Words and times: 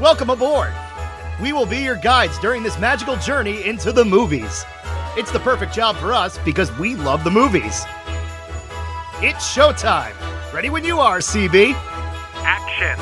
Welcome 0.00 0.30
aboard! 0.30 0.72
We 1.42 1.52
will 1.52 1.66
be 1.66 1.78
your 1.78 1.96
guides 1.96 2.38
during 2.38 2.62
this 2.62 2.78
magical 2.78 3.16
journey 3.16 3.66
into 3.66 3.90
the 3.90 4.04
movies. 4.04 4.64
It's 5.16 5.32
the 5.32 5.40
perfect 5.40 5.74
job 5.74 5.96
for 5.96 6.12
us 6.12 6.38
because 6.44 6.70
we 6.78 6.94
love 6.94 7.24
the 7.24 7.32
movies. 7.32 7.84
It's 9.20 9.52
showtime! 9.52 10.14
Ready 10.52 10.70
when 10.70 10.84
you 10.84 11.00
are, 11.00 11.18
CB! 11.18 11.72
Action! 12.44 12.96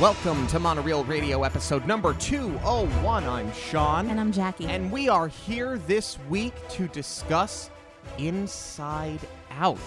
Welcome 0.00 0.46
to 0.46 0.60
Monorail 0.60 1.02
Radio 1.02 1.42
episode 1.42 1.84
number 1.84 2.14
201. 2.14 3.24
I'm 3.24 3.52
Sean. 3.52 4.08
And 4.10 4.20
I'm 4.20 4.30
Jackie. 4.30 4.66
And 4.66 4.92
we 4.92 5.08
are 5.08 5.26
here 5.26 5.78
this 5.78 6.16
week 6.28 6.54
to 6.68 6.86
discuss 6.86 7.70
Inside 8.18 9.18
Out. 9.50 9.80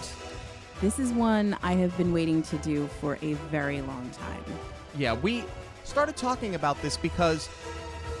this 0.82 0.98
is 0.98 1.10
one 1.10 1.56
I 1.62 1.72
have 1.72 1.96
been 1.96 2.12
waiting 2.12 2.42
to 2.42 2.58
do 2.58 2.86
for 3.00 3.16
a 3.22 3.32
very 3.50 3.80
long 3.80 4.10
time. 4.10 4.44
Yeah, 4.96 5.14
we 5.14 5.44
started 5.84 6.16
talking 6.16 6.54
about 6.54 6.80
this 6.82 6.96
because 6.96 7.48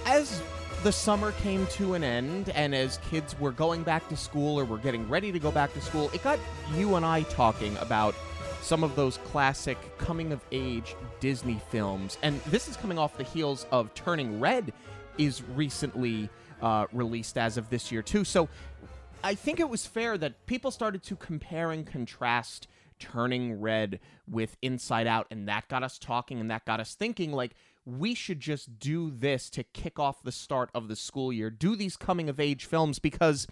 as 0.06 0.42
the 0.82 0.92
summer 0.92 1.32
came 1.32 1.66
to 1.68 1.94
an 1.94 2.02
end 2.02 2.50
and 2.50 2.74
as 2.74 2.98
kids 3.10 3.38
were 3.38 3.52
going 3.52 3.82
back 3.82 4.08
to 4.08 4.16
school 4.16 4.58
or 4.58 4.64
were 4.64 4.78
getting 4.78 5.08
ready 5.08 5.30
to 5.30 5.38
go 5.38 5.50
back 5.50 5.72
to 5.74 5.80
school, 5.80 6.10
it 6.12 6.24
got 6.24 6.38
you 6.74 6.96
and 6.96 7.04
I 7.04 7.22
talking 7.24 7.76
about 7.76 8.14
some 8.62 8.82
of 8.82 8.96
those 8.96 9.18
classic 9.18 9.76
coming 9.98 10.32
of 10.32 10.40
age 10.50 10.96
Disney 11.20 11.60
films. 11.70 12.16
And 12.22 12.40
this 12.42 12.68
is 12.68 12.76
coming 12.76 12.98
off 12.98 13.16
the 13.16 13.24
heels 13.24 13.66
of 13.70 13.92
Turning 13.94 14.40
Red 14.40 14.72
is 15.18 15.42
recently 15.54 16.30
uh, 16.62 16.86
released 16.92 17.36
as 17.36 17.56
of 17.58 17.68
this 17.70 17.92
year 17.92 18.02
too. 18.02 18.24
So 18.24 18.48
I 19.22 19.34
think 19.34 19.60
it 19.60 19.68
was 19.68 19.86
fair 19.86 20.16
that 20.18 20.46
people 20.46 20.70
started 20.70 21.02
to 21.04 21.16
compare 21.16 21.70
and 21.70 21.86
contrast 21.86 22.66
Turning 23.02 23.60
Red 23.60 23.98
with 24.28 24.56
Inside 24.62 25.06
Out, 25.06 25.26
and 25.30 25.48
that 25.48 25.68
got 25.68 25.82
us 25.82 25.98
talking 25.98 26.40
and 26.40 26.50
that 26.50 26.64
got 26.64 26.78
us 26.78 26.94
thinking 26.94 27.32
like 27.32 27.54
we 27.84 28.14
should 28.14 28.38
just 28.38 28.78
do 28.78 29.10
this 29.10 29.50
to 29.50 29.64
kick 29.64 29.98
off 29.98 30.22
the 30.22 30.30
start 30.30 30.70
of 30.72 30.86
the 30.86 30.94
school 30.94 31.32
year. 31.32 31.50
Do 31.50 31.74
these 31.74 31.96
coming 31.96 32.28
of 32.28 32.38
age 32.38 32.64
films 32.64 33.00
because 33.00 33.46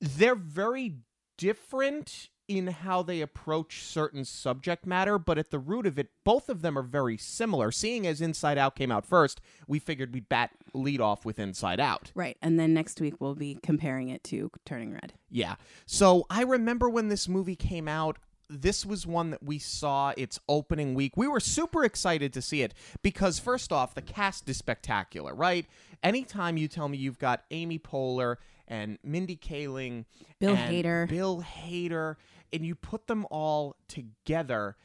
they're 0.00 0.36
very 0.36 0.98
different 1.36 2.28
in 2.46 2.66
how 2.66 3.00
they 3.02 3.20
approach 3.20 3.82
certain 3.82 4.24
subject 4.24 4.84
matter, 4.84 5.18
but 5.18 5.38
at 5.38 5.50
the 5.50 5.58
root 5.58 5.86
of 5.86 5.98
it, 6.00 6.08
both 6.24 6.48
of 6.48 6.62
them 6.62 6.76
are 6.76 6.82
very 6.82 7.16
similar. 7.16 7.70
Seeing 7.70 8.06
as 8.08 8.20
Inside 8.20 8.58
Out 8.58 8.74
came 8.74 8.90
out 8.90 9.06
first, 9.06 9.40
we 9.68 9.78
figured 9.78 10.12
we'd 10.12 10.28
bat 10.28 10.50
lead 10.74 11.00
off 11.00 11.24
with 11.24 11.38
Inside 11.38 11.78
Out. 11.78 12.10
Right. 12.14 12.36
And 12.42 12.58
then 12.58 12.74
next 12.74 13.00
week 13.00 13.14
we'll 13.20 13.36
be 13.36 13.58
comparing 13.62 14.08
it 14.08 14.24
to 14.24 14.50
Turning 14.64 14.92
Red. 14.92 15.12
Yeah. 15.30 15.56
So 15.86 16.26
I 16.28 16.42
remember 16.42 16.90
when 16.90 17.08
this 17.08 17.28
movie 17.28 17.54
came 17.54 17.86
out, 17.86 18.18
this 18.50 18.84
was 18.84 19.06
one 19.06 19.30
that 19.30 19.42
we 19.42 19.58
saw 19.58 20.12
its 20.16 20.40
opening 20.48 20.94
week. 20.94 21.16
We 21.16 21.28
were 21.28 21.40
super 21.40 21.84
excited 21.84 22.32
to 22.32 22.42
see 22.42 22.62
it 22.62 22.74
because, 23.00 23.38
first 23.38 23.72
off, 23.72 23.94
the 23.94 24.02
cast 24.02 24.48
is 24.48 24.56
spectacular, 24.56 25.34
right? 25.34 25.66
Anytime 26.02 26.56
you 26.56 26.66
tell 26.66 26.88
me 26.88 26.98
you've 26.98 27.18
got 27.18 27.44
Amy 27.50 27.78
Poehler 27.78 28.36
and 28.66 28.98
Mindy 29.04 29.36
Kaling, 29.36 30.04
Bill 30.40 30.56
and 30.56 30.74
Hader. 30.74 31.08
Bill 31.08 31.42
Hader, 31.42 32.16
and 32.52 32.66
you 32.66 32.74
put 32.74 33.06
them 33.06 33.26
all 33.30 33.76
together 33.88 34.76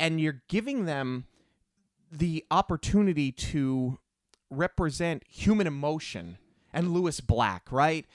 and 0.00 0.20
you're 0.20 0.42
giving 0.48 0.86
them 0.86 1.26
the 2.10 2.44
opportunity 2.50 3.30
to 3.32 3.98
represent 4.50 5.22
human 5.28 5.66
emotion 5.66 6.38
and 6.72 6.92
Lewis 6.92 7.20
Black, 7.20 7.70
right? 7.70 8.06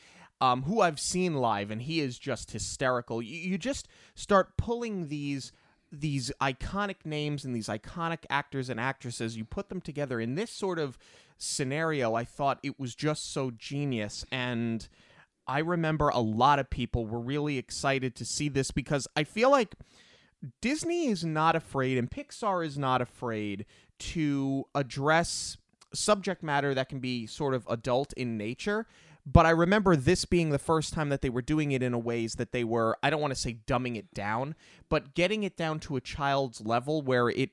Um, 0.42 0.64
who 0.64 0.80
I've 0.80 1.00
seen 1.00 1.36
live, 1.36 1.70
and 1.70 1.82
he 1.82 2.00
is 2.00 2.18
just 2.18 2.52
hysterical. 2.52 3.22
You, 3.22 3.38
you 3.38 3.58
just 3.58 3.90
start 4.16 4.56
pulling 4.58 5.10
these 5.10 5.52
these 5.92 6.32
iconic 6.40 6.98
names 7.04 7.44
and 7.44 7.54
these 7.54 7.68
iconic 7.68 8.20
actors 8.30 8.70
and 8.70 8.80
actresses. 8.80 9.36
You 9.36 9.44
put 9.44 9.70
them 9.70 9.82
together 9.82 10.20
in 10.20 10.36
this 10.36 10.52
sort 10.52 10.80
of 10.80 10.98
scenario. 11.38 12.14
I 12.14 12.24
thought 12.24 12.60
it 12.64 12.80
was 12.80 12.96
just 12.96 13.34
so 13.34 13.52
genius, 13.52 14.26
and 14.32 14.88
I 15.50 15.60
remember 15.60 16.10
a 16.10 16.20
lot 16.20 16.60
of 16.60 16.70
people 16.70 17.08
were 17.08 17.20
really 17.20 17.58
excited 17.58 18.16
to 18.16 18.26
see 18.26 18.50
this 18.50 18.70
because 18.72 19.08
I 19.16 19.24
feel 19.24 19.50
like 19.50 19.76
Disney 20.62 21.08
is 21.08 21.26
not 21.26 21.56
afraid 21.56 21.98
and 21.98 22.10
Pixar 22.10 22.66
is 22.66 22.78
not 22.78 23.02
afraid 23.02 23.66
to 24.00 24.66
address 24.76 25.58
subject 25.94 26.44
matter 26.44 26.74
that 26.76 26.88
can 26.88 27.00
be 27.00 27.26
sort 27.26 27.54
of 27.56 27.66
adult 27.68 28.14
in 28.14 28.38
nature. 28.38 28.86
But 29.32 29.46
I 29.46 29.52
remember 29.52 29.96
this 29.96 30.26
being 30.26 30.50
the 30.50 30.58
first 30.58 30.94
time 30.94 31.10
that 31.10 31.22
they 31.22 31.30
were 31.30 31.42
doing 31.42 31.72
it 31.72 31.84
in 31.84 31.94
a 31.94 32.00
ways 32.00 32.36
that 32.36 32.52
they 32.52 32.64
were, 32.64 32.98
I 33.04 33.12
don't 33.12 33.22
want 33.22 33.34
to 33.34 33.40
say 33.40 33.60
dumbing 33.68 33.96
it 33.96 34.12
down, 34.14 34.56
but 34.90 35.14
getting 35.14 35.44
it 35.44 35.56
down 35.56 35.80
to 35.82 35.98
a 35.98 36.02
child's 36.02 36.62
level 36.62 37.04
where 37.04 37.30
it 37.30 37.52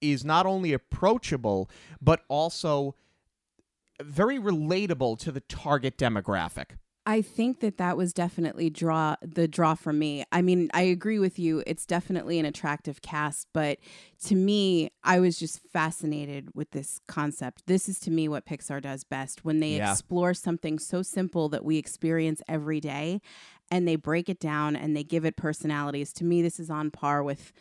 is 0.00 0.24
not 0.24 0.46
only 0.46 0.72
approachable, 0.72 1.68
but 2.00 2.22
also 2.28 2.94
very 4.00 4.38
relatable 4.38 5.18
to 5.18 5.32
the 5.32 5.40
target 5.40 5.98
demographic. 5.98 6.76
I 7.08 7.22
think 7.22 7.60
that 7.60 7.78
that 7.78 7.96
was 7.96 8.12
definitely 8.12 8.68
draw 8.68 9.16
the 9.22 9.48
draw 9.48 9.74
for 9.74 9.94
me. 9.94 10.24
I 10.30 10.42
mean, 10.42 10.68
I 10.74 10.82
agree 10.82 11.18
with 11.18 11.38
you. 11.38 11.62
It's 11.66 11.86
definitely 11.86 12.38
an 12.38 12.44
attractive 12.44 13.00
cast, 13.00 13.48
but 13.54 13.78
to 14.26 14.34
me, 14.34 14.90
I 15.02 15.18
was 15.18 15.38
just 15.38 15.60
fascinated 15.72 16.50
with 16.54 16.72
this 16.72 17.00
concept. 17.08 17.62
This 17.66 17.88
is 17.88 17.98
to 18.00 18.10
me 18.10 18.28
what 18.28 18.44
Pixar 18.44 18.82
does 18.82 19.04
best 19.04 19.42
when 19.42 19.60
they 19.60 19.76
Yeah. 19.76 19.90
explore 19.90 20.34
something 20.34 20.78
so 20.78 21.00
simple 21.00 21.48
that 21.48 21.64
we 21.64 21.78
experience 21.78 22.42
every 22.46 22.78
day 22.78 23.22
and 23.70 23.88
they 23.88 23.96
break 23.96 24.28
it 24.28 24.38
down 24.38 24.76
and 24.76 24.94
they 24.94 25.02
give 25.02 25.24
it 25.24 25.34
personalities. 25.34 26.12
To 26.12 26.24
me, 26.24 26.42
this 26.42 26.60
is 26.60 26.68
on 26.68 26.90
par 26.90 27.22
with 27.22 27.54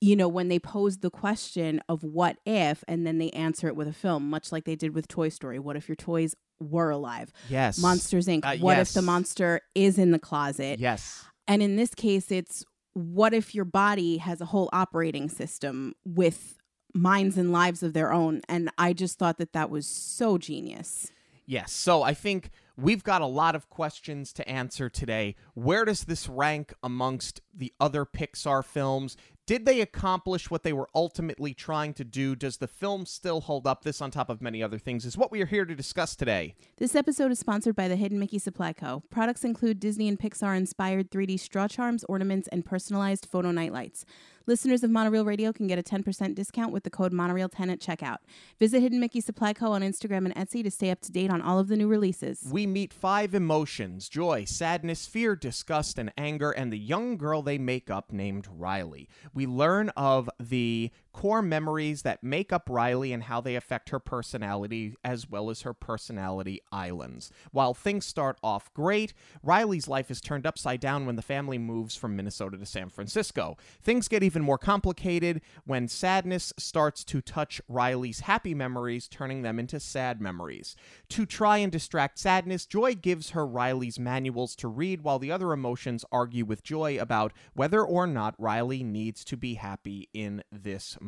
you 0.00 0.14
know, 0.14 0.28
when 0.28 0.46
they 0.46 0.60
pose 0.60 0.98
the 0.98 1.10
question 1.10 1.82
of 1.88 2.04
what 2.04 2.36
if, 2.46 2.84
and 2.86 3.04
then 3.04 3.18
they 3.18 3.30
answer 3.30 3.66
it 3.66 3.74
with 3.74 3.88
a 3.88 3.92
film, 3.92 4.30
much 4.30 4.52
like 4.52 4.64
they 4.64 4.76
did 4.76 4.94
with 4.94 5.08
Toy 5.08 5.28
Story. 5.28 5.58
What 5.58 5.74
if 5.74 5.88
your 5.88 5.96
toys 5.96 6.36
were 6.60 6.90
alive? 6.90 7.32
Yes. 7.48 7.78
Monsters 7.78 8.26
Inc. 8.26 8.44
Uh, 8.44 8.56
what 8.58 8.78
if 8.78 8.92
the 8.92 9.02
monster 9.02 9.60
is 9.74 9.98
in 9.98 10.10
the 10.10 10.18
closet? 10.18 10.78
Yes. 10.78 11.24
And 11.46 11.62
in 11.62 11.76
this 11.76 11.94
case, 11.94 12.30
it's 12.30 12.64
what 12.94 13.32
if 13.32 13.54
your 13.54 13.64
body 13.64 14.18
has 14.18 14.40
a 14.40 14.46
whole 14.46 14.68
operating 14.72 15.28
system 15.28 15.94
with 16.04 16.58
minds 16.94 17.38
and 17.38 17.52
lives 17.52 17.82
of 17.82 17.92
their 17.92 18.12
own? 18.12 18.42
And 18.48 18.70
I 18.76 18.92
just 18.92 19.18
thought 19.18 19.38
that 19.38 19.52
that 19.52 19.70
was 19.70 19.86
so 19.86 20.38
genius. 20.38 21.10
Yes. 21.46 21.72
So 21.72 22.02
I 22.02 22.12
think 22.12 22.50
we've 22.76 23.02
got 23.02 23.22
a 23.22 23.26
lot 23.26 23.54
of 23.54 23.70
questions 23.70 24.34
to 24.34 24.46
answer 24.46 24.90
today. 24.90 25.34
Where 25.54 25.86
does 25.86 26.04
this 26.04 26.28
rank 26.28 26.74
amongst 26.82 27.40
the 27.54 27.72
other 27.80 28.04
Pixar 28.04 28.62
films? 28.64 29.16
Did 29.48 29.64
they 29.64 29.80
accomplish 29.80 30.50
what 30.50 30.62
they 30.62 30.74
were 30.74 30.90
ultimately 30.94 31.54
trying 31.54 31.94
to 31.94 32.04
do? 32.04 32.36
Does 32.36 32.58
the 32.58 32.68
film 32.68 33.06
still 33.06 33.40
hold 33.40 33.66
up? 33.66 33.82
This, 33.82 34.02
on 34.02 34.10
top 34.10 34.28
of 34.28 34.42
many 34.42 34.62
other 34.62 34.76
things, 34.76 35.06
is 35.06 35.16
what 35.16 35.32
we 35.32 35.40
are 35.40 35.46
here 35.46 35.64
to 35.64 35.74
discuss 35.74 36.14
today. 36.14 36.54
This 36.76 36.94
episode 36.94 37.32
is 37.32 37.38
sponsored 37.38 37.74
by 37.74 37.88
the 37.88 37.96
Hidden 37.96 38.18
Mickey 38.18 38.38
Supply 38.38 38.74
Co. 38.74 39.04
Products 39.08 39.44
include 39.44 39.80
Disney 39.80 40.06
and 40.06 40.18
Pixar 40.20 40.54
inspired 40.54 41.10
3D 41.10 41.40
straw 41.40 41.66
charms, 41.66 42.04
ornaments, 42.10 42.46
and 42.48 42.62
personalized 42.62 43.24
photo 43.24 43.50
night 43.50 43.72
lights. 43.72 44.04
Listeners 44.48 44.82
of 44.82 44.90
Monorail 44.90 45.26
Radio 45.26 45.52
can 45.52 45.66
get 45.66 45.78
a 45.78 45.82
10% 45.82 46.34
discount 46.34 46.72
with 46.72 46.82
the 46.82 46.88
code 46.88 47.12
Monorail10 47.12 47.70
at 47.70 47.80
checkout. 47.80 48.16
Visit 48.58 48.80
Hidden 48.80 48.98
Mickey 48.98 49.20
Supply 49.20 49.52
Co. 49.52 49.72
on 49.72 49.82
Instagram 49.82 50.24
and 50.24 50.34
Etsy 50.34 50.64
to 50.64 50.70
stay 50.70 50.90
up 50.90 51.02
to 51.02 51.12
date 51.12 51.30
on 51.30 51.42
all 51.42 51.58
of 51.58 51.68
the 51.68 51.76
new 51.76 51.86
releases. 51.86 52.48
We 52.50 52.66
meet 52.66 52.94
five 52.94 53.34
emotions 53.34 54.08
joy, 54.08 54.46
sadness, 54.46 55.06
fear, 55.06 55.36
disgust, 55.36 55.98
and 55.98 56.10
anger, 56.16 56.50
and 56.50 56.72
the 56.72 56.78
young 56.78 57.18
girl 57.18 57.42
they 57.42 57.58
make 57.58 57.90
up 57.90 58.10
named 58.10 58.48
Riley. 58.50 59.10
We 59.34 59.44
learn 59.46 59.90
of 59.90 60.30
the 60.40 60.92
core 61.18 61.42
memories 61.42 62.02
that 62.02 62.22
make 62.22 62.52
up 62.52 62.70
Riley 62.70 63.12
and 63.12 63.24
how 63.24 63.40
they 63.40 63.56
affect 63.56 63.88
her 63.88 63.98
personality, 63.98 64.94
as 65.02 65.28
well 65.28 65.50
as 65.50 65.62
her 65.62 65.74
personality 65.74 66.60
islands. 66.70 67.32
While 67.50 67.74
things 67.74 68.06
start 68.06 68.38
off 68.40 68.72
great, 68.72 69.14
Riley's 69.42 69.88
life 69.88 70.12
is 70.12 70.20
turned 70.20 70.46
upside 70.46 70.78
down 70.78 71.06
when 71.06 71.16
the 71.16 71.22
family 71.22 71.58
moves 71.58 71.96
from 71.96 72.14
Minnesota 72.14 72.56
to 72.56 72.64
San 72.64 72.88
Francisco. 72.88 73.56
Things 73.82 74.06
get 74.06 74.22
even 74.22 74.44
more 74.44 74.58
complicated 74.58 75.40
when 75.64 75.88
sadness 75.88 76.52
starts 76.56 77.02
to 77.06 77.20
touch 77.20 77.60
Riley's 77.66 78.20
happy 78.20 78.54
memories, 78.54 79.08
turning 79.08 79.42
them 79.42 79.58
into 79.58 79.80
sad 79.80 80.20
memories. 80.20 80.76
To 81.08 81.26
try 81.26 81.58
and 81.58 81.72
distract 81.72 82.20
sadness, 82.20 82.64
Joy 82.64 82.94
gives 82.94 83.30
her 83.30 83.44
Riley's 83.44 83.98
manuals 83.98 84.54
to 84.54 84.68
read 84.68 85.02
while 85.02 85.18
the 85.18 85.32
other 85.32 85.52
emotions 85.52 86.04
argue 86.12 86.44
with 86.44 86.62
Joy 86.62 86.96
about 86.96 87.32
whether 87.54 87.82
or 87.82 88.06
not 88.06 88.36
Riley 88.38 88.84
needs 88.84 89.24
to 89.24 89.36
be 89.36 89.54
happy 89.54 90.08
in 90.14 90.44
this 90.52 90.96
moment. 91.00 91.07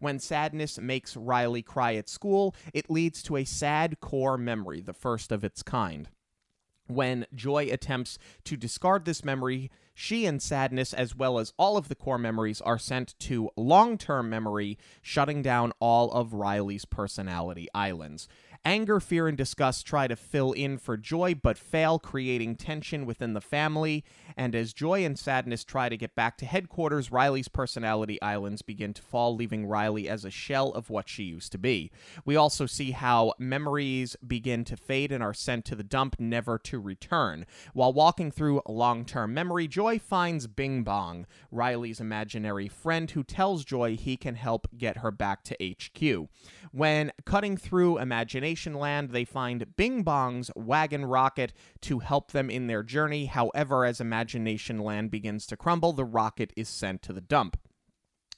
When 0.00 0.18
sadness 0.18 0.78
makes 0.78 1.16
Riley 1.16 1.62
cry 1.62 1.94
at 1.94 2.08
school, 2.08 2.54
it 2.72 2.90
leads 2.90 3.22
to 3.24 3.36
a 3.36 3.44
sad 3.44 4.00
core 4.00 4.38
memory, 4.38 4.80
the 4.80 4.92
first 4.92 5.32
of 5.32 5.44
its 5.44 5.62
kind. 5.62 6.08
When 6.86 7.26
Joy 7.34 7.70
attempts 7.72 8.18
to 8.44 8.56
discard 8.56 9.06
this 9.06 9.24
memory, 9.24 9.70
she 9.94 10.26
and 10.26 10.42
Sadness, 10.42 10.92
as 10.92 11.16
well 11.16 11.38
as 11.38 11.52
all 11.56 11.76
of 11.76 11.88
the 11.88 11.94
core 11.94 12.18
memories, 12.18 12.60
are 12.60 12.78
sent 12.78 13.18
to 13.20 13.50
long 13.56 13.96
term 13.96 14.28
memory, 14.28 14.76
shutting 15.00 15.40
down 15.40 15.72
all 15.78 16.10
of 16.12 16.34
Riley's 16.34 16.84
personality 16.84 17.68
islands. 17.74 18.28
Anger, 18.66 18.98
fear, 18.98 19.28
and 19.28 19.36
disgust 19.36 19.86
try 19.86 20.08
to 20.08 20.16
fill 20.16 20.52
in 20.52 20.78
for 20.78 20.96
Joy, 20.96 21.34
but 21.34 21.58
fail, 21.58 21.98
creating 21.98 22.56
tension 22.56 23.04
within 23.04 23.34
the 23.34 23.42
family. 23.42 24.06
And 24.38 24.54
as 24.54 24.72
Joy 24.72 25.04
and 25.04 25.18
Sadness 25.18 25.64
try 25.64 25.90
to 25.90 25.98
get 25.98 26.14
back 26.14 26.38
to 26.38 26.46
headquarters, 26.46 27.12
Riley's 27.12 27.48
personality 27.48 28.20
islands 28.22 28.62
begin 28.62 28.94
to 28.94 29.02
fall, 29.02 29.36
leaving 29.36 29.66
Riley 29.66 30.08
as 30.08 30.24
a 30.24 30.30
shell 30.30 30.70
of 30.70 30.88
what 30.88 31.10
she 31.10 31.24
used 31.24 31.52
to 31.52 31.58
be. 31.58 31.90
We 32.24 32.36
also 32.36 32.64
see 32.64 32.92
how 32.92 33.34
memories 33.38 34.16
begin 34.26 34.64
to 34.64 34.78
fade 34.78 35.12
and 35.12 35.22
are 35.22 35.34
sent 35.34 35.66
to 35.66 35.74
the 35.74 35.84
dump, 35.84 36.16
never 36.18 36.56
to 36.60 36.80
return. 36.80 37.44
While 37.74 37.92
walking 37.92 38.30
through 38.30 38.62
long 38.66 39.04
term 39.04 39.34
memory, 39.34 39.68
Joy 39.68 39.98
finds 39.98 40.46
Bing 40.46 40.84
Bong, 40.84 41.26
Riley's 41.50 42.00
imaginary 42.00 42.68
friend, 42.68 43.10
who 43.10 43.24
tells 43.24 43.66
Joy 43.66 43.96
he 43.96 44.16
can 44.16 44.36
help 44.36 44.68
get 44.78 44.98
her 44.98 45.10
back 45.10 45.44
to 45.44 45.56
HQ. 45.62 46.30
When 46.72 47.12
cutting 47.26 47.58
through 47.58 47.98
Imagination 47.98 48.53
Land, 48.56 49.10
they 49.10 49.24
find 49.24 49.76
Bing 49.76 50.02
Bong's 50.02 50.50
wagon 50.54 51.04
rocket 51.04 51.52
to 51.82 51.98
help 51.98 52.32
them 52.32 52.50
in 52.50 52.66
their 52.66 52.82
journey. 52.82 53.26
However, 53.26 53.84
as 53.84 54.00
Imagination 54.00 54.78
Land 54.78 55.10
begins 55.10 55.46
to 55.46 55.56
crumble, 55.56 55.92
the 55.92 56.04
rocket 56.04 56.52
is 56.56 56.68
sent 56.68 57.02
to 57.02 57.12
the 57.12 57.20
dump. 57.20 57.56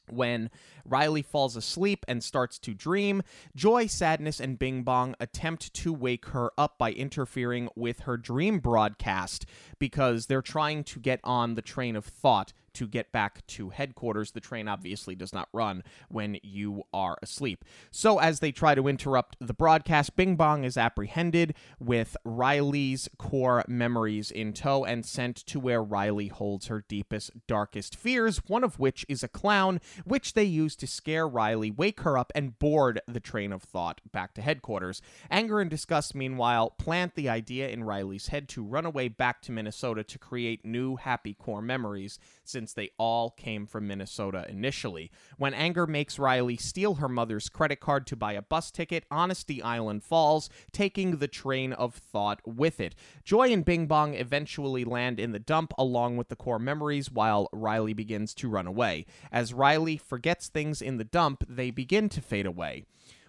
When 0.08 0.50
Riley 0.84 1.22
falls 1.22 1.56
asleep 1.56 2.04
and 2.06 2.22
starts 2.22 2.58
to 2.60 2.74
dream, 2.74 3.22
Joy, 3.54 3.86
Sadness, 3.86 4.40
and 4.40 4.58
Bing 4.58 4.82
Bong 4.82 5.14
attempt 5.18 5.74
to 5.74 5.92
wake 5.92 6.26
her 6.26 6.52
up 6.56 6.78
by 6.78 6.92
interfering 6.92 7.68
with 7.74 8.00
her 8.00 8.16
dream 8.16 8.60
broadcast 8.60 9.46
because 9.78 10.26
they're 10.26 10.42
trying 10.42 10.84
to 10.84 11.00
get 11.00 11.20
on 11.24 11.54
the 11.54 11.62
train 11.62 11.96
of 11.96 12.04
thought 12.04 12.52
to 12.76 12.86
get 12.86 13.10
back 13.10 13.46
to 13.46 13.70
headquarters. 13.70 14.32
The 14.32 14.40
train 14.40 14.68
obviously 14.68 15.14
does 15.14 15.32
not 15.32 15.48
run 15.52 15.82
when 16.08 16.38
you 16.42 16.84
are 16.92 17.16
asleep. 17.22 17.64
So, 17.90 18.18
as 18.18 18.40
they 18.40 18.52
try 18.52 18.74
to 18.74 18.86
interrupt 18.86 19.36
the 19.40 19.54
broadcast, 19.54 20.14
Bing 20.14 20.36
Bong 20.36 20.62
is 20.64 20.76
apprehended 20.76 21.54
with 21.80 22.16
Riley's 22.24 23.08
core 23.18 23.64
memories 23.66 24.30
in 24.30 24.52
tow 24.52 24.84
and 24.84 25.06
sent 25.06 25.36
to 25.46 25.58
where 25.58 25.82
Riley 25.82 26.28
holds 26.28 26.66
her 26.66 26.84
deepest, 26.86 27.30
darkest 27.46 27.96
fears, 27.96 28.42
one 28.46 28.62
of 28.62 28.78
which 28.78 29.06
is 29.08 29.22
a 29.22 29.28
clown, 29.28 29.80
which 30.04 30.34
they 30.34 30.44
use 30.44 30.76
to 30.76 30.86
scare 30.86 31.26
Riley, 31.26 31.70
wake 31.70 32.00
her 32.00 32.18
up, 32.18 32.30
and 32.34 32.58
board 32.58 33.00
the 33.06 33.20
train 33.20 33.52
of 33.52 33.62
thought 33.62 34.00
back 34.12 34.34
to 34.34 34.42
headquarters. 34.42 35.00
Anger 35.30 35.60
and 35.60 35.70
disgust, 35.70 36.14
meanwhile, 36.14 36.70
plant 36.70 37.14
the 37.14 37.28
idea 37.28 37.68
in 37.68 37.84
Riley's 37.84 38.28
head 38.28 38.48
to 38.50 38.62
run 38.62 38.84
away 38.84 39.08
back 39.08 39.40
to 39.42 39.52
Minnesota 39.52 40.04
to 40.04 40.18
create 40.18 40.64
new 40.64 40.96
happy 40.96 41.34
core 41.34 41.62
memories, 41.62 42.18
since 42.44 42.65
they 42.74 42.90
all 42.98 43.30
came 43.30 43.66
from 43.66 43.86
Minnesota 43.86 44.44
initially. 44.48 45.10
When 45.36 45.54
anger 45.54 45.86
makes 45.86 46.18
Riley 46.18 46.56
steal 46.56 46.94
her 46.94 47.08
mother's 47.08 47.48
credit 47.48 47.80
card 47.80 48.06
to 48.08 48.16
buy 48.16 48.32
a 48.32 48.42
bus 48.42 48.70
ticket, 48.70 49.04
Honesty 49.10 49.62
Island 49.62 50.02
falls, 50.04 50.48
taking 50.72 51.16
the 51.16 51.28
train 51.28 51.72
of 51.72 51.94
thought 51.94 52.40
with 52.46 52.80
it. 52.80 52.94
Joy 53.24 53.52
and 53.52 53.64
Bing 53.64 53.86
Bong 53.86 54.14
eventually 54.14 54.84
land 54.84 55.18
in 55.18 55.32
the 55.32 55.38
dump 55.38 55.72
along 55.78 56.16
with 56.16 56.28
the 56.28 56.36
core 56.36 56.58
memories 56.58 57.10
while 57.10 57.48
Riley 57.52 57.92
begins 57.92 58.34
to 58.34 58.48
run 58.48 58.66
away. 58.66 59.06
As 59.30 59.54
Riley 59.54 59.96
forgets 59.96 60.48
things 60.48 60.80
in 60.82 60.96
the 60.96 61.04
dump, 61.04 61.44
they 61.48 61.70
begin 61.70 62.08
to 62.10 62.20
fade 62.20 62.46
away. 62.46 62.84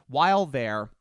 While 0.07 0.45
there, 0.45 0.91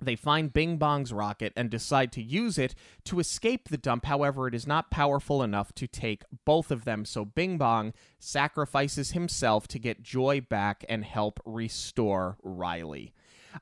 they 0.00 0.16
find 0.16 0.52
Bing 0.52 0.76
Bong's 0.76 1.12
rocket 1.12 1.52
and 1.56 1.70
decide 1.70 2.12
to 2.12 2.22
use 2.22 2.58
it 2.58 2.74
to 3.04 3.20
escape 3.20 3.68
the 3.68 3.76
dump. 3.76 4.06
However, 4.06 4.48
it 4.48 4.54
is 4.54 4.66
not 4.66 4.90
powerful 4.90 5.42
enough 5.42 5.72
to 5.74 5.86
take 5.86 6.24
both 6.44 6.70
of 6.70 6.84
them, 6.84 7.04
so 7.04 7.24
Bing 7.24 7.58
Bong 7.58 7.92
sacrifices 8.18 9.12
himself 9.12 9.68
to 9.68 9.78
get 9.78 10.02
Joy 10.02 10.40
back 10.40 10.84
and 10.88 11.04
help 11.04 11.40
restore 11.44 12.36
Riley. 12.42 13.12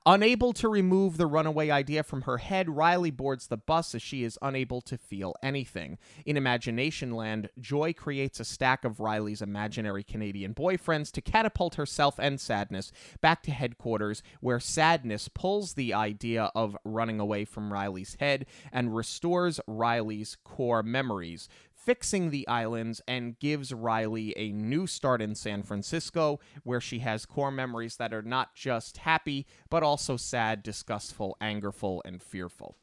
Unable 0.07 0.53
to 0.55 0.69
remove 0.69 1.17
the 1.17 1.27
runaway 1.27 1.71
idea 1.71 2.03
from 2.03 2.23
her 2.23 2.39
head, 2.39 2.69
Riley 2.69 3.11
boards 3.11 3.47
the 3.47 3.57
bus 3.57 3.95
as 3.95 4.03
she 4.03 4.25
is 4.25 4.39
unable 4.43 4.81
to 4.83 4.99
feel 4.99 5.35
anything. 5.43 5.99
In 6.27 6.37
Imagination 6.37 7.13
Land, 7.13 7.49
Joy 7.61 7.93
creates 7.93 8.41
a 8.41 8.45
stack 8.45 8.85
of 8.85 9.01
Riley's 9.01 9.43
imaginary 9.43 10.03
Canadian 10.03 10.55
boyfriends 10.55 11.11
to 11.13 11.21
catapult 11.21 11.77
herself 11.77 12.19
and 12.19 12.41
Sadness 12.41 12.93
back 13.21 13.43
to 13.45 13.51
headquarters, 13.51 14.23
where 14.41 14.61
Sadness 14.61 15.29
pulls 15.29 15.75
the 15.75 15.95
idea 15.95 16.51
of 16.55 16.77
running 16.85 17.21
away 17.21 17.45
from 17.45 17.73
Riley's 17.73 18.17
head 18.21 18.47
and 18.73 18.95
restores 18.95 19.61
Riley's 19.67 20.37
core 20.45 20.83
memories 20.83 21.49
fixing 21.89 22.29
the 22.29 22.47
islands 22.47 23.01
and 23.09 23.39
gives 23.39 23.73
Riley 23.73 24.35
a 24.37 24.53
new 24.53 24.87
start 24.87 25.23
in 25.23 25.35
San 25.35 25.63
Francisco, 25.63 26.39
where 26.63 26.83
she 26.83 26.99
has 26.99 27.25
core 27.25 27.51
memories 27.51 27.97
that 27.97 28.13
are 28.13 28.21
not 28.21 28.55
just 28.55 28.99
happy, 28.99 29.47
but 29.71 29.83
also 29.83 30.19
sad, 30.19 30.63
disgustful, 30.63 31.35
angerful, 31.41 32.03
and 32.05 32.23
fearful. 32.23 32.77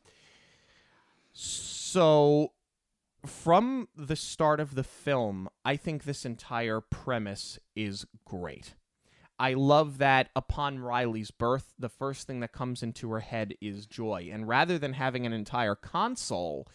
So, 1.34 2.54
from 3.24 3.90
the 3.96 4.16
start 4.16 4.60
of 4.60 4.74
the 4.74 4.84
film, 4.84 5.50
I 5.64 5.76
think 5.76 6.06
this 6.06 6.26
entire 6.26 6.82
premise 6.82 7.60
is 7.76 8.08
great. 8.26 8.74
I 9.38 9.54
love 9.54 9.98
that 9.98 10.30
upon 10.36 10.80
Riley's 10.80 11.30
birth, 11.30 11.74
the 11.78 11.90
first 11.90 12.26
thing 12.26 12.40
that 12.40 12.54
comes 12.54 12.82
into 12.82 13.12
her 13.12 13.20
head 13.20 13.54
is 13.62 13.86
joy. 13.86 14.30
And 14.32 14.48
rather 14.48 14.80
than 14.80 14.94
having 14.94 15.26
an 15.26 15.34
entire 15.34 15.76
console 15.76 16.68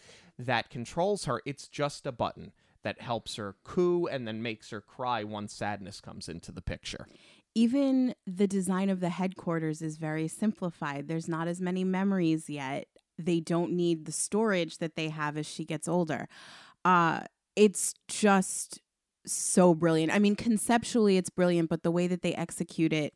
that 0.45 0.69
controls 0.69 1.25
her. 1.25 1.41
It's 1.45 1.67
just 1.67 2.05
a 2.05 2.11
button 2.11 2.51
that 2.83 3.01
helps 3.01 3.35
her 3.35 3.55
coo 3.63 4.07
and 4.07 4.27
then 4.27 4.41
makes 4.41 4.69
her 4.71 4.81
cry 4.81 5.23
once 5.23 5.53
sadness 5.53 6.01
comes 6.01 6.27
into 6.27 6.51
the 6.51 6.61
picture. 6.61 7.07
Even 7.53 8.15
the 8.25 8.47
design 8.47 8.89
of 8.89 9.01
the 9.01 9.09
headquarters 9.09 9.81
is 9.81 9.97
very 9.97 10.27
simplified. 10.27 11.07
There's 11.07 11.27
not 11.27 11.47
as 11.47 11.61
many 11.61 11.83
memories 11.83 12.49
yet. 12.49 12.87
They 13.17 13.39
don't 13.39 13.73
need 13.73 14.05
the 14.05 14.11
storage 14.11 14.77
that 14.77 14.95
they 14.95 15.09
have 15.09 15.37
as 15.37 15.45
she 15.45 15.65
gets 15.65 15.87
older. 15.87 16.27
Uh, 16.83 17.21
it's 17.55 17.93
just 18.07 18.79
so 19.25 19.75
brilliant. 19.75 20.13
I 20.13 20.19
mean, 20.19 20.35
conceptually, 20.35 21.17
it's 21.17 21.29
brilliant, 21.29 21.69
but 21.69 21.83
the 21.83 21.91
way 21.91 22.07
that 22.07 22.21
they 22.21 22.33
execute 22.33 22.93
it, 22.93 23.13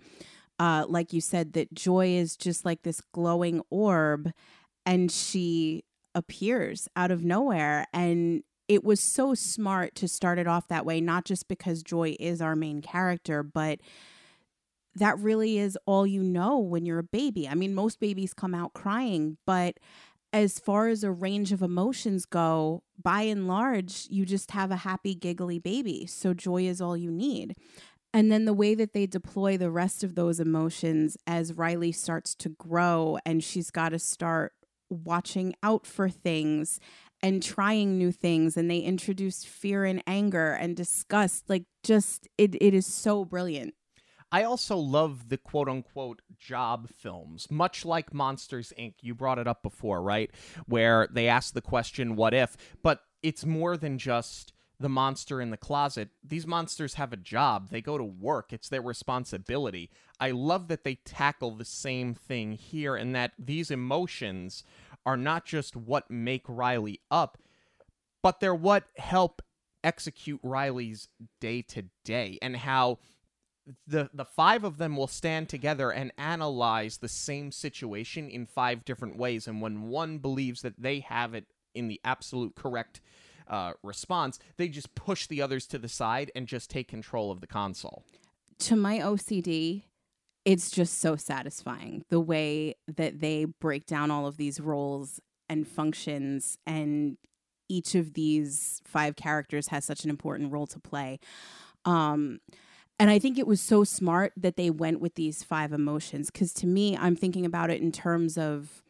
uh, 0.60 0.86
like 0.88 1.13
you 1.13 1.21
said, 1.21 1.54
that 1.54 1.74
Joy 1.74 2.10
is 2.10 2.38
just 2.38 2.66
like 2.66 2.83
this 2.83 3.01
glowing 3.13 3.62
orb, 3.69 4.31
and 4.86 5.12
she 5.12 5.83
appears 6.15 6.88
out 6.95 7.12
of 7.12 7.23
nowhere 7.23 7.85
and 7.94 8.44
it 8.67 8.83
was 8.83 9.00
so 9.00 9.35
smart 9.35 9.94
to 9.94 10.07
start 10.07 10.39
it 10.39 10.47
off 10.47 10.67
that 10.69 10.85
way 10.85 11.00
not 11.00 11.25
just 11.25 11.47
because 11.47 11.83
joy 11.83 12.15
is 12.19 12.41
our 12.41 12.56
main 12.56 12.81
character 12.81 13.44
but 13.44 13.79
that 14.95 15.19
really 15.19 15.57
is 15.57 15.77
all 15.85 16.07
you 16.07 16.23
know 16.23 16.57
when 16.57 16.85
you're 16.85 17.00
a 17.00 17.03
baby. 17.03 17.47
I 17.47 17.53
mean 17.53 17.75
most 17.75 18.00
babies 18.00 18.33
come 18.33 18.56
out 18.56 18.73
crying 18.73 19.38
but 19.45 19.77
as 20.33 20.59
far 20.59 20.88
as 20.88 21.03
a 21.03 21.12
range 21.12 21.51
of 21.51 21.62
emotions 21.62 22.25
go 22.25 22.83
by 23.01 23.21
and 23.21 23.47
large 23.47 24.07
you 24.09 24.25
just 24.25 24.51
have 24.51 24.71
a 24.71 24.77
happy 24.77 25.13
giggly 25.13 25.59
baby 25.59 26.06
so 26.06 26.33
joy 26.33 26.63
is 26.63 26.81
all 26.81 26.97
you 26.97 27.11
need. 27.11 27.56
And 28.13 28.31
then 28.31 28.45
the 28.45 28.53
way 28.53 28.75
that 28.75 28.94
they 28.94 29.06
deploy 29.06 29.57
the 29.57 29.69
rest 29.69 30.01
of 30.01 30.16
those 30.16 30.40
emotions 30.40 31.18
as 31.28 31.51
Riley 31.51 31.92
starts 31.92 32.33
to 32.35 32.49
grow 32.49 33.18
and 33.25 33.44
she's 33.44 33.71
got 33.71 33.90
to 33.90 33.99
start 33.99 34.54
watching 34.89 35.54
out 35.63 35.85
for 35.85 36.09
things 36.09 36.80
and 37.21 37.42
trying 37.42 37.97
new 37.97 38.11
things 38.11 38.57
and 38.57 38.69
they 38.69 38.80
introduced 38.80 39.47
fear 39.47 39.85
and 39.85 40.04
anger 40.06 40.51
and 40.54 40.75
disgust 40.75 41.49
like 41.49 41.63
just 41.83 42.27
it, 42.37 42.56
it 42.61 42.73
is 42.73 42.85
so 42.85 43.25
brilliant 43.25 43.73
I 44.31 44.44
also 44.44 44.75
love 44.75 45.30
the 45.30 45.37
quote 45.37 45.69
unquote 45.69 46.21
job 46.37 46.89
films, 46.89 47.49
much 47.49 47.85
like 47.85 48.13
Monsters 48.13 48.73
Inc. 48.77 48.95
You 49.01 49.15
brought 49.15 49.39
it 49.39 49.47
up 49.47 49.63
before, 49.63 50.01
right? 50.01 50.30
Where 50.65 51.07
they 51.09 51.30
ask 51.30 51.54
the 51.54 51.61
question, 51.61 52.15
what 52.15 52.33
if? 52.33 52.57
But 52.83 53.01
it's 53.23 53.45
more 53.45 53.77
than 53.77 53.97
just 53.97 54.51
the 54.79 54.89
monster 54.89 55.41
in 55.41 55.51
the 55.51 55.57
closet. 55.57 56.09
These 56.23 56.47
monsters 56.47 56.95
have 56.95 57.13
a 57.13 57.17
job, 57.17 57.69
they 57.69 57.81
go 57.81 57.97
to 57.97 58.03
work, 58.03 58.51
it's 58.51 58.69
their 58.69 58.81
responsibility. 58.81 59.89
I 60.19 60.31
love 60.31 60.67
that 60.67 60.83
they 60.83 60.95
tackle 60.95 61.51
the 61.51 61.65
same 61.65 62.13
thing 62.13 62.53
here 62.53 62.95
and 62.95 63.15
that 63.15 63.33
these 63.37 63.71
emotions 63.71 64.63
are 65.05 65.17
not 65.17 65.45
just 65.45 65.75
what 65.75 66.09
make 66.09 66.44
Riley 66.47 67.01
up, 67.11 67.37
but 68.23 68.39
they're 68.39 68.55
what 68.55 68.85
help 68.97 69.41
execute 69.83 70.39
Riley's 70.41 71.09
day 71.39 71.61
to 71.61 71.83
day 72.03 72.39
and 72.41 72.57
how 72.57 72.97
the 73.87 74.09
the 74.13 74.25
five 74.25 74.63
of 74.63 74.77
them 74.77 74.95
will 74.95 75.07
stand 75.07 75.49
together 75.49 75.91
and 75.91 76.11
analyze 76.17 76.97
the 76.97 77.07
same 77.07 77.51
situation 77.51 78.29
in 78.29 78.45
five 78.45 78.85
different 78.85 79.17
ways 79.17 79.47
and 79.47 79.61
when 79.61 79.83
one 79.89 80.19
believes 80.19 80.61
that 80.61 80.79
they 80.81 80.99
have 80.99 81.33
it 81.33 81.45
in 81.73 81.87
the 81.87 81.99
absolute 82.03 82.55
correct 82.55 83.01
uh, 83.47 83.73
response 83.83 84.40
they 84.57 84.68
just 84.68 84.94
push 84.95 85.28
the 85.28 85.42
others 85.42 85.68
to 85.68 85.78
the 85.78 85.90
side 85.90 86.31
and 86.35 86.47
just 86.47 86.69
take 86.69 86.87
control 86.87 87.31
of 87.31 87.42
the 87.42 87.47
console. 87.47 88.04
To 88.59 88.75
my 88.75 88.99
ocd 88.99 89.83
it's 90.45 90.69
just 90.69 90.99
so 90.99 91.16
satisfying 91.16 92.06
the 92.09 92.19
way 92.19 92.75
that 92.87 93.19
they 93.19 93.45
break 93.45 93.87
down 93.87 94.11
all 94.11 94.28
of 94.28 94.37
these 94.37 94.59
roles 94.59 95.19
and 95.49 95.68
functions 95.68 96.57
and 96.66 97.18
each 97.68 97.95
of 97.95 98.14
these 98.14 98.81
five 98.85 99.16
characters 99.16 99.69
has 99.69 99.83
such 99.83 100.04
an 100.04 100.11
important 100.11 100.52
role 100.52 100.68
to 100.68 100.80
play. 100.80 101.19
Um 101.83 102.40
and 102.99 103.09
i 103.09 103.19
think 103.19 103.37
it 103.37 103.47
was 103.47 103.61
so 103.61 103.83
smart 103.83 104.33
that 104.37 104.56
they 104.56 104.69
went 104.69 104.99
with 104.99 105.16
these 105.16 105.44
five 105.44 105.71
emotions 105.73 106.30
cuz 106.30 106.54
to 106.54 106.68
me 106.68 106.97
i'm 106.97 107.16
thinking 107.16 107.45
about 107.45 107.69
it 107.69 107.81
in 107.81 107.92
terms 107.92 108.37
of 108.37 108.83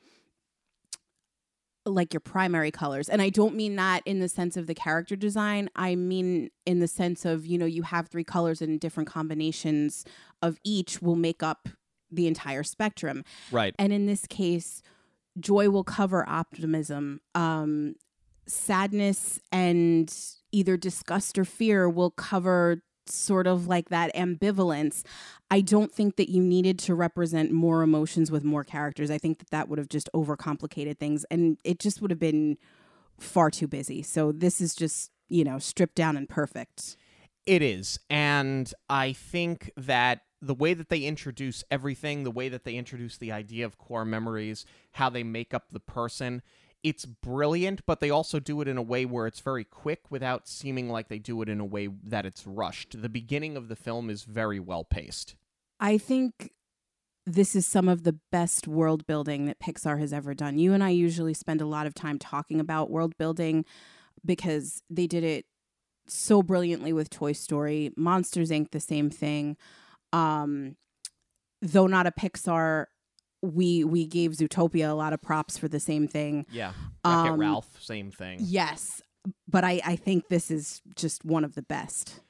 like 1.86 2.14
your 2.14 2.20
primary 2.20 2.72
colors. 2.72 3.10
And 3.10 3.22
I 3.22 3.30
don't 3.30 3.56
mean 3.56 3.76
that 3.76 4.02
in 4.06 4.20
the 4.20 4.30
sense 4.30 4.58
of 4.58 4.68
the 4.68 4.74
character 4.74 5.16
design. 5.16 5.70
I 5.76 5.96
mean 5.96 6.50
in 6.66 6.80
the 6.80 6.88
sense 6.88 7.26
of, 7.26 7.46
you 7.46 7.58
know, 7.58 7.66
you 7.66 7.84
have 7.84 8.08
three 8.08 8.24
colors 8.24 8.62
and 8.62 8.80
different 8.80 9.08
combinations 9.08 10.06
of 10.42 10.58
each 10.64 11.02
will 11.02 11.16
make 11.16 11.44
up 11.44 11.70
the 12.12 12.28
entire 12.28 12.64
spectrum. 12.64 13.24
Right. 13.52 13.76
And 13.78 13.94
in 13.94 14.06
this 14.06 14.26
case, 14.28 14.82
joy 15.40 15.70
will 15.70 15.84
cover 15.84 16.28
optimism. 16.28 17.22
Um, 17.34 17.96
sadness 18.48 19.40
and 19.52 20.14
either 20.52 20.78
disgust 20.78 21.38
or 21.38 21.46
fear 21.46 21.90
will 21.90 22.12
cover 22.12 22.82
sort 23.10 23.48
of 23.48 23.68
like 23.68 23.90
that 23.90 24.14
ambivalence. 24.16 25.04
I 25.52 25.62
don't 25.62 25.92
think 25.92 26.16
that 26.16 26.30
you 26.30 26.42
needed 26.42 26.80
to 26.80 26.96
represent 26.96 27.52
more 27.52 27.82
emotions 27.84 28.32
with 28.32 28.44
more 28.44 28.64
characters. 28.64 29.12
I 29.12 29.18
think 29.18 29.40
that 29.40 29.50
that 29.52 29.70
would 29.70 29.80
have 29.80 29.90
just 29.90 30.10
overcomplicated 30.14 30.98
things 30.98 31.26
and 31.30 31.58
it 31.64 31.80
just 31.80 32.02
would 32.02 32.12
have 32.12 32.20
been 32.20 32.58
far 33.20 33.50
too 33.50 33.68
busy. 33.68 34.02
So 34.02 34.32
this 34.32 34.60
is 34.60 34.76
just, 34.76 35.12
you 35.30 35.44
know, 35.44 35.60
stripped 35.60 35.96
down 35.96 36.18
and 36.18 36.28
perfect. 36.28 36.98
It 37.46 37.62
is. 37.62 38.00
And 38.10 38.72
I 38.90 39.14
think 39.14 39.72
that 39.78 40.22
the 40.42 40.56
way 40.56 40.74
that 40.74 40.90
they 40.90 41.02
introduce 41.02 41.64
everything, 41.72 42.24
the 42.24 42.32
way 42.32 42.50
that 42.50 42.64
they 42.64 42.76
introduce 42.76 43.18
the 43.18 43.32
idea 43.32 43.66
of 43.66 43.78
core 43.78 44.06
memories, 44.06 44.66
how 44.94 45.10
they 45.10 45.24
make 45.24 45.54
up 45.54 45.66
the 45.72 45.80
person, 45.80 46.42
it's 46.86 47.06
brilliant, 47.06 47.84
but 47.88 48.00
they 48.00 48.12
also 48.12 48.40
do 48.40 48.62
it 48.62 48.68
in 48.68 48.78
a 48.78 48.82
way 48.82 49.06
where 49.06 49.26
it's 49.26 49.40
very 49.40 49.64
quick 49.64 50.12
without 50.12 50.48
seeming 50.48 50.88
like 50.88 51.08
they 51.08 51.18
do 51.18 51.42
it 51.42 51.50
in 51.50 51.60
a 51.60 51.66
way 51.66 51.90
that 52.04 52.28
it's 52.28 52.46
rushed. 52.46 53.02
The 53.02 53.10
beginning 53.10 53.58
of 53.58 53.70
the 53.70 53.76
film 53.76 54.08
is 54.08 54.24
very 54.24 54.60
well 54.60 54.84
paced. 54.84 55.34
I 55.80 55.98
think 55.98 56.52
this 57.26 57.56
is 57.56 57.66
some 57.66 57.90
of 57.90 58.04
the 58.04 58.20
best 58.32 58.68
world 58.68 59.08
building 59.08 59.48
that 59.48 59.60
Pixar 59.60 59.98
has 59.98 60.14
ever 60.14 60.36
done. 60.36 60.60
You 60.60 60.74
and 60.74 60.84
I 60.84 60.90
usually 60.90 61.34
spend 61.34 61.60
a 61.60 61.66
lot 61.66 61.88
of 61.88 61.96
time 61.96 62.20
talking 62.20 62.60
about 62.60 62.92
world 62.92 63.18
building 63.18 63.66
because 64.24 64.84
they 64.88 65.08
did 65.08 65.24
it 65.24 65.48
so 66.06 66.44
brilliantly 66.44 66.94
with 66.94 67.10
Toy 67.10 67.32
Story, 67.32 67.94
Monsters 67.98 68.52
Inc. 68.52 68.70
the 68.70 68.80
same 68.80 69.10
thing. 69.10 69.58
Um, 70.14 70.78
though 71.64 71.88
not 71.88 72.06
a 72.06 72.12
Pixar, 72.12 72.86
we 73.46 73.84
we 73.84 74.06
gave 74.06 74.32
Zootopia 74.32 74.90
a 74.90 74.94
lot 74.94 75.14
of 75.14 75.22
props 75.22 75.58
for 75.58 75.68
the 75.68 75.80
same 75.80 76.08
thing. 76.08 76.46
Yeah. 76.52 76.74
Wreck-It 77.06 77.30
Um, 77.30 77.40
Ralph, 77.40 77.82
same 77.82 78.12
thing. 78.12 78.40
Yes, 78.42 79.02
but 79.48 79.64
I 79.64 79.82
I 79.86 79.96
think 79.96 80.28
this 80.30 80.52
is 80.52 80.82
just 80.96 81.24
one 81.24 81.44
of 81.44 81.56
the 81.56 81.62
best. 81.62 82.22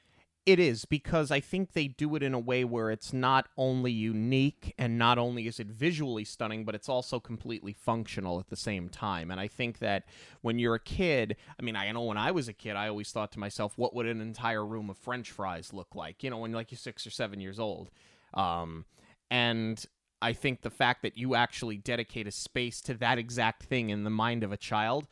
It 0.46 0.60
is 0.60 0.86
because 0.86 1.32
I 1.32 1.40
think 1.40 1.74
they 1.74 1.88
do 1.88 2.16
it 2.16 2.22
in 2.22 2.36
a 2.36 2.40
way 2.40 2.64
where 2.64 2.92
it's 2.92 3.12
not 3.12 3.48
only 3.58 3.92
unique 3.92 4.76
and 4.78 4.96
not 4.96 5.18
only 5.18 5.48
is 5.48 5.60
it 5.60 5.66
visually 5.66 6.24
stunning, 6.24 6.66
but 6.66 6.76
it's 6.76 6.88
also 6.88 7.20
completely 7.20 7.74
functional 7.74 8.40
at 8.40 8.50
the 8.50 8.56
same 8.56 8.88
time. 8.88 9.32
And 9.32 9.40
I 9.40 9.48
think 9.48 9.80
that 9.80 10.04
when 10.42 10.60
you're 10.60 10.76
a 10.76 10.80
kid, 10.80 11.36
I 11.60 11.64
mean, 11.64 11.76
I 11.76 11.92
know 11.92 12.04
when 12.04 12.20
I 12.20 12.30
was 12.30 12.48
a 12.48 12.54
kid, 12.54 12.76
I 12.76 12.90
always 12.90 13.12
thought 13.12 13.32
to 13.32 13.40
myself, 13.40 13.76
what 13.76 13.96
would 13.96 14.06
an 14.06 14.22
entire 14.22 14.64
room 14.64 14.92
of 14.92 15.00
French 15.00 15.32
fries 15.32 15.74
look 15.74 15.96
like? 15.96 16.24
You 16.24 16.30
know, 16.30 16.38
when 16.38 16.52
like 16.52 16.70
you're 16.70 16.78
six 16.78 17.08
or 17.08 17.10
seven 17.10 17.42
years 17.42 17.60
old. 17.60 17.90
Um, 18.36 18.86
and 19.32 19.84
I 20.22 20.34
think 20.34 20.62
the 20.62 20.70
fact 20.70 21.02
that 21.04 21.18
you 21.18 21.36
actually 21.36 21.78
dedicate 21.78 22.28
a 22.28 22.32
space 22.32 22.82
to 22.82 22.94
that 22.96 23.18
exact 23.18 23.64
thing 23.64 23.90
in 23.90 24.04
the 24.04 24.10
mind 24.10 24.44
of 24.44 24.52
a 24.52 24.58
child. 24.58 25.08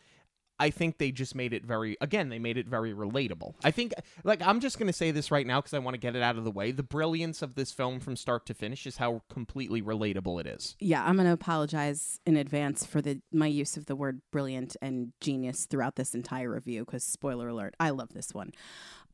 I 0.59 0.69
think 0.69 0.97
they 0.97 1.11
just 1.11 1.35
made 1.35 1.51
it 1.51 1.65
very 1.65 1.97
again 1.99 2.29
they 2.29 2.39
made 2.39 2.57
it 2.57 2.67
very 2.67 2.93
relatable. 2.93 3.55
I 3.63 3.71
think 3.71 3.93
like 4.23 4.41
I'm 4.41 4.59
just 4.59 4.77
going 4.77 4.87
to 4.87 4.93
say 4.93 5.11
this 5.11 5.31
right 5.31 5.45
now 5.45 5.59
cuz 5.59 5.73
I 5.73 5.79
want 5.79 5.95
to 5.95 5.99
get 5.99 6.15
it 6.15 6.21
out 6.21 6.37
of 6.37 6.43
the 6.43 6.51
way. 6.51 6.71
The 6.71 6.83
brilliance 6.83 7.41
of 7.41 7.55
this 7.55 7.71
film 7.71 7.99
from 7.99 8.15
start 8.15 8.45
to 8.45 8.53
finish 8.53 8.85
is 8.85 8.97
how 8.97 9.23
completely 9.29 9.81
relatable 9.81 10.39
it 10.39 10.47
is. 10.47 10.75
Yeah, 10.79 11.03
I'm 11.03 11.15
going 11.15 11.27
to 11.27 11.33
apologize 11.33 12.19
in 12.25 12.37
advance 12.37 12.85
for 12.85 13.01
the 13.01 13.19
my 13.31 13.47
use 13.47 13.75
of 13.77 13.87
the 13.87 13.95
word 13.95 14.21
brilliant 14.31 14.77
and 14.81 15.11
genius 15.19 15.65
throughout 15.65 15.95
this 15.95 16.13
entire 16.13 16.51
review 16.51 16.85
because 16.85 17.03
spoiler 17.03 17.49
alert, 17.49 17.75
I 17.79 17.89
love 17.89 18.13
this 18.13 18.33
one. 18.33 18.51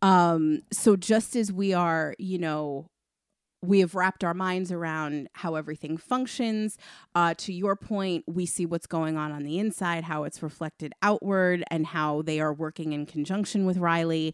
Um 0.01 0.61
so 0.71 0.95
just 0.97 1.35
as 1.35 1.51
we 1.51 1.73
are, 1.73 2.15
you 2.19 2.37
know, 2.37 2.89
we 3.61 3.79
have 3.79 3.95
wrapped 3.95 4.23
our 4.23 4.33
minds 4.33 4.71
around 4.71 5.27
how 5.33 5.55
everything 5.55 5.97
functions. 5.97 6.77
Uh, 7.13 7.33
to 7.37 7.53
your 7.53 7.75
point, 7.75 8.23
we 8.27 8.45
see 8.45 8.65
what's 8.65 8.87
going 8.87 9.17
on 9.17 9.31
on 9.31 9.43
the 9.43 9.59
inside, 9.59 10.05
how 10.05 10.23
it's 10.23 10.41
reflected 10.41 10.93
outward, 11.01 11.63
and 11.69 11.87
how 11.87 12.21
they 12.21 12.39
are 12.39 12.53
working 12.53 12.93
in 12.93 13.05
conjunction 13.05 13.65
with 13.65 13.77
Riley. 13.77 14.33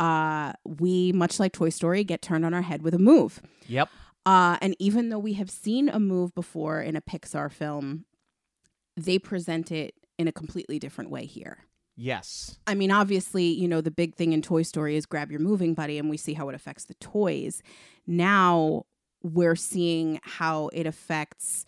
Uh, 0.00 0.52
we, 0.64 1.12
much 1.12 1.38
like 1.38 1.52
Toy 1.52 1.68
Story, 1.68 2.02
get 2.02 2.20
turned 2.20 2.44
on 2.44 2.52
our 2.52 2.62
head 2.62 2.82
with 2.82 2.94
a 2.94 2.98
move. 2.98 3.40
Yep. 3.68 3.88
Uh, 4.26 4.56
and 4.60 4.74
even 4.78 5.10
though 5.10 5.18
we 5.18 5.34
have 5.34 5.50
seen 5.50 5.88
a 5.88 6.00
move 6.00 6.34
before 6.34 6.80
in 6.80 6.96
a 6.96 7.00
Pixar 7.00 7.52
film, 7.52 8.06
they 8.96 9.18
present 9.18 9.70
it 9.70 9.94
in 10.18 10.26
a 10.26 10.32
completely 10.32 10.78
different 10.78 11.10
way 11.10 11.26
here. 11.26 11.58
Yes. 11.96 12.58
I 12.66 12.74
mean, 12.74 12.90
obviously, 12.90 13.44
you 13.44 13.68
know, 13.68 13.80
the 13.80 13.90
big 13.90 14.14
thing 14.14 14.32
in 14.32 14.42
Toy 14.42 14.62
Story 14.62 14.96
is 14.96 15.06
grab 15.06 15.30
your 15.30 15.40
moving 15.40 15.74
buddy, 15.74 15.98
and 15.98 16.10
we 16.10 16.16
see 16.16 16.34
how 16.34 16.48
it 16.48 16.54
affects 16.54 16.84
the 16.84 16.94
toys. 16.94 17.62
Now 18.06 18.86
we're 19.22 19.56
seeing 19.56 20.20
how 20.22 20.68
it 20.72 20.86
affects 20.86 21.64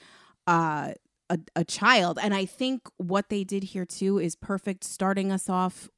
uh, 0.46 0.92
a, 1.30 1.38
a 1.54 1.64
child. 1.64 2.18
And 2.20 2.34
I 2.34 2.44
think 2.44 2.82
what 2.98 3.28
they 3.28 3.44
did 3.44 3.64
here 3.64 3.84
too 3.84 4.18
is 4.18 4.36
perfect, 4.36 4.84
starting 4.84 5.32
us 5.32 5.48
off 5.48 5.88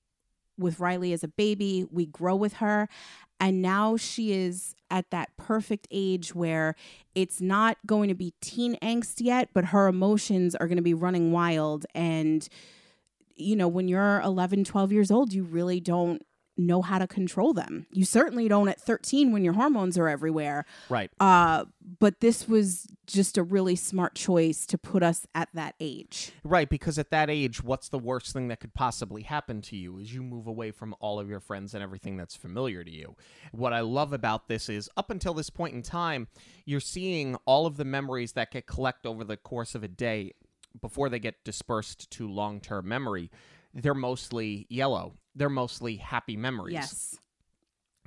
with 0.58 0.78
Riley 0.78 1.12
as 1.12 1.24
a 1.24 1.28
baby. 1.28 1.86
We 1.90 2.06
grow 2.06 2.36
with 2.36 2.54
her. 2.54 2.88
And 3.40 3.62
now 3.62 3.96
she 3.96 4.32
is 4.32 4.74
at 4.90 5.10
that 5.10 5.36
perfect 5.36 5.86
age 5.90 6.34
where 6.34 6.74
it's 7.14 7.40
not 7.40 7.78
going 7.86 8.08
to 8.08 8.14
be 8.14 8.34
teen 8.40 8.76
angst 8.82 9.16
yet, 9.18 9.50
but 9.52 9.66
her 9.66 9.86
emotions 9.88 10.54
are 10.54 10.66
going 10.66 10.76
to 10.76 10.82
be 10.82 10.94
running 10.94 11.32
wild. 11.32 11.86
And, 11.94 12.48
you 13.38 13.56
know, 13.56 13.68
when 13.68 13.88
you're 13.88 14.20
11, 14.20 14.64
12 14.64 14.92
years 14.92 15.10
old, 15.10 15.32
you 15.32 15.44
really 15.44 15.80
don't 15.80 16.22
know 16.58 16.82
how 16.82 16.98
to 16.98 17.06
control 17.06 17.52
them. 17.52 17.86
You 17.92 18.04
certainly 18.04 18.48
don't 18.48 18.68
at 18.68 18.80
13 18.80 19.32
when 19.32 19.44
your 19.44 19.54
hormones 19.54 19.96
are 19.96 20.08
everywhere. 20.08 20.64
Right. 20.88 21.10
Uh, 21.20 21.66
but 22.00 22.20
this 22.20 22.48
was 22.48 22.86
just 23.06 23.38
a 23.38 23.42
really 23.42 23.76
smart 23.76 24.14
choice 24.14 24.66
to 24.66 24.76
put 24.76 25.02
us 25.02 25.26
at 25.34 25.48
that 25.54 25.74
age. 25.80 26.32
Right, 26.44 26.68
because 26.68 26.98
at 26.98 27.10
that 27.10 27.30
age, 27.30 27.62
what's 27.62 27.88
the 27.88 27.98
worst 27.98 28.32
thing 28.32 28.48
that 28.48 28.60
could 28.60 28.74
possibly 28.74 29.22
happen 29.22 29.62
to 29.62 29.76
you 29.76 29.98
is 29.98 30.12
you 30.12 30.22
move 30.22 30.46
away 30.46 30.72
from 30.72 30.94
all 31.00 31.18
of 31.18 31.28
your 31.28 31.40
friends 31.40 31.74
and 31.74 31.82
everything 31.82 32.16
that's 32.16 32.36
familiar 32.36 32.84
to 32.84 32.90
you. 32.90 33.14
What 33.52 33.72
I 33.72 33.80
love 33.80 34.12
about 34.12 34.48
this 34.48 34.68
is 34.68 34.90
up 34.96 35.10
until 35.10 35.34
this 35.34 35.50
point 35.50 35.74
in 35.74 35.82
time, 35.82 36.28
you're 36.66 36.80
seeing 36.80 37.36
all 37.46 37.66
of 37.66 37.76
the 37.76 37.84
memories 37.84 38.32
that 38.32 38.50
get 38.50 38.66
collect 38.66 39.06
over 39.06 39.24
the 39.24 39.36
course 39.36 39.74
of 39.74 39.82
a 39.82 39.88
day 39.88 40.32
before 40.80 41.08
they 41.08 41.18
get 41.18 41.44
dispersed 41.44 42.10
to 42.12 42.28
long-term 42.28 42.88
memory. 42.88 43.30
They're 43.74 43.94
mostly 43.94 44.66
yellow. 44.68 45.14
They're 45.34 45.48
mostly 45.48 45.96
happy 45.96 46.36
memories. 46.36 46.74
Yes. 46.74 47.18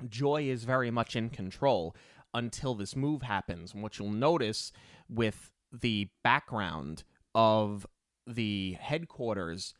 Joy 0.08 0.44
is 0.44 0.64
very 0.64 0.90
much 0.90 1.14
in 1.16 1.30
control 1.30 1.94
until 2.34 2.74
this 2.74 2.96
move 2.96 3.22
happens. 3.22 3.72
And 3.72 3.82
what 3.82 3.98
you'll 3.98 4.10
notice 4.10 4.72
with 5.08 5.52
the 5.72 6.08
background 6.24 7.04
of 7.34 7.86
the 8.26 8.76
headquarters 8.80 9.74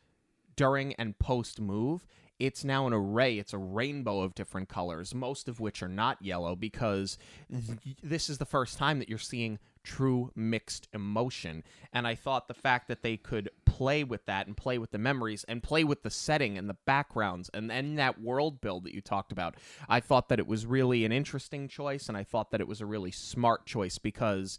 during 0.55 0.93
and 0.95 1.17
post 1.19 1.59
move, 1.59 2.05
it's 2.39 2.63
now 2.63 2.87
an 2.87 2.93
array. 2.93 3.37
It's 3.37 3.53
a 3.53 3.57
rainbow 3.57 4.21
of 4.21 4.35
different 4.35 4.69
colors, 4.69 5.13
most 5.13 5.47
of 5.47 5.59
which 5.59 5.81
are 5.83 5.89
not 5.89 6.21
yellow, 6.21 6.55
because 6.55 7.17
th- 7.49 7.97
this 8.01 8.29
is 8.29 8.37
the 8.37 8.45
first 8.45 8.77
time 8.77 8.99
that 8.99 9.09
you're 9.09 9.17
seeing 9.17 9.59
true 9.83 10.31
mixed 10.35 10.87
emotion. 10.93 11.63
And 11.91 12.07
I 12.07 12.15
thought 12.15 12.47
the 12.47 12.53
fact 12.53 12.87
that 12.87 13.03
they 13.03 13.17
could 13.17 13.49
play 13.65 14.03
with 14.03 14.25
that 14.25 14.47
and 14.47 14.55
play 14.55 14.77
with 14.77 14.91
the 14.91 14.97
memories 14.97 15.43
and 15.47 15.61
play 15.61 15.83
with 15.83 16.03
the 16.03 16.09
setting 16.09 16.57
and 16.57 16.69
the 16.69 16.77
backgrounds 16.85 17.49
and 17.53 17.69
then 17.69 17.95
that 17.95 18.21
world 18.21 18.61
build 18.61 18.85
that 18.85 18.93
you 18.93 19.01
talked 19.01 19.31
about, 19.31 19.55
I 19.89 19.99
thought 19.99 20.29
that 20.29 20.39
it 20.39 20.47
was 20.47 20.65
really 20.65 21.05
an 21.05 21.11
interesting 21.11 21.67
choice. 21.67 22.07
And 22.07 22.17
I 22.17 22.23
thought 22.23 22.51
that 22.51 22.61
it 22.61 22.67
was 22.67 22.81
a 22.81 22.85
really 22.85 23.11
smart 23.11 23.65
choice 23.65 23.97
because 23.97 24.57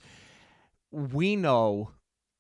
we 0.91 1.37
know 1.37 1.91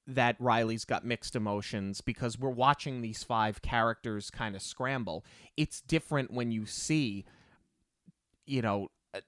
that 0.06 0.36
Riley's 0.38 0.84
got 0.84 1.04
mixed 1.04 1.34
emotions 1.34 2.00
because 2.00 2.38
we're 2.38 2.50
watching 2.50 3.00
these 3.00 3.22
five 3.22 3.62
characters 3.62 4.30
kind 4.30 4.54
of 4.54 4.62
scramble. 4.62 5.24
It's 5.56 5.80
different 5.80 6.30
when 6.30 6.50
you 6.50 6.66
see, 6.66 7.24
you 8.46 8.60
know, 8.60 8.90
uh, 9.14 9.20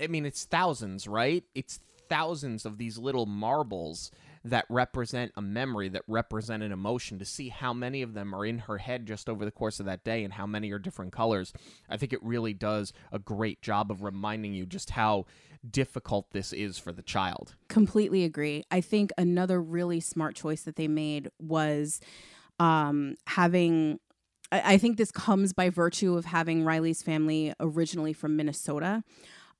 I 0.00 0.08
mean, 0.08 0.26
it's 0.26 0.44
thousands, 0.44 1.06
right? 1.06 1.44
It's 1.54 1.80
thousands 2.08 2.64
of 2.64 2.78
these 2.78 2.98
little 2.98 3.26
marbles 3.26 4.10
that 4.44 4.64
represent 4.68 5.32
a 5.36 5.42
memory, 5.42 5.88
that 5.88 6.02
represent 6.06 6.62
an 6.62 6.70
emotion, 6.70 7.18
to 7.18 7.24
see 7.24 7.48
how 7.48 7.72
many 7.72 8.02
of 8.02 8.14
them 8.14 8.34
are 8.34 8.46
in 8.46 8.60
her 8.60 8.78
head 8.78 9.04
just 9.04 9.28
over 9.28 9.44
the 9.44 9.50
course 9.50 9.80
of 9.80 9.86
that 9.86 10.04
day 10.04 10.22
and 10.22 10.34
how 10.34 10.46
many 10.46 10.70
are 10.70 10.78
different 10.78 11.12
colors. 11.12 11.52
I 11.88 11.96
think 11.96 12.12
it 12.12 12.22
really 12.22 12.54
does 12.54 12.92
a 13.10 13.18
great 13.18 13.60
job 13.60 13.90
of 13.90 14.02
reminding 14.02 14.52
you 14.52 14.64
just 14.64 14.90
how 14.90 15.26
difficult 15.68 16.30
this 16.30 16.52
is 16.52 16.78
for 16.78 16.92
the 16.92 17.02
child. 17.02 17.56
Completely 17.68 18.22
agree. 18.22 18.64
I 18.70 18.80
think 18.80 19.12
another 19.18 19.60
really 19.60 19.98
smart 20.00 20.36
choice 20.36 20.62
that 20.62 20.76
they 20.76 20.88
made 20.88 21.28
was 21.40 22.00
um, 22.60 23.16
having. 23.26 23.98
I 24.52 24.74
I 24.74 24.78
think 24.78 24.96
this 24.96 25.10
comes 25.10 25.52
by 25.52 25.70
virtue 25.70 26.16
of 26.16 26.24
having 26.24 26.62
Riley's 26.62 27.02
family 27.02 27.52
originally 27.58 28.12
from 28.12 28.36
Minnesota. 28.36 29.02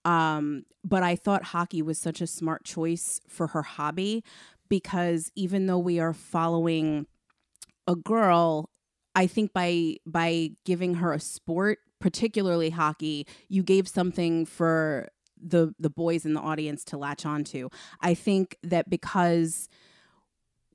Um, 0.07 0.63
but 0.85 1.03
I 1.03 1.17
thought 1.17 1.43
hockey 1.43 1.83
was 1.83 1.99
such 1.99 2.21
a 2.21 2.29
smart 2.29 2.65
choice 2.65 3.21
for 3.29 3.49
her 3.49 3.63
hobby 3.63 4.23
because 4.69 5.33
even 5.35 5.67
though 5.67 5.81
we 5.81 5.99
are 5.99 6.13
following 6.13 7.07
a 7.89 7.97
girl, 7.97 8.71
I 9.17 9.27
think 9.27 9.53
by 9.53 9.97
by 10.07 10.51
giving 10.65 10.95
her 10.95 11.13
a 11.13 11.19
sport, 11.19 11.81
particularly 12.01 12.71
hockey, 12.71 13.27
you 13.49 13.65
gave 13.65 13.89
something 13.89 14.47
for 14.47 15.09
the 15.43 15.75
the 15.81 15.91
boys 15.91 16.25
in 16.25 16.35
the 16.35 16.41
audience 16.41 16.85
to 16.85 16.97
latch 16.97 17.27
onto. 17.27 17.69
I 18.01 18.15
think 18.15 18.57
that 18.63 18.89
because 18.89 19.69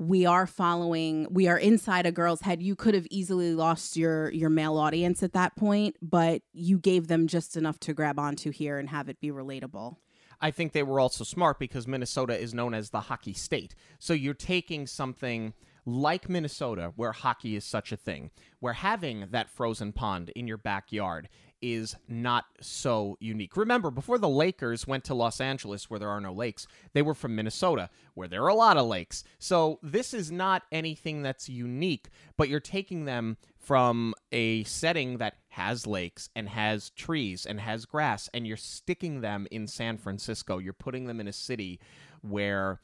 we 0.01 0.25
are 0.25 0.47
following 0.47 1.27
we 1.29 1.47
are 1.47 1.59
inside 1.59 2.07
a 2.07 2.11
girl's 2.11 2.41
head 2.41 2.59
you 2.59 2.75
could 2.75 2.95
have 2.95 3.05
easily 3.11 3.53
lost 3.53 3.95
your 3.95 4.31
your 4.31 4.49
male 4.49 4.75
audience 4.75 5.21
at 5.21 5.33
that 5.33 5.55
point 5.55 5.95
but 6.01 6.41
you 6.53 6.79
gave 6.79 7.07
them 7.07 7.27
just 7.27 7.55
enough 7.55 7.79
to 7.79 7.93
grab 7.93 8.17
onto 8.17 8.49
here 8.49 8.79
and 8.79 8.89
have 8.89 9.09
it 9.09 9.21
be 9.21 9.29
relatable 9.29 9.97
I 10.43 10.49
think 10.49 10.71
they 10.71 10.81
were 10.81 10.99
also 10.99 11.23
smart 11.23 11.59
because 11.59 11.87
Minnesota 11.87 12.35
is 12.35 12.51
known 12.51 12.73
as 12.73 12.89
the 12.89 13.01
hockey 13.01 13.33
state. 13.33 13.75
So 13.99 14.13
you're 14.13 14.33
taking 14.33 14.87
something 14.87 15.53
like 15.85 16.29
Minnesota, 16.29 16.93
where 16.95 17.11
hockey 17.11 17.55
is 17.55 17.63
such 17.63 17.91
a 17.91 17.95
thing, 17.95 18.31
where 18.59 18.73
having 18.73 19.27
that 19.29 19.51
frozen 19.51 19.93
pond 19.93 20.31
in 20.35 20.47
your 20.47 20.57
backyard 20.57 21.29
is 21.61 21.95
not 22.07 22.45
so 22.59 23.17
unique. 23.19 23.55
Remember, 23.55 23.91
before 23.91 24.17
the 24.17 24.29
Lakers 24.29 24.87
went 24.87 25.03
to 25.05 25.13
Los 25.13 25.39
Angeles, 25.39 25.89
where 25.89 25.99
there 25.99 26.09
are 26.09 26.21
no 26.21 26.33
lakes, 26.33 26.67
they 26.93 27.01
were 27.01 27.13
from 27.13 27.35
Minnesota, 27.35 27.89
where 28.13 28.27
there 28.27 28.43
are 28.43 28.49
a 28.49 28.55
lot 28.55 28.77
of 28.77 28.87
lakes. 28.87 29.23
So 29.39 29.79
this 29.81 30.13
is 30.13 30.31
not 30.31 30.63
anything 30.71 31.21
that's 31.21 31.49
unique, 31.49 32.09
but 32.37 32.49
you're 32.49 32.59
taking 32.59 33.05
them 33.05 33.37
from 33.57 34.15
a 34.31 34.63
setting 34.63 35.17
that 35.17 35.35
has 35.49 35.85
lakes 35.85 36.29
and 36.35 36.49
has 36.49 36.89
trees 36.91 37.45
and 37.45 37.59
has 37.59 37.85
grass, 37.85 38.29
and 38.33 38.47
you're 38.47 38.57
sticking 38.57 39.21
them 39.21 39.47
in 39.51 39.67
San 39.67 39.97
Francisco. 39.97 40.57
You're 40.57 40.73
putting 40.73 41.05
them 41.05 41.19
in 41.19 41.27
a 41.27 41.33
city 41.33 41.79
where 42.21 42.79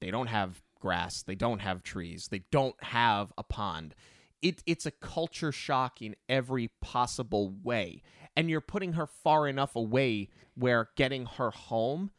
they 0.00 0.10
don't 0.10 0.26
have 0.26 0.62
grass, 0.80 1.22
they 1.22 1.34
don't 1.34 1.60
have 1.60 1.82
trees, 1.82 2.28
they 2.30 2.42
don't 2.50 2.82
have 2.82 3.32
a 3.38 3.42
pond. 3.42 3.94
It, 4.42 4.62
it's 4.66 4.86
a 4.86 4.90
culture 4.90 5.52
shock 5.52 6.00
in 6.00 6.16
every 6.28 6.70
possible 6.80 7.54
way. 7.62 8.02
And 8.36 8.48
you're 8.48 8.60
putting 8.60 8.94
her 8.94 9.06
far 9.06 9.48
enough 9.48 9.76
away 9.76 10.28
where 10.54 10.88
getting 10.96 11.26
her 11.26 11.50
home 11.50 12.10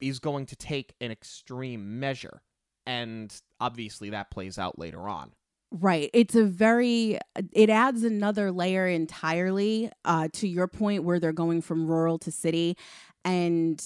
is 0.00 0.18
going 0.18 0.46
to 0.46 0.56
take 0.56 0.94
an 1.00 1.10
extreme 1.10 2.00
measure. 2.00 2.42
And 2.86 3.34
obviously, 3.60 4.10
that 4.10 4.30
plays 4.30 4.58
out 4.58 4.78
later 4.78 5.08
on. 5.08 5.32
Right. 5.70 6.10
It's 6.12 6.34
a 6.34 6.44
very, 6.44 7.18
it 7.52 7.70
adds 7.70 8.02
another 8.02 8.50
layer 8.50 8.88
entirely 8.88 9.90
uh, 10.04 10.28
to 10.34 10.48
your 10.48 10.66
point 10.66 11.04
where 11.04 11.20
they're 11.20 11.32
going 11.32 11.62
from 11.62 11.86
rural 11.86 12.18
to 12.20 12.32
city. 12.32 12.76
And 13.24 13.80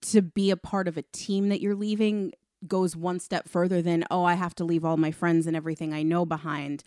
to 0.00 0.22
be 0.22 0.50
a 0.50 0.56
part 0.56 0.88
of 0.88 0.96
a 0.96 1.02
team 1.12 1.48
that 1.48 1.60
you're 1.60 1.74
leaving 1.74 2.32
goes 2.66 2.96
one 2.96 3.20
step 3.20 3.48
further 3.48 3.80
than, 3.82 4.04
oh, 4.10 4.24
I 4.24 4.34
have 4.34 4.54
to 4.56 4.64
leave 4.64 4.84
all 4.84 4.96
my 4.96 5.10
friends 5.10 5.46
and 5.46 5.56
everything 5.56 5.92
I 5.92 6.02
know 6.02 6.24
behind. 6.24 6.82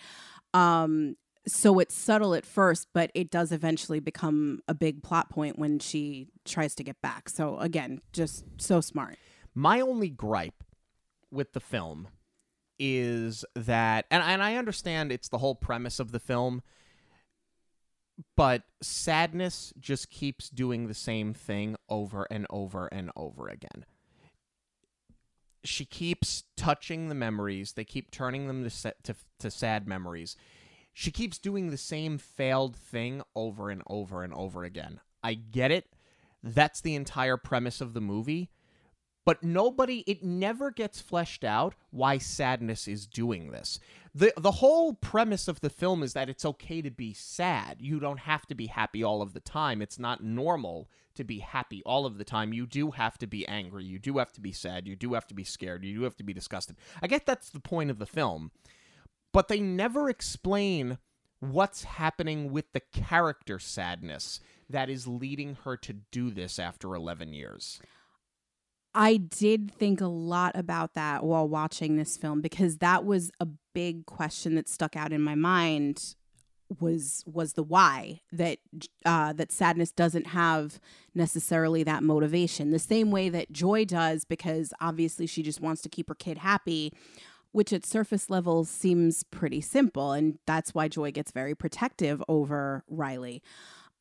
Um, 0.53 1.15
so 1.47 1.79
it's 1.79 1.95
subtle 1.95 2.35
at 2.35 2.45
first, 2.45 2.87
but 2.93 3.11
it 3.15 3.31
does 3.31 3.51
eventually 3.51 3.99
become 3.99 4.59
a 4.67 4.73
big 4.73 5.01
plot 5.01 5.29
point 5.29 5.57
when 5.57 5.79
she 5.79 6.27
tries 6.45 6.75
to 6.75 6.83
get 6.83 7.01
back. 7.01 7.29
So 7.29 7.57
again, 7.57 8.01
just 8.13 8.45
so 8.57 8.81
smart. 8.81 9.17
My 9.55 9.81
only 9.81 10.09
gripe 10.09 10.63
with 11.31 11.53
the 11.53 11.59
film 11.59 12.09
is 12.77 13.45
that 13.55 14.05
and, 14.09 14.23
and 14.23 14.41
I 14.41 14.55
understand 14.55 15.11
it's 15.11 15.29
the 15.29 15.37
whole 15.37 15.55
premise 15.55 15.99
of 15.99 16.11
the 16.11 16.19
film, 16.19 16.61
but 18.35 18.63
sadness 18.81 19.73
just 19.79 20.09
keeps 20.09 20.49
doing 20.49 20.87
the 20.87 20.93
same 20.93 21.33
thing 21.33 21.75
over 21.89 22.27
and 22.29 22.45
over 22.49 22.87
and 22.87 23.11
over 23.15 23.47
again. 23.47 23.85
She 25.63 25.85
keeps 25.85 26.43
touching 26.57 27.09
the 27.09 27.15
memories. 27.15 27.73
They 27.73 27.83
keep 27.83 28.11
turning 28.11 28.47
them 28.47 28.67
to, 28.67 28.93
to, 29.03 29.15
to 29.39 29.51
sad 29.51 29.87
memories. 29.87 30.35
She 30.93 31.11
keeps 31.11 31.37
doing 31.37 31.69
the 31.69 31.77
same 31.77 32.17
failed 32.17 32.75
thing 32.75 33.21
over 33.35 33.69
and 33.69 33.81
over 33.87 34.23
and 34.23 34.33
over 34.33 34.63
again. 34.63 34.99
I 35.23 35.35
get 35.35 35.71
it. 35.71 35.85
That's 36.43 36.81
the 36.81 36.95
entire 36.95 37.37
premise 37.37 37.81
of 37.81 37.93
the 37.93 38.01
movie 38.01 38.49
but 39.25 39.43
nobody 39.43 40.03
it 40.07 40.23
never 40.23 40.71
gets 40.71 41.01
fleshed 41.01 41.43
out 41.43 41.75
why 41.91 42.17
sadness 42.17 42.87
is 42.87 43.05
doing 43.05 43.51
this. 43.51 43.79
The 44.13 44.33
the 44.37 44.51
whole 44.51 44.93
premise 44.93 45.47
of 45.47 45.61
the 45.61 45.69
film 45.69 46.03
is 46.03 46.13
that 46.13 46.29
it's 46.29 46.45
okay 46.45 46.81
to 46.81 46.91
be 46.91 47.13
sad. 47.13 47.77
You 47.79 47.99
don't 47.99 48.19
have 48.19 48.45
to 48.47 48.55
be 48.55 48.67
happy 48.67 49.03
all 49.03 49.21
of 49.21 49.33
the 49.33 49.39
time. 49.39 49.81
It's 49.81 49.99
not 49.99 50.23
normal 50.23 50.89
to 51.13 51.23
be 51.23 51.39
happy 51.39 51.83
all 51.85 52.05
of 52.05 52.17
the 52.17 52.23
time. 52.23 52.53
You 52.53 52.65
do 52.65 52.91
have 52.91 53.17
to 53.17 53.27
be 53.27 53.47
angry. 53.47 53.83
You 53.83 53.99
do 53.99 54.17
have 54.17 54.31
to 54.33 54.41
be 54.41 54.51
sad. 54.51 54.87
You 54.87 54.95
do 54.95 55.13
have 55.13 55.27
to 55.27 55.33
be 55.33 55.43
scared. 55.43 55.83
You 55.83 55.95
do 55.95 56.03
have 56.03 56.15
to 56.17 56.23
be 56.23 56.33
disgusted. 56.33 56.77
I 57.01 57.07
get 57.07 57.25
that's 57.25 57.49
the 57.49 57.59
point 57.59 57.91
of 57.91 57.99
the 57.99 58.05
film 58.05 58.51
but 59.31 59.47
they 59.47 59.59
never 59.59 60.09
explain 60.09 60.97
what's 61.39 61.83
happening 61.83 62.51
with 62.51 62.71
the 62.73 62.79
character 62.79 63.59
sadness 63.59 64.39
that 64.69 64.89
is 64.89 65.07
leading 65.07 65.57
her 65.63 65.75
to 65.75 65.93
do 66.11 66.29
this 66.29 66.59
after 66.59 66.95
11 66.95 67.33
years 67.33 67.79
I 68.93 69.17
did 69.17 69.71
think 69.71 70.01
a 70.01 70.07
lot 70.07 70.55
about 70.55 70.95
that 70.95 71.23
while 71.23 71.47
watching 71.47 71.95
this 71.95 72.17
film 72.17 72.41
because 72.41 72.77
that 72.77 73.05
was 73.05 73.31
a 73.39 73.47
big 73.73 74.05
question 74.05 74.55
that 74.55 74.67
stuck 74.67 74.95
out 74.95 75.13
in 75.13 75.21
my 75.21 75.35
mind 75.35 76.15
was 76.79 77.23
was 77.25 77.53
the 77.53 77.63
why 77.63 78.21
that 78.31 78.59
uh, 79.05 79.33
that 79.33 79.51
sadness 79.51 79.91
doesn't 79.91 80.27
have 80.27 80.79
necessarily 81.13 81.83
that 81.83 82.03
motivation. 82.03 82.71
The 82.71 82.79
same 82.79 83.11
way 83.11 83.29
that 83.29 83.51
joy 83.51 83.85
does 83.85 84.23
because 84.25 84.73
obviously 84.79 85.27
she 85.27 85.43
just 85.43 85.61
wants 85.61 85.81
to 85.81 85.89
keep 85.89 86.09
her 86.09 86.15
kid 86.15 86.39
happy 86.39 86.93
which 87.53 87.73
at 87.73 87.85
surface 87.85 88.29
level 88.29 88.63
seems 88.63 89.23
pretty 89.23 89.59
simple 89.59 90.13
and 90.13 90.39
that's 90.47 90.73
why 90.73 90.87
joy 90.87 91.11
gets 91.11 91.31
very 91.31 91.55
protective 91.55 92.23
over 92.27 92.83
riley. 92.87 93.41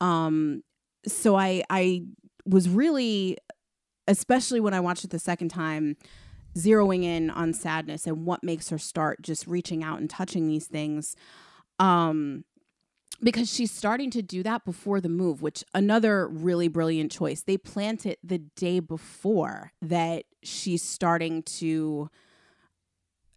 Um 0.00 0.62
so 1.06 1.34
i 1.34 1.62
i 1.70 2.02
was 2.44 2.68
really 2.68 3.36
especially 4.10 4.58
when 4.58 4.74
I 4.74 4.80
watched 4.80 5.04
it 5.04 5.10
the 5.10 5.18
second 5.20 5.50
time, 5.50 5.96
zeroing 6.56 7.04
in 7.04 7.30
on 7.30 7.54
sadness 7.54 8.06
and 8.06 8.26
what 8.26 8.42
makes 8.42 8.68
her 8.68 8.78
start 8.78 9.22
just 9.22 9.46
reaching 9.46 9.84
out 9.84 10.00
and 10.00 10.10
touching 10.10 10.48
these 10.48 10.66
things. 10.66 11.14
Um, 11.78 12.44
because 13.22 13.52
she's 13.52 13.70
starting 13.70 14.10
to 14.10 14.22
do 14.22 14.42
that 14.42 14.64
before 14.64 15.00
the 15.00 15.08
move, 15.08 15.42
which 15.42 15.62
another 15.74 16.26
really 16.26 16.68
brilliant 16.68 17.12
choice. 17.12 17.42
They 17.42 17.56
plant 17.56 18.04
it 18.04 18.18
the 18.24 18.38
day 18.38 18.80
before 18.80 19.72
that 19.80 20.24
she's 20.42 20.82
starting 20.82 21.42
to 21.42 22.10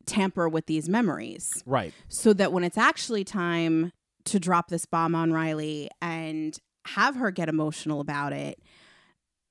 tamper 0.06 0.50
with 0.50 0.66
these 0.66 0.90
memories. 0.90 1.64
Right. 1.66 1.94
So 2.08 2.34
that 2.34 2.52
when 2.52 2.64
it's 2.64 2.78
actually 2.78 3.24
time 3.24 3.92
to 4.26 4.40
drop 4.40 4.70
this 4.70 4.86
bomb 4.86 5.14
on 5.16 5.34
Riley 5.34 5.90
and 6.02 6.58
have 6.86 7.16
her 7.18 7.30
get 7.30 7.50
emotional 7.50 8.00
about 8.00 8.34
it, 8.34 8.60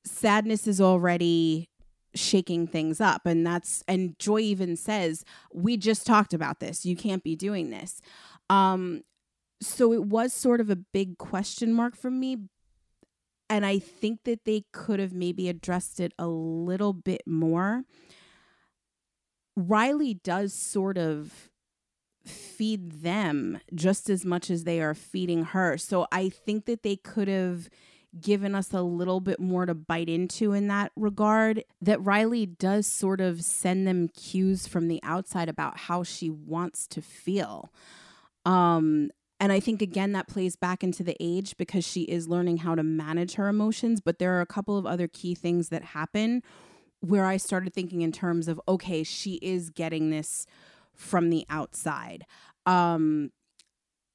sadness 0.05 0.67
is 0.67 0.81
already 0.81 1.69
shaking 2.15 2.67
things 2.67 3.01
up. 3.01 3.27
And 3.27 3.47
that's 3.47 3.83
and 3.89 4.19
joy 4.19 4.41
even 4.41 4.77
says 4.77 5.25
we 5.53 5.77
just 5.77 6.07
talked 6.07 6.35
about 6.35 6.61
this. 6.61 6.85
You 6.85 6.97
can't 6.97 7.23
be 7.23 7.37
doing 7.37 7.71
this. 7.71 8.01
Um 8.51 9.03
so 9.61 9.93
it 9.93 10.05
was 10.05 10.33
sort 10.33 10.61
of 10.61 10.71
a 10.71 10.77
big 10.77 11.19
question 11.19 11.73
mark 11.73 11.97
for 11.97 12.11
me. 12.11 12.39
And 13.49 13.65
i 13.67 13.79
think 13.79 14.25
that 14.25 14.45
they 14.45 14.65
could 14.73 14.99
have 14.99 15.13
maybe 15.13 15.49
addressed 15.49 16.01
it 16.01 16.13
a 16.19 16.27
little 16.27 16.93
bit 16.93 17.23
more. 17.27 17.85
Riley 19.57 20.15
does 20.15 20.55
sort 20.55 20.97
of 20.97 21.51
feed 22.25 23.03
them 23.03 23.59
just 23.75 24.09
as 24.09 24.25
much 24.25 24.49
as 24.49 24.65
they 24.65 24.81
are 24.81 24.95
feeding 24.95 25.45
her. 25.47 25.79
So 25.79 26.07
i 26.13 26.29
think 26.29 26.67
that 26.67 26.83
they 26.83 26.97
could 26.97 27.29
have 27.29 27.69
given 28.21 28.55
us 28.55 28.73
a 28.73 28.83
little 28.83 29.21
bit 29.21 29.41
more 29.41 29.67
to 29.67 29.75
bite 29.75 30.09
into 30.09 30.53
in 30.53 30.69
that 30.69 30.93
regard. 30.97 31.65
That 31.81 32.03
Riley 32.05 32.47
does 32.47 32.87
sort 32.87 33.21
of 33.21 33.43
send 33.43 33.87
them 33.87 34.09
cues 34.09 34.67
from 34.67 34.89
the 34.89 35.01
outside 35.03 35.49
about 35.49 35.79
how 35.79 36.03
she 36.03 36.29
wants 36.29 36.87
to 36.89 37.03
feel. 37.03 37.73
Um, 38.45 39.11
and 39.41 39.51
I 39.51 39.61
think 39.61 39.83
again 39.83 40.13
that 40.13 40.29
plays 40.29 40.55
back 40.57 40.85
into 40.85 41.03
the 41.03 41.17
age 41.19 41.57
because 41.57 41.85
she 41.85 42.03
is 42.03 42.29
learning 42.29 42.59
how 42.59 42.75
to 42.75 42.83
manage 42.83 43.35
her 43.35 43.49
emotions. 43.49 44.01
But 44.01 44.19
there 44.19 44.37
are 44.39 44.41
a 44.41 44.47
couple 44.47 44.79
of 44.79 44.87
other 44.87 45.09
key 45.09 45.35
things 45.35 45.69
that 45.71 45.83
happen 45.83 46.43
where 47.01 47.25
I 47.25 47.37
started 47.37 47.75
thinking 47.75 48.03
in 48.03 48.13
terms 48.13 48.47
of 48.47 48.61
okay, 48.69 49.03
she 49.03 49.35
is 49.43 49.71
getting 49.71 50.11
this 50.11 50.47
from 50.95 51.31
the 51.31 51.45
outside. 51.51 52.25
Um, 52.67 53.33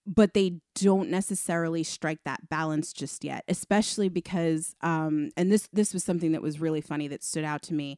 but 0.08 0.34
they 0.34 0.60
don't 0.74 1.10
necessarily 1.10 1.84
strike 1.84 2.20
that 2.24 2.50
balance 2.50 2.94
just 2.94 3.24
yet 3.24 3.44
especially 3.48 4.10
because 4.10 4.76
um 4.82 5.30
and 5.36 5.52
this 5.52 5.68
this 5.74 5.94
was 5.94 6.04
something 6.04 6.32
that 6.32 6.42
was 6.42 6.60
really 6.60 6.82
funny 6.82 7.08
that 7.08 7.24
stood 7.24 7.44
out 7.44 7.62
to 7.62 7.74
me 7.74 7.98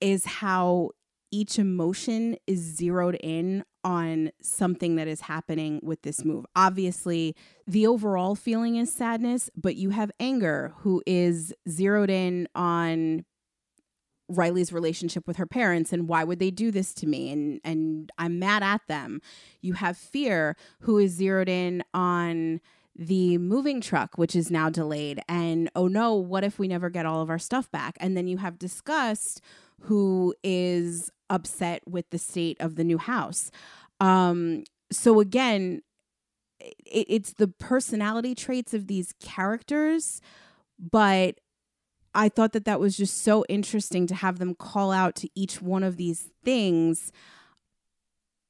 is 0.00 0.24
how 0.24 0.90
each 1.30 1.58
emotion 1.58 2.36
is 2.46 2.58
zeroed 2.58 3.16
in 3.16 3.64
on 3.84 4.30
something 4.42 4.96
that 4.96 5.08
is 5.08 5.22
happening 5.22 5.80
with 5.82 6.02
this 6.02 6.24
move. 6.24 6.44
Obviously, 6.56 7.34
the 7.66 7.86
overall 7.86 8.34
feeling 8.34 8.76
is 8.76 8.92
sadness, 8.92 9.50
but 9.56 9.76
you 9.76 9.90
have 9.90 10.10
anger 10.18 10.74
who 10.78 11.02
is 11.06 11.54
zeroed 11.68 12.10
in 12.10 12.48
on 12.54 13.24
Riley's 14.28 14.72
relationship 14.72 15.26
with 15.26 15.36
her 15.36 15.46
parents 15.46 15.92
and 15.92 16.08
why 16.08 16.24
would 16.24 16.38
they 16.38 16.50
do 16.50 16.70
this 16.70 16.92
to 16.94 17.06
me 17.06 17.32
and 17.32 17.60
and 17.64 18.12
I'm 18.18 18.38
mad 18.38 18.62
at 18.62 18.82
them. 18.86 19.20
You 19.60 19.74
have 19.74 19.96
Fear 19.96 20.56
who 20.80 20.98
is 20.98 21.12
zeroed 21.12 21.48
in 21.48 21.82
on 21.94 22.60
the 22.94 23.38
moving 23.38 23.80
truck 23.80 24.18
which 24.18 24.36
is 24.36 24.50
now 24.50 24.68
delayed 24.68 25.20
and 25.28 25.70
oh 25.74 25.88
no, 25.88 26.14
what 26.14 26.44
if 26.44 26.58
we 26.58 26.68
never 26.68 26.90
get 26.90 27.06
all 27.06 27.22
of 27.22 27.30
our 27.30 27.38
stuff 27.38 27.70
back? 27.70 27.96
And 28.00 28.16
then 28.16 28.28
you 28.28 28.38
have 28.38 28.58
Disgust 28.58 29.40
who 29.82 30.34
is 30.42 31.10
upset 31.30 31.82
with 31.86 32.10
the 32.10 32.18
state 32.18 32.56
of 32.60 32.76
the 32.76 32.84
new 32.84 32.98
house. 32.98 33.50
Um 34.00 34.64
so 34.90 35.20
again, 35.20 35.82
it, 36.60 37.06
it's 37.08 37.32
the 37.34 37.48
personality 37.48 38.34
traits 38.34 38.74
of 38.74 38.86
these 38.86 39.14
characters, 39.20 40.20
but 40.78 41.40
I 42.14 42.28
thought 42.28 42.52
that 42.52 42.64
that 42.64 42.80
was 42.80 42.96
just 42.96 43.22
so 43.22 43.44
interesting 43.48 44.06
to 44.06 44.14
have 44.14 44.38
them 44.38 44.54
call 44.54 44.90
out 44.92 45.14
to 45.16 45.28
each 45.34 45.60
one 45.60 45.82
of 45.82 45.96
these 45.96 46.30
things. 46.44 47.12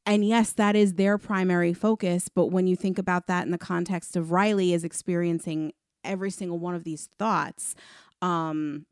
And 0.06 0.24
yes, 0.24 0.52
that 0.52 0.74
is 0.74 0.94
their 0.94 1.18
primary 1.18 1.74
focus. 1.74 2.28
But 2.28 2.46
when 2.46 2.66
you 2.66 2.76
think 2.76 2.98
about 2.98 3.26
that 3.26 3.44
in 3.44 3.50
the 3.50 3.58
context 3.58 4.16
of 4.16 4.32
Riley 4.32 4.72
is 4.72 4.84
experiencing 4.84 5.72
every 6.04 6.30
single 6.30 6.58
one 6.58 6.74
of 6.74 6.84
these 6.84 7.10
thoughts, 7.18 7.74
um, 8.22 8.86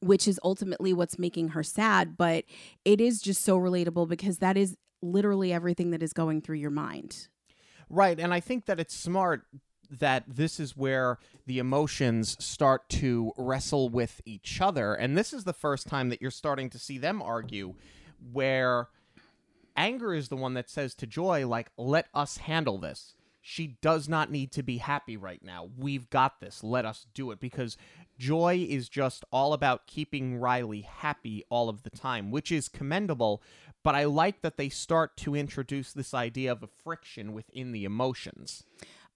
which 0.00 0.28
is 0.28 0.38
ultimately 0.44 0.92
what's 0.92 1.18
making 1.18 1.48
her 1.48 1.62
sad, 1.62 2.16
but 2.16 2.44
it 2.84 3.00
is 3.00 3.22
just 3.22 3.42
so 3.42 3.58
relatable 3.58 4.08
because 4.08 4.38
that 4.38 4.56
is 4.56 4.76
literally 5.00 5.52
everything 5.52 5.90
that 5.90 6.02
is 6.02 6.12
going 6.12 6.40
through 6.40 6.56
your 6.56 6.70
mind. 6.70 7.28
Right. 7.88 8.18
And 8.18 8.34
I 8.34 8.40
think 8.40 8.66
that 8.66 8.80
it's 8.80 8.94
smart 8.94 9.44
that 9.98 10.24
this 10.26 10.58
is 10.58 10.76
where 10.76 11.18
the 11.46 11.58
emotions 11.58 12.42
start 12.42 12.88
to 12.88 13.32
wrestle 13.36 13.88
with 13.88 14.20
each 14.24 14.60
other. 14.60 14.94
And 14.94 15.16
this 15.16 15.32
is 15.32 15.44
the 15.44 15.52
first 15.52 15.86
time 15.86 16.08
that 16.08 16.22
you're 16.22 16.30
starting 16.30 16.70
to 16.70 16.78
see 16.78 16.98
them 16.98 17.20
argue 17.20 17.74
where 18.32 18.88
anger 19.76 20.14
is 20.14 20.28
the 20.28 20.36
one 20.36 20.54
that 20.54 20.70
says 20.70 20.94
to 20.94 21.06
joy 21.06 21.46
like 21.46 21.70
let 21.76 22.06
us 22.14 22.38
handle 22.38 22.78
this. 22.78 23.14
She 23.44 23.76
does 23.82 24.08
not 24.08 24.30
need 24.30 24.52
to 24.52 24.62
be 24.62 24.78
happy 24.78 25.16
right 25.16 25.42
now. 25.42 25.68
We've 25.76 26.08
got 26.10 26.40
this. 26.40 26.62
Let 26.62 26.84
us 26.84 27.06
do 27.12 27.32
it. 27.32 27.40
Because 27.40 27.76
joy 28.22 28.64
is 28.68 28.88
just 28.88 29.24
all 29.32 29.52
about 29.52 29.86
keeping 29.86 30.36
riley 30.36 30.82
happy 30.82 31.44
all 31.48 31.68
of 31.68 31.82
the 31.82 31.90
time 31.90 32.30
which 32.30 32.52
is 32.52 32.68
commendable 32.68 33.42
but 33.82 33.96
i 33.96 34.04
like 34.04 34.42
that 34.42 34.56
they 34.56 34.68
start 34.68 35.16
to 35.16 35.34
introduce 35.34 35.92
this 35.92 36.14
idea 36.14 36.52
of 36.52 36.62
a 36.62 36.68
friction 36.68 37.32
within 37.32 37.72
the 37.72 37.84
emotions 37.84 38.64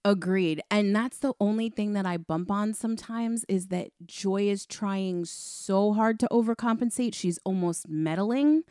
Agreed. 0.05 0.61
And 0.71 0.95
that's 0.95 1.17
the 1.19 1.33
only 1.39 1.69
thing 1.69 1.93
that 1.93 2.05
I 2.05 2.17
bump 2.17 2.49
on 2.49 2.73
sometimes 2.73 3.45
is 3.49 3.67
that 3.67 3.89
Joy 4.05 4.43
is 4.49 4.65
trying 4.65 5.25
so 5.25 5.93
hard 5.93 6.19
to 6.21 6.27
overcompensate. 6.31 7.13
She's 7.13 7.39
almost 7.43 7.87
meddling. 7.89 8.63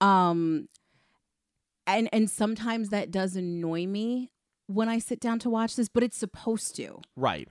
Um 0.00 0.68
and 1.86 2.08
and 2.12 2.28
sometimes 2.28 2.90
that 2.90 3.10
does 3.10 3.36
annoy 3.36 3.86
me 3.86 4.30
when 4.66 4.88
I 4.88 4.98
sit 4.98 5.20
down 5.20 5.38
to 5.40 5.50
watch 5.50 5.76
this, 5.76 5.88
but 5.88 6.02
it's 6.02 6.18
supposed 6.18 6.76
to. 6.76 7.00
Right. 7.16 7.48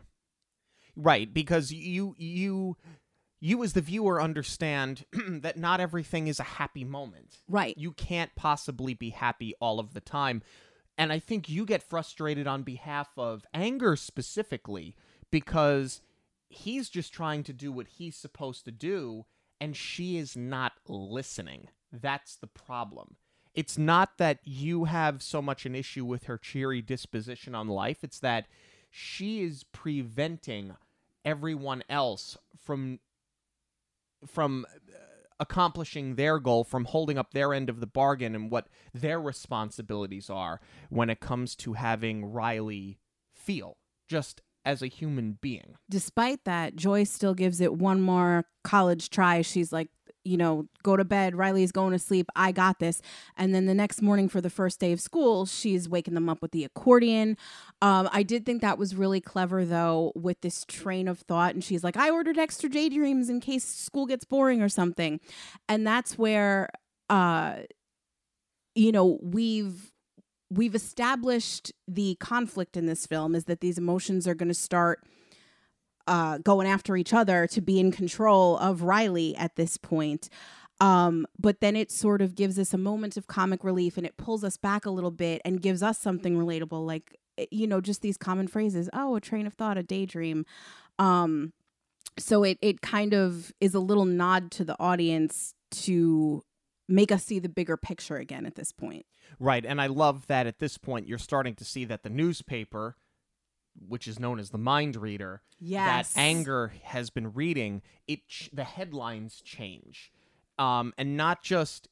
Right, 0.95 1.33
because 1.33 1.71
you 1.71 2.15
you 2.17 2.77
you 3.41 3.63
as 3.63 3.73
the 3.73 3.81
viewer 3.81 4.21
understand 4.21 5.05
that 5.13 5.57
not 5.57 5.79
everything 5.79 6.27
is 6.27 6.39
a 6.39 6.43
happy 6.43 6.83
moment. 6.83 7.37
Right. 7.49 7.77
You 7.77 7.91
can't 7.91 8.33
possibly 8.35 8.93
be 8.93 9.09
happy 9.09 9.53
all 9.59 9.79
of 9.79 9.93
the 9.93 10.01
time. 10.01 10.41
And 10.97 11.11
I 11.11 11.19
think 11.19 11.49
you 11.49 11.65
get 11.65 11.83
frustrated 11.83 12.47
on 12.47 12.63
behalf 12.63 13.09
of 13.17 13.45
anger 13.53 13.95
specifically 13.95 14.95
because 15.31 16.01
he's 16.47 16.89
just 16.89 17.13
trying 17.13 17.43
to 17.43 17.53
do 17.53 17.71
what 17.71 17.87
he's 17.87 18.15
supposed 18.15 18.65
to 18.65 18.71
do 18.71 19.25
and 19.59 19.75
she 19.75 20.17
is 20.17 20.35
not 20.35 20.73
listening. 20.87 21.69
That's 21.91 22.35
the 22.35 22.47
problem. 22.47 23.15
It's 23.53 23.77
not 23.77 24.17
that 24.17 24.39
you 24.43 24.85
have 24.85 25.21
so 25.21 25.41
much 25.41 25.65
an 25.65 25.75
issue 25.75 26.03
with 26.03 26.25
her 26.25 26.37
cheery 26.37 26.81
disposition 26.81 27.55
on 27.55 27.67
life, 27.69 28.03
it's 28.03 28.19
that 28.19 28.47
she 28.91 29.41
is 29.43 29.63
preventing 29.63 30.75
everyone 31.23 31.83
else 31.89 32.37
from 32.63 32.99
from 34.25 34.65
accomplishing 35.39 36.15
their 36.15 36.39
goal 36.39 36.63
from 36.63 36.85
holding 36.85 37.17
up 37.17 37.33
their 37.33 37.53
end 37.53 37.69
of 37.69 37.79
the 37.79 37.87
bargain 37.87 38.35
and 38.35 38.49
what 38.49 38.67
their 38.93 39.19
responsibilities 39.19 40.29
are 40.29 40.59
when 40.89 41.09
it 41.09 41.19
comes 41.19 41.55
to 41.55 41.73
having 41.73 42.25
Riley 42.25 42.99
feel 43.33 43.77
just 44.07 44.41
as 44.63 44.81
a 44.81 44.87
human 44.87 45.37
being. 45.41 45.75
Despite 45.89 46.43
that, 46.45 46.75
Joy 46.75 47.03
still 47.03 47.33
gives 47.33 47.61
it 47.61 47.73
one 47.73 48.01
more 48.01 48.45
college 48.63 49.09
try. 49.09 49.41
She's 49.41 49.71
like, 49.71 49.89
you 50.25 50.37
know, 50.37 50.67
go 50.83 50.97
to 50.97 51.05
bed. 51.05 51.35
Riley's 51.35 51.71
going 51.71 51.91
to 51.93 51.99
sleep. 51.99 52.27
I 52.35 52.51
got 52.51 52.79
this. 52.79 53.01
And 53.37 53.53
then 53.53 53.67
the 53.67 53.73
next 53.73 54.01
morning 54.01 54.27
for 54.27 54.41
the 54.41 54.49
first 54.49 54.79
day 54.79 54.91
of 54.91 54.99
school, 54.99 55.45
she's 55.45 55.87
waking 55.87 56.15
them 56.15 56.27
up 56.27 56.41
with 56.41 56.51
the 56.51 56.63
accordion. 56.63 57.37
Um, 57.81 58.09
I 58.11 58.23
did 58.23 58.45
think 58.45 58.61
that 58.61 58.77
was 58.77 58.95
really 58.95 59.21
clever, 59.21 59.63
though, 59.63 60.11
with 60.15 60.41
this 60.41 60.65
train 60.65 61.07
of 61.07 61.19
thought. 61.19 61.53
And 61.53 61.63
she's 61.63 61.83
like, 61.83 61.95
I 61.95 62.09
ordered 62.09 62.37
extra 62.37 62.67
daydreams 62.67 63.29
in 63.29 63.39
case 63.39 63.63
school 63.63 64.07
gets 64.07 64.25
boring 64.25 64.61
or 64.61 64.69
something. 64.69 65.19
And 65.69 65.85
that's 65.85 66.17
where, 66.17 66.69
uh, 67.09 67.57
you 68.73 68.91
know, 68.91 69.19
we've 69.21 69.91
we've 70.51 70.75
established 70.75 71.71
the 71.87 72.15
conflict 72.19 72.77
in 72.77 72.85
this 72.85 73.05
film 73.05 73.35
is 73.35 73.45
that 73.45 73.61
these 73.61 73.77
emotions 73.77 74.27
are 74.27 74.35
going 74.35 74.47
to 74.47 74.53
start 74.53 75.03
uh, 76.07 76.37
going 76.39 76.67
after 76.67 76.95
each 76.95 77.13
other 77.13 77.47
to 77.47 77.61
be 77.61 77.79
in 77.79 77.91
control 77.91 78.57
of 78.57 78.83
Riley 78.83 79.35
at 79.35 79.55
this 79.55 79.77
point. 79.77 80.29
Um, 80.81 81.25
but 81.39 81.61
then 81.61 81.75
it 81.75 81.91
sort 81.91 82.21
of 82.21 82.35
gives 82.35 82.59
us 82.59 82.73
a 82.73 82.77
moment 82.77 83.15
of 83.17 83.27
comic 83.27 83.63
relief 83.63 83.97
and 83.97 84.05
it 84.05 84.17
pulls 84.17 84.43
us 84.43 84.57
back 84.57 84.85
a 84.85 84.89
little 84.89 85.11
bit 85.11 85.41
and 85.45 85.61
gives 85.61 85.81
us 85.81 85.97
something 85.99 86.37
relatable, 86.37 86.85
like, 86.85 87.17
eh, 87.37 87.45
you 87.49 87.65
know, 87.65 87.79
just 87.79 88.01
these 88.01 88.17
common 88.17 88.47
phrases. 88.47 88.89
Oh, 88.91 89.15
a 89.15 89.21
train 89.21 89.47
of 89.47 89.53
thought, 89.53 89.77
a 89.77 89.83
daydream. 89.83 90.45
Um, 90.99 91.53
so 92.19 92.43
it, 92.43 92.57
it 92.61 92.81
kind 92.81 93.13
of 93.13 93.53
is 93.61 93.73
a 93.73 93.79
little 93.79 94.05
nod 94.05 94.51
to 94.51 94.65
the 94.65 94.75
audience 94.79 95.53
to 95.71 96.43
make 96.87 97.11
us 97.11 97.23
see 97.23 97.39
the 97.39 97.49
bigger 97.49 97.77
picture 97.77 98.17
again 98.17 98.45
at 98.45 98.55
this 98.55 98.71
point. 98.71 99.05
Right. 99.39 99.65
And 99.65 99.81
I 99.81 99.87
love 99.87 100.27
that 100.27 100.45
at 100.45 100.59
this 100.59 100.77
point 100.77 101.07
you're 101.07 101.17
starting 101.17 101.55
to 101.55 101.65
see 101.65 101.85
that 101.85 102.03
the 102.03 102.09
newspaper 102.09 102.95
which 103.87 104.07
is 104.07 104.19
known 104.19 104.39
as 104.39 104.49
the 104.49 104.57
mind 104.57 104.95
reader 104.95 105.41
yes. 105.59 106.13
that 106.13 106.19
anger 106.19 106.73
has 106.83 107.09
been 107.09 107.33
reading 107.33 107.81
it 108.07 108.27
ch- 108.27 108.49
the 108.53 108.63
headlines 108.63 109.41
change. 109.41 110.11
Um, 110.57 110.93
and 110.97 111.17
not 111.17 111.43
just 111.43 111.89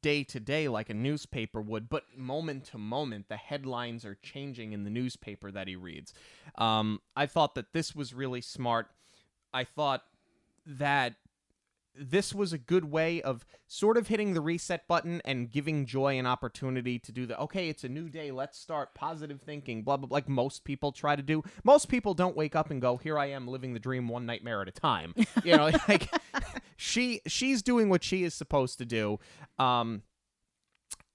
day 0.00 0.22
to 0.22 0.38
day 0.38 0.68
like 0.68 0.90
a 0.90 0.94
newspaper 0.94 1.60
would 1.60 1.88
but 1.88 2.04
moment 2.16 2.64
to 2.64 2.78
moment 2.78 3.28
the 3.28 3.36
headlines 3.36 4.04
are 4.04 4.16
changing 4.22 4.72
in 4.72 4.84
the 4.84 4.90
newspaper 4.90 5.50
that 5.50 5.68
he 5.68 5.76
reads. 5.76 6.14
Um, 6.56 7.00
i 7.16 7.26
thought 7.26 7.54
that 7.54 7.72
this 7.72 7.94
was 7.94 8.14
really 8.14 8.40
smart. 8.40 8.88
I 9.52 9.64
thought 9.64 10.02
that 10.66 11.14
this 11.94 12.34
was 12.34 12.52
a 12.52 12.58
good 12.58 12.86
way 12.86 13.20
of 13.22 13.44
sort 13.66 13.96
of 13.96 14.08
hitting 14.08 14.34
the 14.34 14.40
reset 14.40 14.86
button 14.88 15.20
and 15.24 15.50
giving 15.50 15.86
Joy 15.86 16.18
an 16.18 16.26
opportunity 16.26 16.98
to 16.98 17.12
do 17.12 17.26
the 17.26 17.38
okay, 17.38 17.68
it's 17.68 17.84
a 17.84 17.88
new 17.88 18.08
day, 18.08 18.30
let's 18.30 18.58
start 18.58 18.94
positive 18.94 19.40
thinking, 19.40 19.82
blah 19.82 19.96
blah, 19.96 20.08
blah 20.08 20.16
like 20.16 20.28
most 20.28 20.64
people 20.64 20.92
try 20.92 21.16
to 21.16 21.22
do. 21.22 21.42
Most 21.64 21.88
people 21.88 22.14
don't 22.14 22.36
wake 22.36 22.56
up 22.56 22.70
and 22.70 22.80
go, 22.80 22.96
"Here 22.96 23.18
I 23.18 23.26
am 23.26 23.46
living 23.46 23.74
the 23.74 23.80
dream 23.80 24.08
one 24.08 24.26
nightmare 24.26 24.62
at 24.62 24.68
a 24.68 24.72
time." 24.72 25.14
You 25.44 25.56
know, 25.56 25.70
like 25.88 26.08
she 26.76 27.20
she's 27.26 27.62
doing 27.62 27.88
what 27.88 28.04
she 28.04 28.22
is 28.22 28.34
supposed 28.34 28.78
to 28.78 28.84
do. 28.84 29.18
Um 29.58 30.02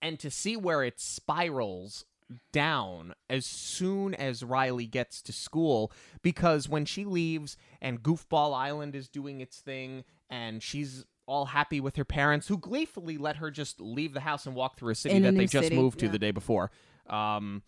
and 0.01 0.19
to 0.19 0.29
see 0.29 0.57
where 0.57 0.83
it 0.83 0.99
spirals 0.99 2.05
down 2.51 3.13
as 3.29 3.45
soon 3.45 4.13
as 4.13 4.43
Riley 4.43 4.85
gets 4.85 5.21
to 5.23 5.33
school 5.33 5.91
because 6.21 6.67
when 6.67 6.85
she 6.85 7.05
leaves 7.05 7.57
and 7.81 8.03
Goofball 8.03 8.55
Island 8.55 8.95
is 8.95 9.07
doing 9.07 9.39
its 9.39 9.59
thing 9.59 10.03
and 10.29 10.61
she's 10.61 11.05
all 11.25 11.45
happy 11.47 11.79
with 11.79 11.97
her 11.97 12.05
parents 12.05 12.47
who 12.47 12.57
gleefully 12.57 13.17
let 13.17 13.35
her 13.37 13.51
just 13.51 13.81
leave 13.81 14.13
the 14.13 14.21
house 14.21 14.45
and 14.45 14.55
walk 14.55 14.77
through 14.77 14.91
a 14.91 14.95
city 14.95 15.15
In 15.15 15.23
that 15.23 15.33
new 15.33 15.39
they 15.39 15.47
just 15.47 15.65
city, 15.65 15.75
moved 15.75 15.99
to 15.99 16.05
yeah. 16.05 16.11
the 16.11 16.19
day 16.19 16.31
before. 16.31 16.71
Um, 17.09 17.63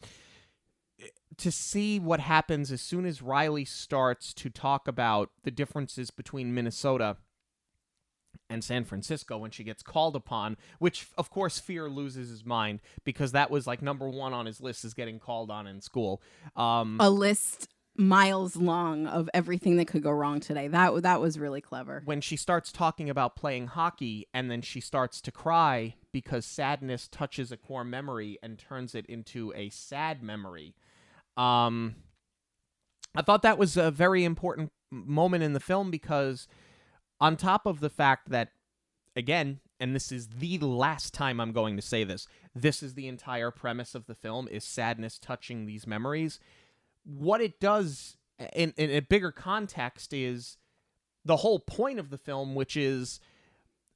to 1.38 1.52
see 1.52 2.00
what 2.00 2.19
happens 2.19 2.72
as 2.72 2.82
soon 2.82 3.06
as 3.06 3.22
Riley 3.22 3.65
starts 3.65 4.34
to 4.36 4.50
talk 4.50 4.88
about 4.88 5.30
the 5.43 5.52
differences 5.52 6.12
between 6.12 6.54
Minnesota 6.54 7.17
and 8.50 8.63
San 8.63 8.84
Francisco 8.84 9.38
when 9.38 9.52
she 9.52 9.63
gets 9.63 9.84
called 9.84 10.15
upon, 10.15 10.58
which 10.80 11.08
of 11.17 11.30
course 11.30 11.60
Fear 11.60 11.89
loses 11.89 12.30
his 12.30 12.45
mind 12.45 12.82
because 13.04 13.32
that 13.32 13.52
was 13.52 13.67
like 13.67 13.82
number 13.82 14.10
one 14.10 14.34
on 14.34 14.45
his 14.45 14.60
list 14.60 14.84
is 14.84 14.93
getting 14.93 15.19
called 15.19 15.52
on 15.52 15.67
in 15.67 15.82
school. 15.82 16.22
Um, 16.56 16.98
A 17.00 17.10
list 17.10 17.67
miles 17.99 18.55
long 18.55 19.05
of 19.05 19.29
everything 19.33 19.75
that 19.75 19.85
could 19.85 20.01
go 20.01 20.09
wrong 20.12 20.39
today. 20.39 20.69
That 20.69 21.03
that 21.03 21.19
was 21.19 21.38
really 21.38 21.59
clever. 21.59 22.01
when 22.05 22.21
she 22.21 22.38
starts 22.38 22.71
talking 22.71 23.09
about 23.09 23.35
playing 23.35 23.67
hockey 23.67 24.25
and 24.33 24.49
then 24.49 24.62
she 24.62 24.79
starts 24.79 25.19
to 25.21 25.31
cry 25.31 25.95
because 26.13 26.45
sadness 26.45 27.07
touches 27.09 27.51
a 27.51 27.57
core 27.57 27.83
memory 27.83 28.39
and 28.41 28.57
turns 28.57 28.95
it 28.95 29.05
into 29.07 29.51
a 29.55 29.69
sad 29.69 30.23
memory. 30.23 30.75
Um, 31.35 31.95
I 33.15 33.21
thought 33.21 33.41
that 33.41 33.57
was 33.57 33.75
a 33.75 33.91
very 33.91 34.23
important 34.23 34.71
moment 34.91 35.43
in 35.43 35.53
the 35.53 35.59
film 35.59 35.91
because, 35.91 36.47
on 37.19 37.35
top 37.35 37.65
of 37.65 37.81
the 37.81 37.89
fact 37.89 38.29
that 38.29 38.49
again, 39.15 39.59
and 39.79 39.93
this 39.93 40.12
is 40.12 40.27
the 40.27 40.57
last 40.59 41.13
time 41.13 41.39
I'm 41.39 41.51
going 41.51 41.75
to 41.75 41.81
say 41.81 42.03
this. 42.03 42.27
This 42.55 42.81
is 42.81 42.93
the 42.93 43.07
entire 43.07 43.51
premise 43.51 43.93
of 43.93 44.05
the 44.07 44.15
film 44.15 44.47
is 44.47 44.63
sadness 44.63 45.19
touching 45.19 45.65
these 45.65 45.85
memories. 45.85 46.39
What 47.17 47.41
it 47.41 47.60
does 47.60 48.17
in, 48.54 48.74
in 48.78 48.91
a 48.91 49.00
bigger 49.00 49.32
context 49.32 50.13
is 50.13 50.58
the 51.26 51.38
whole 51.38 51.60
point 51.60 52.00
of 52.00 52.10
the 52.10 52.17
film, 52.17 52.56
which 52.56 52.78
is 52.78 53.19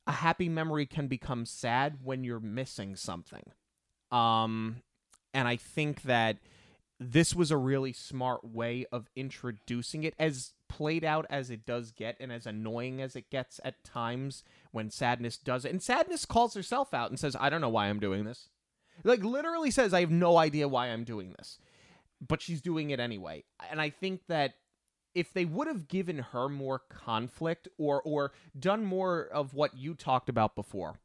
a 0.07 0.11
happy 0.11 0.49
memory 0.49 0.85
can 0.85 1.07
become 1.07 1.45
sad 1.45 1.99
when 2.03 2.23
you're 2.23 2.39
missing 2.39 2.95
something. 2.95 3.51
Um, 4.11 4.77
and 5.33 5.47
I 5.47 5.55
think 5.55 6.03
that 6.03 6.37
this 6.99 7.35
was 7.35 7.51
a 7.51 7.57
really 7.57 7.93
smart 7.93 8.43
way 8.43 8.85
of 8.91 9.09
introducing 9.15 10.03
it 10.03 10.13
as 10.19 10.53
played 10.69 11.03
out 11.03 11.25
as 11.29 11.49
it 11.49 11.65
does 11.65 11.91
get 11.91 12.17
and 12.19 12.31
as 12.31 12.45
annoying 12.45 13.01
as 13.01 13.15
it 13.15 13.29
gets 13.29 13.59
at 13.63 13.83
times 13.83 14.43
when 14.71 14.89
sadness 14.89 15.37
does 15.37 15.65
it. 15.65 15.71
And 15.71 15.81
sadness 15.81 16.25
calls 16.25 16.53
herself 16.53 16.93
out 16.93 17.09
and 17.09 17.19
says 17.19 17.35
i 17.39 17.49
don't 17.49 17.61
know 17.61 17.69
why 17.69 17.87
i'm 17.87 17.99
doing 17.99 18.23
this. 18.23 18.49
Like 19.03 19.23
literally 19.23 19.71
says 19.71 19.93
i 19.93 19.99
have 19.99 20.11
no 20.11 20.37
idea 20.37 20.67
why 20.67 20.87
i'm 20.87 21.03
doing 21.03 21.33
this 21.37 21.59
but 22.27 22.41
she's 22.41 22.61
doing 22.61 22.89
it 22.89 22.99
anyway 22.99 23.43
and 23.69 23.81
i 23.81 23.89
think 23.89 24.21
that 24.27 24.55
if 25.15 25.31
they 25.31 25.45
would 25.45 25.67
have 25.67 25.87
given 25.87 26.17
her 26.19 26.49
more 26.49 26.79
conflict 26.89 27.67
or 27.77 28.01
or 28.03 28.31
done 28.57 28.85
more 28.85 29.27
of 29.31 29.53
what 29.53 29.77
you 29.77 29.93
talked 29.93 30.29
about 30.29 30.55
before 30.55 30.95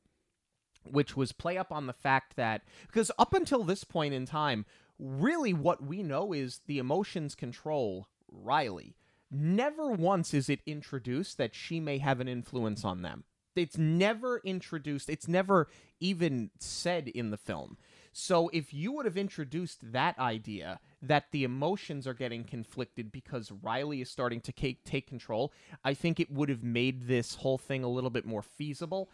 which 0.91 1.17
was 1.17 1.33
play 1.33 1.59
up 1.59 1.71
on 1.71 1.87
the 1.87 1.93
fact 1.93 2.37
that 2.37 2.63
because 2.87 3.11
up 3.19 3.35
until 3.35 3.65
this 3.65 3.85
point 3.85 4.15
in 4.15 4.25
time 4.25 4.65
really 4.99 5.53
what 5.53 5.83
we 5.83 6.03
know 6.03 6.33
is 6.33 6.61
the 6.67 6.79
emotions 6.79 7.35
control 7.35 8.09
Riley. 8.31 8.97
Never 9.31 9.91
once 9.91 10.33
is 10.33 10.49
it 10.49 10.61
introduced 10.67 11.39
that 11.39 11.55
she 11.55 11.81
may 11.81 11.99
have 11.99 12.21
an 12.21 12.29
influence 12.29 12.85
on 12.85 13.03
them. 13.03 13.25
It's 13.55 13.77
never 13.77 14.41
introduced, 14.45 15.11
it's 15.11 15.27
never 15.27 15.69
even 15.99 16.51
said 16.61 17.09
in 17.09 17.31
the 17.31 17.37
film. 17.37 17.77
So 18.13 18.49
if 18.53 18.73
you 18.73 18.93
would 18.93 19.05
have 19.05 19.17
introduced 19.17 19.93
that 19.93 20.19
idea 20.19 20.79
that 21.01 21.27
the 21.31 21.45
emotions 21.45 22.07
are 22.07 22.15
getting 22.15 22.45
conflicted 22.45 23.13
because 23.13 23.53
Riley 23.63 24.01
is 24.01 24.11
starting 24.11 24.41
to 24.43 24.53
take, 24.53 25.07
control, 25.07 25.53
I 25.85 25.95
think 25.95 26.19
it 26.19 26.31
would 26.31 26.49
have 26.49 26.65
made 26.65 27.07
this 27.07 27.37
whole 27.37 27.59
thing 27.59 27.85
a 27.85 27.89
little 27.89 28.11
bit 28.11 28.27
more 28.27 28.43
feasible. 28.43 29.09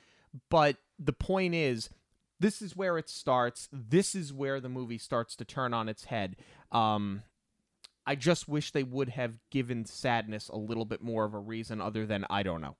But 0.50 0.76
the 0.98 1.12
point 1.12 1.54
is, 1.54 1.90
this 2.40 2.62
is 2.62 2.76
where 2.76 2.98
it 2.98 3.08
starts. 3.08 3.68
This 3.72 4.14
is 4.14 4.32
where 4.32 4.60
the 4.60 4.68
movie 4.68 4.98
starts 4.98 5.36
to 5.36 5.44
turn 5.44 5.74
on 5.74 5.88
its 5.88 6.04
head. 6.04 6.36
Um, 6.72 7.22
I 8.06 8.14
just 8.14 8.48
wish 8.48 8.70
they 8.70 8.82
would 8.82 9.10
have 9.10 9.34
given 9.50 9.84
sadness 9.84 10.48
a 10.48 10.56
little 10.56 10.84
bit 10.84 11.02
more 11.02 11.24
of 11.24 11.34
a 11.34 11.38
reason 11.38 11.80
other 11.80 12.06
than 12.06 12.26
I 12.28 12.42
don't 12.42 12.60
know. 12.60 12.76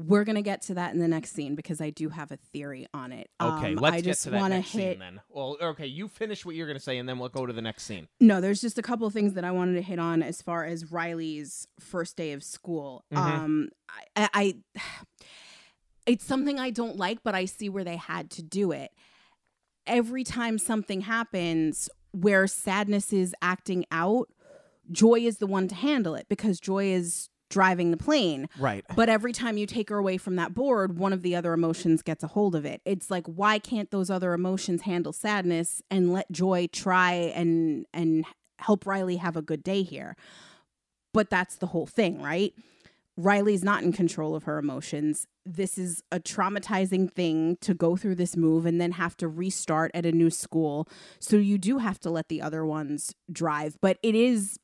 We're 0.00 0.22
gonna 0.22 0.42
get 0.42 0.62
to 0.62 0.74
that 0.74 0.94
in 0.94 1.00
the 1.00 1.08
next 1.08 1.32
scene 1.32 1.56
because 1.56 1.80
I 1.80 1.90
do 1.90 2.08
have 2.08 2.30
a 2.30 2.36
theory 2.36 2.86
on 2.94 3.10
it. 3.10 3.28
Okay, 3.40 3.72
Um, 3.72 3.74
let's 3.74 3.94
I 3.94 3.96
get 3.96 4.04
just 4.04 4.22
to 4.24 4.30
that 4.30 4.48
next 4.48 4.70
hit. 4.70 4.92
scene 4.92 4.98
then. 5.00 5.20
Well, 5.28 5.56
okay, 5.60 5.86
you 5.86 6.06
finish 6.06 6.46
what 6.46 6.54
you're 6.54 6.68
going 6.68 6.78
to 6.78 6.82
say, 6.82 6.98
and 6.98 7.08
then 7.08 7.18
we'll 7.18 7.28
go 7.30 7.46
to 7.46 7.52
the 7.52 7.60
next 7.62 7.82
scene. 7.82 8.06
No, 8.20 8.40
there's 8.40 8.60
just 8.60 8.78
a 8.78 8.82
couple 8.82 9.08
of 9.08 9.12
things 9.12 9.34
that 9.34 9.42
I 9.44 9.50
wanted 9.50 9.74
to 9.74 9.82
hit 9.82 9.98
on 9.98 10.22
as 10.22 10.40
far 10.40 10.64
as 10.64 10.92
Riley's 10.92 11.66
first 11.80 12.16
day 12.16 12.30
of 12.32 12.44
school. 12.44 13.04
Mhm. 13.12 13.18
Um, 13.18 13.68
I, 14.14 14.28
I, 14.32 14.54
it's 16.06 16.24
something 16.24 16.58
I 16.58 16.70
don't 16.70 16.96
like, 16.96 17.22
but 17.24 17.34
I 17.34 17.44
see 17.44 17.68
where 17.68 17.84
they 17.84 17.96
had 17.96 18.30
to 18.30 18.42
do 18.42 18.70
it. 18.72 18.92
Every 19.86 20.22
time 20.24 20.58
something 20.58 21.02
happens 21.02 21.88
where 22.12 22.46
sadness 22.46 23.12
is 23.12 23.34
acting 23.42 23.84
out, 23.90 24.28
Joy 24.90 25.20
is 25.20 25.38
the 25.38 25.46
one 25.46 25.68
to 25.68 25.74
handle 25.74 26.14
it 26.14 26.26
because 26.28 26.60
Joy 26.60 26.86
is 26.92 27.28
driving 27.48 27.90
the 27.90 27.96
plane. 27.96 28.48
Right. 28.58 28.84
But 28.94 29.08
every 29.08 29.32
time 29.32 29.56
you 29.56 29.66
take 29.66 29.90
her 29.90 29.98
away 29.98 30.18
from 30.18 30.36
that 30.36 30.54
board, 30.54 30.98
one 30.98 31.12
of 31.12 31.22
the 31.22 31.34
other 31.34 31.52
emotions 31.52 32.02
gets 32.02 32.22
a 32.22 32.28
hold 32.28 32.54
of 32.54 32.64
it. 32.64 32.80
It's 32.84 33.10
like 33.10 33.26
why 33.26 33.58
can't 33.58 33.90
those 33.90 34.10
other 34.10 34.32
emotions 34.32 34.82
handle 34.82 35.12
sadness 35.12 35.82
and 35.90 36.12
let 36.12 36.30
joy 36.30 36.68
try 36.72 37.12
and 37.12 37.86
and 37.92 38.24
help 38.58 38.86
Riley 38.86 39.16
have 39.16 39.36
a 39.36 39.42
good 39.42 39.62
day 39.62 39.82
here? 39.82 40.16
But 41.12 41.30
that's 41.30 41.56
the 41.56 41.66
whole 41.66 41.86
thing, 41.86 42.22
right? 42.22 42.52
Riley's 43.18 43.64
not 43.64 43.82
in 43.82 43.92
control 43.92 44.36
of 44.36 44.44
her 44.44 44.58
emotions. 44.58 45.26
This 45.44 45.76
is 45.76 46.04
a 46.12 46.20
traumatizing 46.20 47.10
thing 47.12 47.58
to 47.62 47.74
go 47.74 47.96
through 47.96 48.14
this 48.14 48.36
move 48.36 48.64
and 48.64 48.80
then 48.80 48.92
have 48.92 49.16
to 49.16 49.26
restart 49.26 49.90
at 49.92 50.06
a 50.06 50.12
new 50.12 50.30
school. 50.30 50.88
So 51.18 51.36
you 51.36 51.58
do 51.58 51.78
have 51.78 51.98
to 52.00 52.10
let 52.10 52.28
the 52.28 52.40
other 52.40 52.64
ones 52.64 53.16
drive. 53.30 53.76
But 53.80 53.98
it 54.04 54.14
is 54.14 54.60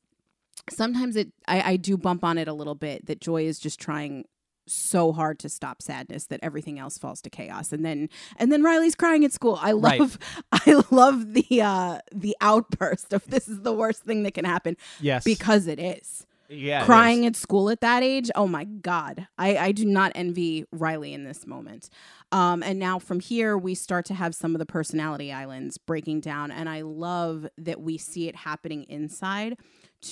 sometimes 0.71 1.17
it 1.17 1.33
I, 1.47 1.73
I 1.73 1.77
do 1.77 1.97
bump 1.97 2.25
on 2.25 2.39
it 2.39 2.49
a 2.49 2.53
little 2.53 2.75
bit 2.75 3.07
that 3.07 3.21
joy 3.21 3.45
is 3.47 3.59
just 3.59 3.79
trying 3.81 4.25
so 4.67 5.13
hard 5.13 5.39
to 5.41 5.49
stop 5.51 5.83
sadness 5.83 6.25
that 6.29 6.41
everything 6.43 6.79
else 6.79 6.97
falls 6.97 7.21
to 7.21 7.29
chaos. 7.29 7.71
And 7.71 7.85
then 7.85 8.09
and 8.39 8.51
then 8.51 8.63
riley's 8.63 8.95
crying 8.95 9.25
at 9.25 9.33
school. 9.33 9.59
I 9.61 9.73
Right. 9.73 10.01
love 10.01 10.19
i 10.53 10.83
love 10.91 11.35
the 11.35 11.61
uh 11.63 11.99
the 12.13 12.35
outburst 12.41 13.13
of 13.13 13.27
this 13.27 13.47
is 13.49 13.61
the 13.61 13.73
worst 13.75 14.05
thing 14.05 14.23
that 14.23 14.33
can 14.35 14.45
happen 14.47 14.77
Yes. 15.01 15.23
because 15.25 15.67
it 15.67 15.79
is. 15.79 16.27
Yeah, 16.49 16.85
crying 16.85 17.25
is. 17.25 17.29
at 17.29 17.37
school 17.37 17.69
at 17.71 17.81
that 17.81 18.03
age? 18.03 18.31
Oh 18.35 18.47
my 18.47 18.65
god. 18.65 19.27
I 19.37 19.57
i 19.59 19.73
do 19.73 19.85
not 19.85 20.13
envy 20.15 20.65
riley 20.73 21.13
in 21.13 21.25
this 21.25 21.47
moment. 21.47 21.91
Um 22.33 22.63
and 22.63 22.79
now 22.79 22.99
from 22.99 23.21
here 23.21 23.59
we 23.59 23.75
start 23.75 24.07
to 24.07 24.15
have 24.15 24.35
some 24.35 24.55
of 24.55 24.59
the 24.61 24.67
personality 24.67 25.31
islands 25.31 25.77
breaking 25.77 26.21
down. 26.21 26.51
And 26.51 26.69
i 26.71 26.81
love 26.81 27.47
that 27.59 27.81
we 27.83 27.99
see 27.99 28.29
it 28.29 28.37
happening 28.37 28.85
inside 28.89 29.59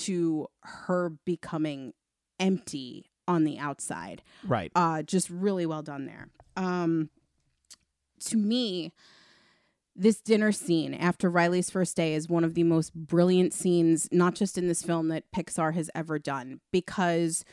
to 0.03 0.47
her 0.61 1.09
becoming 1.25 1.93
empty 2.39 3.05
on 3.27 3.43
the 3.43 3.57
outside. 3.57 4.21
Right. 4.45 4.71
uh 4.75 5.03
just 5.03 5.29
really 5.29 5.65
well 5.65 5.81
done 5.81 6.05
there. 6.05 6.27
Um 6.55 7.09
to 8.25 8.37
me 8.37 8.93
this 9.95 10.19
dinner 10.21 10.51
scene 10.51 10.93
after 10.93 11.29
Riley's 11.29 11.69
first 11.69 11.95
day 11.95 12.15
is 12.15 12.27
one 12.27 12.43
of 12.43 12.55
the 12.55 12.63
most 12.63 12.93
brilliant 12.95 13.53
scenes 13.53 14.09
not 14.11 14.33
just 14.33 14.57
in 14.57 14.67
this 14.67 14.81
film 14.81 15.09
that 15.09 15.31
Pixar 15.35 15.73
has 15.75 15.89
ever 15.93 16.17
done 16.17 16.61
because 16.71 17.45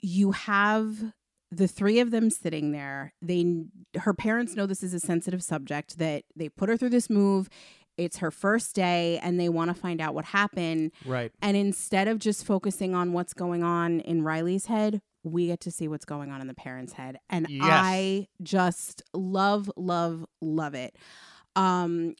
you 0.00 0.32
have 0.32 1.12
the 1.50 1.68
three 1.68 2.00
of 2.00 2.10
them 2.10 2.30
sitting 2.30 2.72
there. 2.72 3.12
They 3.22 3.64
her 3.98 4.14
parents 4.14 4.54
know 4.54 4.66
this 4.66 4.82
is 4.82 4.94
a 4.94 5.00
sensitive 5.00 5.42
subject 5.42 5.98
that 5.98 6.24
they 6.34 6.48
put 6.48 6.68
her 6.68 6.76
through 6.76 6.90
this 6.90 7.10
move 7.10 7.48
it's 7.98 8.18
her 8.18 8.30
first 8.30 8.74
day 8.74 9.18
and 9.22 9.38
they 9.40 9.48
want 9.48 9.68
to 9.68 9.74
find 9.74 10.00
out 10.00 10.14
what 10.14 10.24
happened 10.26 10.92
Right. 11.04 11.32
and 11.40 11.56
instead 11.56 12.08
of 12.08 12.18
just 12.18 12.44
focusing 12.44 12.94
on 12.94 13.12
what's 13.12 13.32
going 13.34 13.62
on 13.62 14.00
in 14.00 14.22
Riley's 14.22 14.66
head, 14.66 15.00
we 15.24 15.46
get 15.48 15.60
to 15.60 15.70
see 15.70 15.88
what's 15.88 16.04
going 16.04 16.30
on 16.30 16.40
in 16.40 16.46
the 16.46 16.54
parents' 16.54 16.92
head. 16.92 17.18
And 17.28 17.46
Yes. 17.48 17.62
I 17.68 18.28
just 18.42 19.02
love, 19.12 19.70
love, 19.76 20.24
love 20.40 20.74
it. 20.74 20.94
Um, 21.56 22.14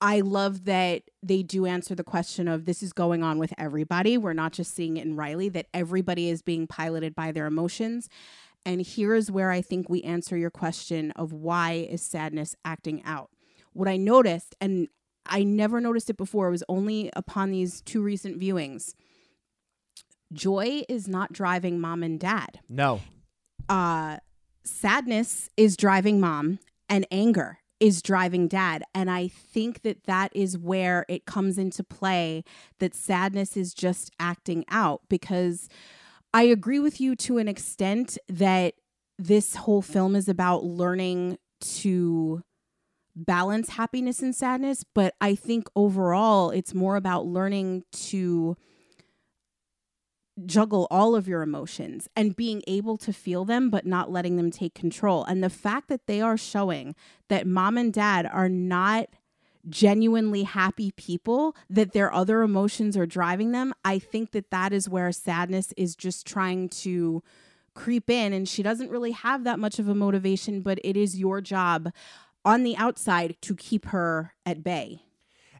I 0.00 0.20
love 0.20 0.64
that 0.66 1.02
they 1.24 1.42
do 1.42 1.66
answer 1.66 1.94
the 1.96 2.04
question 2.04 2.46
of 2.46 2.64
this 2.66 2.82
is 2.84 2.92
going 2.92 3.22
on 3.24 3.38
with 3.38 3.52
everybody. 3.58 4.16
We're 4.16 4.32
not 4.32 4.52
just 4.52 4.72
seeing 4.74 4.96
it 4.96 5.04
in 5.04 5.16
Riley, 5.16 5.48
that 5.50 5.66
everybody 5.74 6.28
is 6.30 6.40
being 6.40 6.66
piloted 6.68 7.14
by 7.16 7.32
their 7.32 7.46
emotions. 7.46 8.08
And 8.64 8.80
here 8.80 9.14
is 9.14 9.30
where 9.30 9.50
I 9.50 9.60
think 9.60 9.88
we 9.88 10.02
answer 10.02 10.36
your 10.36 10.50
question 10.50 11.10
of 11.12 11.32
why 11.32 11.72
is 11.90 12.00
sadness 12.00 12.54
acting 12.64 13.02
out. 13.04 13.30
What 13.78 13.86
I 13.86 13.96
noticed, 13.96 14.56
and 14.60 14.88
I 15.24 15.44
never 15.44 15.80
noticed 15.80 16.10
it 16.10 16.16
before, 16.16 16.48
it 16.48 16.50
was 16.50 16.64
only 16.68 17.10
upon 17.14 17.52
these 17.52 17.80
two 17.80 18.02
recent 18.02 18.40
viewings. 18.40 18.94
Joy 20.32 20.82
is 20.88 21.06
not 21.06 21.32
driving 21.32 21.78
mom 21.78 22.02
and 22.02 22.18
dad. 22.18 22.58
No. 22.68 23.02
Uh, 23.68 24.16
sadness 24.64 25.48
is 25.56 25.76
driving 25.76 26.18
mom, 26.18 26.58
and 26.88 27.06
anger 27.12 27.58
is 27.78 28.02
driving 28.02 28.48
dad. 28.48 28.82
And 28.96 29.08
I 29.08 29.28
think 29.28 29.82
that 29.82 30.02
that 30.06 30.34
is 30.34 30.58
where 30.58 31.06
it 31.08 31.24
comes 31.24 31.56
into 31.56 31.84
play 31.84 32.42
that 32.80 32.96
sadness 32.96 33.56
is 33.56 33.72
just 33.72 34.10
acting 34.18 34.64
out 34.68 35.02
because 35.08 35.68
I 36.34 36.42
agree 36.42 36.80
with 36.80 37.00
you 37.00 37.14
to 37.14 37.38
an 37.38 37.46
extent 37.46 38.18
that 38.28 38.74
this 39.20 39.54
whole 39.54 39.82
film 39.82 40.16
is 40.16 40.28
about 40.28 40.64
learning 40.64 41.38
to 41.60 42.42
balance 43.26 43.70
happiness 43.70 44.22
and 44.22 44.34
sadness, 44.34 44.84
but 44.94 45.14
I 45.20 45.34
think 45.34 45.68
overall 45.74 46.50
it's 46.50 46.74
more 46.74 46.96
about 46.96 47.26
learning 47.26 47.84
to 47.92 48.56
juggle 50.46 50.86
all 50.90 51.16
of 51.16 51.26
your 51.26 51.42
emotions 51.42 52.08
and 52.14 52.36
being 52.36 52.62
able 52.66 52.96
to 52.96 53.12
feel 53.12 53.44
them 53.44 53.70
but 53.70 53.84
not 53.84 54.10
letting 54.10 54.36
them 54.36 54.50
take 54.50 54.74
control. 54.74 55.24
And 55.24 55.42
the 55.42 55.50
fact 55.50 55.88
that 55.88 56.06
they 56.06 56.20
are 56.20 56.36
showing 56.36 56.94
that 57.28 57.46
mom 57.46 57.76
and 57.76 57.92
dad 57.92 58.28
are 58.32 58.48
not 58.48 59.08
genuinely 59.68 60.44
happy 60.44 60.92
people 60.92 61.56
that 61.68 61.92
their 61.92 62.12
other 62.12 62.42
emotions 62.42 62.96
are 62.96 63.06
driving 63.06 63.52
them, 63.52 63.74
I 63.84 63.98
think 63.98 64.30
that 64.30 64.50
that 64.50 64.72
is 64.72 64.88
where 64.88 65.10
sadness 65.12 65.74
is 65.76 65.96
just 65.96 66.26
trying 66.26 66.68
to 66.70 67.22
creep 67.74 68.08
in 68.08 68.32
and 68.32 68.48
she 68.48 68.62
doesn't 68.62 68.90
really 68.90 69.12
have 69.12 69.44
that 69.44 69.58
much 69.58 69.78
of 69.78 69.88
a 69.88 69.94
motivation, 69.94 70.62
but 70.62 70.78
it 70.84 70.96
is 70.96 71.18
your 71.18 71.40
job 71.40 71.90
on 72.44 72.62
the 72.62 72.76
outside 72.76 73.36
to 73.42 73.54
keep 73.54 73.86
her 73.86 74.34
at 74.46 74.62
bay. 74.62 75.02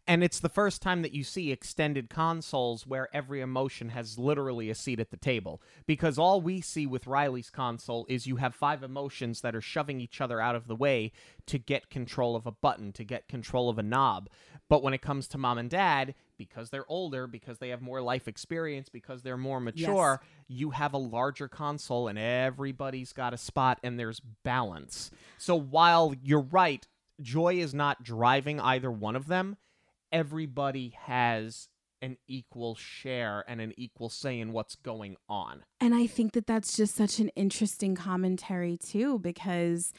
And 0.09 0.25
it's 0.25 0.41
the 0.41 0.49
first 0.49 0.81
time 0.81 1.03
that 1.03 1.12
you 1.12 1.23
see 1.23 1.53
extended 1.53 2.09
consoles 2.09 2.87
where 2.87 3.14
every 3.14 3.43
emotion 3.43 3.91
has 3.91 4.19
literally 4.19 4.71
a 4.71 4.75
seat 4.75 5.01
at 5.01 5.11
the 5.11 5.19
table. 5.19 5.61
Because 5.87 6.19
all 6.19 6.41
we 6.41 6.62
see 6.62 6.87
with 6.87 7.07
Riley's 7.07 7.51
console 7.51 8.07
is 8.09 8.27
you 8.27 8.37
have 8.37 8.55
five 8.55 8.83
emotions 8.83 9.43
that 9.43 9.55
are 9.55 9.61
shoving 9.61 10.01
each 10.01 10.23
other 10.23 10.41
out 10.41 10.55
of 10.55 10.67
the 10.67 10.75
way 10.75 11.12
to 11.45 11.59
get 11.59 11.91
control 11.91 12.37
of 12.37 12.47
a 12.47 12.53
button, 12.53 12.91
to 12.93 13.05
get 13.05 13.29
control 13.29 13.69
of 13.69 13.79
a 13.79 13.83
knob. 13.83 14.31
But 14.71 14.83
when 14.83 14.95
it 14.95 15.03
comes 15.03 15.29
to 15.29 15.38
mom 15.38 15.59
and 15.59 15.69
dad, 15.69 16.14
because 16.38 16.70
they're 16.70 16.88
older, 16.88 17.27
because 17.27 17.59
they 17.59 17.68
have 17.68 17.83
more 17.83 18.01
life 18.01 18.29
experience, 18.29 18.88
because 18.88 19.22
they're 19.22 19.37
more 19.37 19.61
mature, 19.61 20.22
you 20.46 20.70
have 20.70 20.94
a 20.94 20.98
larger 20.98 21.48
console 21.48 22.09
and 22.09 22.18
everybody's 22.18 23.12
got 23.12 23.35
a 23.35 23.38
spot 23.38 23.79
and 23.83 23.98
there's 23.98 24.20
balance. 24.44 25.11
So 25.37 25.57
while 25.57 26.14
you're 26.22 26.40
right, 26.40 26.87
Joy 27.20 27.57
is 27.57 27.74
not 27.74 28.03
driving 28.03 28.61
either 28.61 28.90
one 28.90 29.16
of 29.16 29.27
them, 29.27 29.57
everybody 30.12 30.94
has 31.03 31.68
an 32.01 32.16
equal 32.29 32.77
share 32.77 33.44
and 33.48 33.61
an 33.61 33.74
equal 33.77 34.09
say 34.09 34.38
in 34.38 34.53
what's 34.53 34.77
going 34.77 35.16
on. 35.29 35.64
And 35.81 35.94
I 35.94 36.07
think 36.07 36.33
that 36.33 36.46
that's 36.46 36.77
just 36.77 36.94
such 36.94 37.18
an 37.18 37.29
interesting 37.31 37.96
commentary, 37.96 38.77
too, 38.77 39.18
because 39.18 39.92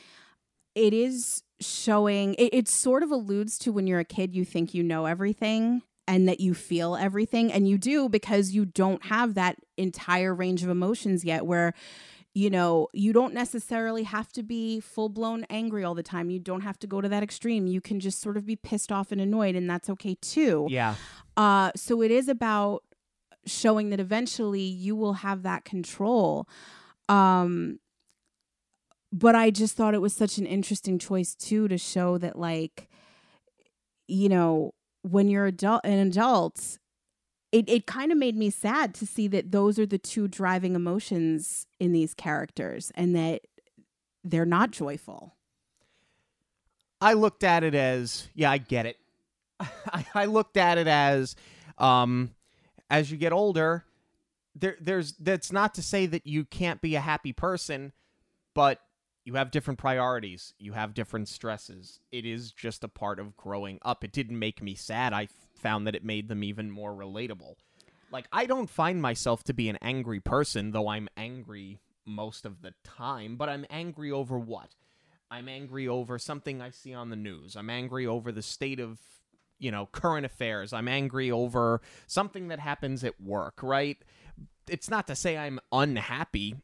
it 0.75 0.93
is 0.93 1.43
showing, 1.59 2.35
it, 2.35 2.53
it 2.53 2.67
sort 2.69 3.03
of 3.03 3.11
alludes 3.11 3.57
to 3.59 3.73
when 3.73 3.85
you're 3.85 3.99
a 3.99 4.05
kid, 4.05 4.33
you 4.33 4.45
think 4.45 4.73
you 4.73 4.81
know 4.81 5.05
everything 5.05 5.81
and 6.09 6.27
that 6.27 6.39
you 6.41 6.53
feel 6.53 6.97
everything. 6.97 7.53
And 7.53 7.69
you 7.69 7.77
do 7.77 8.09
because 8.09 8.51
you 8.51 8.65
don't 8.65 9.05
have 9.05 9.35
that 9.35 9.55
entire 9.77 10.33
range 10.33 10.63
of 10.63 10.69
emotions 10.69 11.23
yet, 11.23 11.45
where 11.45 11.73
you 12.35 12.49
know, 12.49 12.87
you 12.93 13.11
don't 13.11 13.33
necessarily 13.33 14.03
have 14.03 14.31
to 14.31 14.43
be 14.43 14.79
full 14.79 15.09
blown 15.09 15.45
angry 15.49 15.83
all 15.83 15.95
the 15.95 16.03
time. 16.03 16.29
You 16.29 16.39
don't 16.39 16.61
have 16.61 16.77
to 16.79 16.87
go 16.87 17.01
to 17.01 17.09
that 17.09 17.23
extreme. 17.23 17.65
You 17.65 17.81
can 17.81 17.99
just 17.99 18.21
sort 18.21 18.37
of 18.37 18.45
be 18.45 18.55
pissed 18.55 18.91
off 18.91 19.11
and 19.11 19.19
annoyed, 19.19 19.55
and 19.55 19.69
that's 19.69 19.89
okay 19.89 20.15
too. 20.21 20.67
Yeah. 20.69 20.95
Uh, 21.35 21.71
so 21.75 22.01
it 22.01 22.11
is 22.11 22.29
about 22.29 22.83
showing 23.45 23.89
that 23.89 23.99
eventually 23.99 24.61
you 24.61 24.95
will 24.95 25.13
have 25.13 25.41
that 25.43 25.65
control. 25.65 26.47
Um, 27.07 27.79
but 29.11 29.33
I 29.33 29.49
just 29.49 29.75
thought 29.75 29.95
it 29.95 30.01
was 30.01 30.15
such 30.15 30.37
an 30.37 30.45
interesting 30.45 30.99
choice 30.99 31.33
too 31.33 31.67
to 31.67 31.79
show 31.79 32.19
that, 32.19 32.37
like, 32.37 32.87
you 34.07 34.29
know, 34.29 34.73
when 35.01 35.29
you're 35.29 35.45
adult 35.45 35.81
an 35.83 35.99
adult, 35.99 36.77
it, 37.51 37.67
it 37.69 37.85
kind 37.85 38.11
of 38.11 38.17
made 38.17 38.35
me 38.35 38.49
sad 38.49 38.93
to 38.95 39.05
see 39.05 39.27
that 39.29 39.51
those 39.51 39.79
are 39.79 39.85
the 39.85 39.97
two 39.97 40.27
driving 40.27 40.75
emotions 40.75 41.65
in 41.79 41.91
these 41.91 42.13
characters 42.13 42.91
and 42.95 43.15
that 43.15 43.41
they're 44.23 44.45
not 44.45 44.71
joyful. 44.71 45.35
I 47.01 47.13
looked 47.13 47.43
at 47.43 47.63
it 47.63 47.75
as, 47.75 48.27
yeah, 48.33 48.51
I 48.51 48.57
get 48.57 48.85
it. 48.85 48.97
I, 49.59 50.05
I 50.13 50.25
looked 50.25 50.57
at 50.57 50.77
it 50.77 50.87
as, 50.87 51.35
um, 51.77 52.31
as 52.89 53.09
you 53.09 53.17
get 53.17 53.31
older, 53.31 53.85
there, 54.55 54.75
there's 54.81 55.13
that's 55.13 55.51
not 55.51 55.75
to 55.75 55.81
say 55.81 56.05
that 56.07 56.27
you 56.27 56.43
can't 56.43 56.81
be 56.81 56.95
a 56.95 56.99
happy 56.99 57.31
person, 57.31 57.93
but 58.53 58.79
you 59.25 59.35
have 59.35 59.51
different 59.51 59.79
priorities. 59.79 60.53
You 60.57 60.73
have 60.73 60.93
different 60.93 61.27
stresses. 61.27 61.99
It 62.11 62.25
is 62.25 62.51
just 62.51 62.83
a 62.83 62.87
part 62.87 63.19
of 63.19 63.37
growing 63.37 63.79
up. 63.83 64.03
It 64.03 64.11
didn't 64.11 64.39
make 64.39 64.61
me 64.61 64.75
sad. 64.75 65.13
I 65.13 65.27
found 65.55 65.85
that 65.87 65.95
it 65.95 66.03
made 66.03 66.27
them 66.27 66.43
even 66.43 66.71
more 66.71 66.93
relatable. 66.93 67.55
Like 68.11 68.27
I 68.31 68.45
don't 68.45 68.69
find 68.69 69.01
myself 69.01 69.43
to 69.45 69.53
be 69.53 69.69
an 69.69 69.77
angry 69.81 70.19
person, 70.19 70.71
though 70.71 70.87
I'm 70.87 71.09
angry 71.15 71.79
most 72.05 72.45
of 72.45 72.61
the 72.61 72.73
time, 72.83 73.35
but 73.35 73.49
I'm 73.49 73.65
angry 73.69 74.11
over 74.11 74.39
what? 74.39 74.69
I'm 75.31 75.47
angry 75.47 75.87
over 75.87 76.17
something 76.17 76.61
I 76.61 76.71
see 76.71 76.93
on 76.93 77.09
the 77.09 77.15
news. 77.15 77.55
I'm 77.55 77.69
angry 77.69 78.07
over 78.07 78.31
the 78.31 78.41
state 78.41 78.79
of, 78.79 78.99
you 79.59 79.69
know, 79.69 79.87
current 79.91 80.25
affairs. 80.25 80.73
I'm 80.73 80.87
angry 80.87 81.29
over 81.29 81.81
something 82.07 82.47
that 82.47 82.59
happens 82.59 83.03
at 83.03 83.21
work, 83.21 83.61
right? 83.61 83.97
It's 84.67 84.89
not 84.89 85.05
to 85.07 85.15
say 85.15 85.37
I'm 85.37 85.59
unhappy. 85.71 86.55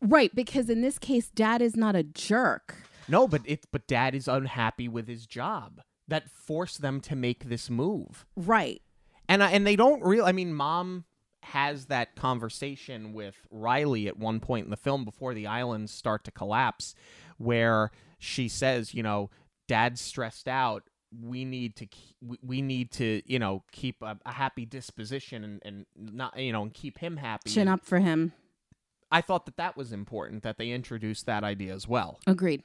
Right, 0.00 0.34
because 0.34 0.68
in 0.70 0.80
this 0.82 0.98
case 0.98 1.28
dad 1.30 1.62
is 1.62 1.76
not 1.76 1.96
a 1.96 2.02
jerk. 2.02 2.76
No, 3.08 3.28
but 3.28 3.42
it 3.44 3.66
but 3.72 3.86
dad 3.86 4.14
is 4.14 4.28
unhappy 4.28 4.88
with 4.88 5.08
his 5.08 5.26
job 5.26 5.80
that 6.08 6.30
forced 6.30 6.82
them 6.82 7.00
to 7.02 7.16
make 7.16 7.48
this 7.48 7.70
move. 7.70 8.26
Right. 8.36 8.82
And 9.28 9.42
I, 9.42 9.50
and 9.50 9.66
they 9.66 9.76
don't 9.76 10.02
really 10.02 10.28
I 10.28 10.32
mean 10.32 10.54
mom 10.54 11.04
has 11.42 11.86
that 11.86 12.16
conversation 12.16 13.12
with 13.12 13.36
Riley 13.50 14.08
at 14.08 14.18
one 14.18 14.40
point 14.40 14.64
in 14.64 14.70
the 14.70 14.76
film 14.76 15.04
before 15.04 15.32
the 15.32 15.46
islands 15.46 15.92
start 15.92 16.24
to 16.24 16.32
collapse 16.32 16.94
where 17.38 17.92
she 18.18 18.48
says, 18.48 18.94
you 18.94 19.02
know, 19.02 19.30
dad's 19.68 20.00
stressed 20.00 20.48
out. 20.48 20.82
We 21.16 21.44
need 21.44 21.76
to 21.76 21.86
we 22.42 22.62
need 22.62 22.90
to, 22.92 23.22
you 23.26 23.38
know, 23.38 23.62
keep 23.70 24.02
a, 24.02 24.18
a 24.26 24.32
happy 24.32 24.66
disposition 24.66 25.44
and, 25.44 25.62
and 25.64 25.86
not, 25.96 26.36
you 26.36 26.52
know, 26.52 26.62
and 26.62 26.74
keep 26.74 26.98
him 26.98 27.16
happy. 27.16 27.50
Chin 27.50 27.68
up 27.68 27.84
for 27.84 28.00
him. 28.00 28.32
I 29.10 29.20
thought 29.20 29.46
that 29.46 29.56
that 29.56 29.76
was 29.76 29.92
important 29.92 30.42
that 30.42 30.58
they 30.58 30.70
introduced 30.70 31.26
that 31.26 31.44
idea 31.44 31.74
as 31.74 31.86
well. 31.86 32.20
Agreed. 32.26 32.62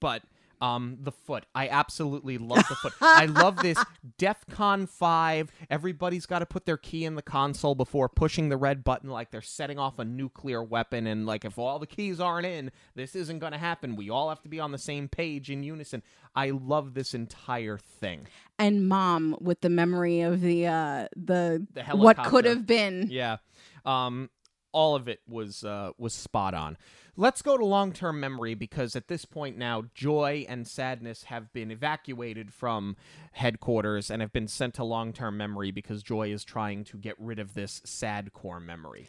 But 0.00 0.22
um, 0.60 0.96
the 1.00 1.12
foot. 1.12 1.44
I 1.54 1.68
absolutely 1.68 2.38
love 2.38 2.64
the 2.68 2.74
foot. 2.76 2.92
I 3.00 3.26
love 3.26 3.56
this 3.56 3.82
DEFCON 4.18 4.88
5. 4.88 5.52
Everybody's 5.68 6.26
got 6.26 6.38
to 6.38 6.46
put 6.46 6.64
their 6.64 6.76
key 6.76 7.04
in 7.04 7.16
the 7.16 7.22
console 7.22 7.74
before 7.74 8.08
pushing 8.08 8.48
the 8.48 8.56
red 8.56 8.82
button 8.84 9.10
like 9.10 9.30
they're 9.30 9.42
setting 9.42 9.78
off 9.78 9.98
a 9.98 10.04
nuclear 10.04 10.62
weapon. 10.62 11.06
And, 11.06 11.26
like, 11.26 11.44
if 11.44 11.58
all 11.58 11.78
the 11.78 11.86
keys 11.86 12.20
aren't 12.20 12.46
in, 12.46 12.70
this 12.94 13.14
isn't 13.14 13.40
going 13.40 13.52
to 13.52 13.58
happen. 13.58 13.96
We 13.96 14.10
all 14.10 14.28
have 14.28 14.42
to 14.42 14.48
be 14.48 14.60
on 14.60 14.72
the 14.72 14.78
same 14.78 15.08
page 15.08 15.50
in 15.50 15.62
unison. 15.62 16.02
I 16.34 16.50
love 16.50 16.94
this 16.94 17.14
entire 17.14 17.78
thing. 17.78 18.26
And 18.58 18.88
mom 18.88 19.36
with 19.40 19.60
the 19.60 19.70
memory 19.70 20.22
of 20.22 20.40
the, 20.40 20.66
uh, 20.66 21.08
the, 21.14 21.66
The 21.74 21.82
what 21.96 22.22
could 22.24 22.44
have 22.44 22.66
been. 22.66 23.08
Yeah. 23.10 23.36
Um, 23.84 24.30
all 24.74 24.94
of 24.96 25.08
it 25.08 25.20
was 25.26 25.64
uh, 25.64 25.92
was 25.96 26.12
spot 26.12 26.52
on. 26.52 26.76
Let's 27.16 27.42
go 27.42 27.56
to 27.56 27.64
long 27.64 27.92
term 27.92 28.20
memory 28.20 28.54
because 28.54 28.96
at 28.96 29.08
this 29.08 29.24
point 29.24 29.56
now, 29.56 29.84
joy 29.94 30.44
and 30.48 30.66
sadness 30.66 31.24
have 31.24 31.52
been 31.52 31.70
evacuated 31.70 32.52
from 32.52 32.96
headquarters 33.32 34.10
and 34.10 34.20
have 34.20 34.32
been 34.32 34.48
sent 34.48 34.74
to 34.74 34.84
long 34.84 35.12
term 35.12 35.36
memory 35.36 35.70
because 35.70 36.02
joy 36.02 36.32
is 36.32 36.44
trying 36.44 36.84
to 36.84 36.98
get 36.98 37.14
rid 37.18 37.38
of 37.38 37.54
this 37.54 37.80
sad 37.84 38.32
core 38.32 38.60
memory. 38.60 39.08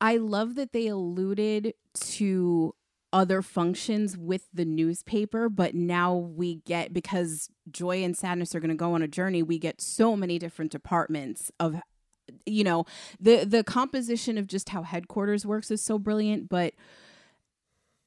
I 0.00 0.18
love 0.18 0.54
that 0.56 0.72
they 0.72 0.86
alluded 0.86 1.72
to 1.94 2.74
other 3.12 3.40
functions 3.40 4.18
with 4.18 4.46
the 4.52 4.66
newspaper, 4.66 5.48
but 5.48 5.74
now 5.74 6.14
we 6.14 6.56
get 6.56 6.92
because 6.92 7.48
joy 7.70 8.04
and 8.04 8.14
sadness 8.14 8.54
are 8.54 8.60
going 8.60 8.68
to 8.68 8.74
go 8.74 8.92
on 8.92 9.00
a 9.00 9.08
journey, 9.08 9.42
we 9.42 9.58
get 9.58 9.80
so 9.80 10.14
many 10.14 10.38
different 10.38 10.70
departments 10.70 11.50
of 11.58 11.80
you 12.44 12.64
know, 12.64 12.84
the 13.20 13.44
the 13.44 13.62
composition 13.64 14.38
of 14.38 14.46
just 14.46 14.68
how 14.70 14.82
headquarters 14.82 15.44
works 15.46 15.70
is 15.70 15.82
so 15.82 15.98
brilliant, 15.98 16.48
but 16.48 16.74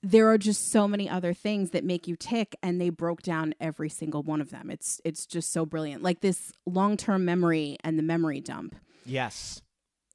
there 0.02 0.30
are 0.30 0.38
just 0.38 0.72
so 0.72 0.88
many 0.88 1.10
other 1.10 1.34
things 1.34 1.72
that 1.72 1.84
make 1.84 2.08
you 2.08 2.16
tick 2.16 2.56
and 2.64 2.80
they 2.80 2.90
broke 2.90 3.22
down 3.22 3.54
every 3.60 3.90
single 3.90 4.24
one 4.24 4.40
of 4.40 4.50
them. 4.50 4.70
It's 4.70 5.02
it's 5.04 5.26
just 5.26 5.52
so 5.52 5.66
brilliant. 5.66 6.02
Like 6.04 6.22
this 6.22 6.54
long-term 6.66 7.26
memory 7.26 7.76
and 7.84 8.00
the 8.00 8.04
memory 8.04 8.40
dump 8.40 8.76
Yes. 9.06 9.62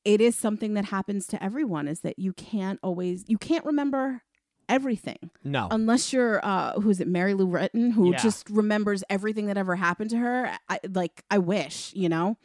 it 0.05 0.21
is 0.21 0.37
something 0.37 0.75
that 0.75 0.87
happens 0.87 1.27
to 1.29 1.43
everyone 1.43 1.87
is 1.89 2.01
that 2.01 2.19
you 2.19 2.33
can't 2.33 2.79
always 2.83 3.25
you 3.29 3.37
can't 3.39 3.65
remember 3.65 4.23
everything 4.69 5.31
No. 5.43 5.69
unless 5.71 6.11
you're 6.15 6.43
uh 6.45 6.73
who 6.81 6.89
is 6.89 6.99
it 7.01 7.07
mary 7.09 7.35
lou 7.35 7.47
retton 7.47 7.93
who 7.93 8.13
Yeah. 8.13 8.17
just 8.19 8.49
remembers 8.49 9.05
everything 9.11 9.47
that 9.47 9.59
ever 9.59 9.77
happened 9.77 10.09
to 10.11 10.17
her 10.17 10.51
I, 10.71 10.81
like 10.91 11.23
i 11.31 11.37
wish 11.37 11.93
you 11.95 12.09
know 12.09 12.39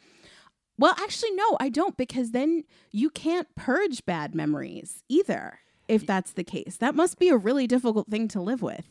well 0.80 0.94
actually 0.98 1.30
no 1.32 1.56
i 1.60 1.68
don't 1.68 1.96
because 1.96 2.32
then 2.32 2.64
you 2.90 3.08
can't 3.10 3.46
purge 3.54 4.04
bad 4.04 4.34
memories 4.34 5.04
either 5.08 5.60
if 5.86 6.04
that's 6.04 6.32
the 6.32 6.44
case 6.44 6.76
that 6.78 6.96
must 6.96 7.18
be 7.18 7.28
a 7.28 7.36
really 7.36 7.66
difficult 7.68 8.08
thing 8.08 8.26
to 8.26 8.40
live 8.40 8.62
with 8.62 8.86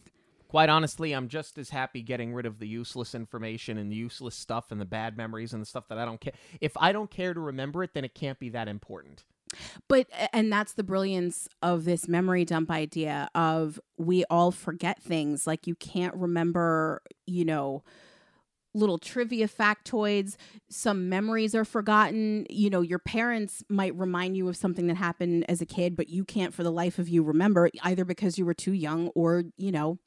Quite 0.49 0.69
honestly, 0.69 1.13
I'm 1.13 1.27
just 1.27 1.59
as 1.59 1.69
happy 1.69 2.01
getting 2.01 2.33
rid 2.33 2.47
of 2.47 2.57
the 2.57 2.67
useless 2.67 3.13
information 3.13 3.77
and 3.77 3.91
the 3.91 3.95
useless 3.95 4.35
stuff 4.35 4.71
and 4.71 4.81
the 4.81 4.85
bad 4.85 5.15
memories 5.15 5.53
and 5.53 5.61
the 5.61 5.65
stuff 5.65 5.87
that 5.89 5.99
I 5.99 6.05
don't 6.05 6.19
care. 6.19 6.33
If 6.59 6.75
I 6.75 6.91
don't 6.91 7.11
care 7.11 7.35
to 7.35 7.39
remember 7.39 7.83
it, 7.83 7.93
then 7.93 8.03
it 8.03 8.15
can't 8.15 8.39
be 8.39 8.49
that 8.49 8.67
important. 8.67 9.25
But 9.87 10.07
and 10.33 10.51
that's 10.51 10.73
the 10.73 10.83
brilliance 10.83 11.47
of 11.61 11.85
this 11.85 12.07
memory 12.07 12.45
dump 12.45 12.71
idea 12.71 13.29
of 13.35 13.79
we 13.95 14.25
all 14.25 14.51
forget 14.51 15.01
things 15.01 15.45
like 15.45 15.67
you 15.67 15.75
can't 15.75 16.15
remember, 16.15 17.03
you 17.27 17.45
know, 17.45 17.83
little 18.73 18.97
trivia 18.97 19.47
factoids, 19.47 20.35
some 20.69 21.09
memories 21.09 21.55
are 21.55 21.65
forgotten, 21.65 22.45
you 22.49 22.69
know, 22.69 22.81
your 22.81 22.99
parents 22.99 23.63
might 23.69 23.95
remind 23.95 24.37
you 24.37 24.47
of 24.47 24.55
something 24.55 24.87
that 24.87 24.97
happened 24.97 25.45
as 25.49 25.61
a 25.61 25.65
kid 25.65 25.95
but 25.95 26.09
you 26.09 26.23
can't 26.23 26.53
for 26.53 26.63
the 26.63 26.71
life 26.71 26.99
of 26.99 27.09
you 27.09 27.23
remember 27.23 27.69
either 27.83 28.05
because 28.05 28.37
you 28.37 28.45
were 28.45 28.53
too 28.53 28.73
young 28.73 29.07
or, 29.09 29.43
you 29.57 29.71
know, 29.71 29.97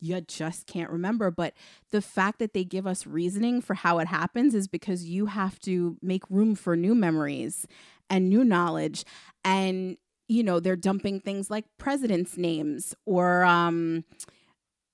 you 0.00 0.20
just 0.20 0.66
can't 0.66 0.90
remember. 0.90 1.30
But 1.30 1.54
the 1.90 2.00
fact 2.00 2.38
that 2.38 2.54
they 2.54 2.64
give 2.64 2.86
us 2.86 3.06
reasoning 3.06 3.60
for 3.60 3.74
how 3.74 3.98
it 3.98 4.08
happens 4.08 4.54
is 4.54 4.68
because 4.68 5.04
you 5.04 5.26
have 5.26 5.58
to 5.60 5.96
make 6.02 6.22
room 6.30 6.54
for 6.54 6.76
new 6.76 6.94
memories 6.94 7.66
and 8.08 8.28
new 8.28 8.44
knowledge. 8.44 9.04
And, 9.44 9.96
you 10.28 10.42
know, 10.42 10.60
they're 10.60 10.76
dumping 10.76 11.20
things 11.20 11.50
like 11.50 11.64
presidents' 11.78 12.36
names 12.36 12.94
or, 13.06 13.44
um, 13.44 14.04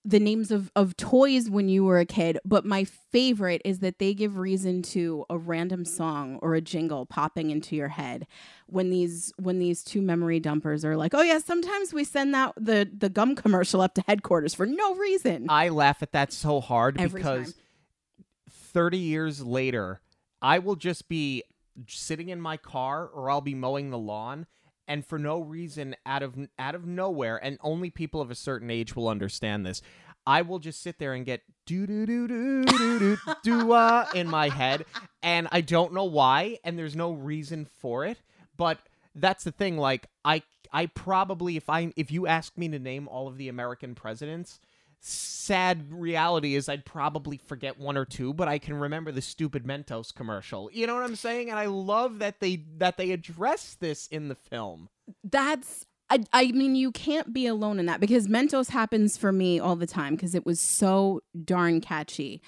the 0.05 0.21
names 0.21 0.51
of, 0.51 0.71
of 0.77 0.97
toys 0.97 1.49
when 1.49 1.69
you 1.69 1.83
were 1.83 1.99
a 1.99 2.05
kid, 2.05 2.39
but 2.45 2.67
my 2.67 2.85
favorite 2.85 3.63
is 3.65 3.79
that 3.79 3.99
they 3.99 4.13
give 4.13 4.37
reason 4.37 4.83
to 4.83 5.25
a 5.31 5.39
random 5.39 5.85
song 5.85 6.39
or 6.43 6.55
a 6.55 6.61
jingle 6.61 7.07
popping 7.07 7.51
into 7.51 7.75
your 7.75 7.89
head 7.89 8.27
when 8.67 8.91
these 8.91 9.33
when 9.39 9.59
these 9.59 9.83
two 9.83 10.03
memory 10.03 10.39
dumpers 10.39 10.85
are 10.85 10.97
like, 10.97 11.15
oh 11.15 11.23
yeah, 11.23 11.39
sometimes 11.39 11.95
we 11.95 12.05
send 12.05 12.35
that 12.35 12.53
the 12.57 12.89
the 12.97 13.09
gum 13.09 13.35
commercial 13.35 13.81
up 13.81 13.95
to 13.95 14.03
headquarters 14.07 14.53
for 14.53 14.67
no 14.67 14.95
reason. 14.95 15.47
I 15.49 15.71
laugh 15.71 16.03
at 16.03 16.13
that 16.13 16.33
so 16.33 16.61
hard 16.61 17.01
Every 17.01 17.21
because 17.21 17.55
time. 17.55 17.63
30 18.51 18.99
years 18.99 19.43
later, 19.43 20.01
I 20.43 20.59
will 20.59 20.77
just 20.77 21.09
be 21.09 21.45
sitting 21.89 22.29
in 22.29 22.41
my 22.41 22.59
car 22.59 23.07
or 23.07 23.31
I'll 23.31 23.41
be 23.41 23.55
mowing 23.55 23.91
the 23.91 23.99
lawn 23.99 24.47
and 24.89 25.05
for 25.05 25.19
no 25.19 25.41
reason 25.41 25.97
out 26.07 26.23
of 26.23 26.35
out 26.59 26.75
of 26.75 26.87
nowhere 26.87 27.37
and 27.43 27.59
only 27.63 27.91
people 27.91 28.21
of 28.21 28.31
a 28.31 28.35
certain 28.35 28.71
age 28.71 28.95
will 28.95 29.09
understand 29.09 29.65
this. 29.65 29.83
I 30.27 30.43
will 30.43 30.59
just 30.59 30.83
sit 30.83 30.99
there 30.99 31.13
and 31.13 31.27
get 31.27 31.43
do 31.67 31.87
do 31.87 32.07
do 32.07 32.27
do 32.27 32.65
do 32.65 32.99
do 32.99 33.17
do 33.43 33.75
in 34.15 34.29
my 34.29 34.49
head 34.49 34.85
and 35.23 35.49
I 35.53 35.61
don't 35.61 35.93
know 35.93 36.05
why 36.05 36.59
and 36.65 36.79
there's 36.79 36.97
no 36.97 37.13
reason 37.13 37.67
for 37.81 38.05
it, 38.05 38.19
but 38.57 38.79
that's 39.15 39.45
the 39.45 39.53
thing 39.53 39.77
like 39.77 40.07
I 40.25 40.43
I 40.73 40.87
probably 40.87 41.57
if 41.57 41.71
I 41.71 41.93
if 41.97 42.11
you 42.11 42.27
ask 42.27 42.57
me 42.57 42.69
to 42.69 42.79
name 42.79 43.09
all 43.09 43.29
of 43.29 43.37
the 43.39 43.49
American 43.49 43.95
presidents, 43.95 44.61
sad 45.07 45.93
reality 45.93 46.55
is 46.55 46.69
I'd 46.69 46.87
probably 46.87 47.37
forget 47.37 47.79
one 47.79 47.99
or 47.99 48.07
two, 48.07 48.33
but 48.33 48.49
I 48.49 48.59
can 48.59 48.75
remember 48.75 49.13
the 49.13 49.21
stupid 49.21 49.65
Mentos 49.65 50.15
commercial. 50.15 50.71
You 50.73 50.87
know 50.87 50.95
what 50.95 51.05
I'm 51.05 51.17
saying? 51.17 51.51
And 51.51 51.59
I 51.59 51.67
love 51.67 52.21
that 52.21 52.41
they 52.41 52.65
that 52.79 52.97
they 52.97 53.11
address 53.11 53.77
this 53.79 54.07
in 54.07 54.29
the 54.29 54.35
film. 54.35 54.89
That's 55.23 55.87
I, 56.09 56.25
I 56.33 56.53
mean 56.53 56.75
you 56.75 56.91
can't 56.91 57.35
be 57.35 57.47
alone 57.47 57.79
in 57.79 57.87
that 57.87 58.01
because 58.01 58.29
Mentos 58.29 58.71
happens 58.71 59.19
for 59.19 59.31
me 59.31 59.61
all 59.61 59.77
the 59.77 59.87
time 59.87 60.17
because 60.17 60.35
it 60.35 60.47
was 60.47 60.59
so 60.59 61.21
darn 61.45 61.83
catchy. 61.83 62.41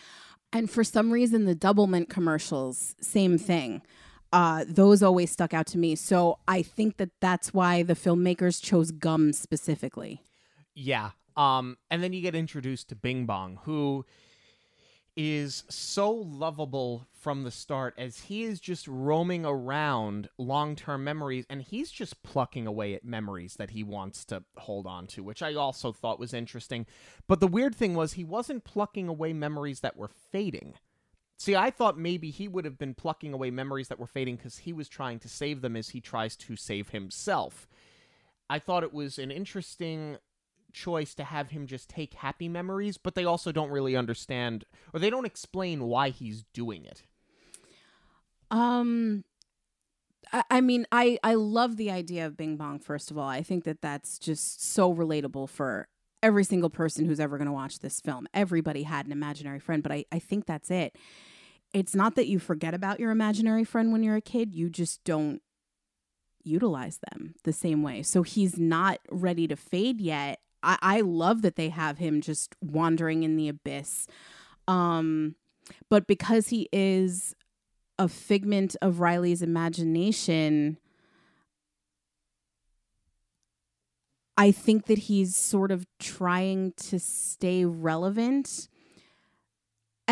And 0.51 0.71
for 0.71 0.83
some 0.83 1.13
reason 1.13 1.45
the 1.45 1.55
Doublemint 1.55 2.09
commercials 2.09 2.97
same 3.03 3.37
thing. 3.37 3.83
Uh, 4.33 4.65
those 4.67 5.03
always 5.03 5.31
stuck 5.31 5.53
out 5.55 5.67
to 5.67 5.79
me. 5.79 5.95
So 5.95 6.39
I 6.49 6.63
think 6.63 6.97
that 6.97 7.11
that's 7.21 7.53
why 7.53 7.83
the 7.83 7.95
filmmakers 7.95 8.63
chose 8.63 8.91
gum 8.91 9.33
specifically. 9.33 10.23
Yeah. 10.75 11.11
Um, 11.37 11.76
and 11.91 12.03
then 12.03 12.12
you 12.12 12.22
get 12.22 12.34
introduced 12.34 12.89
to 12.89 12.97
Bing 12.97 13.26
Bong, 13.26 13.59
who 13.64 14.07
is 15.16 15.64
so 15.70 16.11
lovable 16.11 17.07
from 17.11 17.43
the 17.43 17.51
start 17.51 17.95
as 17.97 18.20
he 18.20 18.45
is 18.45 18.61
just 18.61 18.87
roaming 18.87 19.47
around 19.47 20.28
long-term 20.37 21.03
memories 21.03 21.47
and 21.49 21.62
he's 21.62 21.91
just 21.91 22.22
plucking 22.22 22.66
away 22.66 22.95
at 22.95 23.03
memories 23.03 23.55
that 23.55 23.70
he 23.70 23.82
wants 23.82 24.26
to 24.26 24.45
hold 24.59 24.87
on 24.87 25.07
to 25.07 25.22
which 25.24 25.43
i 25.43 25.55
also 25.55 25.91
thought 25.91 26.20
was 26.20 26.34
interesting. 26.34 26.84
But 27.26 27.41
the 27.41 27.49
weird 27.49 27.74
thing 27.74 27.95
was 27.95 28.12
he 28.12 28.24
wasn't 28.24 28.64
plucking 28.64 29.09
away 29.09 29.32
memories 29.32 29.80
that 29.80 29.97
were 29.97 30.11
fading. 30.30 30.74
See 31.39 31.57
i 31.57 31.70
thought 31.70 31.99
maybe 31.99 32.30
he 32.30 32.47
would 32.47 32.66
have 32.66 32.78
been 32.78 32.95
plucking 32.95 33.32
away 33.32 33.51
memories 33.51 33.89
that 33.89 33.99
were 33.99 34.07
fading 34.07 34.37
because 34.37 34.59
he 34.59 34.72
was 34.74 34.89
trying 34.89 35.18
to 35.20 35.28
save 35.30 35.62
them 35.62 35.76
as 35.76 35.91
he 35.91 36.01
tries 36.01 36.37
to 36.37 36.57
save 36.57 36.91
himself. 36.91 37.66
I 38.49 38.59
thought 38.59 38.84
it 38.84 38.93
was 38.93 39.18
an 39.18 39.30
interesting 39.30 40.18
choice 40.73 41.14
to 41.14 41.25
have 41.25 41.51
him 41.51 41.67
just 41.67 41.89
take 41.89 42.14
happy 42.14 42.49
memories, 42.49 42.99
but 42.99 43.14
they 43.14 43.25
also 43.25 43.53
don't 43.53 43.71
really 43.71 43.97
understand 43.97 44.64
or 44.93 45.01
they 45.01 45.11
don't 45.11 45.27
explain 45.27 45.85
why 45.85 46.11
he's 46.11 46.45
doing 46.53 46.85
it. 46.85 47.03
Um, 48.51 49.25
I, 50.33 50.43
I 50.51 50.61
mean, 50.61 50.87
I 50.93 51.19
I 51.23 51.35
love 51.35 51.77
the 51.77 51.91
idea 51.91 52.27
of 52.27 52.37
Bing 52.37 52.57
Bong. 52.57 52.79
First 52.79 53.11
of 53.11 53.19
all, 53.19 53.29
I 53.29 53.43
think 53.43 53.64
that 53.64 53.81
that's 53.81 54.19
just 54.19 54.64
so 54.64 54.95
relatable 54.95 55.49
for 55.49 55.89
every 56.23 56.45
single 56.45 56.71
person 56.71 57.07
who's 57.07 57.21
ever 57.21 57.39
going 57.39 57.47
to 57.47 57.53
watch 57.53 57.81
this 57.81 58.01
film. 58.01 58.27
Everybody 58.35 58.85
had 58.85 59.07
an 59.07 59.12
imaginary 59.12 59.61
friend, 59.61 59.83
but 59.83 59.93
I 59.93 60.05
I 60.12 60.19
think 60.19 60.47
that's 60.47 60.71
it. 60.71 60.97
It's 61.73 61.95
not 61.95 62.14
that 62.14 62.29
you 62.29 62.39
forget 62.39 62.75
about 62.75 63.01
your 63.01 63.11
imaginary 63.11 63.64
friend 63.64 63.93
when 63.93 64.03
you're 64.03 64.17
a 64.17 64.21
kid. 64.21 64.55
You 64.55 64.71
just 64.71 65.03
don't 65.05 65.43
utilize 66.43 67.01
them 67.11 67.35
the 67.45 67.53
same 67.53 67.83
way. 67.83 68.03
So 68.03 68.23
he's 68.23 68.59
not 68.59 69.01
ready 69.11 69.49
to 69.49 69.57
fade 69.57 70.01
yet. 70.01 70.41
I, 70.67 70.79
I 70.83 71.01
love 71.01 71.41
that 71.43 71.57
they 71.57 71.71
have 71.71 71.99
him 71.99 72.21
just 72.21 72.57
wandering 72.61 73.23
in 73.23 73.37
the 73.37 73.49
abyss. 73.49 74.07
Um, 74.69 75.37
but 75.89 76.07
because 76.07 76.49
he 76.49 76.69
is 76.73 77.35
a 77.99 78.09
figment 78.09 78.77
of 78.83 79.01
Riley's 79.01 79.43
imagination, 79.43 80.79
I 84.37 84.51
think 84.51 84.87
that 84.87 84.99
he's 84.99 85.35
sort 85.35 85.71
of 85.71 85.87
trying 85.99 86.73
to 86.73 86.99
stay 86.99 87.64
relevant. 87.64 88.69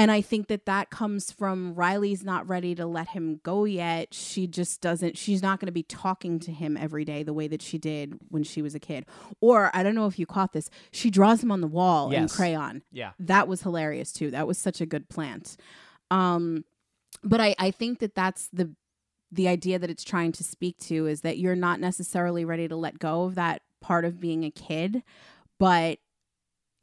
And 0.05 0.11
I 0.11 0.21
think 0.21 0.49
that 0.49 0.67
that 0.67 0.91
comes 0.91 1.33
from 1.33 1.75
Riley's 1.75 2.23
not 2.23 2.47
ready 2.47 2.75
to 2.75 2.85
let 2.85 3.09
him 3.09 3.41
go 3.43 3.65
yet. 3.65 4.13
She 4.13 4.47
just 4.47 4.83
doesn't, 4.83 5.17
she's 5.17 5.43
not 5.43 5.61
going 5.61 5.69
to 5.69 5.73
be 5.73 5.83
talking 5.83 6.39
to 6.41 6.53
him 6.53 6.77
every 6.77 7.07
day 7.07 7.23
the 7.23 7.33
way 7.33 7.49
that 7.49 7.63
she 7.63 7.79
did 7.79 8.19
when 8.29 8.43
she 8.43 8.61
was 8.61 8.75
a 8.75 8.79
kid. 8.79 9.07
Or 9.41 9.71
I 9.73 9.83
don't 9.83 9.95
know 9.95 10.07
if 10.07 10.19
you 10.19 10.27
caught 10.27 10.53
this, 10.53 10.69
she 10.93 11.09
draws 11.09 11.43
him 11.43 11.51
on 11.51 11.63
the 11.63 11.67
wall 11.67 12.13
in 12.13 12.29
crayon. 12.29 12.83
Yeah. 12.93 13.13
That 13.19 13.49
was 13.49 13.63
hilarious 13.63 14.13
too. 14.13 14.31
That 14.31 14.47
was 14.47 14.59
such 14.59 14.83
a 14.83 14.85
good 14.85 15.09
plant. 15.09 15.57
Um, 16.11 16.67
but 17.23 17.41
I, 17.41 17.55
I 17.59 17.71
think 17.71 18.01
that 18.01 18.15
that's 18.15 18.51
the 18.53 18.75
the 19.33 19.49
idea 19.49 19.79
that 19.79 19.89
it's 19.89 20.05
trying 20.05 20.33
to 20.33 20.45
speak 20.45 20.77
to 20.81 21.07
is 21.07 21.23
that 21.23 21.39
you're 21.39 21.57
not 21.57 21.81
necessarily 21.81 22.45
ready 22.45 22.69
to 22.69 22.77
let 22.77 22.99
go 22.99 23.23
of 23.23 23.37
that 23.37 23.63
part 23.81 24.05
of 24.05 24.21
being 24.21 24.45
a 24.45 24.51
kid, 24.51 25.03
but 25.59 25.99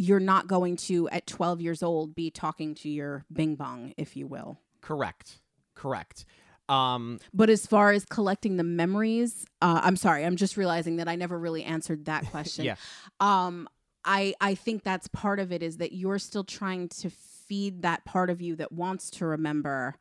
you're 0.01 0.19
not 0.33 0.47
going 0.47 0.75
to 0.77 1.07
at 1.09 1.27
12 1.27 1.61
years 1.61 1.83
old 1.83 2.15
be 2.15 2.31
talking 2.31 2.73
to 2.75 2.89
your 2.89 3.23
bing 3.31 3.55
bong, 3.55 3.93
if 3.97 4.15
you 4.17 4.25
will. 4.25 4.59
Correct. 4.81 5.39
Correct. 5.75 6.25
Um 6.69 7.19
But 7.33 7.49
as 7.49 7.67
far 7.67 7.91
as 7.91 8.05
collecting 8.05 8.57
the 8.57 8.63
memories, 8.63 9.45
uh, 9.61 9.81
I'm 9.83 9.95
sorry, 9.95 10.25
I'm 10.25 10.37
just 10.37 10.57
realizing 10.57 10.95
that 10.97 11.07
I 11.07 11.15
never 11.15 11.37
really 11.37 11.63
answered 11.63 12.05
that 12.05 12.25
question. 12.31 12.65
yeah. 12.65 12.75
um 13.19 13.67
i 14.03 14.33
i 14.41 14.55
think 14.55 14.83
that's 14.83 15.07
part 15.09 15.39
of 15.39 15.51
it 15.51 15.61
is 15.61 15.77
that 15.77 15.91
you're 15.91 16.17
still 16.17 16.43
trying 16.43 16.89
to 16.89 17.07
feed 17.47 17.83
that 17.83 18.03
part 18.03 18.31
of 18.31 18.41
you 18.41 18.55
that 18.55 18.71
wants 18.71 19.11
to 19.11 19.27
remember 19.27 19.93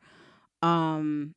um 0.63 1.35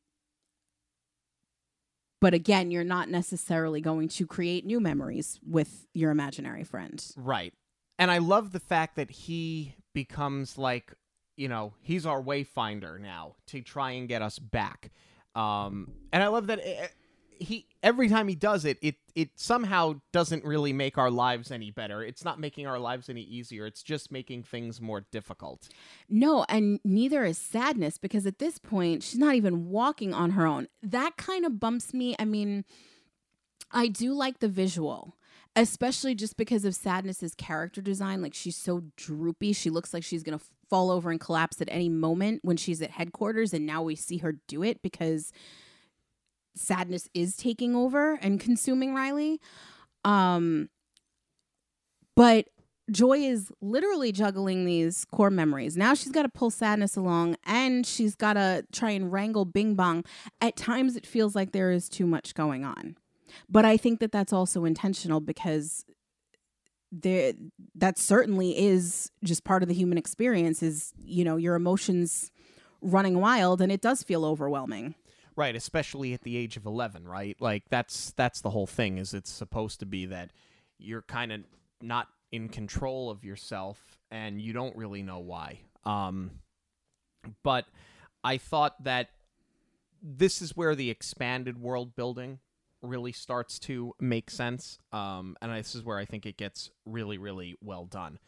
but 2.21 2.33
again 2.33 2.71
you're 2.71 2.83
not 2.83 3.07
necessarily 3.09 3.81
going 3.81 4.07
to 4.07 4.25
create 4.25 4.65
new 4.65 4.79
memories 4.79 5.39
with 5.45 5.85
your 5.93 6.09
imaginary 6.09 6.63
friend 6.63 7.05
Right. 7.15 7.53
And 7.97 8.11
I 8.11 8.17
love 8.17 8.51
the 8.51 8.59
fact 8.59 8.95
that 8.97 9.09
he 9.09 9.75
becomes 9.93 10.57
like, 10.57 10.93
you 11.37 11.47
know, 11.47 11.73
he's 11.81 12.05
our 12.05 12.21
wayfinder 12.21 12.99
now 12.99 13.35
to 13.47 13.61
try 13.61 13.91
and 13.91 14.07
get 14.07 14.21
us 14.21 14.39
back. 14.39 14.91
Um 15.35 15.91
and 16.11 16.23
I 16.23 16.27
love 16.27 16.47
that 16.47 16.59
eh, 16.63 16.87
he 17.37 17.67
every 17.83 18.07
time 18.07 18.27
he 18.29 18.35
does 18.35 18.63
it, 18.65 18.77
it 18.81 18.95
it 19.15 19.29
somehow 19.35 19.95
doesn't 20.13 20.43
really 20.45 20.71
make 20.73 20.97
our 20.97 21.11
lives 21.11 21.51
any 21.51 21.71
better. 21.71 22.01
It's 22.03 22.23
not 22.23 22.39
making 22.39 22.67
our 22.67 22.79
lives 22.79 23.09
any 23.09 23.21
easier. 23.21 23.65
It's 23.65 23.83
just 23.83 24.11
making 24.11 24.43
things 24.43 24.79
more 24.81 25.05
difficult. 25.11 25.67
no 26.09 26.45
and 26.47 26.79
neither 26.85 27.23
is 27.25 27.37
sadness 27.37 27.97
because 27.97 28.25
at 28.25 28.39
this 28.39 28.57
point 28.59 29.03
she's 29.03 29.19
not 29.19 29.35
even 29.35 29.69
walking 29.69 30.13
on 30.13 30.31
her 30.31 30.45
own 30.45 30.67
that 30.81 31.17
kind 31.17 31.45
of 31.45 31.59
bumps 31.59 31.93
me 31.93 32.15
i 32.19 32.25
mean 32.25 32.63
i 33.71 33.87
do 33.87 34.13
like 34.13 34.39
the 34.39 34.47
visual 34.47 35.14
especially 35.55 36.15
just 36.15 36.37
because 36.37 36.65
of 36.65 36.75
sadness's 36.75 37.33
character 37.35 37.81
design 37.81 38.21
like 38.21 38.33
she's 38.33 38.57
so 38.57 38.83
droopy. 38.97 39.53
She 39.53 39.69
looks 39.69 39.93
like 39.93 40.03
she's 40.03 40.23
gonna 40.23 40.41
fall 40.69 40.91
over 40.91 41.11
and 41.11 41.19
collapse 41.19 41.61
at 41.61 41.69
any 41.71 41.89
moment 41.89 42.41
when 42.43 42.57
she's 42.57 42.81
at 42.81 42.91
headquarters 42.91 43.53
and 43.53 43.65
now 43.65 43.81
we 43.81 43.95
see 43.95 44.17
her 44.17 44.33
do 44.47 44.63
it 44.63 44.81
because 44.81 45.31
sadness 46.55 47.07
is 47.13 47.35
taking 47.35 47.75
over 47.75 48.15
and 48.15 48.39
consuming 48.39 48.93
riley. 48.93 49.39
Um 50.03 50.69
but 52.15 52.47
joy 52.91 53.17
is 53.19 53.51
literally 53.61 54.11
juggling 54.11 54.65
these 54.65 55.05
core 55.05 55.29
memories. 55.29 55.75
Now 55.75 55.93
she's 55.93 56.11
got 56.11 56.23
to 56.23 56.29
pull 56.29 56.49
sadness 56.49 56.95
along 56.95 57.35
and 57.45 57.85
she's 57.85 58.15
got 58.15 58.33
to 58.33 58.65
try 58.71 58.91
and 58.91 59.11
wrangle 59.11 59.43
bing 59.45 59.75
bong. 59.75 60.05
At 60.39 60.55
times 60.55 60.95
it 60.95 61.05
feels 61.05 61.35
like 61.35 61.51
there 61.51 61.71
is 61.71 61.89
too 61.89 62.05
much 62.05 62.33
going 62.35 62.63
on 62.63 62.95
but 63.49 63.65
i 63.65 63.77
think 63.77 63.99
that 63.99 64.11
that's 64.11 64.33
also 64.33 64.65
intentional 64.65 65.19
because 65.19 65.85
there 66.91 67.33
that 67.73 67.97
certainly 67.97 68.57
is 68.57 69.11
just 69.23 69.43
part 69.43 69.63
of 69.63 69.69
the 69.69 69.75
human 69.75 69.97
experience 69.97 70.63
is 70.63 70.93
you 70.97 71.23
know 71.23 71.35
your 71.35 71.55
emotions 71.55 72.31
running 72.81 73.19
wild 73.19 73.61
and 73.61 73.71
it 73.71 73.81
does 73.81 74.03
feel 74.03 74.25
overwhelming 74.25 74.95
Right, 75.37 75.55
especially 75.55 76.13
at 76.13 76.21
the 76.21 76.37
age 76.37 76.55
of 76.55 76.65
11, 76.65 77.05
right? 77.05 77.35
Like 77.41 77.63
that's 77.69 78.13
that's 78.13 78.39
the 78.39 78.51
whole 78.51 78.67
thing 78.67 78.97
is 78.97 79.13
it's 79.13 79.31
supposed 79.31 79.81
to 79.81 79.85
be 79.85 80.05
that 80.05 80.31
you're 80.77 81.01
kind 81.01 81.31
of 81.33 81.41
not 81.81 82.07
in 82.31 82.47
control 82.47 83.09
of 83.09 83.25
yourself 83.25 83.97
and 84.09 84.39
you 84.39 84.53
don't 84.53 84.75
really 84.77 85.03
know 85.03 85.19
why. 85.19 85.59
Um 85.83 86.31
but 87.43 87.65
I 88.23 88.37
thought 88.37 88.81
that 88.85 89.09
this 90.01 90.41
is 90.41 90.55
where 90.55 90.73
the 90.73 90.89
expanded 90.89 91.59
world 91.59 91.95
building 91.95 92.39
really 92.81 93.11
starts 93.11 93.59
to 93.59 93.93
make 93.99 94.29
sense. 94.29 94.77
Um 94.91 95.35
and 95.41 95.51
this 95.51 95.75
is 95.75 95.83
where 95.83 95.97
I 95.97 96.05
think 96.05 96.25
it 96.25 96.37
gets 96.37 96.69
really 96.85 97.17
really 97.17 97.55
well 97.61 97.85
done. 97.85 98.19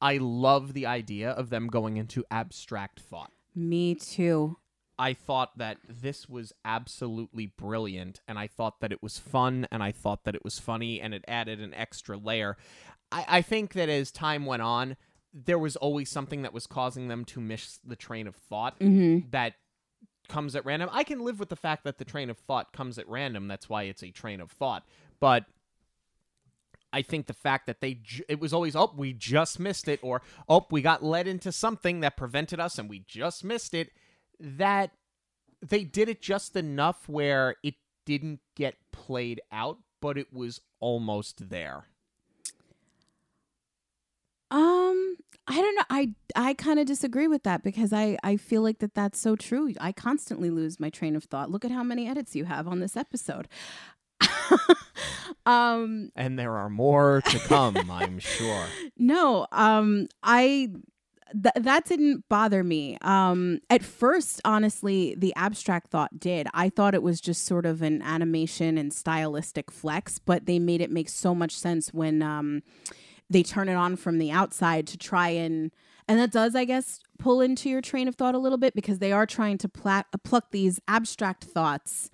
I 0.00 0.18
love 0.18 0.72
the 0.74 0.86
idea 0.86 1.30
of 1.30 1.50
them 1.50 1.68
going 1.68 1.96
into 1.96 2.24
abstract 2.30 3.00
thought. 3.00 3.32
Me 3.54 3.94
too. 3.94 4.58
I 4.98 5.12
thought 5.14 5.58
that 5.58 5.78
this 5.88 6.28
was 6.28 6.52
absolutely 6.64 7.46
brilliant, 7.46 8.20
and 8.28 8.38
I 8.38 8.46
thought 8.46 8.78
that 8.80 8.92
it 8.92 9.02
was 9.02 9.18
fun, 9.18 9.66
and 9.72 9.82
I 9.82 9.90
thought 9.90 10.22
that 10.24 10.36
it 10.36 10.44
was 10.44 10.60
funny, 10.60 11.00
and 11.00 11.12
it 11.12 11.24
added 11.26 11.60
an 11.60 11.74
extra 11.74 12.16
layer. 12.16 12.56
I, 13.10 13.24
I 13.28 13.42
think 13.42 13.72
that 13.72 13.88
as 13.88 14.12
time 14.12 14.46
went 14.46 14.62
on, 14.62 14.96
there 15.32 15.58
was 15.58 15.74
always 15.74 16.10
something 16.10 16.42
that 16.42 16.52
was 16.52 16.68
causing 16.68 17.08
them 17.08 17.24
to 17.26 17.40
miss 17.40 17.80
the 17.84 17.96
train 17.96 18.28
of 18.28 18.36
thought 18.36 18.78
Mm-hmm. 18.78 19.30
that 19.30 19.54
comes 20.28 20.56
at 20.56 20.64
random. 20.64 20.88
I 20.92 21.04
can 21.04 21.20
live 21.20 21.38
with 21.38 21.48
the 21.48 21.56
fact 21.56 21.84
that 21.84 21.98
the 21.98 22.04
train 22.04 22.30
of 22.30 22.38
thought 22.38 22.72
comes 22.72 22.98
at 22.98 23.08
random. 23.08 23.48
That's 23.48 23.68
why 23.68 23.84
it's 23.84 24.02
a 24.02 24.10
train 24.10 24.40
of 24.40 24.50
thought. 24.50 24.84
But 25.20 25.44
I 26.92 27.02
think 27.02 27.26
the 27.26 27.34
fact 27.34 27.66
that 27.66 27.80
they 27.80 27.94
ju- 27.94 28.24
it 28.28 28.38
was 28.38 28.52
always 28.52 28.76
oh 28.76 28.92
we 28.96 29.12
just 29.12 29.58
missed 29.58 29.88
it 29.88 29.98
or 30.02 30.22
oh 30.48 30.66
we 30.70 30.80
got 30.80 31.02
led 31.02 31.26
into 31.26 31.50
something 31.50 32.00
that 32.00 32.16
prevented 32.16 32.60
us 32.60 32.78
and 32.78 32.88
we 32.88 33.00
just 33.00 33.42
missed 33.42 33.74
it 33.74 33.90
that 34.38 34.92
they 35.60 35.82
did 35.82 36.08
it 36.08 36.22
just 36.22 36.54
enough 36.54 37.08
where 37.08 37.56
it 37.64 37.74
didn't 38.06 38.40
get 38.54 38.76
played 38.92 39.40
out 39.50 39.78
but 40.00 40.18
it 40.18 40.32
was 40.32 40.60
almost 40.80 41.48
there. 41.48 41.86
Um, 44.50 44.83
I 45.46 45.60
don't 45.60 45.74
know. 45.74 45.82
I 45.90 46.14
I 46.34 46.54
kind 46.54 46.78
of 46.78 46.86
disagree 46.86 47.28
with 47.28 47.42
that 47.42 47.62
because 47.62 47.92
I 47.92 48.16
I 48.22 48.36
feel 48.36 48.62
like 48.62 48.78
that 48.78 48.94
that's 48.94 49.20
so 49.20 49.36
true. 49.36 49.72
I 49.78 49.92
constantly 49.92 50.50
lose 50.50 50.80
my 50.80 50.90
train 50.90 51.16
of 51.16 51.24
thought. 51.24 51.50
Look 51.50 51.64
at 51.64 51.70
how 51.70 51.82
many 51.82 52.08
edits 52.08 52.34
you 52.34 52.46
have 52.46 52.66
on 52.66 52.80
this 52.80 52.96
episode. 52.96 53.48
um 55.46 56.10
And 56.16 56.38
there 56.38 56.56
are 56.56 56.70
more 56.70 57.20
to 57.26 57.38
come, 57.40 57.90
I'm 57.90 58.18
sure. 58.18 58.64
no, 58.98 59.46
um 59.52 60.08
I 60.22 60.70
th- 61.32 61.64
that 61.64 61.84
didn't 61.84 62.24
bother 62.30 62.64
me. 62.64 62.96
Um 63.02 63.60
at 63.68 63.82
first 63.82 64.40
honestly, 64.46 65.14
the 65.18 65.34
abstract 65.36 65.90
thought 65.90 66.18
did. 66.18 66.46
I 66.54 66.70
thought 66.70 66.94
it 66.94 67.02
was 67.02 67.20
just 67.20 67.44
sort 67.44 67.66
of 67.66 67.82
an 67.82 68.00
animation 68.00 68.78
and 68.78 68.92
stylistic 68.94 69.70
flex, 69.70 70.18
but 70.18 70.46
they 70.46 70.58
made 70.58 70.80
it 70.80 70.90
make 70.90 71.10
so 71.10 71.34
much 71.34 71.52
sense 71.54 71.92
when 71.92 72.22
um 72.22 72.62
they 73.34 73.42
turn 73.42 73.68
it 73.68 73.74
on 73.74 73.96
from 73.96 74.18
the 74.18 74.30
outside 74.30 74.86
to 74.86 74.96
try 74.96 75.28
and 75.28 75.70
and 76.08 76.18
that 76.18 76.30
does 76.32 76.54
i 76.54 76.64
guess 76.64 77.00
pull 77.18 77.40
into 77.42 77.68
your 77.68 77.80
train 77.80 78.08
of 78.08 78.14
thought 78.14 78.34
a 78.34 78.38
little 78.38 78.58
bit 78.58 78.74
because 78.74 78.98
they 78.98 79.12
are 79.12 79.26
trying 79.26 79.58
to 79.58 79.68
pla- 79.68 80.02
pluck 80.24 80.50
these 80.50 80.80
abstract 80.88 81.44
thoughts 81.44 82.10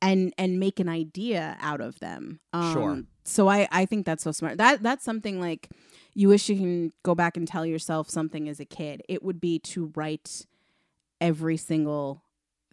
and 0.00 0.32
and 0.36 0.58
make 0.58 0.80
an 0.80 0.88
idea 0.88 1.56
out 1.60 1.80
of 1.80 2.00
them. 2.00 2.40
Um, 2.52 2.72
Sure. 2.72 3.02
so 3.24 3.48
i 3.48 3.68
i 3.70 3.86
think 3.86 4.04
that's 4.04 4.24
so 4.24 4.32
smart. 4.32 4.58
That 4.58 4.82
that's 4.82 5.04
something 5.04 5.40
like 5.40 5.68
you 6.14 6.28
wish 6.28 6.48
you 6.48 6.56
can 6.56 6.92
go 7.04 7.14
back 7.14 7.36
and 7.36 7.46
tell 7.46 7.64
yourself 7.64 8.10
something 8.10 8.48
as 8.48 8.58
a 8.58 8.64
kid. 8.64 9.02
It 9.08 9.22
would 9.22 9.40
be 9.40 9.58
to 9.60 9.92
write 9.94 10.44
every 11.20 11.56
single 11.56 12.24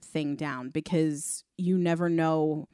thing 0.04 0.36
down 0.36 0.70
because 0.70 1.44
you 1.58 1.78
never 1.78 2.10
know 2.10 2.68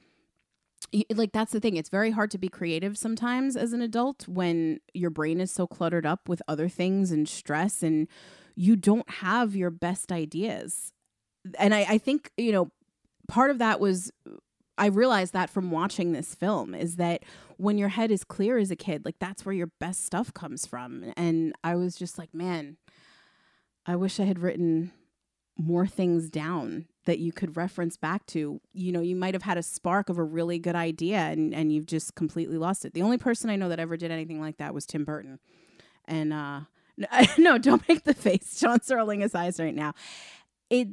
like 1.14 1.32
that's 1.32 1.52
the 1.52 1.60
thing 1.60 1.76
it's 1.76 1.90
very 1.90 2.12
hard 2.12 2.32
to 2.32 2.38
be 2.38 2.48
creative 2.48 2.98
sometimes 2.98 3.56
as 3.56 3.74
an 3.74 3.82
adult 3.82 4.28
when 4.28 4.80
your 4.94 5.10
brain 5.10 5.42
is 5.42 5.52
so 5.52 5.68
cluttered 5.68 6.06
up 6.06 6.30
with 6.30 6.42
other 6.48 6.70
things 6.70 7.12
and 7.12 7.28
stress 7.28 7.84
and 7.84 8.08
you 8.56 8.76
don't 8.76 9.10
have 9.10 9.56
your 9.56 9.70
best 9.70 10.12
ideas. 10.12 10.94
And 11.60 11.74
i, 11.74 11.86
I 11.90 11.98
think 11.98 12.32
you 12.38 12.52
know 12.52 12.72
part 13.28 13.52
of 13.52 13.60
that 13.60 13.80
was 13.80 14.12
i 14.78 14.88
realized 14.88 15.34
that 15.34 15.50
from 15.50 15.72
watching 15.72 16.12
this 16.12 16.36
film 16.36 16.74
is 16.74 16.96
that 16.96 17.24
when 17.58 17.78
your 17.78 17.90
head 17.90 18.12
is 18.12 18.24
clear 18.24 18.58
as 18.58 18.72
a 18.72 18.76
kid 18.76 19.06
like 19.06 19.20
that's 19.20 19.46
where 19.46 19.56
your 19.56 19.72
best 19.80 20.06
stuff 20.06 20.34
comes 20.34 20.66
from. 20.66 21.14
And 21.18 21.54
i 21.64 21.76
was 21.76 21.96
just 21.96 22.18
like 22.18 22.34
man 22.34 22.78
i 23.86 23.96
wish 23.96 24.20
i 24.20 24.24
had 24.24 24.40
written 24.40 24.92
more 25.58 25.88
things 25.88 26.30
down 26.30 26.86
that 27.06 27.20
you 27.20 27.32
could 27.32 27.56
reference 27.56 27.98
back 27.98 28.26
to. 28.28 28.60
You 28.74 28.92
know, 28.92 29.02
you 29.02 29.16
might 29.16 29.34
have 29.34 29.44
had 29.44 29.58
a 29.58 29.64
spark 29.64 30.10
of 30.10 30.18
a 30.18 30.24
really 30.24 30.60
good 30.60 30.76
idea 30.76 31.18
and, 31.18 31.54
and 31.54 31.72
you've 31.72 31.86
just 31.86 32.16
completely 32.16 32.58
lost 32.58 32.86
it. 32.86 32.94
The 32.94 33.02
only 33.02 33.18
person 33.18 33.50
I 33.50 33.56
know 33.56 33.70
that 33.70 33.80
ever 33.80 33.98
did 33.98 34.12
anything 34.12 34.42
like 34.42 34.58
that 34.58 34.74
was 34.74 34.86
Tim 34.86 35.06
Burton. 35.06 35.40
And 36.06 36.34
uh 36.34 36.62
no, 37.38 37.58
don't 37.58 37.88
make 37.88 38.04
the 38.04 38.14
face. 38.14 38.60
John's 38.60 38.90
rolling 38.90 39.20
his 39.20 39.36
eyes 39.36 39.60
right 39.60 39.76
now. 39.76 39.94
It 40.70 40.88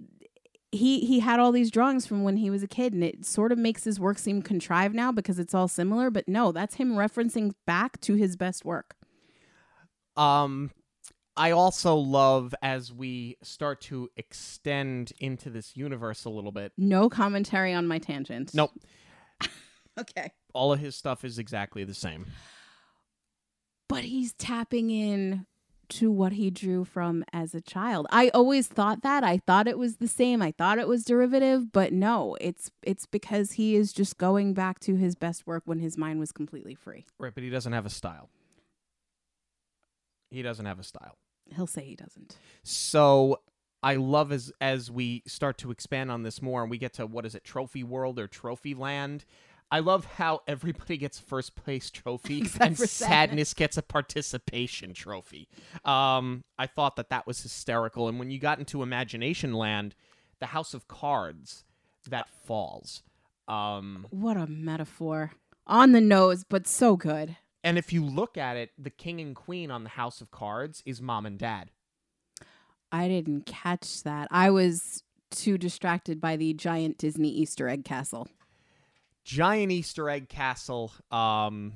he 0.72 1.00
he 1.00 1.20
had 1.20 1.38
all 1.38 1.52
these 1.52 1.70
drawings 1.70 2.06
from 2.06 2.24
when 2.24 2.38
he 2.38 2.50
was 2.50 2.62
a 2.62 2.68
kid 2.68 2.92
and 2.92 3.04
it 3.04 3.24
sort 3.24 3.52
of 3.52 3.58
makes 3.58 3.84
his 3.84 4.00
work 4.00 4.18
seem 4.18 4.42
contrived 4.42 4.94
now 4.94 5.12
because 5.12 5.38
it's 5.38 5.54
all 5.54 5.68
similar, 5.68 6.10
but 6.10 6.26
no, 6.26 6.50
that's 6.50 6.76
him 6.76 6.94
referencing 6.94 7.52
back 7.66 8.00
to 8.00 8.14
his 8.14 8.36
best 8.36 8.64
work. 8.64 8.96
Um, 10.16 10.70
I 11.36 11.52
also 11.52 11.96
love 11.96 12.54
as 12.62 12.92
we 12.92 13.36
start 13.42 13.80
to 13.82 14.08
extend 14.16 15.12
into 15.18 15.48
this 15.50 15.76
universe 15.76 16.24
a 16.24 16.30
little 16.30 16.52
bit. 16.52 16.72
No 16.76 17.08
commentary 17.08 17.72
on 17.72 17.86
my 17.86 17.98
tangent. 17.98 18.52
Nope, 18.54 18.70
Okay. 19.98 20.30
all 20.54 20.72
of 20.72 20.78
his 20.80 20.94
stuff 20.96 21.24
is 21.24 21.38
exactly 21.38 21.84
the 21.84 21.94
same. 21.94 22.26
but 23.88 24.04
he's 24.04 24.32
tapping 24.34 24.90
in 24.90 25.46
to 25.88 26.10
what 26.10 26.32
he 26.32 26.50
drew 26.50 26.84
from 26.84 27.22
as 27.34 27.54
a 27.54 27.60
child. 27.60 28.06
I 28.10 28.30
always 28.30 28.66
thought 28.66 29.02
that. 29.02 29.22
I 29.24 29.36
thought 29.46 29.68
it 29.68 29.76
was 29.78 29.96
the 29.96 30.08
same. 30.08 30.40
I 30.40 30.52
thought 30.52 30.78
it 30.78 30.88
was 30.88 31.04
derivative, 31.04 31.70
but 31.72 31.92
no, 31.92 32.34
it's 32.40 32.70
it's 32.82 33.04
because 33.04 33.52
he 33.52 33.76
is 33.76 33.92
just 33.92 34.16
going 34.16 34.54
back 34.54 34.80
to 34.80 34.94
his 34.94 35.14
best 35.14 35.46
work 35.46 35.62
when 35.66 35.80
his 35.80 35.98
mind 35.98 36.18
was 36.18 36.32
completely 36.32 36.74
free. 36.74 37.04
Right, 37.18 37.34
but 37.34 37.42
he 37.42 37.50
doesn't 37.50 37.72
have 37.74 37.84
a 37.84 37.90
style. 37.90 38.30
He 40.32 40.42
doesn't 40.42 40.64
have 40.66 40.78
a 40.80 40.82
style. 40.84 41.16
He'll 41.54 41.66
say 41.66 41.84
he 41.84 41.94
doesn't. 41.96 42.36
So 42.62 43.40
I 43.82 43.96
love 43.96 44.32
as 44.32 44.52
as 44.60 44.90
we 44.90 45.22
start 45.26 45.58
to 45.58 45.70
expand 45.70 46.10
on 46.10 46.22
this 46.22 46.40
more 46.40 46.62
and 46.62 46.70
we 46.70 46.78
get 46.78 46.94
to 46.94 47.06
what 47.06 47.26
is 47.26 47.34
it, 47.34 47.44
Trophy 47.44 47.84
World 47.84 48.18
or 48.18 48.26
Trophy 48.28 48.74
Land. 48.74 49.24
I 49.70 49.78
love 49.80 50.04
how 50.04 50.40
everybody 50.46 50.98
gets 50.98 51.18
a 51.18 51.22
first 51.22 51.54
place 51.54 51.90
trophy 51.90 52.42
Except 52.42 52.64
and 52.66 52.76
Sadness 52.78 52.90
Sadness. 52.92 53.54
gets 53.54 53.76
a 53.78 53.82
participation 53.82 54.92
trophy. 54.92 55.48
Um, 55.84 56.44
I 56.58 56.66
thought 56.66 56.96
that 56.96 57.08
that 57.08 57.26
was 57.26 57.42
hysterical. 57.42 58.06
And 58.08 58.18
when 58.18 58.30
you 58.30 58.38
got 58.38 58.58
into 58.58 58.82
Imagination 58.82 59.54
Land, 59.54 59.94
the 60.40 60.46
House 60.46 60.74
of 60.74 60.88
Cards 60.88 61.64
that 62.08 62.28
falls. 62.28 63.02
Um, 63.48 64.06
What 64.10 64.36
a 64.36 64.46
metaphor. 64.46 65.32
On 65.66 65.92
the 65.92 66.00
nose, 66.02 66.44
but 66.48 66.66
so 66.66 66.96
good. 66.96 67.36
And 67.64 67.78
if 67.78 67.92
you 67.92 68.04
look 68.04 68.36
at 68.36 68.56
it, 68.56 68.70
the 68.78 68.90
king 68.90 69.20
and 69.20 69.34
queen 69.36 69.70
on 69.70 69.82
the 69.84 69.90
House 69.90 70.20
of 70.20 70.30
Cards 70.30 70.82
is 70.86 71.00
mom 71.00 71.26
and 71.26 71.38
dad. 71.38 71.70
I 72.90 73.08
didn't 73.08 73.46
catch 73.46 74.02
that. 74.02 74.28
I 74.30 74.50
was 74.50 75.02
too 75.30 75.56
distracted 75.56 76.20
by 76.20 76.36
the 76.36 76.52
giant 76.52 76.98
Disney 76.98 77.30
Easter 77.30 77.68
egg 77.68 77.84
castle. 77.84 78.28
giant 79.24 79.72
Easter 79.72 80.10
egg 80.10 80.28
castle. 80.28 80.92
Um, 81.10 81.72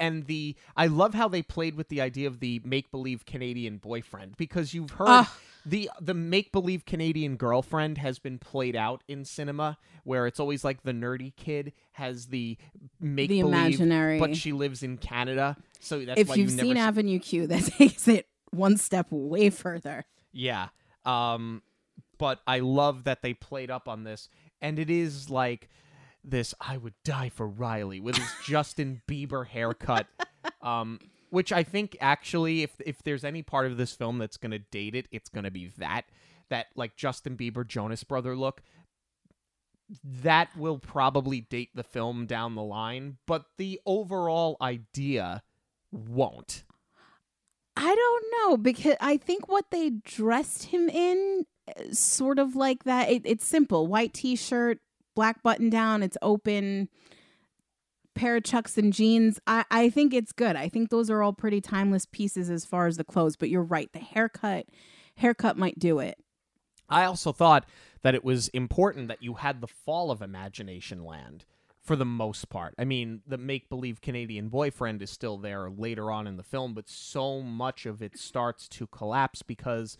and 0.00 0.26
the 0.26 0.56
I 0.76 0.86
love 0.88 1.14
how 1.14 1.28
they 1.28 1.42
played 1.42 1.76
with 1.76 1.88
the 1.88 2.00
idea 2.00 2.26
of 2.26 2.40
the 2.40 2.60
make 2.64 2.90
believe 2.90 3.24
Canadian 3.26 3.76
boyfriend 3.76 4.36
because 4.36 4.74
you've 4.74 4.90
heard 4.90 5.08
Ugh. 5.08 5.28
the 5.64 5.90
the 6.00 6.14
make 6.14 6.50
believe 6.50 6.84
Canadian 6.84 7.36
girlfriend 7.36 7.98
has 7.98 8.18
been 8.18 8.38
played 8.38 8.74
out 8.74 9.04
in 9.06 9.24
cinema 9.24 9.78
where 10.04 10.26
it's 10.26 10.40
always 10.40 10.64
like 10.64 10.82
the 10.82 10.92
nerdy 10.92 11.34
kid 11.36 11.72
has 11.92 12.26
the 12.28 12.56
make 12.98 13.28
The 13.28 13.42
believe, 13.42 13.54
imaginary. 13.54 14.18
but 14.18 14.34
she 14.34 14.52
lives 14.52 14.82
in 14.82 14.96
Canada, 14.96 15.56
so 15.78 16.04
that's 16.04 16.18
if 16.18 16.28
why 16.28 16.34
you've 16.36 16.50
you 16.50 16.58
seen 16.58 16.76
Avenue 16.76 17.18
Q, 17.18 17.46
that 17.48 17.64
takes 17.64 18.08
it 18.08 18.26
one 18.50 18.76
step 18.78 19.06
way 19.10 19.50
further. 19.50 20.06
Yeah. 20.32 20.68
Um 21.04 21.62
but 22.18 22.40
I 22.46 22.58
love 22.58 23.04
that 23.04 23.22
they 23.22 23.32
played 23.34 23.70
up 23.70 23.88
on 23.88 24.04
this 24.04 24.28
and 24.60 24.78
it 24.78 24.90
is 24.90 25.30
like 25.30 25.68
this 26.24 26.54
I 26.60 26.76
would 26.76 26.94
die 27.04 27.28
for 27.28 27.46
Riley 27.46 28.00
with 28.00 28.16
his 28.16 28.30
Justin 28.44 29.02
Bieber 29.08 29.46
haircut. 29.46 30.06
Um 30.62 30.98
which 31.30 31.52
I 31.52 31.62
think 31.62 31.96
actually 32.00 32.62
if 32.62 32.72
if 32.84 33.02
there's 33.02 33.24
any 33.24 33.42
part 33.42 33.66
of 33.66 33.76
this 33.76 33.94
film 33.94 34.18
that's 34.18 34.36
going 34.36 34.50
to 34.50 34.58
date 34.58 34.94
it, 34.94 35.06
it's 35.10 35.28
going 35.28 35.44
to 35.44 35.50
be 35.50 35.70
that 35.78 36.04
that 36.50 36.66
like 36.76 36.96
Justin 36.96 37.36
Bieber 37.36 37.66
Jonas 37.66 38.04
brother 38.04 38.36
look. 38.36 38.62
That 40.04 40.56
will 40.56 40.78
probably 40.78 41.40
date 41.40 41.70
the 41.74 41.82
film 41.82 42.26
down 42.26 42.54
the 42.54 42.62
line, 42.62 43.16
but 43.26 43.46
the 43.58 43.80
overall 43.84 44.56
idea 44.60 45.42
won't. 45.90 46.62
I 47.76 47.94
don't 47.94 48.24
know 48.30 48.56
because 48.56 48.96
I 49.00 49.16
think 49.16 49.48
what 49.48 49.70
they 49.70 49.90
dressed 49.90 50.64
him 50.64 50.88
in, 50.88 51.46
uh, 51.68 51.92
sort 51.92 52.38
of 52.38 52.54
like 52.54 52.84
that. 52.84 53.10
It, 53.10 53.22
it's 53.24 53.46
simple: 53.46 53.86
white 53.86 54.12
T-shirt, 54.12 54.78
black 55.14 55.42
button 55.42 55.70
down. 55.70 56.02
It's 56.02 56.16
open. 56.22 56.88
Pair 58.14 58.36
of 58.36 58.44
chucks 58.44 58.76
and 58.76 58.92
jeans. 58.92 59.40
I, 59.46 59.64
I 59.70 59.90
think 59.90 60.12
it's 60.12 60.32
good. 60.32 60.56
I 60.56 60.68
think 60.68 60.90
those 60.90 61.10
are 61.10 61.22
all 61.22 61.32
pretty 61.32 61.60
timeless 61.60 62.06
pieces 62.06 62.50
as 62.50 62.64
far 62.64 62.86
as 62.86 62.96
the 62.96 63.04
clothes. 63.04 63.36
But 63.36 63.50
you're 63.50 63.62
right. 63.62 63.90
The 63.92 64.00
haircut, 64.00 64.66
haircut 65.16 65.56
might 65.56 65.78
do 65.78 65.98
it. 65.98 66.18
I 66.88 67.04
also 67.04 67.32
thought 67.32 67.66
that 68.02 68.14
it 68.14 68.24
was 68.24 68.48
important 68.48 69.08
that 69.08 69.22
you 69.22 69.34
had 69.34 69.60
the 69.60 69.68
fall 69.68 70.10
of 70.10 70.22
Imagination 70.22 71.04
Land, 71.04 71.44
for 71.82 71.96
the 71.96 72.04
most 72.04 72.48
part. 72.48 72.74
I 72.78 72.84
mean, 72.84 73.22
the 73.26 73.38
make 73.38 73.68
believe 73.68 74.00
Canadian 74.00 74.48
boyfriend 74.48 75.00
is 75.02 75.10
still 75.10 75.38
there 75.38 75.70
later 75.70 76.10
on 76.10 76.26
in 76.26 76.36
the 76.36 76.42
film, 76.42 76.74
but 76.74 76.88
so 76.88 77.40
much 77.40 77.86
of 77.86 78.02
it 78.02 78.18
starts 78.18 78.68
to 78.68 78.86
collapse 78.86 79.42
because, 79.42 79.96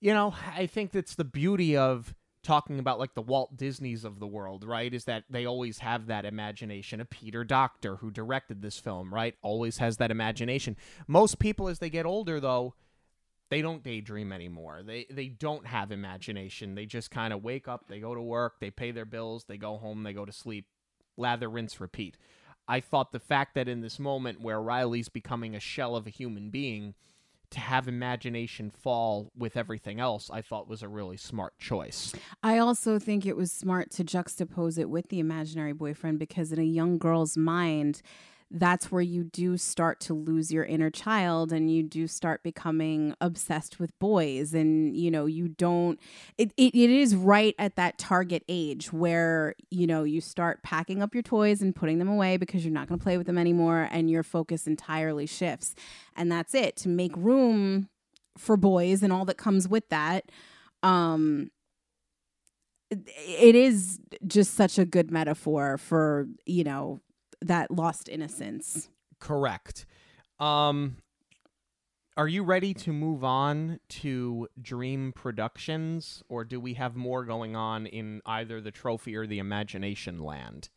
you 0.00 0.14
know, 0.14 0.34
I 0.56 0.66
think 0.66 0.92
that's 0.92 1.14
the 1.14 1.24
beauty 1.24 1.76
of 1.76 2.14
talking 2.42 2.78
about 2.78 2.98
like 2.98 3.14
the 3.14 3.22
Walt 3.22 3.56
Disneys 3.56 4.04
of 4.04 4.18
the 4.18 4.26
world, 4.26 4.64
right? 4.64 4.92
Is 4.92 5.04
that 5.04 5.24
they 5.30 5.46
always 5.46 5.78
have 5.78 6.06
that 6.06 6.24
imagination. 6.24 7.00
A 7.00 7.04
Peter 7.04 7.44
Docter 7.44 7.96
who 7.96 8.10
directed 8.10 8.62
this 8.62 8.78
film, 8.78 9.12
right? 9.12 9.34
Always 9.42 9.78
has 9.78 9.96
that 9.98 10.10
imagination. 10.10 10.76
Most 11.06 11.38
people 11.38 11.68
as 11.68 11.78
they 11.78 11.90
get 11.90 12.06
older 12.06 12.40
though, 12.40 12.74
they 13.50 13.62
don't 13.62 13.82
daydream 13.82 14.32
anymore. 14.32 14.82
They 14.82 15.06
they 15.10 15.28
don't 15.28 15.66
have 15.66 15.92
imagination. 15.92 16.74
They 16.74 16.86
just 16.86 17.10
kind 17.10 17.32
of 17.32 17.44
wake 17.44 17.68
up, 17.68 17.86
they 17.88 18.00
go 18.00 18.14
to 18.14 18.22
work, 18.22 18.54
they 18.60 18.70
pay 18.70 18.90
their 18.90 19.04
bills, 19.04 19.44
they 19.44 19.58
go 19.58 19.76
home, 19.76 20.02
they 20.02 20.12
go 20.12 20.24
to 20.24 20.32
sleep, 20.32 20.66
lather, 21.16 21.48
rinse, 21.48 21.80
repeat. 21.80 22.16
I 22.66 22.80
thought 22.80 23.12
the 23.12 23.20
fact 23.20 23.54
that 23.54 23.68
in 23.68 23.80
this 23.80 23.98
moment 23.98 24.40
where 24.40 24.62
Riley's 24.62 25.08
becoming 25.08 25.54
a 25.54 25.60
shell 25.60 25.96
of 25.96 26.06
a 26.06 26.10
human 26.10 26.50
being, 26.50 26.94
to 27.52 27.60
have 27.60 27.88
imagination 27.88 28.70
fall 28.70 29.30
with 29.36 29.56
everything 29.56 30.00
else, 30.00 30.30
I 30.30 30.42
thought 30.42 30.68
was 30.68 30.82
a 30.82 30.88
really 30.88 31.16
smart 31.16 31.58
choice. 31.58 32.12
I 32.42 32.58
also 32.58 32.98
think 32.98 33.24
it 33.24 33.36
was 33.36 33.52
smart 33.52 33.90
to 33.92 34.04
juxtapose 34.04 34.78
it 34.78 34.90
with 34.90 35.08
the 35.08 35.20
imaginary 35.20 35.72
boyfriend 35.72 36.18
because 36.18 36.52
in 36.52 36.58
a 36.58 36.64
young 36.64 36.98
girl's 36.98 37.36
mind, 37.36 38.02
that's 38.54 38.92
where 38.92 39.02
you 39.02 39.24
do 39.24 39.56
start 39.56 39.98
to 40.00 40.14
lose 40.14 40.52
your 40.52 40.64
inner 40.64 40.90
child 40.90 41.52
and 41.52 41.70
you 41.70 41.82
do 41.82 42.06
start 42.06 42.42
becoming 42.42 43.14
obsessed 43.20 43.80
with 43.80 43.98
boys. 43.98 44.52
And 44.52 44.94
you 44.96 45.10
know 45.10 45.26
you 45.26 45.48
don't 45.48 45.98
it, 46.36 46.52
it, 46.56 46.74
it 46.74 46.90
is 46.90 47.16
right 47.16 47.54
at 47.58 47.76
that 47.76 47.98
target 47.98 48.44
age 48.48 48.92
where 48.92 49.54
you 49.70 49.86
know 49.86 50.04
you 50.04 50.20
start 50.20 50.62
packing 50.62 51.02
up 51.02 51.14
your 51.14 51.22
toys 51.22 51.62
and 51.62 51.74
putting 51.74 51.98
them 51.98 52.08
away 52.08 52.36
because 52.36 52.64
you're 52.64 52.74
not 52.74 52.88
going 52.88 52.98
to 52.98 53.02
play 53.02 53.16
with 53.16 53.26
them 53.26 53.38
anymore 53.38 53.88
and 53.90 54.10
your 54.10 54.22
focus 54.22 54.66
entirely 54.66 55.26
shifts. 55.26 55.74
And 56.14 56.30
that's 56.30 56.54
it. 56.54 56.76
To 56.78 56.88
make 56.88 57.16
room 57.16 57.88
for 58.36 58.56
boys 58.56 59.02
and 59.02 59.12
all 59.12 59.24
that 59.24 59.36
comes 59.36 59.68
with 59.68 59.88
that 59.90 60.24
um 60.82 61.50
it 62.90 63.54
is 63.54 64.00
just 64.26 64.54
such 64.54 64.78
a 64.78 64.84
good 64.84 65.10
metaphor 65.10 65.78
for 65.78 66.26
you 66.46 66.64
know 66.64 67.00
that 67.46 67.70
lost 67.70 68.08
innocence. 68.08 68.88
Correct. 69.18 69.86
Um 70.38 70.96
are 72.16 72.28
you 72.28 72.42
ready 72.42 72.74
to 72.74 72.92
move 72.92 73.24
on 73.24 73.80
to 73.88 74.46
Dream 74.60 75.12
Productions 75.14 76.22
or 76.28 76.44
do 76.44 76.60
we 76.60 76.74
have 76.74 76.94
more 76.94 77.24
going 77.24 77.56
on 77.56 77.86
in 77.86 78.20
either 78.26 78.60
the 78.60 78.70
trophy 78.70 79.16
or 79.16 79.26
the 79.26 79.38
imagination 79.38 80.18
land? 80.18 80.68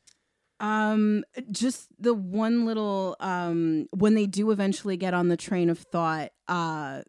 Um 0.61 1.25
just 1.51 1.89
the 1.99 2.13
one 2.13 2.65
little 2.65 3.17
um 3.19 3.87
when 3.91 4.15
they 4.15 4.27
do 4.27 4.51
eventually 4.51 4.95
get 4.95 5.13
on 5.13 5.27
the 5.27 5.35
train 5.35 5.69
of 5.69 5.79
thought 5.79 6.31
uh 6.47 7.01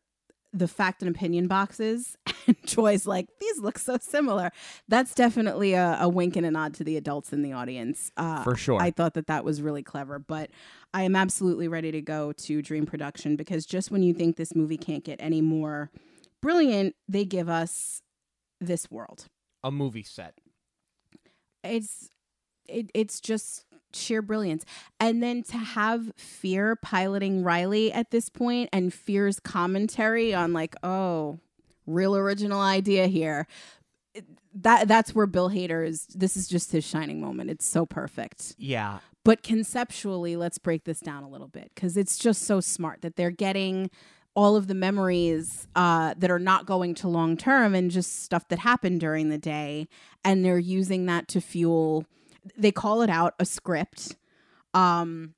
the 0.58 0.68
fact 0.68 1.02
and 1.02 1.14
opinion 1.14 1.46
boxes 1.46 2.16
and 2.46 2.56
joy's 2.64 3.06
like 3.06 3.28
these 3.40 3.58
look 3.58 3.78
so 3.78 3.96
similar. 4.00 4.50
That's 4.88 5.14
definitely 5.14 5.74
a, 5.74 5.98
a, 6.00 6.08
wink 6.08 6.36
and 6.36 6.46
a 6.46 6.50
nod 6.50 6.74
to 6.74 6.84
the 6.84 6.96
adults 6.96 7.32
in 7.32 7.42
the 7.42 7.52
audience. 7.52 8.10
Uh, 8.16 8.42
for 8.42 8.56
sure. 8.56 8.80
I 8.80 8.90
thought 8.90 9.14
that 9.14 9.26
that 9.26 9.44
was 9.44 9.62
really 9.62 9.82
clever 9.82 10.18
but 10.18 10.50
i 10.94 11.02
am 11.02 11.16
absolutely 11.16 11.68
ready 11.68 11.90
to 11.90 12.00
go 12.00 12.32
to 12.32 12.62
dream 12.62 12.86
production 12.86 13.36
because 13.36 13.66
just 13.66 13.90
when 13.90 14.02
you 14.02 14.14
think 14.14 14.36
this 14.36 14.54
movie 14.54 14.78
can't 14.78 15.04
get 15.04 15.16
any 15.20 15.40
more 15.40 15.90
brilliant 16.40 16.94
they 17.08 17.24
give 17.24 17.48
us 17.48 18.02
this 18.60 18.90
world. 18.90 19.26
A 19.62 19.70
movie 19.70 20.02
set. 20.02 20.38
It's 21.62 22.10
it, 22.68 22.90
it's 22.94 23.20
just 23.20 23.65
sheer 23.96 24.22
brilliance. 24.22 24.64
And 25.00 25.22
then 25.22 25.42
to 25.44 25.56
have 25.56 26.12
Fear 26.16 26.76
piloting 26.76 27.42
Riley 27.42 27.92
at 27.92 28.10
this 28.10 28.28
point 28.28 28.68
and 28.72 28.92
Fear's 28.92 29.40
commentary 29.40 30.34
on 30.34 30.52
like, 30.52 30.74
oh, 30.82 31.38
real 31.86 32.16
original 32.16 32.60
idea 32.60 33.06
here. 33.06 33.46
That 34.54 34.88
that's 34.88 35.14
where 35.14 35.26
Bill 35.26 35.50
Hader 35.50 35.86
is. 35.86 36.06
This 36.06 36.36
is 36.36 36.48
just 36.48 36.72
his 36.72 36.84
shining 36.84 37.20
moment. 37.20 37.50
It's 37.50 37.66
so 37.66 37.84
perfect. 37.84 38.54
Yeah. 38.58 39.00
But 39.24 39.42
conceptually, 39.42 40.36
let's 40.36 40.56
break 40.56 40.84
this 40.84 41.00
down 41.00 41.24
a 41.24 41.28
little 41.28 41.48
bit 41.48 41.72
because 41.74 41.96
it's 41.96 42.16
just 42.16 42.42
so 42.42 42.60
smart 42.60 43.02
that 43.02 43.16
they're 43.16 43.30
getting 43.30 43.90
all 44.36 44.54
of 44.54 44.68
the 44.68 44.74
memories 44.74 45.66
uh, 45.74 46.14
that 46.18 46.30
are 46.30 46.38
not 46.38 46.66
going 46.66 46.94
to 46.94 47.08
long 47.08 47.36
term 47.36 47.74
and 47.74 47.90
just 47.90 48.22
stuff 48.22 48.46
that 48.48 48.60
happened 48.60 49.00
during 49.00 49.30
the 49.30 49.38
day, 49.38 49.88
and 50.24 50.44
they're 50.44 50.58
using 50.58 51.06
that 51.06 51.26
to 51.26 51.40
fuel 51.40 52.04
they 52.56 52.72
call 52.72 53.02
it 53.02 53.10
out 53.10 53.34
a 53.38 53.44
script. 53.44 54.16
Um, 54.74 55.34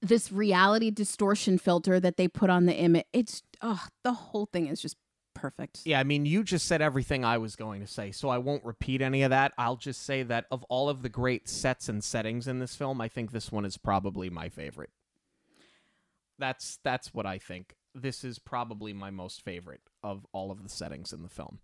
this 0.00 0.32
reality 0.32 0.90
distortion 0.90 1.58
filter 1.58 2.00
that 2.00 2.16
they 2.16 2.28
put 2.28 2.50
on 2.50 2.66
the 2.66 2.74
image. 2.74 3.04
It's 3.12 3.42
oh, 3.60 3.86
the 4.02 4.12
whole 4.12 4.46
thing 4.46 4.66
is 4.66 4.80
just 4.80 4.96
perfect. 5.34 5.80
Yeah, 5.84 6.00
I 6.00 6.04
mean, 6.04 6.26
you 6.26 6.44
just 6.44 6.66
said 6.66 6.82
everything 6.82 7.24
I 7.24 7.38
was 7.38 7.56
going 7.56 7.80
to 7.80 7.86
say, 7.86 8.10
so 8.10 8.28
I 8.28 8.38
won't 8.38 8.64
repeat 8.64 9.00
any 9.00 9.22
of 9.22 9.30
that. 9.30 9.52
I'll 9.56 9.76
just 9.76 10.04
say 10.04 10.22
that 10.24 10.46
of 10.50 10.64
all 10.64 10.88
of 10.88 11.02
the 11.02 11.08
great 11.08 11.48
sets 11.48 11.88
and 11.88 12.02
settings 12.02 12.46
in 12.48 12.58
this 12.58 12.74
film, 12.74 13.00
I 13.00 13.08
think 13.08 13.32
this 13.32 13.50
one 13.50 13.64
is 13.64 13.76
probably 13.76 14.30
my 14.30 14.48
favorite. 14.48 14.90
That's 16.38 16.78
that's 16.82 17.14
what 17.14 17.26
I 17.26 17.38
think. 17.38 17.76
This 17.94 18.24
is 18.24 18.38
probably 18.38 18.92
my 18.92 19.10
most 19.10 19.42
favorite 19.42 19.82
of 20.02 20.26
all 20.32 20.50
of 20.50 20.62
the 20.62 20.68
settings 20.68 21.12
in 21.12 21.22
the 21.22 21.28
film 21.28 21.60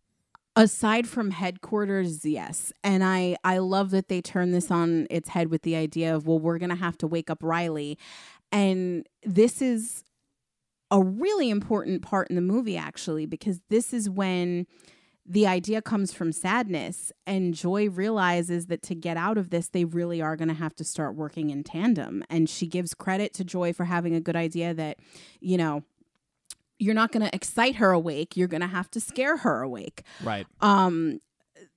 aside 0.59 1.09
from 1.09 1.31
headquarters 1.31 2.25
yes. 2.25 2.73
And 2.85 3.05
i 3.05 3.37
i 3.45 3.59
love 3.59 3.91
that 3.91 4.09
they 4.09 4.21
turn 4.21 4.51
this 4.51 4.71
on 4.71 5.07
its 5.11 5.31
head 5.31 5.51
with 5.51 5.63
the 5.63 5.77
idea 5.77 6.15
of 6.15 6.27
well 6.27 6.39
we're 6.39 6.59
gonna 6.59 6.75
have 6.77 6.99
to 6.99 7.07
wake 7.07 7.31
up 7.31 7.43
riley. 7.43 7.99
And 8.51 9.07
this 9.25 9.61
is 9.61 10.05
a 10.91 11.03
really 11.03 11.51
important 11.51 12.03
part 12.03 12.29
in 12.31 12.37
the 12.37 12.43
movie 12.43 12.77
actually 12.77 13.27
because 13.27 13.61
this 13.69 13.93
is 13.93 14.09
when 14.09 14.67
the 15.31 15.47
idea 15.47 15.83
comes 15.83 16.11
from 16.15 16.33
sadness 16.33 17.13
and 17.27 17.53
joy 17.53 17.91
realizes 17.91 18.67
that 18.67 18.81
to 18.81 18.95
get 18.95 19.19
out 19.19 19.37
of 19.37 19.51
this 19.51 19.69
they 19.69 19.85
really 19.85 20.23
are 20.23 20.37
going 20.37 20.49
to 20.49 20.55
have 20.55 20.75
to 20.75 20.85
start 20.85 21.15
working 21.15 21.51
in 21.51 21.63
tandem. 21.63 22.25
And 22.31 22.49
she 22.49 22.67
gives 22.67 22.95
credit 22.95 23.35
to 23.35 23.45
joy 23.45 23.75
for 23.75 23.85
having 23.85 24.15
a 24.15 24.21
good 24.21 24.37
idea 24.37 24.73
that 24.75 24.99
you 25.41 25.59
know 25.59 25.85
you're 26.79 26.95
not 26.95 27.13
going 27.13 27.25
to 27.25 27.35
excite 27.35 27.77
her 27.77 27.91
awake 27.91 28.37
you're 28.37 28.49
going 28.49 28.61
to 28.61 28.67
have 28.67 28.91
to 28.91 29.01
scare 29.01 29.39
her 29.39 29.63
awake. 29.63 30.03
Right. 30.23 30.47
Um 30.61 31.21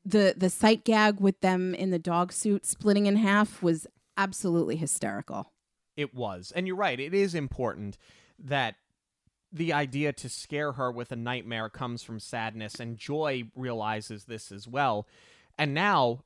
the 0.05 0.33
the 0.35 0.49
sight 0.49 0.83
gag 0.83 1.19
with 1.19 1.39
them 1.41 1.73
in 1.75 1.91
the 1.91 1.99
dog 1.99 2.31
suit 2.31 2.65
splitting 2.65 3.05
in 3.05 3.15
half 3.17 3.61
was 3.61 3.87
absolutely 4.17 4.75
hysterical. 4.75 5.51
It 5.95 6.13
was. 6.13 6.51
And 6.55 6.67
you're 6.67 6.75
right 6.75 6.99
it 6.99 7.13
is 7.13 7.35
important 7.35 7.97
that 8.39 8.75
the 9.51 9.73
idea 9.73 10.13
to 10.13 10.29
scare 10.29 10.73
her 10.73 10.91
with 10.91 11.11
a 11.11 11.15
nightmare 11.15 11.69
comes 11.69 12.03
from 12.03 12.19
sadness 12.19 12.79
and 12.79 12.97
joy 12.97 13.43
realizes 13.55 14.23
this 14.25 14.51
as 14.51 14.67
well. 14.67 15.07
And 15.57 15.73
now 15.73 16.23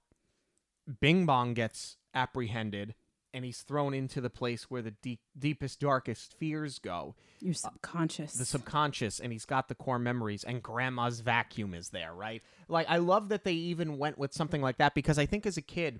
bing 0.99 1.25
bong 1.25 1.53
gets 1.53 1.97
apprehended 2.13 2.93
and 3.35 3.43
he's 3.43 3.63
thrown 3.63 3.93
into 3.93 4.21
the 4.21 4.29
place 4.29 4.71
where 4.71 4.81
the 4.81 4.91
deep, 4.91 5.19
deepest, 5.37 5.81
darkest 5.81 6.33
fears 6.39 6.79
go. 6.79 7.15
Your 7.41 7.53
subconscious. 7.53 8.33
Uh, 8.33 8.39
the 8.39 8.45
subconscious, 8.45 9.19
and 9.19 9.33
he's 9.33 9.43
got 9.43 9.67
the 9.67 9.75
core 9.75 9.99
memories, 9.99 10.45
and 10.45 10.63
grandma's 10.63 11.19
vacuum 11.19 11.73
is 11.73 11.89
there, 11.89 12.13
right? 12.13 12.41
Like, 12.69 12.89
I 12.89 12.97
love 12.97 13.27
that 13.29 13.43
they 13.43 13.51
even 13.51 13.97
went 13.97 14.17
with 14.17 14.33
something 14.33 14.61
like 14.61 14.77
that 14.77 14.95
because 14.95 15.19
I 15.19 15.25
think 15.25 15.45
as 15.45 15.57
a 15.57 15.61
kid, 15.61 15.99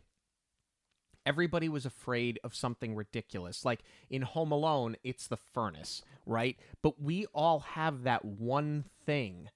everybody 1.25 1.67
was 1.67 1.85
afraid 1.85 2.39
of 2.41 2.55
something 2.55 2.95
ridiculous. 2.95 3.65
Like 3.65 3.81
in 4.09 4.21
Home 4.21 4.53
Alone, 4.53 4.95
it's 5.03 5.27
the 5.27 5.37
furnace, 5.37 6.03
right? 6.25 6.57
But 6.81 7.01
we 7.01 7.25
all 7.33 7.59
have 7.59 8.03
that 8.03 8.23
one 8.23 8.85
thing 9.05 9.49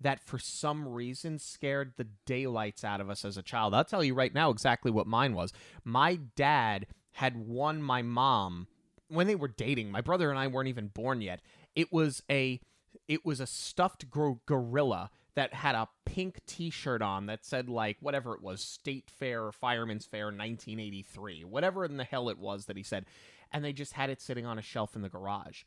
that 0.00 0.20
for 0.20 0.38
some 0.38 0.86
reason 0.86 1.38
scared 1.40 1.94
the 1.96 2.06
daylights 2.26 2.84
out 2.84 3.00
of 3.00 3.10
us 3.10 3.24
as 3.24 3.36
a 3.36 3.42
child. 3.42 3.74
I'll 3.74 3.84
tell 3.84 4.04
you 4.04 4.14
right 4.14 4.34
now 4.34 4.50
exactly 4.50 4.92
what 4.92 5.06
mine 5.08 5.34
was. 5.34 5.52
My 5.82 6.20
dad 6.36 6.86
had 7.14 7.36
won 7.36 7.82
my 7.82 8.02
mom 8.02 8.66
when 9.08 9.26
they 9.26 9.34
were 9.34 9.48
dating. 9.48 9.90
My 9.90 10.00
brother 10.00 10.30
and 10.30 10.38
I 10.38 10.46
weren't 10.48 10.68
even 10.68 10.88
born 10.88 11.20
yet. 11.20 11.40
It 11.74 11.92
was 11.92 12.22
a 12.30 12.60
it 13.08 13.24
was 13.24 13.40
a 13.40 13.46
stuffed 13.46 14.10
gor- 14.10 14.40
gorilla 14.46 15.10
that 15.34 15.52
had 15.52 15.74
a 15.74 15.88
pink 16.06 16.40
t-shirt 16.46 17.02
on 17.02 17.26
that 17.26 17.44
said 17.44 17.68
like 17.68 17.96
whatever 18.00 18.34
it 18.34 18.42
was 18.42 18.60
state 18.60 19.10
fair 19.10 19.44
or 19.44 19.52
fireman's 19.52 20.06
fair 20.06 20.26
1983 20.26 21.44
whatever 21.44 21.84
in 21.84 21.96
the 21.96 22.04
hell 22.04 22.28
it 22.28 22.38
was 22.38 22.66
that 22.66 22.76
he 22.76 22.82
said 22.84 23.04
and 23.52 23.64
they 23.64 23.72
just 23.72 23.94
had 23.94 24.10
it 24.10 24.20
sitting 24.20 24.46
on 24.46 24.58
a 24.58 24.62
shelf 24.62 24.94
in 24.94 25.02
the 25.02 25.08
garage 25.08 25.64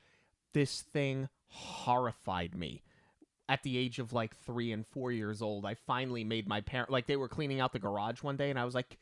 this 0.53 0.81
thing 0.81 1.27
horrified 1.47 2.55
me 2.55 2.81
at 3.49 3.61
the 3.63 3.77
age 3.77 3.99
of 3.99 4.13
like 4.13 4.35
three 4.37 4.71
and 4.71 4.87
four 4.87 5.11
years 5.11 5.41
old 5.41 5.65
i 5.65 5.73
finally 5.73 6.23
made 6.23 6.47
my 6.47 6.61
parent 6.61 6.89
like 6.89 7.07
they 7.07 7.17
were 7.17 7.27
cleaning 7.27 7.59
out 7.59 7.73
the 7.73 7.79
garage 7.79 8.23
one 8.23 8.37
day 8.37 8.49
and 8.49 8.57
i 8.57 8.65
was 8.65 8.75
like 8.75 8.97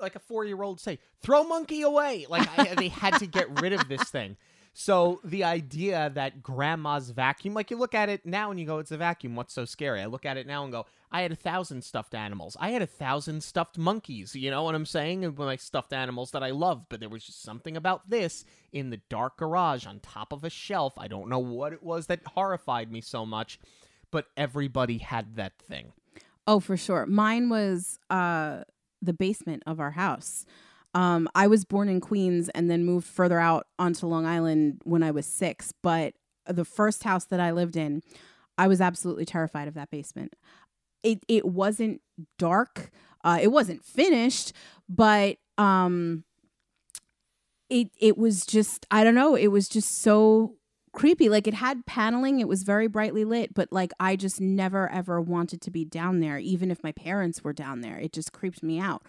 like 0.00 0.16
a 0.16 0.20
four 0.20 0.44
year 0.44 0.62
old 0.62 0.80
say, 0.80 0.98
throw 1.20 1.44
monkey 1.44 1.82
away. 1.82 2.26
Like 2.28 2.48
I, 2.58 2.74
they 2.74 2.88
had 2.88 3.18
to 3.18 3.26
get 3.26 3.60
rid 3.60 3.72
of 3.72 3.88
this 3.88 4.04
thing. 4.04 4.36
So 4.72 5.20
the 5.24 5.44
idea 5.44 6.10
that 6.14 6.42
grandma's 6.42 7.10
vacuum, 7.10 7.54
like 7.54 7.70
you 7.70 7.76
look 7.76 7.94
at 7.94 8.08
it 8.08 8.24
now 8.24 8.50
and 8.50 8.60
you 8.60 8.66
go, 8.66 8.78
it's 8.78 8.92
a 8.92 8.96
vacuum. 8.96 9.34
What's 9.34 9.52
so 9.52 9.64
scary? 9.64 10.00
I 10.00 10.06
look 10.06 10.24
at 10.24 10.36
it 10.36 10.46
now 10.46 10.62
and 10.62 10.72
go, 10.72 10.86
I 11.10 11.22
had 11.22 11.32
a 11.32 11.36
thousand 11.36 11.82
stuffed 11.82 12.14
animals. 12.14 12.56
I 12.60 12.70
had 12.70 12.80
a 12.80 12.86
thousand 12.86 13.42
stuffed 13.42 13.76
monkeys. 13.76 14.36
You 14.36 14.50
know 14.50 14.62
what 14.62 14.76
I'm 14.76 14.86
saying? 14.86 15.24
And 15.24 15.36
my 15.36 15.56
stuffed 15.56 15.92
animals 15.92 16.30
that 16.30 16.44
I 16.44 16.50
loved, 16.50 16.86
but 16.88 17.00
there 17.00 17.08
was 17.08 17.24
just 17.24 17.42
something 17.42 17.76
about 17.76 18.08
this 18.08 18.44
in 18.72 18.90
the 18.90 19.00
dark 19.08 19.38
garage 19.38 19.86
on 19.86 19.98
top 19.98 20.32
of 20.32 20.44
a 20.44 20.50
shelf. 20.50 20.94
I 20.96 21.08
don't 21.08 21.28
know 21.28 21.40
what 21.40 21.72
it 21.72 21.82
was 21.82 22.06
that 22.06 22.20
horrified 22.24 22.92
me 22.92 23.00
so 23.00 23.26
much, 23.26 23.58
but 24.12 24.26
everybody 24.36 24.98
had 24.98 25.34
that 25.34 25.58
thing. 25.58 25.92
Oh, 26.46 26.60
for 26.60 26.76
sure. 26.76 27.06
Mine 27.06 27.48
was 27.48 27.98
uh, 28.08 28.62
the 29.02 29.12
basement 29.12 29.62
of 29.66 29.80
our 29.80 29.92
house. 29.92 30.44
Um, 30.94 31.28
I 31.34 31.46
was 31.46 31.64
born 31.64 31.88
in 31.88 32.00
Queens 32.00 32.48
and 32.50 32.70
then 32.70 32.84
moved 32.84 33.06
further 33.06 33.38
out 33.38 33.66
onto 33.78 34.06
Long 34.06 34.26
Island 34.26 34.80
when 34.84 35.02
I 35.02 35.10
was 35.10 35.26
six. 35.26 35.72
But 35.82 36.14
the 36.46 36.64
first 36.64 37.04
house 37.04 37.24
that 37.26 37.40
I 37.40 37.52
lived 37.52 37.76
in, 37.76 38.02
I 38.58 38.66
was 38.66 38.80
absolutely 38.80 39.24
terrified 39.24 39.68
of 39.68 39.74
that 39.74 39.90
basement. 39.90 40.34
It 41.02 41.22
it 41.28 41.46
wasn't 41.46 42.02
dark. 42.38 42.90
Uh, 43.22 43.38
it 43.40 43.48
wasn't 43.48 43.84
finished, 43.84 44.52
but 44.88 45.36
um, 45.58 46.24
it 47.68 47.88
it 47.98 48.18
was 48.18 48.44
just 48.44 48.86
I 48.90 49.04
don't 49.04 49.14
know. 49.14 49.34
It 49.34 49.48
was 49.48 49.68
just 49.68 50.02
so 50.02 50.56
creepy. 50.92 51.28
Like 51.28 51.46
it 51.46 51.54
had 51.54 51.86
paneling, 51.86 52.40
it 52.40 52.48
was 52.48 52.62
very 52.62 52.86
brightly 52.86 53.24
lit, 53.24 53.54
but 53.54 53.72
like 53.72 53.92
I 54.00 54.16
just 54.16 54.40
never 54.40 54.90
ever 54.90 55.20
wanted 55.20 55.60
to 55.62 55.70
be 55.70 55.84
down 55.84 56.20
there, 56.20 56.38
even 56.38 56.70
if 56.70 56.82
my 56.82 56.92
parents 56.92 57.42
were 57.42 57.52
down 57.52 57.80
there. 57.80 57.98
It 57.98 58.12
just 58.12 58.32
creeped 58.32 58.62
me 58.62 58.78
out. 58.78 59.02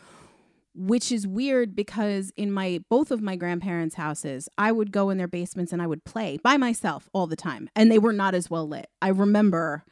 Which 0.74 1.12
is 1.12 1.28
weird 1.28 1.76
because 1.76 2.32
in 2.38 2.50
my 2.50 2.82
both 2.90 3.12
of 3.12 3.22
my 3.22 3.36
grandparents' 3.36 3.96
houses, 3.96 4.48
I 4.58 4.72
would 4.72 4.94
go 4.94 5.10
in 5.10 5.18
their 5.18 5.28
basements 5.28 5.74
and 5.74 5.82
I 5.82 5.88
would 5.88 6.06
play 6.06 6.40
by 6.42 6.56
myself 6.56 7.10
all 7.12 7.28
the 7.28 7.36
time, 7.36 7.70
and 7.76 7.92
they 7.92 8.00
were 8.00 8.14
not 8.14 8.34
as 8.34 8.50
well 8.50 8.66
lit. 8.66 8.88
I 9.02 9.10
remember, 9.10 9.84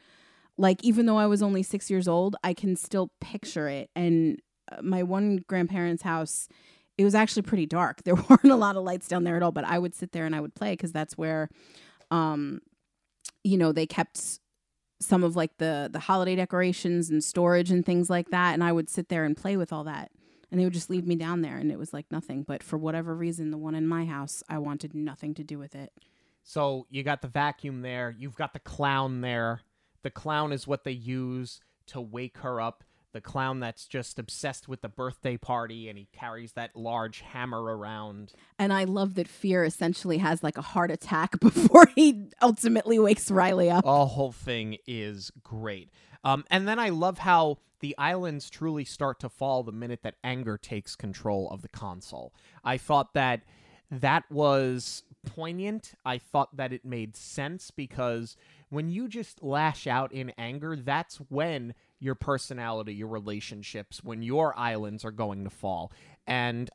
like, 0.58 0.82
even 0.82 1.06
though 1.06 1.18
I 1.18 1.28
was 1.28 1.42
only 1.42 1.64
six 1.64 1.90
years 1.90 2.08
old, 2.08 2.38
I 2.46 2.54
can 2.54 2.78
still 2.78 3.12
picture 3.20 3.68
it. 3.68 3.90
And 3.94 4.42
uh, 4.72 4.82
my 4.82 5.04
one 5.04 5.44
grandparents' 5.48 6.04
house, 6.04 6.48
it 7.00 7.06
was 7.06 7.16
actually 7.16 7.43
pretty 7.43 7.66
dark. 7.66 8.02
There 8.04 8.16
weren't 8.16 8.43
a 8.43 8.58
lot 8.58 8.76
of 8.76 8.84
lights 8.84 9.08
down 9.08 9.24
there 9.24 9.38
at 9.38 9.43
all, 9.43 9.54
but 9.54 9.64
I 9.64 9.80
would 9.80 9.95
sit 9.95 10.12
there 10.12 10.26
and 10.26 10.36
I 10.36 10.41
would 10.41 10.54
play 10.54 10.74
because 10.74 10.91
that's 10.91 11.18
where, 11.18 11.50
um, 12.12 12.60
you 13.43 13.58
know, 13.58 13.72
they 13.72 13.86
kept 13.86 14.39
some 15.00 15.24
of 15.24 15.34
like 15.38 15.58
the 15.60 15.89
the 15.91 16.00
holiday 16.00 16.36
decorations 16.36 17.10
and 17.10 17.24
storage 17.24 17.72
and 17.72 17.86
things 17.86 18.10
like 18.10 18.32
that, 18.32 18.54
and 18.54 18.64
I 18.64 18.74
would 18.74 18.89
sit 18.89 19.08
there 19.08 19.24
and 19.24 19.38
play 19.38 19.56
with 19.56 19.72
all 19.72 19.86
that. 19.86 20.12
And 20.52 20.60
they 20.60 20.66
would 20.66 20.74
just 20.74 20.89
leave 20.89 21.08
me 21.08 21.16
down 21.16 21.41
there, 21.41 21.58
and 21.58 21.72
it 21.72 21.80
was 21.80 21.93
like 21.93 22.08
nothing. 22.12 22.43
But 22.43 22.64
for 22.64 22.78
whatever 22.78 23.16
reason, 23.16 23.52
the 23.52 23.58
one 23.58 23.76
in 23.76 23.88
my 23.88 24.06
house, 24.06 24.43
I 24.50 24.58
wanted 24.58 24.93
nothing 24.93 25.34
to 25.36 25.43
do 25.43 25.58
with 25.58 25.76
it. 25.76 25.93
So 26.43 26.86
you 26.89 27.04
got 27.04 27.22
the 27.22 27.28
vacuum 27.30 27.82
there, 27.82 28.14
you've 28.18 28.36
got 28.36 28.52
the 28.52 28.60
clown 28.60 29.22
there. 29.22 29.62
The 30.02 30.10
clown 30.10 30.52
is 30.52 30.68
what 30.68 30.84
they 30.84 30.91
use 30.91 31.62
to 31.88 32.02
wake 32.02 32.39
her 32.39 32.60
up. 32.60 32.84
The 33.12 33.22
clown 33.22 33.60
that's 33.60 33.86
just 33.88 34.20
obsessed 34.20 34.68
with 34.68 34.82
the 34.82 34.89
birthday 34.89 35.36
party 35.36 35.89
and 35.89 35.97
he 35.97 36.07
carries 36.14 36.53
that 36.53 36.76
large 36.76 37.22
hammer 37.22 37.62
around. 37.62 38.34
And 38.57 38.72
I 38.72 38.84
love 38.84 39.16
that 39.16 39.28
Fear 39.28 39.64
essentially 39.64 40.20
has 40.20 40.43
like 40.43 40.57
a 40.57 40.62
heart 40.62 40.91
attack 40.91 41.39
before 41.39 41.88
he 41.95 42.28
ultimately 42.41 42.99
wakes 42.99 43.32
Riley 43.32 43.70
up. 43.70 43.84
The 43.84 44.05
whole 44.05 44.32
thing 44.32 44.78
is 44.88 45.32
great. 45.43 45.89
Um, 46.24 46.43
and 46.51 46.68
then 46.68 46.80
I 46.80 46.89
love 46.89 47.20
how 47.20 47.57
the 47.80 47.97
islands 47.97 48.49
truly 48.49 48.86
start 48.86 49.20
to 49.22 49.30
fall 49.30 49.64
the 49.64 49.72
minute 49.72 50.03
that 50.03 50.16
anger 50.24 50.57
takes 50.57 50.95
control 50.95 51.49
of 51.49 51.62
the 51.62 51.70
console. 51.70 52.34
I 52.64 52.78
thought 52.78 53.14
that 53.14 53.41
that 53.89 54.30
was 54.30 55.03
poignant. 55.26 55.93
I 56.05 56.18
thought 56.18 56.57
that 56.57 56.74
it 56.74 56.86
made 56.86 57.16
sense 57.16 57.72
because 57.72 58.36
when 58.70 58.89
you 58.89 59.07
just 59.07 59.41
lash 59.41 59.88
out 59.88 60.12
in 60.12 60.32
anger, 60.38 60.76
that's 60.76 61.18
when 61.30 61.74
your 62.00 62.16
personality, 62.16 62.93
your 62.93 63.08
relationships, 63.08 64.04
when 64.04 64.22
your 64.22 64.58
islands 64.58 65.04
are 65.04 65.12
going 65.12 65.43
to 65.43 65.50
fall. 65.50 65.91
And 66.26 66.70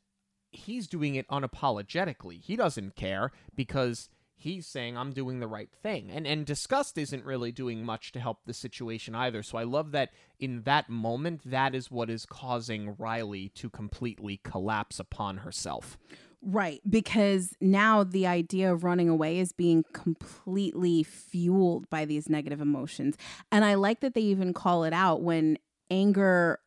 he's 0.53 0.87
doing 0.87 1.15
it 1.15 1.29
unapologetically. 1.29 2.41
He 2.41 2.57
doesn't 2.57 2.97
care 2.97 3.33
because 3.55 4.09
he's 4.37 4.67
saying 4.67 4.97
I'm 4.97 5.13
doing 5.13 5.41
the 5.41 5.47
right 5.47 5.71
thing. 5.83 6.11
And 6.11 6.27
and 6.27 6.45
disgust 6.45 6.99
isn't 6.99 7.25
really 7.25 7.53
doing 7.53 7.85
much 7.85 8.13
to 8.13 8.21
help 8.21 8.45
the 8.45 8.55
situation 8.55 9.15
either. 9.15 9.43
So 9.43 9.59
I 9.59 9.65
love 9.65 9.93
that 9.93 10.11
in 10.39 10.63
that 10.63 10.89
moment 10.89 11.43
that 11.45 11.75
is 11.75 11.91
what 11.91 12.11
is 12.11 12.27
causing 12.27 12.95
Riley 12.99 13.49
to 13.51 13.71
completely 13.71 14.41
collapse 14.43 15.01
upon 15.01 15.39
herself. 15.39 15.99
Right, 16.47 16.81
because 16.89 17.55
now 17.61 18.05
the 18.05 18.27
idea 18.27 18.73
of 18.73 18.85
running 18.85 19.09
away 19.09 19.39
is 19.39 19.53
being 19.53 19.85
completely 19.95 21.03
fueled 21.03 21.89
by 21.89 22.05
these 22.05 22.29
negative 22.29 22.61
emotions. 22.61 23.17
And 23.51 23.65
I 23.65 23.75
like 23.75 24.01
that 24.01 24.15
they 24.15 24.21
even 24.21 24.53
call 24.53 24.85
it 24.85 24.93
out 24.93 25.23
when 25.23 25.59
anger 25.91 26.59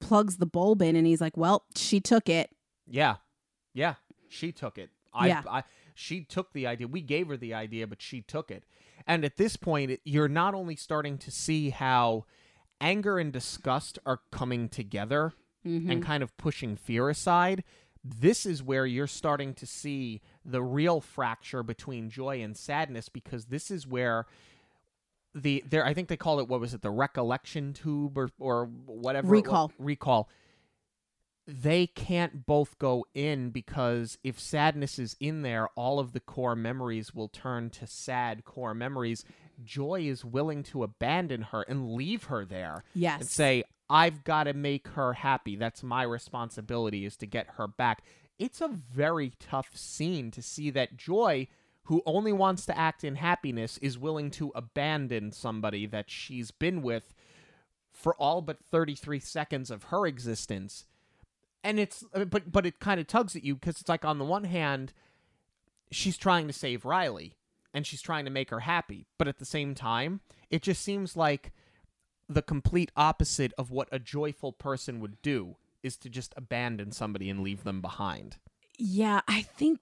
plugs 0.00 0.36
the 0.36 0.46
bulb 0.46 0.82
in 0.82 0.94
and 0.94 1.06
he's 1.06 1.20
like, 1.20 1.36
"Well, 1.36 1.64
she 1.74 2.00
took 2.00 2.28
it." 2.28 2.50
Yeah. 2.86 3.16
Yeah, 3.74 3.94
she 4.28 4.52
took 4.52 4.78
it. 4.78 4.90
I, 5.12 5.28
Yeah. 5.28 5.42
I 5.48 5.64
she 5.94 6.22
took 6.24 6.52
the 6.52 6.66
idea. 6.66 6.86
We 6.86 7.00
gave 7.02 7.26
her 7.28 7.36
the 7.36 7.54
idea, 7.54 7.86
but 7.86 8.00
she 8.00 8.20
took 8.22 8.50
it. 8.50 8.64
And 9.06 9.24
at 9.24 9.36
this 9.36 9.56
point, 9.56 9.98
you're 10.04 10.28
not 10.28 10.54
only 10.54 10.76
starting 10.76 11.18
to 11.18 11.30
see 11.32 11.70
how 11.70 12.24
anger 12.80 13.18
and 13.18 13.32
disgust 13.32 13.98
are 14.06 14.20
coming 14.30 14.68
together 14.68 15.32
Mm-hmm. 15.66 15.90
and 15.90 16.02
kind 16.04 16.22
of 16.22 16.34
pushing 16.36 16.76
fear 16.76 17.10
aside. 17.10 17.64
This 18.20 18.46
is 18.46 18.62
where 18.62 18.86
you're 18.86 19.06
starting 19.06 19.54
to 19.54 19.66
see 19.66 20.20
the 20.44 20.62
real 20.62 21.00
fracture 21.00 21.62
between 21.62 22.10
joy 22.10 22.40
and 22.42 22.56
sadness 22.56 23.08
because 23.08 23.46
this 23.46 23.70
is 23.70 23.86
where 23.86 24.26
the 25.34 25.62
there 25.68 25.84
I 25.84 25.92
think 25.94 26.08
they 26.08 26.16
call 26.16 26.40
it 26.40 26.48
what 26.48 26.60
was 26.60 26.74
it 26.74 26.82
the 26.82 26.90
recollection 26.90 27.72
tube 27.72 28.16
or 28.16 28.30
or 28.38 28.64
whatever 28.86 29.28
Recall. 29.28 29.72
recall 29.78 30.28
they 31.46 31.86
can't 31.86 32.44
both 32.44 32.78
go 32.78 33.06
in 33.14 33.50
because 33.50 34.18
if 34.22 34.38
sadness 34.38 34.98
is 34.98 35.16
in 35.18 35.40
there, 35.40 35.68
all 35.76 35.98
of 35.98 36.12
the 36.12 36.20
core 36.20 36.54
memories 36.54 37.14
will 37.14 37.28
turn 37.28 37.70
to 37.70 37.86
sad 37.86 38.44
core 38.44 38.74
memories. 38.74 39.24
Joy 39.64 40.02
is 40.02 40.26
willing 40.26 40.62
to 40.64 40.82
abandon 40.82 41.40
her 41.42 41.62
and 41.62 41.90
leave 41.92 42.24
her 42.24 42.44
there 42.44 42.84
Yes. 42.94 43.20
and 43.20 43.28
say, 43.30 43.64
I've 43.90 44.24
got 44.24 44.44
to 44.44 44.52
make 44.52 44.88
her 44.88 45.14
happy. 45.14 45.56
That's 45.56 45.82
my 45.82 46.02
responsibility 46.02 47.04
is 47.04 47.16
to 47.16 47.26
get 47.26 47.46
her 47.56 47.66
back. 47.66 48.02
It's 48.38 48.60
a 48.60 48.68
very 48.68 49.32
tough 49.40 49.76
scene 49.76 50.30
to 50.32 50.42
see 50.42 50.70
that 50.70 50.96
Joy, 50.96 51.48
who 51.84 52.02
only 52.04 52.32
wants 52.32 52.66
to 52.66 52.78
act 52.78 53.02
in 53.02 53.16
happiness, 53.16 53.78
is 53.78 53.98
willing 53.98 54.30
to 54.32 54.52
abandon 54.54 55.32
somebody 55.32 55.86
that 55.86 56.10
she's 56.10 56.50
been 56.50 56.82
with 56.82 57.14
for 57.90 58.14
all 58.14 58.42
but 58.42 58.62
33 58.62 59.18
seconds 59.18 59.70
of 59.70 59.84
her 59.84 60.06
existence 60.06 60.84
and 61.64 61.80
it's 61.80 62.04
uh, 62.14 62.24
but 62.24 62.50
but 62.50 62.64
it 62.64 62.78
kind 62.78 63.00
of 63.00 63.06
tugs 63.06 63.34
at 63.34 63.44
you 63.44 63.54
because 63.54 63.80
it's 63.80 63.88
like 63.88 64.04
on 64.04 64.18
the 64.18 64.24
one 64.24 64.44
hand 64.44 64.92
she's 65.90 66.16
trying 66.16 66.46
to 66.46 66.52
save 66.52 66.84
riley 66.84 67.34
and 67.74 67.86
she's 67.86 68.02
trying 68.02 68.24
to 68.24 68.30
make 68.30 68.50
her 68.50 68.60
happy 68.60 69.06
but 69.18 69.28
at 69.28 69.38
the 69.38 69.44
same 69.44 69.74
time 69.74 70.20
it 70.50 70.62
just 70.62 70.82
seems 70.82 71.16
like 71.16 71.52
the 72.28 72.42
complete 72.42 72.90
opposite 72.96 73.52
of 73.56 73.70
what 73.70 73.88
a 73.90 73.98
joyful 73.98 74.52
person 74.52 75.00
would 75.00 75.20
do 75.22 75.56
is 75.82 75.96
to 75.96 76.08
just 76.08 76.34
abandon 76.36 76.92
somebody 76.92 77.30
and 77.30 77.40
leave 77.40 77.64
them 77.64 77.80
behind 77.80 78.36
Yeah, 78.78 79.20
I 79.28 79.42
think 79.42 79.80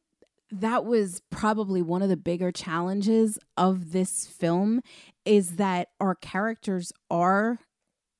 that 0.50 0.84
was 0.84 1.22
probably 1.30 1.82
one 1.82 2.02
of 2.02 2.08
the 2.08 2.16
bigger 2.16 2.52
challenges 2.52 3.38
of 3.56 3.92
this 3.92 4.26
film 4.26 4.80
is 5.24 5.56
that 5.56 5.88
our 6.00 6.14
characters 6.14 6.92
are 7.10 7.58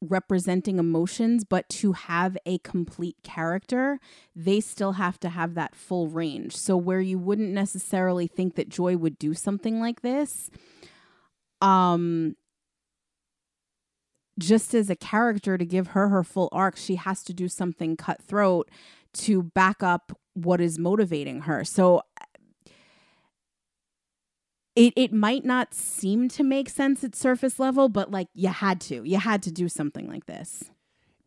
representing 0.03 0.79
emotions, 0.79 1.45
but 1.45 1.68
to 1.68 1.93
have 1.93 2.37
a 2.45 2.59
complete 2.59 3.16
character, 3.22 3.99
they 4.35 4.61
still 4.61 4.93
have 4.93 5.18
to 5.20 5.29
have 5.29 5.55
that 5.55 5.74
full 5.74 6.09
range. 6.09 6.57
So 6.57 6.77
where 6.77 7.01
you 7.01 7.18
wouldn't 7.18 7.53
necessarily 7.53 8.27
think 8.27 8.57
that 8.57 8.68
Joy 8.68 8.97
would 8.97 9.18
do 9.18 9.33
something 9.33 9.81
like 9.81 10.03
this, 10.03 10.51
um 11.62 12.37
just 14.39 14.74
as 14.74 14.91
a 14.91 14.97
character 14.97 15.57
to 15.57 15.64
give 15.64 15.89
her 15.89 16.09
her 16.09 16.22
full 16.22 16.49
arc, 16.53 16.76
she 16.76 16.97
has 16.97 17.22
to 17.24 17.32
do 17.32 17.49
something 17.49 17.97
cutthroat 17.97 18.70
to 19.14 19.43
back 19.43 19.82
up 19.82 20.18
what 20.34 20.61
is 20.61 20.78
motivating 20.78 21.43
her. 21.43 21.64
So 21.64 22.03
it 24.74 24.93
it 24.95 25.12
might 25.12 25.45
not 25.45 25.74
seem 25.74 26.28
to 26.28 26.43
make 26.43 26.68
sense 26.68 27.03
at 27.03 27.16
surface 27.16 27.59
level, 27.59 27.89
but 27.89 28.11
like 28.11 28.28
you 28.34 28.49
had 28.51 28.80
to. 28.82 29.03
You 29.05 29.18
had 29.18 29.43
to 29.45 29.51
do 29.51 29.68
something 29.68 30.09
like 30.09 30.26
this. 30.26 30.64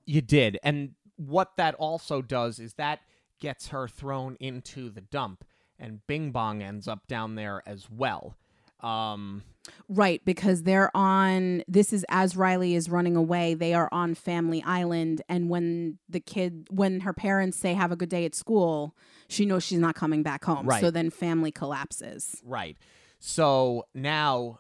You 0.06 0.22
did. 0.22 0.60
And 0.64 0.92
what 1.16 1.58
that 1.58 1.76
also 1.76 2.22
does 2.22 2.60
is 2.60 2.74
that 2.76 3.00
gets 3.40 3.70
her 3.70 3.88
thrown 3.88 4.38
into 4.40 4.90
the 4.90 5.02
dump, 5.02 5.44
and 5.78 6.06
Bing 6.08 6.32
Bong 6.32 6.62
ends 6.62 6.88
up 6.88 7.08
down 7.08 7.36
there 7.36 7.64
as 7.66 7.90
well. 7.90 8.38
Um, 8.82 9.44
Right, 9.88 10.24
because 10.26 10.64
they're 10.64 10.96
on 10.96 11.64
this 11.68 11.94
is 11.94 12.06
as 12.10 12.36
Riley 12.36 12.76
is 12.76 12.90
running 12.90 13.16
away, 13.16 13.54
they 13.54 13.74
are 13.74 13.90
on 13.92 14.16
Family 14.16 14.64
Island 14.64 15.22
and 15.28 15.50
when 15.50 15.98
the 16.08 16.20
kid 16.20 16.68
when 16.70 17.02
her 17.02 17.14
parents 17.14 17.58
say 17.58 17.74
have 17.74 17.92
a 17.92 17.96
good 17.96 18.10
day 18.10 18.26
at 18.26 18.36
school, 18.36 18.96
she 19.28 19.46
knows 19.46 19.64
she's 19.64 19.80
not 19.80 19.96
coming 19.96 20.24
back 20.24 20.44
home. 20.44 20.66
Right. 20.66 20.82
So 20.82 20.92
then 20.92 21.10
family 21.10 21.52
collapses. 21.52 22.42
Right. 22.44 22.78
So 23.20 23.86
now 23.94 24.60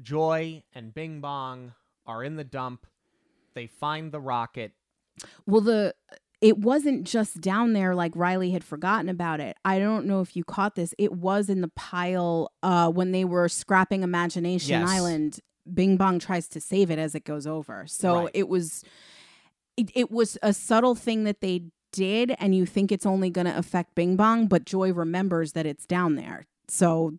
Joy 0.00 0.62
and 0.72 0.94
Bing 0.94 1.20
Bong 1.20 1.74
are 2.06 2.22
in 2.22 2.36
the 2.36 2.44
dump. 2.44 2.86
They 3.54 3.66
find 3.66 4.12
the 4.12 4.20
rocket. 4.20 4.72
Well, 5.46 5.60
the 5.60 5.94
it 6.40 6.58
wasn't 6.58 7.04
just 7.04 7.40
down 7.40 7.72
there 7.72 7.94
like 7.94 8.12
Riley 8.14 8.50
had 8.52 8.62
forgotten 8.62 9.08
about 9.08 9.40
it. 9.40 9.56
I 9.64 9.78
don't 9.78 10.06
know 10.06 10.20
if 10.20 10.36
you 10.36 10.44
caught 10.44 10.74
this. 10.76 10.94
It 10.98 11.12
was 11.12 11.48
in 11.48 11.60
the 11.62 11.68
pile 11.68 12.52
uh, 12.62 12.90
when 12.90 13.10
they 13.12 13.24
were 13.24 13.48
scrapping 13.48 14.02
Imagination 14.02 14.80
Yes. 14.80 14.88
Island. 14.88 15.40
Bing 15.72 15.96
Bong 15.96 16.18
tries 16.18 16.48
to 16.48 16.60
save 16.60 16.90
it 16.90 16.98
as 16.98 17.14
it 17.14 17.24
goes 17.24 17.46
over. 17.46 17.84
So 17.86 18.22
Right. 18.22 18.30
it 18.34 18.48
was 18.48 18.84
it, 19.76 19.90
it 19.94 20.10
was 20.10 20.38
a 20.42 20.52
subtle 20.52 20.94
thing 20.94 21.24
that 21.24 21.40
they 21.40 21.64
did 21.92 22.34
and 22.38 22.54
you 22.54 22.66
think 22.66 22.90
it's 22.92 23.06
only 23.06 23.30
going 23.30 23.46
to 23.46 23.56
affect 23.56 23.94
Bing 23.94 24.16
Bong, 24.16 24.46
but 24.46 24.64
Joy 24.64 24.92
remembers 24.92 25.52
that 25.52 25.66
it's 25.66 25.86
down 25.86 26.14
there. 26.16 26.46
So 26.68 27.14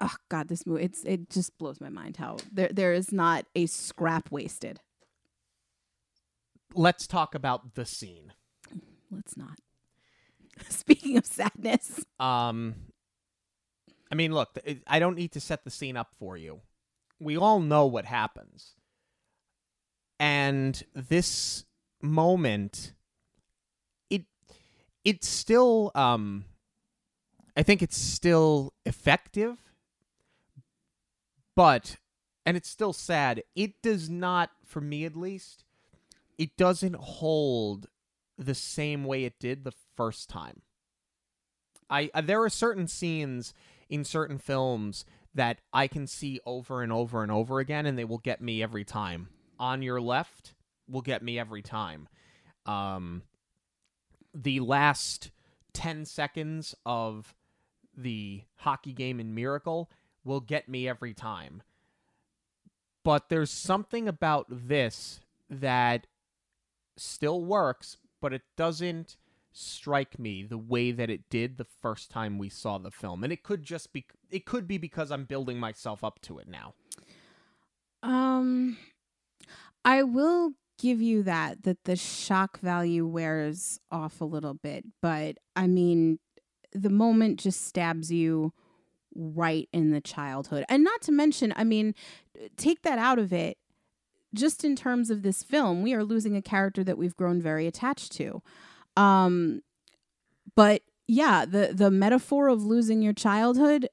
oh 0.00 0.14
god, 0.30 0.48
this 0.48 0.66
movie 0.66 0.84
it's 0.84 1.02
it 1.04 1.28
just 1.30 1.56
blows 1.58 1.80
my 1.80 1.88
mind 1.88 2.16
how 2.16 2.36
there 2.50 2.70
there 2.72 2.92
is 2.92 3.12
not 3.12 3.44
a 3.54 3.66
scrap 3.66 4.30
wasted. 4.30 4.80
Let's 6.74 7.06
talk 7.06 7.34
about 7.34 7.74
the 7.74 7.84
scene. 7.84 8.32
Let's 9.10 9.36
not. 9.36 9.58
Speaking 10.68 11.16
of 11.16 11.26
sadness, 11.26 12.04
Um, 12.18 12.74
I 14.10 14.14
mean, 14.14 14.32
look, 14.32 14.58
I 14.86 14.98
don't 14.98 15.16
need 15.16 15.32
to 15.32 15.40
set 15.40 15.64
the 15.64 15.70
scene 15.70 15.96
up 15.96 16.10
for 16.18 16.36
you. 16.36 16.60
We 17.18 17.36
all 17.36 17.60
know 17.60 17.86
what 17.86 18.04
happens. 18.04 18.74
And 20.20 20.82
this 20.94 21.64
moment, 22.02 22.92
it 24.10 24.24
it's 25.04 25.28
still 25.28 25.90
um 25.94 26.44
I 27.56 27.62
think 27.62 27.82
it's 27.82 27.96
still 27.98 28.72
effective, 28.84 29.58
but 31.56 31.96
and 32.44 32.56
it's 32.56 32.68
still 32.68 32.92
sad. 32.92 33.42
It 33.54 33.82
does 33.82 34.10
not, 34.10 34.50
for 34.64 34.80
me 34.80 35.04
at 35.04 35.16
least, 35.16 35.64
it 36.38 36.56
doesn't 36.56 36.96
hold 36.96 37.88
the 38.38 38.54
same 38.54 39.04
way 39.04 39.24
it 39.24 39.38
did 39.38 39.64
the 39.64 39.72
first 39.96 40.28
time. 40.28 40.62
I 41.90 42.10
uh, 42.14 42.22
there 42.22 42.42
are 42.42 42.48
certain 42.48 42.88
scenes 42.88 43.54
in 43.88 44.04
certain 44.04 44.38
films 44.38 45.04
that 45.34 45.58
I 45.72 45.86
can 45.86 46.06
see 46.06 46.40
over 46.44 46.82
and 46.82 46.92
over 46.92 47.22
and 47.22 47.32
over 47.32 47.58
again, 47.58 47.86
and 47.86 47.98
they 47.98 48.04
will 48.04 48.18
get 48.18 48.40
me 48.40 48.62
every 48.62 48.84
time. 48.84 49.28
On 49.58 49.82
your 49.82 50.00
left 50.00 50.54
will 50.88 51.02
get 51.02 51.22
me 51.22 51.38
every 51.38 51.62
time. 51.62 52.08
Um, 52.66 53.22
the 54.34 54.60
last 54.60 55.30
ten 55.72 56.04
seconds 56.04 56.74
of 56.84 57.34
the 57.96 58.42
hockey 58.56 58.92
game 58.92 59.20
in 59.20 59.34
Miracle 59.34 59.90
will 60.24 60.40
get 60.40 60.68
me 60.68 60.88
every 60.88 61.14
time. 61.14 61.62
But 63.04 63.28
there's 63.28 63.50
something 63.50 64.08
about 64.08 64.46
this 64.48 65.20
that 65.50 66.06
still 66.96 67.44
works, 67.44 67.96
but 68.20 68.32
it 68.32 68.42
doesn't 68.56 69.16
strike 69.52 70.18
me 70.18 70.42
the 70.42 70.58
way 70.58 70.92
that 70.92 71.10
it 71.10 71.28
did 71.28 71.58
the 71.58 71.64
first 71.64 72.10
time 72.10 72.38
we 72.38 72.48
saw 72.48 72.78
the 72.78 72.90
film. 72.90 73.22
And 73.22 73.32
it 73.32 73.42
could 73.42 73.62
just 73.62 73.92
be 73.92 74.06
it 74.30 74.46
could 74.46 74.66
be 74.66 74.78
because 74.78 75.10
I'm 75.10 75.24
building 75.24 75.58
myself 75.58 76.02
up 76.02 76.20
to 76.22 76.38
it 76.38 76.48
now. 76.48 76.74
um 78.02 78.78
I 79.84 80.02
will 80.02 80.52
give 80.78 81.02
you 81.02 81.22
that 81.24 81.64
that 81.64 81.84
the 81.84 81.96
shock 81.96 82.58
value 82.60 83.06
wears 83.06 83.78
off 83.90 84.20
a 84.20 84.24
little 84.24 84.54
bit, 84.54 84.84
but 85.02 85.36
I 85.54 85.66
mean 85.66 86.18
the 86.72 86.90
moment 86.90 87.38
just 87.38 87.66
stabs 87.66 88.10
you 88.10 88.52
right 89.14 89.68
in 89.72 89.90
the 89.90 90.00
childhood. 90.00 90.64
And 90.70 90.82
not 90.82 91.02
to 91.02 91.12
mention, 91.12 91.52
I 91.56 91.64
mean, 91.64 91.94
take 92.56 92.80
that 92.82 92.98
out 92.98 93.18
of 93.18 93.32
it. 93.32 93.58
Just 94.34 94.64
in 94.64 94.74
terms 94.76 95.10
of 95.10 95.22
this 95.22 95.42
film, 95.42 95.82
we 95.82 95.92
are 95.94 96.04
losing 96.04 96.36
a 96.36 96.42
character 96.42 96.82
that 96.84 96.96
we've 96.98 97.16
grown 97.16 97.40
very 97.40 97.66
attached 97.66 98.12
to. 98.12 98.42
Um 98.96 99.62
but 100.54 100.82
yeah, 101.06 101.44
the 101.44 101.72
the 101.74 101.90
metaphor 101.90 102.48
of 102.48 102.62
losing 102.64 103.02
your 103.02 103.12
childhood 103.12 103.88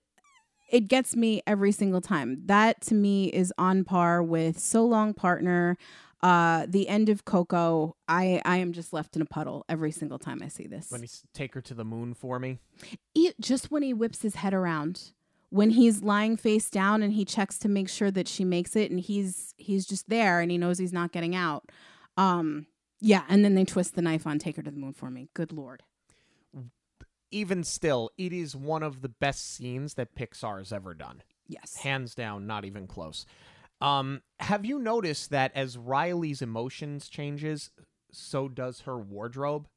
it 0.71 0.87
gets 0.87 1.15
me 1.15 1.41
every 1.47 1.71
single 1.71 1.99
time. 2.01 2.43
That 2.45 2.79
to 2.81 2.93
me 2.93 3.25
is 3.29 3.51
on 3.57 3.83
par 3.83 4.21
with 4.21 4.59
So 4.59 4.85
Long 4.85 5.15
Partner, 5.15 5.77
uh, 6.21 6.67
the 6.69 6.87
end 6.87 7.09
of 7.09 7.25
Coco. 7.25 7.95
I 8.07 8.39
I 8.45 8.57
am 8.57 8.71
just 8.71 8.93
left 8.93 9.15
in 9.15 9.23
a 9.23 9.25
puddle 9.25 9.65
every 9.67 9.91
single 9.91 10.19
time 10.19 10.41
I 10.43 10.47
see 10.47 10.67
this. 10.67 10.91
When 10.91 11.01
s- 11.03 11.23
take 11.33 11.55
her 11.55 11.61
to 11.61 11.73
the 11.73 11.83
moon 11.83 12.13
for 12.13 12.37
me. 12.37 12.59
E- 13.15 13.31
just 13.39 13.71
when 13.71 13.81
he 13.81 13.95
whips 13.95 14.21
his 14.21 14.35
head 14.35 14.53
around, 14.53 15.11
when 15.49 15.71
he's 15.71 16.03
lying 16.03 16.37
face 16.37 16.69
down 16.69 17.01
and 17.01 17.13
he 17.13 17.25
checks 17.25 17.57
to 17.59 17.69
make 17.69 17.89
sure 17.89 18.11
that 18.11 18.27
she 18.27 18.43
makes 18.43 18.75
it, 18.75 18.91
and 18.91 18.99
he's 18.99 19.53
he's 19.57 19.85
just 19.85 20.09
there 20.09 20.39
and 20.39 20.51
he 20.51 20.57
knows 20.57 20.77
he's 20.77 20.93
not 20.93 21.11
getting 21.11 21.35
out. 21.35 21.69
Um, 22.17 22.67
yeah, 23.01 23.23
and 23.29 23.43
then 23.43 23.55
they 23.55 23.65
twist 23.65 23.95
the 23.95 24.01
knife 24.01 24.27
on 24.27 24.39
"Take 24.39 24.57
her 24.57 24.63
to 24.63 24.71
the 24.71 24.77
moon 24.77 24.93
for 24.93 25.09
me." 25.09 25.29
Good 25.33 25.51
lord. 25.51 25.83
Even 27.31 27.63
still, 27.63 28.09
it 28.17 28.33
is 28.33 28.55
one 28.55 28.81
of 28.81 29.01
the 29.01 29.09
best 29.09 29.53
scenes 29.55 29.93
that 29.93 30.15
pixar 30.15 30.57
has 30.57 30.73
ever 30.73 30.95
done. 30.95 31.21
Yes. 31.47 31.75
Hands 31.77 32.13
down, 32.15 32.47
not 32.47 32.65
even 32.65 32.87
close. 32.87 33.25
Um, 33.81 34.21
have 34.39 34.65
you 34.65 34.79
noticed 34.79 35.29
that 35.29 35.51
as 35.55 35.77
Riley's 35.77 36.41
emotions 36.41 37.07
changes, 37.07 37.69
so 38.11 38.47
does 38.47 38.81
her 38.81 38.97
wardrobe? 38.97 39.67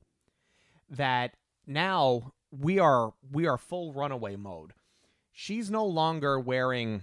That 0.88 1.34
now 1.66 2.32
we 2.50 2.78
are 2.78 3.12
we 3.30 3.46
are 3.46 3.58
full 3.58 3.92
runaway 3.92 4.36
mode. 4.36 4.72
She's 5.32 5.70
no 5.70 5.84
longer 5.84 6.38
wearing 6.38 7.02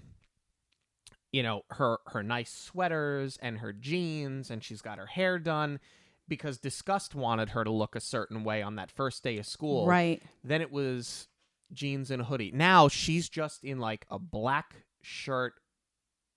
you 1.32 1.44
know 1.44 1.62
her 1.72 2.00
her 2.08 2.24
nice 2.24 2.52
sweaters 2.52 3.38
and 3.42 3.60
her 3.60 3.72
jeans 3.74 4.50
and 4.50 4.64
she's 4.64 4.82
got 4.82 4.98
her 4.98 5.06
hair 5.06 5.38
done 5.38 5.80
because 6.28 6.58
disgust 6.58 7.14
wanted 7.14 7.50
her 7.50 7.64
to 7.64 7.70
look 7.72 7.96
a 7.96 8.00
certain 8.00 8.44
way 8.44 8.62
on 8.64 8.76
that 8.78 8.90
first 8.92 9.24
day 9.24 9.38
of 9.38 9.46
school 9.46 9.86
Right. 9.86 10.22
then 10.44 10.62
it 10.62 10.72
was 10.72 11.28
jeans 11.72 12.10
and 12.10 12.22
a 12.24 12.26
hoodie. 12.26 12.52
Now 12.52 12.88
she's 12.88 13.30
just 13.30 13.64
in 13.64 13.78
like 13.80 14.06
a 14.10 14.18
black 14.18 14.78
shirt 15.02 15.54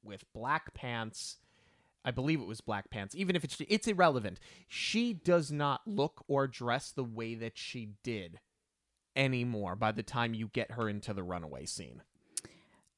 with 0.05 0.25
black 0.35 0.75
pants. 0.75 1.39
I 2.05 2.11
believe 2.11 2.41
it 2.41 2.47
was 2.47 2.61
black 2.61 2.91
pants. 2.91 3.15
Even 3.15 3.35
if 3.37 3.45
it's 3.45 3.57
it's 3.69 3.87
irrelevant. 3.87 4.41
She 4.69 5.15
does 5.15 5.51
not 5.53 5.83
look 5.87 6.23
or 6.29 6.47
dress 6.49 6.91
the 6.91 7.05
way 7.05 7.35
that 7.37 7.57
she 7.57 7.91
did 8.03 8.41
anymore 9.17 9.77
by 9.77 9.93
the 9.93 10.03
time 10.03 10.35
you 10.35 10.49
get 10.49 10.73
her 10.73 10.89
into 10.89 11.13
the 11.13 11.23
runaway 11.23 11.65
scene. 11.67 12.03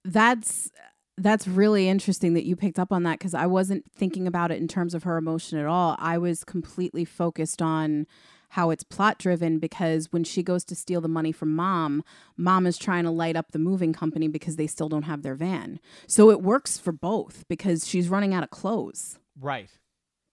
that's 0.05 0.71
that's 1.17 1.47
really 1.47 1.89
interesting 1.89 2.35
that 2.35 2.45
you 2.45 2.57
picked 2.57 2.79
up 2.79 2.93
on 2.93 3.05
that 3.05 3.19
because 3.19 3.35
I 3.35 3.47
wasn't 3.47 3.85
thinking 3.93 4.27
about 4.27 4.51
it 4.51 4.61
in 4.61 4.67
terms 4.67 4.95
of 4.95 5.05
her 5.05 5.17
emotion 5.17 5.59
at 5.59 5.67
all. 5.67 5.95
I 5.99 6.19
was 6.19 6.43
completely 6.43 7.05
focused 7.05 7.63
on 7.63 8.07
how 8.51 8.71
it's 8.71 8.85
plot 8.85 9.19
driven 9.19 9.59
because 9.59 10.13
when 10.13 10.25
she 10.25 10.43
goes 10.43 10.65
to 10.65 10.75
steal 10.75 11.01
the 11.01 11.09
money 11.09 11.33
from 11.33 11.55
mom, 11.55 12.03
mom 12.37 12.67
is 12.67 12.79
trying 12.79 13.05
to 13.05 13.11
light 13.11 13.37
up 13.37 13.53
the 13.53 13.59
moving 13.59 13.93
company 13.93 14.29
because 14.29 14.57
they 14.57 14.67
still 14.67 14.89
don't 14.89 15.05
have 15.05 15.23
their 15.23 15.35
van. 15.35 15.81
So 16.07 16.31
it 16.31 16.43
works 16.43 16.79
for 16.79 16.93
both 16.93 17.45
because 17.49 17.87
she's 17.87 18.09
running 18.09 18.35
out 18.35 18.43
of 18.45 18.51
clothes. 18.51 19.19
Right. 19.41 19.71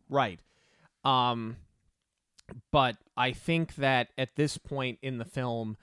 Right. 0.10 0.40
Um 1.04 1.58
but 2.72 2.98
I 3.16 3.32
think 3.32 3.76
that 3.76 4.10
at 4.18 4.36
this 4.36 4.58
point 4.58 5.00
in 5.02 5.18
the 5.18 5.26
film 5.26 5.78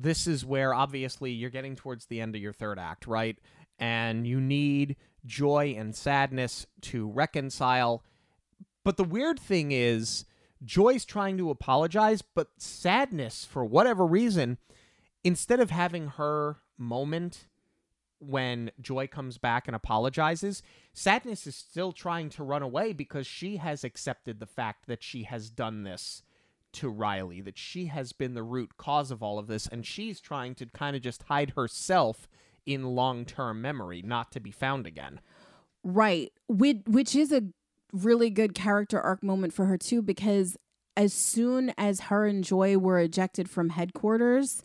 this 0.00 0.26
is 0.26 0.44
where 0.44 0.72
obviously 0.72 1.32
you're 1.32 1.50
getting 1.50 1.74
towards 1.74 2.06
the 2.06 2.20
end 2.20 2.36
of 2.36 2.42
your 2.42 2.52
third 2.52 2.78
act, 2.78 3.06
right? 3.06 3.36
And 3.78 4.26
you 4.26 4.40
need 4.40 4.96
joy 5.26 5.74
and 5.76 5.94
sadness 5.94 6.66
to 6.82 7.08
reconcile. 7.08 8.04
But 8.84 8.96
the 8.96 9.04
weird 9.04 9.40
thing 9.40 9.72
is 9.72 10.24
Joy's 10.64 11.04
trying 11.04 11.36
to 11.38 11.50
apologize, 11.50 12.22
but 12.22 12.48
sadness 12.58 13.44
for 13.44 13.64
whatever 13.64 14.06
reason 14.06 14.58
instead 15.24 15.60
of 15.60 15.70
having 15.70 16.08
her 16.08 16.58
moment 16.76 17.47
when 18.20 18.70
Joy 18.80 19.06
comes 19.06 19.38
back 19.38 19.66
and 19.66 19.76
apologizes, 19.76 20.62
Sadness 20.92 21.46
is 21.46 21.56
still 21.56 21.92
trying 21.92 22.30
to 22.30 22.42
run 22.42 22.62
away 22.62 22.92
because 22.92 23.26
she 23.26 23.56
has 23.58 23.84
accepted 23.84 24.40
the 24.40 24.46
fact 24.46 24.86
that 24.86 25.02
she 25.02 25.24
has 25.24 25.50
done 25.50 25.84
this 25.84 26.22
to 26.72 26.88
Riley, 26.88 27.40
that 27.40 27.58
she 27.58 27.86
has 27.86 28.12
been 28.12 28.34
the 28.34 28.42
root 28.42 28.76
cause 28.76 29.10
of 29.10 29.22
all 29.22 29.38
of 29.38 29.46
this, 29.46 29.66
and 29.66 29.86
she's 29.86 30.20
trying 30.20 30.54
to 30.56 30.66
kind 30.66 30.96
of 30.96 31.02
just 31.02 31.22
hide 31.24 31.50
herself 31.50 32.28
in 32.66 32.94
long 32.94 33.24
term 33.24 33.62
memory, 33.62 34.02
not 34.02 34.30
to 34.32 34.40
be 34.40 34.50
found 34.50 34.86
again. 34.86 35.20
Right. 35.82 36.32
Which, 36.48 36.78
which 36.86 37.14
is 37.16 37.32
a 37.32 37.44
really 37.92 38.30
good 38.30 38.54
character 38.54 39.00
arc 39.00 39.22
moment 39.22 39.54
for 39.54 39.66
her, 39.66 39.78
too, 39.78 40.02
because 40.02 40.56
as 40.96 41.12
soon 41.12 41.72
as 41.78 42.00
her 42.00 42.26
and 42.26 42.44
Joy 42.44 42.76
were 42.76 42.98
ejected 42.98 43.48
from 43.48 43.70
headquarters, 43.70 44.62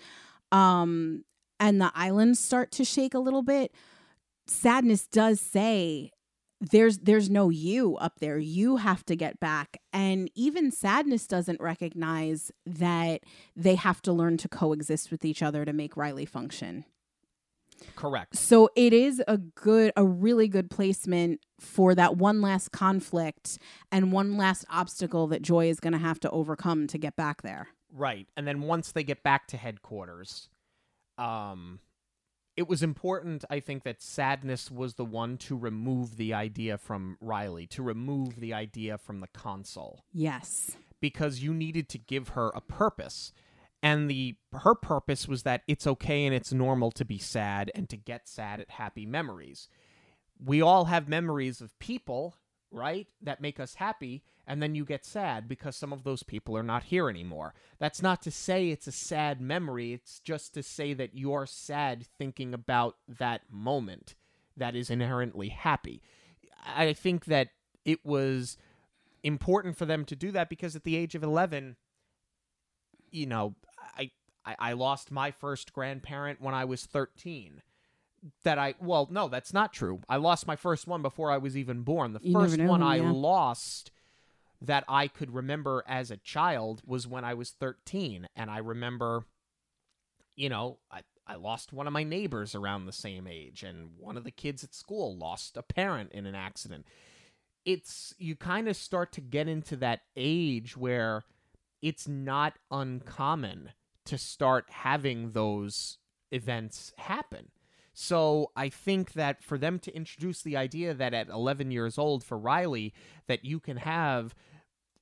um, 0.51 1.23
and 1.63 1.79
the 1.79 1.93
islands 1.95 2.41
start 2.41 2.71
to 2.73 2.83
shake 2.83 3.13
a 3.13 3.19
little 3.19 3.41
bit, 3.41 3.73
Sadness 4.45 5.07
does 5.07 5.39
say 5.39 6.11
there's 6.59 6.99
there's 6.99 7.29
no 7.29 7.49
you 7.49 7.97
up 7.97 8.19
there 8.19 8.37
you 8.37 8.77
have 8.77 9.05
to 9.05 9.17
get 9.17 9.37
back 9.39 9.81
and 9.91 10.31
even 10.33 10.71
sadness 10.71 11.27
doesn't 11.27 11.59
recognize 11.59 12.53
that 12.65 13.21
they 13.53 13.75
have 13.75 14.01
to 14.01 14.13
learn 14.13 14.37
to 14.37 14.47
coexist 14.47 15.11
with 15.11 15.25
each 15.25 15.43
other 15.43 15.65
to 15.65 15.73
make 15.73 15.97
riley 15.97 16.25
function 16.25 16.85
Correct. 17.97 18.37
so 18.37 18.69
it 18.77 18.93
is 18.93 19.21
a 19.27 19.37
good 19.37 19.91
a 19.97 20.05
really 20.05 20.47
good 20.47 20.69
placement 20.69 21.41
for 21.59 21.93
that 21.95 22.15
one 22.15 22.41
last 22.41 22.71
conflict 22.71 23.57
and 23.91 24.13
one 24.13 24.37
last 24.37 24.63
obstacle 24.69 25.27
that 25.27 25.41
joy 25.41 25.67
is 25.67 25.81
going 25.81 25.93
to 25.93 25.99
have 25.99 26.21
to 26.21 26.29
overcome 26.29 26.87
to 26.87 26.97
get 26.97 27.17
back 27.17 27.41
there 27.41 27.67
Right. 27.95 28.27
And 28.35 28.47
then 28.47 28.61
once 28.61 28.91
they 28.91 29.03
get 29.03 29.21
back 29.21 29.47
to 29.47 29.57
headquarters, 29.57 30.49
um 31.17 31.79
it 32.55 32.67
was 32.67 32.83
important, 32.83 33.43
I 33.49 33.59
think, 33.59 33.83
that 33.83 34.01
Sadness 34.01 34.69
was 34.69 34.93
the 34.93 35.05
one 35.05 35.37
to 35.37 35.57
remove 35.57 36.17
the 36.17 36.33
idea 36.35 36.77
from 36.77 37.17
Riley, 37.19 37.65
to 37.67 37.81
remove 37.81 38.39
the 38.39 38.53
idea 38.53 38.97
from 38.97 39.21
the 39.21 39.27
console. 39.27 40.03
yes 40.13 40.77
Because 41.01 41.39
you 41.41 41.53
needed 41.53 41.89
to 41.89 41.97
give 41.97 42.29
her 42.29 42.51
a 42.53 42.61
purpose. 42.61 43.33
And 43.81 44.09
the 44.09 44.35
her 44.53 44.75
purpose 44.75 45.27
was 45.27 45.43
that 45.43 45.63
it's 45.67 45.87
okay 45.87 46.25
and 46.25 46.33
it's 46.33 46.53
normal 46.53 46.91
to 46.91 47.03
be 47.03 47.17
sad 47.17 47.71
and 47.75 47.89
to 47.89 47.97
get 47.97 48.29
sad 48.29 48.61
at 48.61 48.69
happy 48.69 49.05
memories. 49.05 49.67
We 50.43 50.61
all 50.61 50.85
have 50.85 51.07
memories 51.09 51.59
of 51.59 51.77
people, 51.79 52.35
right, 52.71 53.07
that 53.21 53.41
make 53.41 53.59
us 53.59 53.75
happy, 53.75 54.23
and 54.45 54.61
then 54.61 54.75
you 54.75 54.85
get 54.85 55.05
sad 55.05 55.47
because 55.47 55.75
some 55.75 55.93
of 55.93 56.03
those 56.03 56.23
people 56.23 56.57
are 56.57 56.63
not 56.63 56.83
here 56.83 57.09
anymore. 57.09 57.53
That's 57.79 58.01
not 58.01 58.21
to 58.23 58.31
say 58.31 58.69
it's 58.69 58.87
a 58.87 58.91
sad 58.91 59.39
memory, 59.39 59.93
it's 59.93 60.19
just 60.19 60.53
to 60.55 60.63
say 60.63 60.93
that 60.93 61.11
you're 61.13 61.45
sad 61.45 62.05
thinking 62.17 62.53
about 62.53 62.97
that 63.07 63.41
moment 63.49 64.15
that 64.57 64.75
is 64.75 64.89
inherently 64.89 65.49
happy. 65.49 66.01
I 66.65 66.93
think 66.93 67.25
that 67.25 67.49
it 67.85 68.05
was 68.05 68.57
important 69.23 69.77
for 69.77 69.85
them 69.85 70.05
to 70.05 70.15
do 70.15 70.31
that 70.31 70.49
because 70.49 70.75
at 70.75 70.83
the 70.83 70.95
age 70.95 71.15
of 71.15 71.23
11 71.23 71.77
you 73.09 73.25
know 73.25 73.55
I, 73.97 74.11
I 74.45 74.55
i 74.59 74.73
lost 74.73 75.11
my 75.11 75.31
first 75.31 75.71
grandparent 75.71 76.41
when 76.41 76.53
i 76.53 76.65
was 76.65 76.85
13 76.85 77.61
that 78.43 78.59
i 78.59 78.75
well 78.81 79.07
no 79.09 79.29
that's 79.29 79.53
not 79.53 79.71
true 79.71 80.01
i 80.09 80.17
lost 80.17 80.45
my 80.45 80.57
first 80.57 80.87
one 80.87 81.01
before 81.01 81.31
i 81.31 81.37
was 81.37 81.55
even 81.55 81.83
born 81.83 82.11
the 82.11 82.19
You 82.21 82.33
first 82.33 82.59
one 82.59 82.83
i 82.83 82.97
lost 82.97 83.91
that 84.63 84.83
i 84.87 85.07
could 85.07 85.33
remember 85.33 85.83
as 85.87 86.09
a 86.09 86.17
child 86.17 86.81
was 86.85 87.07
when 87.07 87.23
i 87.23 87.33
was 87.33 87.51
13 87.51 88.27
and 88.35 88.49
i 88.49 88.57
remember 88.57 89.25
you 90.35 90.49
know 90.49 90.79
i 90.91 91.01
I 91.25 91.35
lost 91.35 91.71
one 91.71 91.87
of 91.87 91.93
my 91.93 92.03
neighbors 92.03 92.53
around 92.53 92.85
the 92.85 92.91
same 92.91 93.27
age, 93.27 93.63
and 93.63 93.91
one 93.97 94.17
of 94.17 94.25
the 94.25 94.29
kids 94.29 94.61
at 94.61 94.75
school 94.75 95.15
lost 95.15 95.55
a 95.55 95.61
parent 95.61 96.11
in 96.11 96.25
an 96.25 96.35
accident 96.35 96.85
it's 97.65 98.13
you 98.17 98.35
kind 98.35 98.67
of 98.67 98.75
start 98.75 99.11
to 99.13 99.21
get 99.21 99.47
into 99.47 99.75
that 99.77 100.01
age 100.15 100.75
where 100.75 101.23
it's 101.81 102.07
not 102.07 102.57
uncommon 102.71 103.71
to 104.05 104.17
start 104.17 104.65
having 104.69 105.31
those 105.31 105.97
events 106.31 106.93
happen. 106.97 107.49
So 107.93 108.51
I 108.55 108.69
think 108.69 109.13
that 109.13 109.43
for 109.43 109.57
them 109.57 109.79
to 109.79 109.95
introduce 109.95 110.41
the 110.41 110.57
idea 110.57 110.93
that 110.93 111.13
at 111.13 111.29
11 111.29 111.71
years 111.71 111.97
old 111.97 112.23
for 112.23 112.37
Riley 112.37 112.93
that 113.27 113.45
you 113.45 113.59
can 113.59 113.77
have 113.77 114.33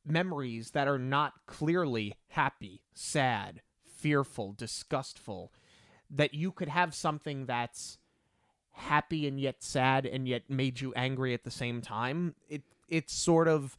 memories 0.06 0.72
that 0.72 0.88
are 0.88 1.00
not 1.00 1.34
clearly 1.46 2.14
happy, 2.30 2.82
sad, 2.94 3.62
fearful, 3.86 4.54
disgustful, 4.54 5.52
that 6.10 6.34
you 6.34 6.52
could 6.52 6.70
have 6.70 6.94
something 6.94 7.46
that's 7.46 7.98
happy 8.72 9.28
and 9.28 9.40
yet 9.40 9.64
sad 9.64 10.06
and 10.06 10.28
yet 10.28 10.50
made 10.50 10.82
you 10.82 10.94
angry 10.96 11.34
at 11.34 11.44
the 11.44 11.52
same 11.52 11.82
time. 11.82 12.36
It 12.50 12.64
it's 12.90 13.14
sort 13.14 13.48
of 13.48 13.78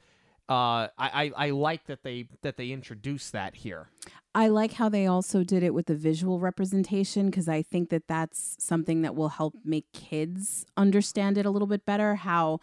uh, 0.48 0.88
I, 0.98 1.10
I 1.24 1.32
I 1.36 1.50
like 1.50 1.86
that 1.86 2.02
they 2.02 2.28
that 2.42 2.56
they 2.56 2.70
introduced 2.70 3.32
that 3.32 3.56
here. 3.56 3.88
I 4.34 4.48
like 4.48 4.72
how 4.72 4.88
they 4.88 5.06
also 5.06 5.44
did 5.44 5.62
it 5.62 5.74
with 5.74 5.86
the 5.86 5.94
visual 5.94 6.40
representation 6.40 7.26
because 7.26 7.48
I 7.48 7.62
think 7.62 7.90
that 7.90 8.08
that's 8.08 8.56
something 8.58 9.02
that 9.02 9.14
will 9.14 9.28
help 9.28 9.54
make 9.64 9.92
kids 9.92 10.64
understand 10.76 11.36
it 11.36 11.44
a 11.44 11.50
little 11.50 11.68
bit 11.68 11.84
better. 11.84 12.16
How 12.16 12.60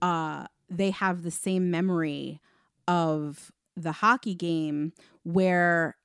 uh, 0.00 0.46
they 0.70 0.90
have 0.90 1.22
the 1.22 1.30
same 1.30 1.70
memory 1.70 2.40
of 2.86 3.50
the 3.76 3.92
hockey 3.92 4.34
game 4.34 4.92
where 5.22 5.96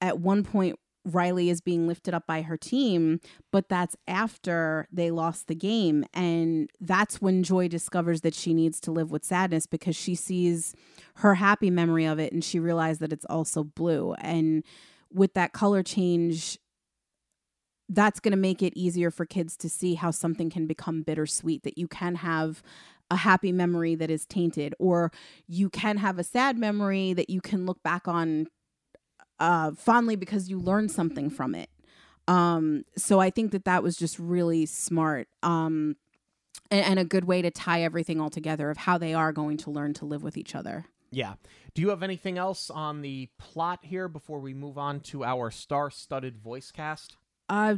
at 0.00 0.18
one 0.18 0.42
point 0.42 0.78
Riley 1.04 1.48
is 1.48 1.60
being 1.60 1.86
lifted 1.86 2.12
up 2.12 2.26
by 2.26 2.42
her 2.42 2.56
team, 2.56 3.20
but 3.50 3.68
that's 3.68 3.96
after 4.06 4.86
they 4.92 5.10
lost 5.10 5.46
the 5.46 5.54
game. 5.54 6.04
And 6.12 6.70
that's 6.80 7.20
when 7.22 7.42
Joy 7.42 7.68
discovers 7.68 8.20
that 8.20 8.34
she 8.34 8.52
needs 8.52 8.80
to 8.80 8.92
live 8.92 9.10
with 9.10 9.24
sadness 9.24 9.66
because 9.66 9.96
she 9.96 10.14
sees 10.14 10.74
her 11.16 11.36
happy 11.36 11.70
memory 11.70 12.04
of 12.04 12.18
it 12.18 12.32
and 12.32 12.44
she 12.44 12.58
realized 12.58 13.00
that 13.00 13.12
it's 13.12 13.24
also 13.26 13.64
blue. 13.64 14.12
And 14.14 14.62
with 15.12 15.34
that 15.34 15.52
color 15.52 15.82
change, 15.82 16.58
that's 17.88 18.20
going 18.20 18.32
to 18.32 18.38
make 18.38 18.62
it 18.62 18.78
easier 18.78 19.10
for 19.10 19.26
kids 19.26 19.56
to 19.56 19.68
see 19.68 19.94
how 19.94 20.10
something 20.10 20.50
can 20.50 20.66
become 20.66 21.02
bittersweet, 21.02 21.64
that 21.64 21.78
you 21.78 21.88
can 21.88 22.16
have 22.16 22.62
a 23.10 23.16
happy 23.16 23.52
memory 23.52 23.94
that 23.94 24.10
is 24.10 24.24
tainted, 24.26 24.74
or 24.78 25.10
you 25.46 25.68
can 25.68 25.96
have 25.96 26.18
a 26.18 26.24
sad 26.24 26.56
memory 26.56 27.12
that 27.12 27.28
you 27.28 27.40
can 27.40 27.66
look 27.66 27.82
back 27.82 28.06
on 28.06 28.46
uh, 29.38 29.72
fondly 29.72 30.16
because 30.16 30.48
you 30.48 30.58
learned 30.58 30.90
something 30.90 31.30
from 31.30 31.54
it. 31.54 31.70
Um, 32.28 32.84
so 32.96 33.18
I 33.18 33.30
think 33.30 33.52
that 33.52 33.64
that 33.64 33.82
was 33.82 33.96
just 33.96 34.18
really 34.18 34.66
smart 34.66 35.28
um, 35.42 35.96
and, 36.70 36.84
and 36.84 36.98
a 36.98 37.04
good 37.04 37.24
way 37.24 37.42
to 37.42 37.50
tie 37.50 37.82
everything 37.82 38.20
all 38.20 38.30
together 38.30 38.70
of 38.70 38.76
how 38.76 38.98
they 38.98 39.14
are 39.14 39.32
going 39.32 39.56
to 39.58 39.70
learn 39.70 39.94
to 39.94 40.04
live 40.04 40.22
with 40.22 40.36
each 40.36 40.54
other. 40.54 40.84
Yeah. 41.10 41.34
Do 41.74 41.82
you 41.82 41.88
have 41.88 42.04
anything 42.04 42.38
else 42.38 42.70
on 42.70 43.00
the 43.00 43.28
plot 43.38 43.80
here 43.82 44.06
before 44.06 44.38
we 44.38 44.54
move 44.54 44.78
on 44.78 45.00
to 45.00 45.24
our 45.24 45.50
star-studded 45.50 46.38
voice 46.38 46.70
cast? 46.70 47.16
Uh, 47.48 47.76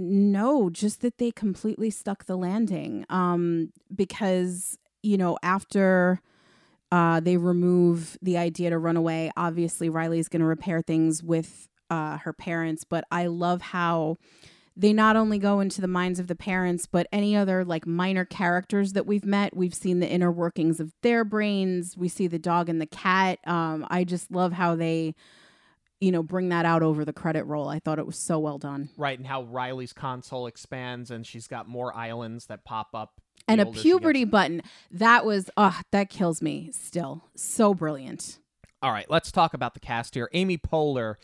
no, 0.00 0.70
just 0.70 1.02
that 1.02 1.18
they 1.18 1.30
completely 1.30 1.90
stuck 1.90 2.24
the 2.24 2.36
landing. 2.36 3.04
Um, 3.08 3.72
because 3.94 4.78
you 5.02 5.16
know 5.16 5.38
after 5.42 6.20
uh, 6.90 7.20
they 7.20 7.36
remove 7.36 8.18
the 8.22 8.36
idea 8.38 8.70
to 8.70 8.78
run 8.78 8.96
away, 8.96 9.30
obviously 9.36 9.88
Riley's 9.88 10.28
going 10.28 10.40
to 10.40 10.46
repair 10.46 10.82
things 10.82 11.22
with 11.22 11.68
uh, 11.90 12.18
her 12.18 12.32
parents. 12.32 12.84
But 12.84 13.04
I 13.10 13.26
love 13.26 13.60
how 13.60 14.16
they 14.76 14.92
not 14.92 15.16
only 15.16 15.38
go 15.38 15.60
into 15.60 15.80
the 15.80 15.88
minds 15.88 16.18
of 16.18 16.26
the 16.26 16.34
parents, 16.34 16.86
but 16.86 17.06
any 17.12 17.36
other 17.36 17.64
like 17.64 17.86
minor 17.86 18.24
characters 18.24 18.94
that 18.94 19.06
we've 19.06 19.24
met. 19.24 19.56
We've 19.56 19.74
seen 19.74 20.00
the 20.00 20.08
inner 20.08 20.32
workings 20.32 20.80
of 20.80 20.92
their 21.02 21.24
brains. 21.24 21.96
We 21.96 22.08
see 22.08 22.26
the 22.26 22.38
dog 22.38 22.68
and 22.68 22.80
the 22.80 22.86
cat. 22.86 23.40
Um, 23.46 23.86
I 23.90 24.04
just 24.04 24.30
love 24.30 24.54
how 24.54 24.76
they, 24.76 25.14
you 26.00 26.10
know, 26.10 26.22
bring 26.22 26.48
that 26.48 26.64
out 26.64 26.82
over 26.82 27.04
the 27.04 27.12
credit 27.12 27.44
roll. 27.44 27.68
I 27.68 27.78
thought 27.78 27.98
it 27.98 28.06
was 28.06 28.18
so 28.18 28.38
well 28.38 28.58
done. 28.58 28.88
Right, 28.96 29.18
and 29.18 29.26
how 29.26 29.42
Riley's 29.42 29.92
console 29.92 30.46
expands 30.46 31.10
and 31.10 31.26
she's 31.26 31.46
got 31.46 31.68
more 31.68 31.94
islands 31.96 32.46
that 32.46 32.64
pop 32.64 32.88
up. 32.94 33.20
And 33.46 33.60
a 33.60 33.66
puberty 33.66 34.24
button. 34.24 34.62
That 34.90 35.24
was, 35.24 35.50
oh, 35.56 35.80
that 35.92 36.08
kills 36.08 36.40
me 36.40 36.70
still. 36.72 37.24
So 37.34 37.74
brilliant. 37.74 38.38
All 38.82 38.92
right, 38.92 39.10
let's 39.10 39.30
talk 39.30 39.54
about 39.54 39.74
the 39.74 39.80
cast 39.80 40.14
here. 40.14 40.30
Amy 40.32 40.56
Poehler 40.56 41.16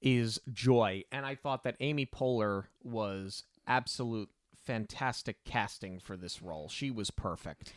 is 0.00 0.40
Joy, 0.52 1.04
and 1.12 1.26
I 1.26 1.34
thought 1.34 1.64
that 1.64 1.76
Amy 1.80 2.06
Poehler 2.06 2.64
was 2.82 3.44
absolute 3.66 4.30
fantastic 4.64 5.44
casting 5.44 5.98
for 5.98 6.16
this 6.16 6.40
role. 6.40 6.68
She 6.68 6.90
was 6.90 7.10
perfect. 7.10 7.72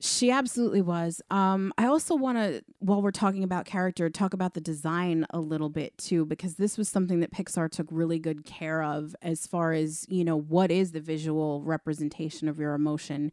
She 0.00 0.30
absolutely 0.30 0.82
was. 0.82 1.22
Um, 1.30 1.72
I 1.78 1.86
also 1.86 2.14
want 2.14 2.36
to, 2.36 2.62
while 2.80 3.00
we're 3.00 3.10
talking 3.10 3.42
about 3.42 3.64
character, 3.64 4.10
talk 4.10 4.34
about 4.34 4.54
the 4.54 4.60
design 4.60 5.24
a 5.30 5.40
little 5.40 5.70
bit 5.70 5.96
too, 5.96 6.26
because 6.26 6.56
this 6.56 6.76
was 6.76 6.88
something 6.88 7.20
that 7.20 7.32
Pixar 7.32 7.70
took 7.70 7.86
really 7.90 8.18
good 8.18 8.44
care 8.44 8.82
of 8.82 9.16
as 9.22 9.46
far 9.46 9.72
as, 9.72 10.04
you 10.08 10.24
know, 10.24 10.36
what 10.36 10.70
is 10.70 10.92
the 10.92 11.00
visual 11.00 11.62
representation 11.62 12.48
of 12.48 12.58
your 12.58 12.74
emotion. 12.74 13.32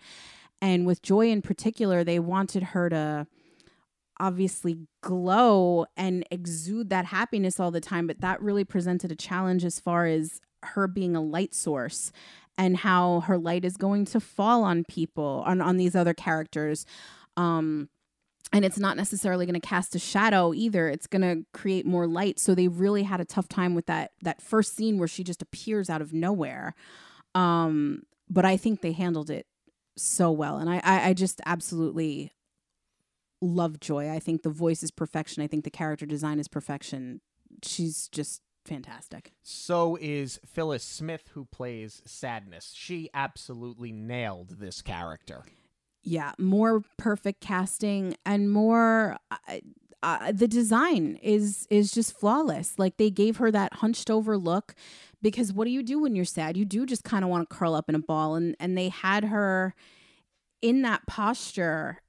And 0.62 0.86
with 0.86 1.01
Joy 1.01 1.30
in 1.30 1.41
particular, 1.41 2.03
they 2.03 2.20
wanted 2.20 2.64
her 2.64 2.89
to 2.89 3.28
obviously 4.20 4.78
glow 5.01 5.88
and 5.97 6.24
exude 6.30 6.89
that 6.91 7.05
happiness 7.05 7.59
all 7.59 7.72
the 7.72 7.82
time, 7.82 8.05
but 8.05 8.22
that 8.22 8.41
really 8.41 8.64
presented 8.64 9.12
a 9.12 9.16
challenge 9.16 9.66
as 9.66 9.80
far 9.80 10.05
as 10.05 10.39
her 10.64 10.88
being 10.88 11.16
a 11.16 11.22
light 11.22 11.55
source 11.55 12.12
and 12.62 12.78
how 12.78 13.22
her 13.22 13.39
light 13.39 13.66
is 13.66 13.76
going 13.76 14.05
to 14.05 14.20
fall 14.20 14.64
on 14.64 14.84
people 14.84 15.43
on 15.47 15.62
on 15.62 15.78
these 15.78 15.95
other 15.95 16.14
characters. 16.14 16.86
Um 17.36 17.89
and 18.53 18.64
it's 18.64 18.78
not 18.78 18.97
necessarily 18.97 19.45
going 19.45 19.59
to 19.59 19.68
cast 19.68 19.95
a 19.95 19.99
shadow 19.99 20.53
either. 20.53 20.89
It's 20.89 21.07
going 21.07 21.22
to 21.22 21.45
create 21.53 21.86
more 21.86 22.05
light. 22.05 22.38
So 22.38 22.53
they 22.53 22.68
really 22.68 23.03
had 23.03 23.22
a 23.22 23.26
tough 23.26 23.47
time 23.47 23.74
with 23.74 23.88
that 23.88 24.12
that 24.22 24.41
first 24.41 24.76
scene 24.76 24.99
where 24.99 25.07
she 25.07 25.24
just 25.24 25.41
appears 25.41 25.89
out 25.89 26.01
of 26.01 26.14
nowhere. 26.14 26.76
Um 27.34 28.03
but 28.30 28.45
i 28.45 28.55
think 28.55 28.82
they 28.82 28.91
handled 28.91 29.30
it 29.32 29.47
so 29.97 30.32
well. 30.32 30.57
And 30.57 30.70
i 30.70 30.80
i, 30.84 31.09
I 31.09 31.14
just 31.14 31.41
absolutely 31.47 32.32
love 33.41 33.80
joy. 33.80 34.12
I 34.12 34.20
think 34.20 34.43
the 34.43 34.51
voice 34.51 34.84
is 34.84 34.91
perfection. 34.91 35.41
I 35.41 35.47
think 35.47 35.64
the 35.64 35.72
character 35.72 36.05
design 36.05 36.39
is 36.39 36.47
perfection. 36.47 37.22
She's 37.64 38.07
just 38.09 38.43
fantastic 38.66 39.32
So 39.41 39.97
is 39.99 40.39
Phyllis 40.45 40.84
Smith, 40.84 41.30
who 41.34 41.45
plays 41.45 42.01
Sadness. 42.05 42.74
She 42.76 43.09
absolutely 43.14 43.91
nailed 43.91 44.59
this 44.59 44.82
character. 44.82 45.43
Yeah, 46.03 46.32
more 46.39 46.84
perfect 46.97 47.41
casting 47.41 48.16
and 48.26 48.51
more. 48.51 49.18
Uh, 49.30 49.59
uh, 50.03 50.32
the 50.32 50.47
design 50.47 51.20
is 51.22 51.68
is 51.70 51.91
just 51.91 52.18
flawless. 52.18 52.80
Like 52.80 52.97
they 52.97 53.12
gave 53.12 53.38
her 53.38 53.51
that 53.51 53.76
hunched 53.76 54.09
over 54.09 54.38
look 54.38 54.74
because 55.22 55.53
what 55.53 55.66
do 55.66 55.72
you 55.72 55.84
do 55.84 55.99
when 55.99 56.16
you're 56.16 56.26
sad? 56.26 56.57
You 56.57 56.66
do 56.66 56.86
just 56.86 57.03
kind 57.03 57.24
of 57.24 57.30
want 57.30 57.47
to 57.47 57.55
curl 57.55 57.76
up 57.76 57.88
in 57.88 57.95
a 57.95 57.99
ball 57.99 58.36
and 58.36 58.55
and 58.59 58.78
they 58.78 58.89
had 58.89 59.26
her 59.26 59.76
in 60.62 60.82
that 60.82 61.05
posture 61.05 62.01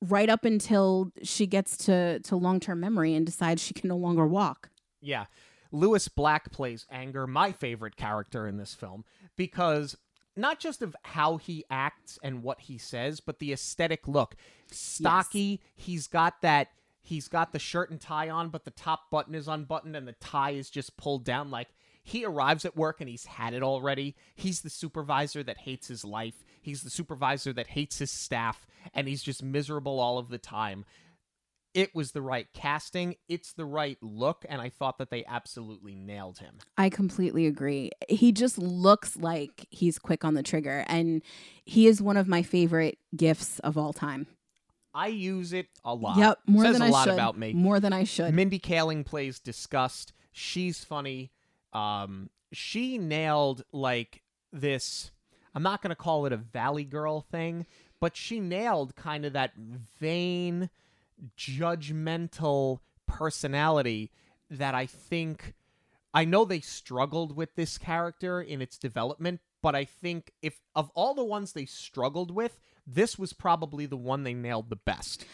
right 0.00 0.28
up 0.28 0.44
until 0.44 1.12
she 1.22 1.46
gets 1.46 1.76
to 1.78 2.18
to 2.20 2.36
long-term 2.36 2.80
memory 2.80 3.14
and 3.14 3.26
decides 3.26 3.62
she 3.62 3.74
can 3.74 3.88
no 3.88 3.96
longer 3.96 4.26
walk. 4.26 4.70
Yeah. 5.00 5.26
Lewis 5.74 6.08
Black 6.08 6.52
plays 6.52 6.86
Anger, 6.90 7.26
my 7.26 7.52
favorite 7.52 7.96
character 7.96 8.46
in 8.46 8.56
this 8.56 8.74
film, 8.74 9.04
because 9.36 9.96
not 10.36 10.60
just 10.60 10.82
of 10.82 10.94
how 11.02 11.36
he 11.36 11.64
acts 11.68 12.18
and 12.22 12.42
what 12.42 12.60
he 12.60 12.78
says, 12.78 13.20
but 13.20 13.38
the 13.40 13.52
aesthetic 13.52 14.06
look. 14.06 14.36
Stocky, 14.70 15.60
he's 15.74 16.06
got 16.06 16.40
that 16.42 16.68
he's 17.04 17.28
got 17.28 17.52
the 17.52 17.58
shirt 17.58 17.90
and 17.90 18.00
tie 18.00 18.30
on, 18.30 18.48
but 18.48 18.64
the 18.64 18.70
top 18.70 19.10
button 19.10 19.34
is 19.34 19.46
unbuttoned 19.46 19.94
and 19.94 20.08
the 20.08 20.14
tie 20.14 20.52
is 20.52 20.70
just 20.70 20.96
pulled 20.96 21.24
down 21.24 21.50
like 21.50 21.68
he 22.02 22.24
arrives 22.24 22.64
at 22.64 22.76
work 22.76 23.00
and 23.00 23.08
he's 23.08 23.26
had 23.26 23.54
it 23.54 23.62
already. 23.62 24.16
He's 24.34 24.62
the 24.62 24.70
supervisor 24.70 25.42
that 25.42 25.58
hates 25.58 25.88
his 25.88 26.04
life. 26.04 26.44
He's 26.60 26.82
the 26.82 26.90
supervisor 26.90 27.52
that 27.52 27.68
hates 27.68 27.98
his 27.98 28.10
staff 28.10 28.66
and 28.94 29.06
he's 29.08 29.22
just 29.22 29.42
miserable 29.42 30.00
all 30.00 30.18
of 30.18 30.28
the 30.28 30.38
time. 30.38 30.84
It 31.74 31.92
was 31.94 32.12
the 32.12 32.22
right 32.22 32.46
casting, 32.54 33.16
it's 33.28 33.52
the 33.52 33.64
right 33.64 33.98
look, 34.00 34.44
and 34.48 34.60
I 34.62 34.68
thought 34.68 34.98
that 34.98 35.10
they 35.10 35.24
absolutely 35.26 35.96
nailed 35.96 36.38
him. 36.38 36.58
I 36.78 36.88
completely 36.88 37.46
agree. 37.46 37.90
He 38.08 38.30
just 38.30 38.58
looks 38.58 39.16
like 39.16 39.66
he's 39.70 39.98
quick 39.98 40.24
on 40.24 40.34
the 40.34 40.42
trigger, 40.44 40.84
and 40.86 41.20
he 41.64 41.88
is 41.88 42.00
one 42.00 42.16
of 42.16 42.28
my 42.28 42.42
favorite 42.42 42.98
gifts 43.16 43.58
of 43.58 43.76
all 43.76 43.92
time. 43.92 44.28
I 44.94 45.08
use 45.08 45.52
it 45.52 45.66
a 45.84 45.92
lot. 45.92 46.16
Yep, 46.16 46.38
more 46.46 46.62
Says 46.62 46.74
than 46.74 46.82
a 46.82 46.86
I 46.86 46.90
lot 46.90 47.04
should. 47.06 47.14
about 47.14 47.36
me. 47.36 47.52
More 47.52 47.80
than 47.80 47.92
I 47.92 48.04
should. 48.04 48.32
Mindy 48.32 48.60
Kaling 48.60 49.04
plays 49.04 49.40
Disgust. 49.40 50.12
She's 50.30 50.84
funny. 50.84 51.32
Um, 51.72 52.30
she 52.52 52.98
nailed 52.98 53.64
like 53.72 54.22
this. 54.52 55.10
I'm 55.52 55.64
not 55.64 55.82
gonna 55.82 55.96
call 55.96 56.26
it 56.26 56.32
a 56.32 56.36
Valley 56.36 56.84
Girl 56.84 57.20
thing, 57.20 57.66
but 58.00 58.16
she 58.16 58.38
nailed 58.38 58.94
kind 58.94 59.24
of 59.24 59.32
that 59.32 59.54
vain, 60.00 60.70
judgmental 61.36 62.80
personality 63.06 64.12
that 64.50 64.74
I 64.74 64.86
think. 64.86 65.54
I 66.12 66.24
know 66.24 66.44
they 66.44 66.60
struggled 66.60 67.36
with 67.36 67.56
this 67.56 67.76
character 67.76 68.40
in 68.40 68.62
its 68.62 68.78
development, 68.78 69.40
but 69.62 69.74
I 69.74 69.84
think 69.84 70.32
if 70.42 70.60
of 70.74 70.90
all 70.94 71.14
the 71.14 71.24
ones 71.24 71.52
they 71.52 71.66
struggled 71.66 72.30
with, 72.30 72.60
this 72.86 73.18
was 73.18 73.32
probably 73.32 73.86
the 73.86 73.96
one 73.96 74.22
they 74.22 74.34
nailed 74.34 74.70
the 74.70 74.76
best. 74.76 75.24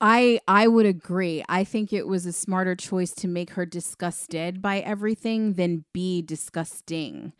I 0.00 0.40
I 0.48 0.66
would 0.66 0.86
agree. 0.86 1.44
I 1.48 1.64
think 1.64 1.92
it 1.92 2.06
was 2.06 2.26
a 2.26 2.32
smarter 2.32 2.74
choice 2.74 3.12
to 3.16 3.28
make 3.28 3.50
her 3.50 3.66
disgusted 3.66 4.60
by 4.60 4.80
everything 4.80 5.54
than 5.54 5.84
be 5.92 6.22
disgusting. 6.22 7.32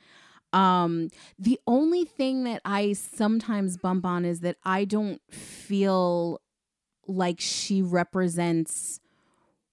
Um 0.52 1.08
the 1.38 1.58
only 1.66 2.04
thing 2.04 2.44
that 2.44 2.62
I 2.64 2.92
sometimes 2.92 3.78
bump 3.78 4.04
on 4.06 4.26
is 4.26 4.40
that 4.40 4.58
I 4.64 4.84
don't 4.84 5.22
feel 5.32 6.41
like 7.06 7.40
she 7.40 7.82
represents 7.82 9.00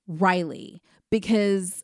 Riley 0.08 0.82
because 1.10 1.84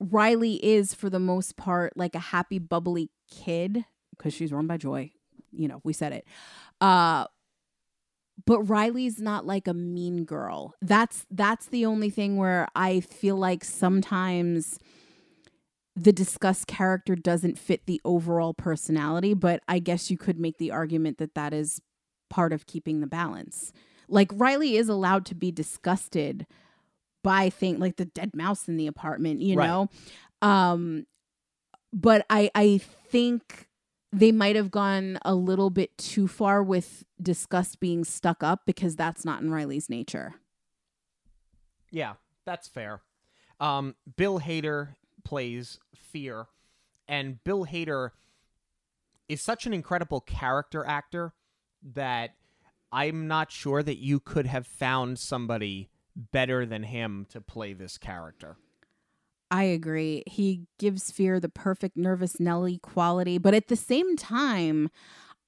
Riley 0.00 0.64
is 0.64 0.94
for 0.94 1.08
the 1.08 1.20
most 1.20 1.56
part 1.56 1.96
like 1.96 2.14
a 2.14 2.20
happy 2.20 2.58
bubbly 2.58 3.10
kid 3.30 3.84
because 4.16 4.34
she's 4.34 4.52
run 4.52 4.66
by 4.66 4.76
Joy. 4.76 5.12
You 5.52 5.68
know, 5.68 5.80
we 5.84 5.92
said 5.92 6.12
it. 6.12 6.26
Uh 6.80 7.26
but 8.44 8.62
Riley's 8.62 9.18
not 9.20 9.46
like 9.46 9.66
a 9.66 9.74
mean 9.74 10.24
girl. 10.24 10.74
That's 10.82 11.24
that's 11.30 11.66
the 11.66 11.86
only 11.86 12.10
thing 12.10 12.36
where 12.36 12.68
I 12.74 13.00
feel 13.00 13.36
like 13.36 13.64
sometimes 13.64 14.78
the 15.94 16.12
Disgust 16.12 16.66
character 16.66 17.16
doesn't 17.16 17.58
fit 17.58 17.86
the 17.86 18.00
overall 18.04 18.52
personality, 18.52 19.32
but 19.32 19.62
I 19.66 19.78
guess 19.78 20.10
you 20.10 20.18
could 20.18 20.38
make 20.38 20.58
the 20.58 20.70
argument 20.70 21.16
that 21.18 21.34
that 21.34 21.54
is 21.54 21.80
part 22.28 22.52
of 22.52 22.66
keeping 22.66 23.00
the 23.00 23.06
balance. 23.06 23.72
Like 24.08 24.30
Riley 24.34 24.76
is 24.76 24.88
allowed 24.88 25.26
to 25.26 25.34
be 25.34 25.50
disgusted 25.50 26.46
by 27.22 27.50
things 27.50 27.78
like 27.80 27.96
the 27.96 28.04
dead 28.04 28.34
mouse 28.36 28.68
in 28.68 28.76
the 28.76 28.86
apartment, 28.86 29.40
you 29.40 29.56
Right. 29.56 29.66
know. 29.66 29.88
Um 30.42 31.06
but 31.92 32.24
I 32.30 32.50
I 32.54 32.78
think 32.78 33.68
they 34.12 34.32
might 34.32 34.56
have 34.56 34.70
gone 34.70 35.18
a 35.22 35.34
little 35.34 35.70
bit 35.70 35.96
too 35.98 36.28
far 36.28 36.62
with 36.62 37.04
disgust 37.20 37.80
being 37.80 38.04
stuck 38.04 38.42
up 38.42 38.62
because 38.64 38.96
that's 38.96 39.24
not 39.24 39.42
in 39.42 39.50
Riley's 39.50 39.90
nature. 39.90 40.34
Yeah, 41.90 42.14
that's 42.44 42.68
fair. 42.68 43.02
Um, 43.60 43.94
Bill 44.16 44.40
Hader 44.40 44.94
plays 45.24 45.78
Fear, 45.94 46.46
and 47.08 47.42
Bill 47.44 47.66
Hader 47.66 48.10
is 49.28 49.42
such 49.42 49.66
an 49.66 49.72
incredible 49.74 50.20
character 50.20 50.84
actor 50.86 51.32
that 51.94 52.34
I'm 52.92 53.26
not 53.26 53.50
sure 53.50 53.82
that 53.82 53.98
you 53.98 54.20
could 54.20 54.46
have 54.46 54.66
found 54.66 55.18
somebody 55.18 55.90
better 56.16 56.64
than 56.64 56.84
him 56.84 57.26
to 57.30 57.40
play 57.40 57.72
this 57.72 57.98
character. 57.98 58.56
I 59.50 59.64
agree. 59.64 60.22
He 60.26 60.66
gives 60.78 61.10
Fear 61.10 61.40
the 61.40 61.48
perfect 61.48 61.96
nervous 61.96 62.40
Nelly 62.40 62.78
quality, 62.78 63.38
but 63.38 63.54
at 63.54 63.68
the 63.68 63.76
same 63.76 64.16
time, 64.16 64.90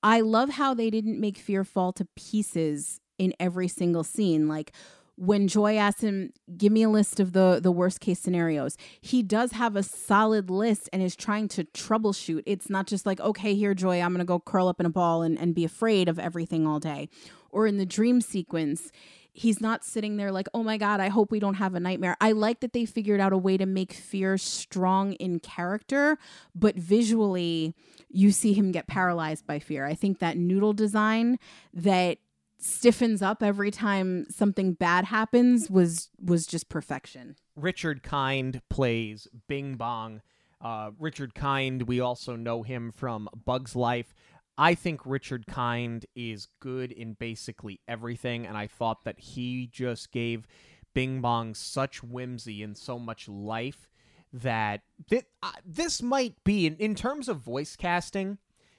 I 0.03 0.21
love 0.21 0.51
how 0.51 0.75
they 0.75 0.91
didn't 0.91 1.21
make 1.21 1.39
Fear 1.39 1.65
fall 1.65 1.93
to 1.95 2.07
pieces 2.17 3.01
in 3.19 3.35
every 3.41 3.67
single 3.67 4.05
scene. 4.05 4.47
Like 4.47 4.73
when 5.19 5.49
Joy 5.49 5.77
asks 5.77 6.03
him, 6.03 6.33
"Give 6.57 6.73
me 6.73 6.85
a 6.85 6.89
list 6.89 7.19
of 7.21 7.33
the 7.33 7.59
the 7.63 7.73
worst 7.73 8.01
case 8.01 8.21
scenarios," 8.21 8.77
he 9.01 9.23
does 9.23 9.53
have 9.53 9.77
a 9.77 9.83
solid 9.83 10.49
list 10.49 10.89
and 10.93 11.03
is 11.03 11.17
trying 11.17 11.49
to 11.49 11.65
troubleshoot. 11.65 12.43
It's 12.47 12.71
not 12.71 12.87
just 12.87 13.05
like, 13.05 13.21
"Okay, 13.21 13.55
here, 13.55 13.75
Joy, 13.75 14.01
I'm 14.01 14.13
gonna 14.13 14.25
go 14.25 14.39
curl 14.39 14.69
up 14.69 14.81
in 14.81 14.87
a 14.87 14.91
ball 14.91 15.23
and, 15.23 15.39
and 15.39 15.55
be 15.55 15.65
afraid 15.65 16.09
of 16.09 16.19
everything 16.19 16.67
all 16.67 16.79
day," 16.79 17.09
or 17.51 17.67
in 17.67 17.79
the 17.79 17.87
dream 17.87 18.21
sequence 18.21 18.93
he's 19.39 19.61
not 19.61 19.85
sitting 19.85 20.17
there 20.17 20.33
like, 20.33 20.49
oh 20.53 20.65
my 20.65 20.77
God, 20.77 21.01
I 21.01 21.09
hope 21.09 21.31
we 21.31 21.39
don't 21.39 21.55
have 21.55 21.75
a 21.75 21.81
nightmare. 21.81 22.17
I 22.21 22.33
like 22.33 22.61
that 22.61 22.73
they 22.73 22.85
figured 22.85 23.21
out 23.21 23.33
a 23.33 23.39
way 23.39 23.57
to 23.57 23.67
make 23.67 23.93
fear 23.93 24.37
strong 24.37 25.13
in 25.15 25.39
character, 25.39 26.19
but 26.55 26.75
visually, 26.75 27.75
you 28.09 28.33
see 28.33 28.53
him 28.53 28.73
get 28.73 28.89
paralyzed 28.89 29.47
by 29.47 29.61
fear. 29.61 29.87
I 29.87 29.95
think 29.95 30.19
that 30.19 30.37
noodle 30.37 30.73
design 30.73 31.39
that 31.73 32.19
stiffens 32.59 33.23
up 33.23 33.43
every 33.43 33.71
time 33.71 34.27
something 34.31 34.73
bad 34.73 35.07
happens 35.07 35.71
was 35.71 36.09
was 36.21 36.47
just 36.47 36.69
perfection. 36.69 37.37
Richard 37.57 38.03
Kind 38.03 38.63
plays 38.69 39.29
Bing 39.49 39.77
Bong. 39.77 40.23
Uh, 40.61 40.91
Richard 40.99 41.35
Kind, 41.35 41.83
we 41.83 42.01
also 42.01 42.35
know 42.35 42.63
him 42.63 42.91
from 42.91 43.29
Bug's 43.45 43.77
Life. 43.77 44.13
I 44.57 44.75
think 44.75 45.07
Richard 45.07 45.47
Kind 45.47 46.07
is 46.17 46.49
good 46.59 46.91
in 46.91 47.13
basically 47.13 47.81
everything, 47.87 48.45
and 48.45 48.57
I 48.57 48.67
thought 48.67 49.05
that 49.05 49.21
he 49.21 49.69
just 49.73 50.11
gave 50.11 50.49
Bing 50.95 51.21
Bong 51.21 51.55
such 51.55 52.03
whimsy 52.03 52.65
and 52.65 52.77
so 52.77 52.99
much 52.99 53.29
life 53.29 53.89
that 54.33 54.81
thi- 55.09 55.23
uh, 55.45 55.53
this 55.65 56.03
might 56.03 56.43
be, 56.43 56.67
in, 56.67 56.75
in 56.77 56.97
terms 56.97 57.29
of 57.29 57.39
voice 57.39 57.77
casting, 57.77 58.39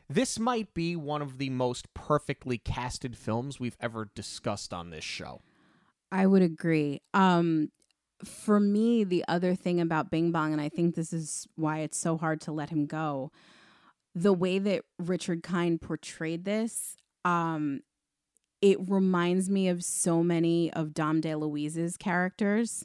this 0.09 0.39
might 0.39 0.73
be 0.73 0.95
one 0.95 1.21
of 1.21 1.37
the 1.37 1.49
most 1.49 1.93
perfectly 1.93 2.57
casted 2.57 3.15
films 3.15 3.59
we've 3.59 3.77
ever 3.79 4.09
discussed 4.15 4.73
on 4.73 4.89
this 4.89 5.03
show. 5.03 5.41
I 6.11 6.25
would 6.25 6.41
agree. 6.41 7.01
Um 7.13 7.71
for 8.23 8.59
me, 8.59 9.05
the 9.05 9.23
other 9.27 9.55
thing 9.55 9.79
about 9.79 10.11
Bing 10.11 10.31
Bong, 10.31 10.51
and 10.51 10.61
I 10.61 10.67
think 10.67 10.95
this 10.95 11.13
is 11.13 11.47
why 11.55 11.79
it's 11.79 11.97
so 11.97 12.17
hard 12.17 12.41
to 12.41 12.51
let 12.51 12.69
him 12.69 12.85
go, 12.85 13.31
the 14.13 14.33
way 14.33 14.59
that 14.59 14.83
Richard 14.97 15.43
Kind 15.43 15.81
portrayed 15.81 16.43
this, 16.43 16.97
um, 17.23 17.81
it 18.61 18.77
reminds 18.89 19.49
me 19.49 19.69
of 19.69 19.83
so 19.83 20.21
many 20.21 20.71
of 20.73 20.93
Dom 20.93 21.21
DeLuise's 21.21 21.95
characters. 21.95 22.83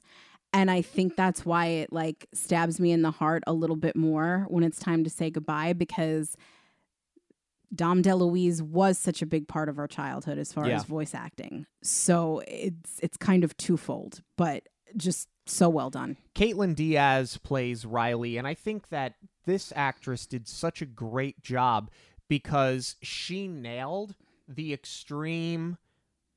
And 0.53 0.71
I 0.71 0.83
think 0.83 1.17
that's 1.17 1.45
why 1.45 1.67
it 1.67 1.93
like 1.93 2.29
stabs 2.33 2.79
me 2.79 2.93
in 2.93 3.03
the 3.03 3.11
heart 3.11 3.43
a 3.47 3.53
little 3.53 3.77
bit 3.77 3.97
more 3.97 4.47
when 4.49 4.63
it's 4.63 4.79
time 4.79 5.03
to 5.03 5.11
say 5.11 5.31
goodbye 5.31 5.73
because 5.73 6.37
Dom 7.75 8.03
DeLuise 8.03 8.61
was 8.63 8.99
such 8.99 9.23
a 9.23 9.27
big 9.27 9.49
part 9.49 9.69
of 9.69 9.79
our 9.79 9.87
childhood 9.89 10.39
as 10.39 10.53
far 10.53 10.69
Yeah. 10.69 10.77
as 10.77 10.85
voice 10.85 11.15
acting. 11.15 11.67
So 11.83 12.43
it's 12.47 12.99
it's 13.03 13.17
kind 13.17 13.45
of 13.45 13.57
twofold, 13.57 14.23
but 14.37 14.69
just 14.97 15.29
so 15.47 15.69
well 15.69 15.91
done. 15.91 16.17
Kaitlyn 16.35 16.75
Dias 16.75 17.37
plays 17.37 17.85
Riley, 17.85 18.37
and 18.37 18.47
I 18.47 18.55
think 18.55 18.89
that 18.89 19.15
this 19.45 19.73
actress 19.77 20.27
did 20.27 20.47
such 20.49 20.81
a 20.81 20.87
great 20.87 21.43
job 21.43 21.91
because 22.29 22.97
she 23.03 23.47
nailed 23.49 24.15
the 24.49 24.73
extreme 24.73 25.77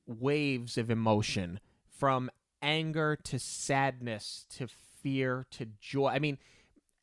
waves 0.05 0.77
of 0.77 0.89
emotion 0.89 1.59
from 1.87 2.29
anger 2.61 3.15
to 3.23 3.37
sadness 3.39 4.45
to 4.49 4.67
fear 4.67 5.45
to 5.51 5.67
joy. 5.79 6.07
I 6.07 6.19
mean, 6.19 6.37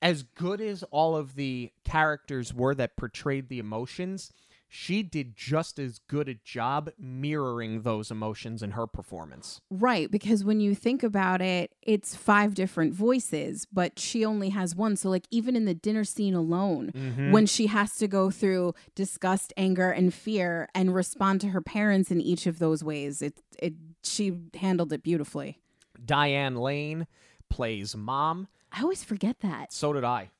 as 0.02 0.22
good 0.22 0.60
as 0.60 0.82
all 0.90 1.16
of 1.16 1.34
the 1.34 1.72
characters 1.84 2.52
were 2.52 2.74
that 2.74 2.96
portrayed 2.96 3.48
the 3.48 3.58
emotions, 3.58 4.32
she 4.68 5.04
did 5.04 5.36
just 5.36 5.78
as 5.78 6.00
good 6.08 6.28
a 6.28 6.34
job 6.34 6.90
mirroring 6.98 7.82
those 7.82 8.10
emotions 8.10 8.60
in 8.60 8.72
her 8.72 8.88
performance. 8.88 9.60
Right, 9.70 10.10
because 10.10 10.42
when 10.42 10.58
you 10.58 10.74
think 10.74 11.04
about 11.04 11.40
it, 11.40 11.72
it's 11.80 12.16
five 12.16 12.54
different 12.56 12.92
voices, 12.92 13.68
but 13.72 14.00
she 14.00 14.24
only 14.24 14.48
has 14.48 14.74
one. 14.74 14.96
So, 14.96 15.10
like, 15.10 15.28
even 15.30 15.54
in 15.54 15.64
the 15.64 15.74
dinner 15.74 16.02
scene 16.02 16.34
alone, 16.34 16.90
Mm-hmm. 16.92 17.30
when 17.30 17.46
she 17.46 17.68
has 17.68 17.94
to 17.98 18.08
go 18.08 18.30
through 18.30 18.74
disgust, 18.96 19.52
anger, 19.56 19.90
and 19.90 20.12
fear 20.12 20.68
and 20.74 20.92
respond 20.94 21.40
to 21.42 21.48
her 21.50 21.60
parents 21.60 22.10
in 22.10 22.20
each 22.20 22.46
of 22.48 22.58
those 22.58 22.82
ways, 22.82 23.22
it, 23.22 23.40
it, 23.60 23.74
she 24.02 24.32
handled 24.54 24.92
it 24.92 25.04
beautifully. 25.04 25.60
Diane 26.04 26.56
Lane 26.56 27.06
plays 27.48 27.94
mom. 27.96 28.48
I 28.76 28.82
always 28.82 29.04
forget 29.04 29.40
that. 29.40 29.72
So 29.72 29.92
did 29.92 30.04
I. 30.04 30.30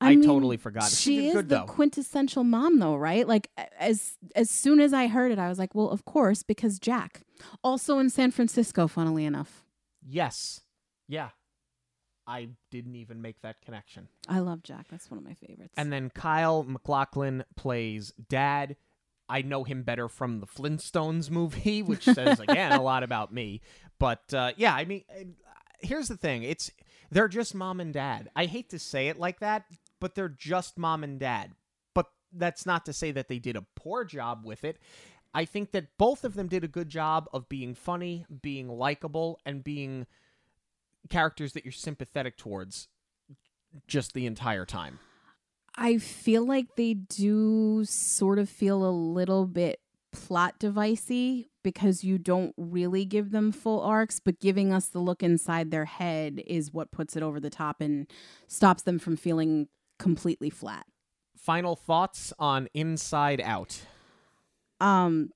I, 0.00 0.08
I 0.10 0.16
mean, 0.16 0.24
totally 0.26 0.56
forgot. 0.56 0.90
She 0.90 0.96
She 0.96 1.16
did 1.20 1.26
is 1.28 1.34
good, 1.34 1.48
the 1.48 1.56
though. 1.60 1.64
quintessential 1.64 2.44
mom, 2.44 2.78
though, 2.78 2.96
right? 2.96 3.26
Like 3.26 3.48
as 3.78 4.18
as 4.34 4.50
soon 4.50 4.80
as 4.80 4.92
I 4.92 5.06
heard 5.06 5.32
it, 5.32 5.38
I 5.38 5.48
was 5.48 5.58
like, 5.58 5.74
well, 5.74 5.88
of 5.88 6.04
course, 6.04 6.42
because 6.42 6.78
Jack, 6.78 7.22
also 7.62 7.98
in 7.98 8.10
San 8.10 8.30
Francisco, 8.32 8.86
funnily 8.86 9.24
enough. 9.24 9.64
Yes. 10.06 10.60
Yeah. 11.08 11.30
I 12.26 12.48
didn't 12.70 12.96
even 12.96 13.20
make 13.22 13.40
that 13.42 13.60
connection. 13.62 14.08
I 14.28 14.38
love 14.40 14.62
Jack. 14.62 14.86
That's 14.90 15.10
one 15.10 15.18
of 15.18 15.24
my 15.24 15.34
favorites. 15.34 15.74
And 15.76 15.92
then 15.92 16.10
Kyle 16.10 16.62
MacLachlan 16.64 17.44
plays 17.54 18.12
dad. 18.28 18.76
I 19.28 19.42
know 19.42 19.64
him 19.64 19.82
better 19.84 20.08
from 20.08 20.40
the 20.40 20.46
Flintstones 20.46 21.30
movie, 21.30 21.82
which 21.82 22.04
says 22.04 22.40
again 22.48 22.72
a 22.72 22.82
lot 22.82 23.02
about 23.02 23.32
me. 23.32 23.60
But 23.98 24.34
uh, 24.34 24.52
yeah, 24.56 24.74
I 24.74 24.84
mean, 24.84 25.04
uh, 25.10 25.24
here's 25.80 26.08
the 26.08 26.16
thing: 26.16 26.42
it's 26.42 26.70
they're 27.14 27.28
just 27.28 27.54
mom 27.54 27.80
and 27.80 27.94
dad. 27.94 28.28
I 28.34 28.46
hate 28.46 28.70
to 28.70 28.78
say 28.78 29.06
it 29.06 29.18
like 29.18 29.38
that, 29.38 29.64
but 30.00 30.16
they're 30.16 30.28
just 30.28 30.76
mom 30.76 31.04
and 31.04 31.18
dad. 31.18 31.52
But 31.94 32.10
that's 32.32 32.66
not 32.66 32.84
to 32.86 32.92
say 32.92 33.12
that 33.12 33.28
they 33.28 33.38
did 33.38 33.56
a 33.56 33.64
poor 33.76 34.04
job 34.04 34.44
with 34.44 34.64
it. 34.64 34.78
I 35.32 35.44
think 35.44 35.70
that 35.72 35.96
both 35.96 36.24
of 36.24 36.34
them 36.34 36.48
did 36.48 36.64
a 36.64 36.68
good 36.68 36.88
job 36.88 37.28
of 37.32 37.48
being 37.48 37.74
funny, 37.76 38.26
being 38.42 38.68
likable, 38.68 39.38
and 39.46 39.62
being 39.62 40.06
characters 41.08 41.52
that 41.52 41.64
you're 41.64 41.72
sympathetic 41.72 42.36
towards 42.36 42.88
just 43.86 44.12
the 44.12 44.26
entire 44.26 44.66
time. 44.66 44.98
I 45.76 45.98
feel 45.98 46.44
like 46.44 46.74
they 46.76 46.94
do 46.94 47.84
sort 47.84 48.40
of 48.40 48.48
feel 48.48 48.84
a 48.84 48.90
little 48.90 49.46
bit 49.46 49.80
plot 50.12 50.58
devicey 50.58 51.46
because 51.64 52.04
you 52.04 52.16
don't 52.18 52.54
really 52.56 53.04
give 53.04 53.32
them 53.32 53.50
full 53.50 53.80
arcs, 53.80 54.20
but 54.20 54.38
giving 54.38 54.72
us 54.72 54.86
the 54.86 55.00
look 55.00 55.20
inside 55.24 55.72
their 55.72 55.86
head 55.86 56.40
is 56.46 56.72
what 56.72 56.92
puts 56.92 57.16
it 57.16 57.22
over 57.24 57.40
the 57.40 57.50
top 57.50 57.80
and 57.80 58.06
stops 58.46 58.82
them 58.84 59.00
from 59.00 59.16
feeling 59.16 59.66
completely 59.98 60.50
flat. 60.50 60.86
final 61.36 61.76
thoughts 61.76 62.32
on 62.38 62.68
Inside 62.72 63.38
Out. 63.42 63.82
Um, 64.80 65.30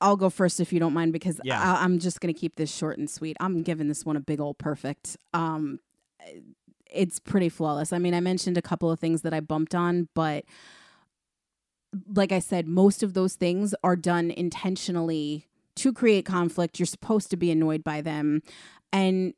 I'll 0.00 0.16
go 0.16 0.30
first 0.30 0.60
if 0.60 0.72
you 0.72 0.78
don't 0.78 0.92
mind 0.92 1.12
because 1.12 1.40
Yeah. 1.42 1.60
I- 1.60 1.82
I'm 1.82 1.98
just 1.98 2.20
gonna 2.20 2.32
keep 2.34 2.54
this 2.56 2.72
short 2.72 2.98
and 2.98 3.10
sweet. 3.10 3.36
I'm 3.40 3.62
giving 3.62 3.88
this 3.88 4.04
one 4.04 4.14
a 4.16 4.20
big 4.20 4.38
old 4.40 4.56
perfect. 4.58 5.16
Um, 5.32 5.80
it's 6.92 7.18
pretty 7.18 7.48
flawless. 7.48 7.92
I 7.92 7.98
mean, 7.98 8.14
I 8.14 8.20
mentioned 8.20 8.56
a 8.56 8.62
couple 8.62 8.88
of 8.90 9.00
things 9.00 9.22
that 9.22 9.34
I 9.34 9.40
bumped 9.40 9.74
on, 9.74 10.08
but 10.14 10.44
like 12.12 12.32
I 12.32 12.38
said, 12.38 12.66
most 12.66 13.02
of 13.02 13.14
those 13.14 13.34
things 13.34 13.74
are 13.82 13.96
done 13.96 14.30
intentionally 14.30 15.46
to 15.76 15.92
create 15.92 16.24
conflict. 16.24 16.78
You're 16.78 16.86
supposed 16.86 17.30
to 17.30 17.36
be 17.36 17.50
annoyed 17.50 17.82
by 17.84 18.00
them, 18.00 18.42
and 18.92 19.34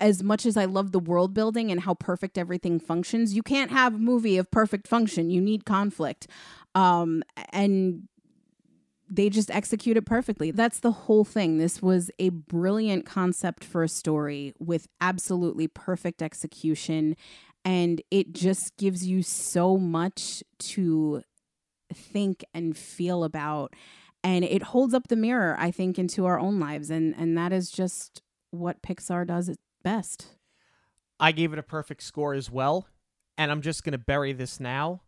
as 0.00 0.22
much 0.22 0.46
as 0.46 0.56
I 0.56 0.64
love 0.64 0.92
the 0.92 0.98
world 0.98 1.34
building 1.34 1.70
and 1.70 1.80
how 1.80 1.94
perfect 1.94 2.38
everything 2.38 2.80
functions, 2.80 3.34
you 3.34 3.42
can't 3.42 3.70
have 3.70 3.94
a 3.94 3.98
movie 3.98 4.38
of 4.38 4.50
perfect 4.50 4.88
function. 4.88 5.30
You 5.30 5.42
need 5.42 5.66
conflict. 5.66 6.26
Um, 6.74 7.22
and 7.52 8.08
they 9.10 9.28
just 9.28 9.50
execute 9.50 9.96
it 9.96 10.06
perfectly. 10.06 10.52
That's 10.52 10.80
the 10.80 10.92
whole 10.92 11.24
thing. 11.24 11.58
This 11.58 11.82
was 11.82 12.10
a 12.18 12.30
brilliant 12.30 13.04
concept 13.04 13.64
for 13.64 13.82
a 13.82 13.88
story 13.88 14.54
with 14.58 14.86
absolutely 15.00 15.68
perfect 15.68 16.22
execution. 16.22 17.16
And 17.64 18.00
it 18.10 18.32
just 18.32 18.76
gives 18.78 19.06
you 19.06 19.22
so 19.22 19.76
much 19.76 20.42
to 20.60 21.22
think 21.94 22.44
and 22.54 22.76
feel 22.76 23.24
about. 23.24 23.74
And 24.22 24.44
it 24.44 24.62
holds 24.62 24.92
up 24.92 25.08
the 25.08 25.16
mirror, 25.16 25.56
I 25.58 25.70
think, 25.70 25.98
into 25.98 26.26
our 26.26 26.38
own 26.38 26.60
lives. 26.60 26.90
And, 26.90 27.14
and 27.16 27.36
that 27.38 27.52
is 27.52 27.70
just 27.70 28.22
what 28.50 28.82
Pixar 28.82 29.26
does 29.26 29.48
at 29.48 29.56
best. 29.82 30.34
I 31.18 31.32
gave 31.32 31.52
it 31.52 31.58
a 31.58 31.62
perfect 31.62 32.02
score 32.02 32.32
as 32.32 32.50
well, 32.50 32.86
and 33.36 33.50
I'm 33.50 33.60
just 33.60 33.84
going 33.84 33.92
to 33.92 33.98
bury 33.98 34.32
this 34.32 34.58
now. 34.58 35.02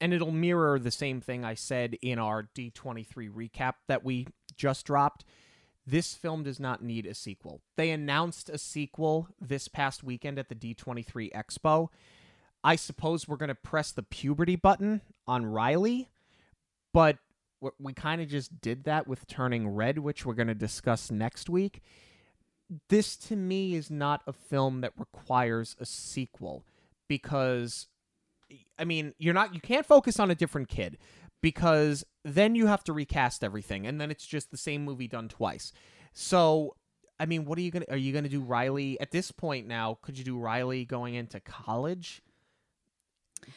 And 0.00 0.12
it'll 0.12 0.32
mirror 0.32 0.78
the 0.78 0.90
same 0.90 1.20
thing 1.20 1.44
I 1.44 1.54
said 1.54 1.96
in 2.02 2.18
our 2.18 2.50
D23 2.54 3.30
recap 3.30 3.74
that 3.88 4.04
we 4.04 4.26
just 4.54 4.84
dropped. 4.84 5.24
This 5.86 6.14
film 6.14 6.42
does 6.42 6.60
not 6.60 6.82
need 6.82 7.06
a 7.06 7.14
sequel. 7.14 7.62
They 7.76 7.90
announced 7.90 8.50
a 8.50 8.58
sequel 8.58 9.28
this 9.40 9.68
past 9.68 10.02
weekend 10.02 10.38
at 10.38 10.48
the 10.48 10.54
D23 10.54 11.32
Expo. 11.32 11.88
I 12.66 12.74
suppose 12.74 13.28
we're 13.28 13.36
going 13.36 13.48
to 13.48 13.54
press 13.54 13.92
the 13.92 14.02
puberty 14.02 14.56
button 14.56 15.00
on 15.24 15.46
Riley, 15.46 16.10
but 16.92 17.18
we- 17.78 17.92
kind 17.92 18.20
of 18.20 18.26
just 18.26 18.60
did 18.60 18.82
that 18.84 19.06
with 19.06 19.28
Turning 19.28 19.68
Red, 19.68 20.00
which 20.00 20.26
we're 20.26 20.34
going 20.34 20.48
to 20.48 20.54
discuss 20.54 21.08
next 21.08 21.48
week. 21.48 21.80
This 22.88 23.16
to 23.18 23.36
me 23.36 23.76
is 23.76 23.88
not 23.88 24.22
a 24.26 24.32
film 24.32 24.80
that 24.80 24.94
requires 24.98 25.76
a 25.78 25.86
sequel 25.86 26.64
because 27.08 27.86
I 28.76 28.84
mean, 28.84 29.14
you're 29.16 29.32
not 29.32 29.54
you 29.54 29.60
can't 29.60 29.86
focus 29.86 30.18
on 30.18 30.32
a 30.32 30.34
different 30.34 30.68
kid 30.68 30.98
because 31.40 32.04
then 32.24 32.56
you 32.56 32.66
have 32.66 32.82
to 32.84 32.92
recast 32.92 33.44
everything 33.44 33.86
and 33.86 34.00
then 34.00 34.10
it's 34.10 34.26
just 34.26 34.50
the 34.50 34.56
same 34.56 34.84
movie 34.84 35.06
done 35.06 35.28
twice. 35.28 35.72
So, 36.12 36.74
I 37.20 37.26
mean, 37.26 37.44
what 37.44 37.58
are 37.58 37.62
you 37.62 37.70
going 37.70 37.84
to 37.84 37.92
are 37.92 37.96
you 37.96 38.10
going 38.10 38.24
to 38.24 38.30
do 38.30 38.40
Riley 38.40 38.98
at 39.00 39.12
this 39.12 39.30
point 39.30 39.68
now? 39.68 39.98
Could 40.02 40.18
you 40.18 40.24
do 40.24 40.36
Riley 40.36 40.84
going 40.84 41.14
into 41.14 41.38
college? 41.38 42.24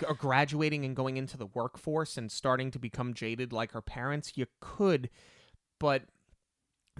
Or 0.07 0.13
graduating 0.13 0.85
and 0.85 0.95
going 0.95 1.17
into 1.17 1.37
the 1.37 1.47
workforce 1.47 2.17
and 2.17 2.31
starting 2.31 2.71
to 2.71 2.79
become 2.79 3.13
jaded 3.13 3.51
like 3.51 3.71
her 3.71 3.81
parents, 3.81 4.33
you 4.35 4.45
could, 4.59 5.09
but 5.79 6.03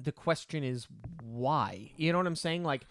the 0.02 0.12
question 0.12 0.64
is 0.64 0.88
why? 1.22 1.92
You 1.98 2.12
know 2.12 2.20
what 2.20 2.28
I'm 2.28 2.36
saying? 2.36 2.64
Like, 2.64 2.86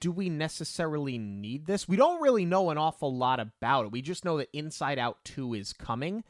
do 0.00 0.10
we 0.10 0.30
necessarily 0.30 1.18
need 1.18 1.66
this? 1.66 1.86
We 1.86 1.96
don't 1.96 2.22
really 2.22 2.44
know 2.44 2.70
an 2.70 2.78
awful 2.78 3.14
lot 3.14 3.38
about 3.38 3.86
it. 3.86 3.92
We 3.92 4.02
just 4.02 4.24
know 4.24 4.38
that 4.38 4.48
Inside 4.52 4.98
Out 4.98 5.18
2 5.24 5.54
is 5.54 5.72
coming. 5.72 6.24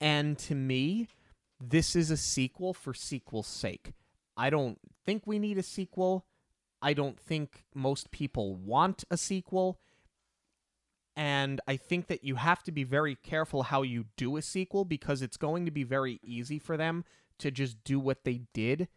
And 0.00 0.36
to 0.40 0.54
me, 0.54 1.08
this 1.60 1.94
is 1.94 2.10
a 2.10 2.16
sequel 2.16 2.74
for 2.74 2.92
sequel's 2.92 3.46
sake. 3.46 3.92
I 4.36 4.50
don't 4.50 4.78
think 5.04 5.22
we 5.26 5.38
need 5.38 5.58
a 5.58 5.62
sequel. 5.62 6.26
I 6.82 6.92
don't 6.92 7.18
think 7.18 7.64
most 7.74 8.10
people 8.10 8.54
want 8.54 9.04
a 9.10 9.16
sequel. 9.16 9.78
And 11.16 11.60
I 11.66 11.76
think 11.76 12.08
that 12.08 12.24
you 12.24 12.36
have 12.36 12.62
to 12.64 12.72
be 12.72 12.84
very 12.84 13.14
careful 13.14 13.64
how 13.64 13.82
you 13.82 14.04
do 14.16 14.36
a 14.36 14.42
sequel 14.42 14.84
because 14.84 15.22
it's 15.22 15.38
going 15.38 15.64
to 15.64 15.70
be 15.70 15.82
very 15.82 16.20
easy 16.22 16.58
for 16.58 16.76
them 16.76 17.04
to 17.38 17.50
just 17.50 17.82
do 17.84 17.98
what 17.98 18.24
they 18.24 18.42
did 18.52 18.88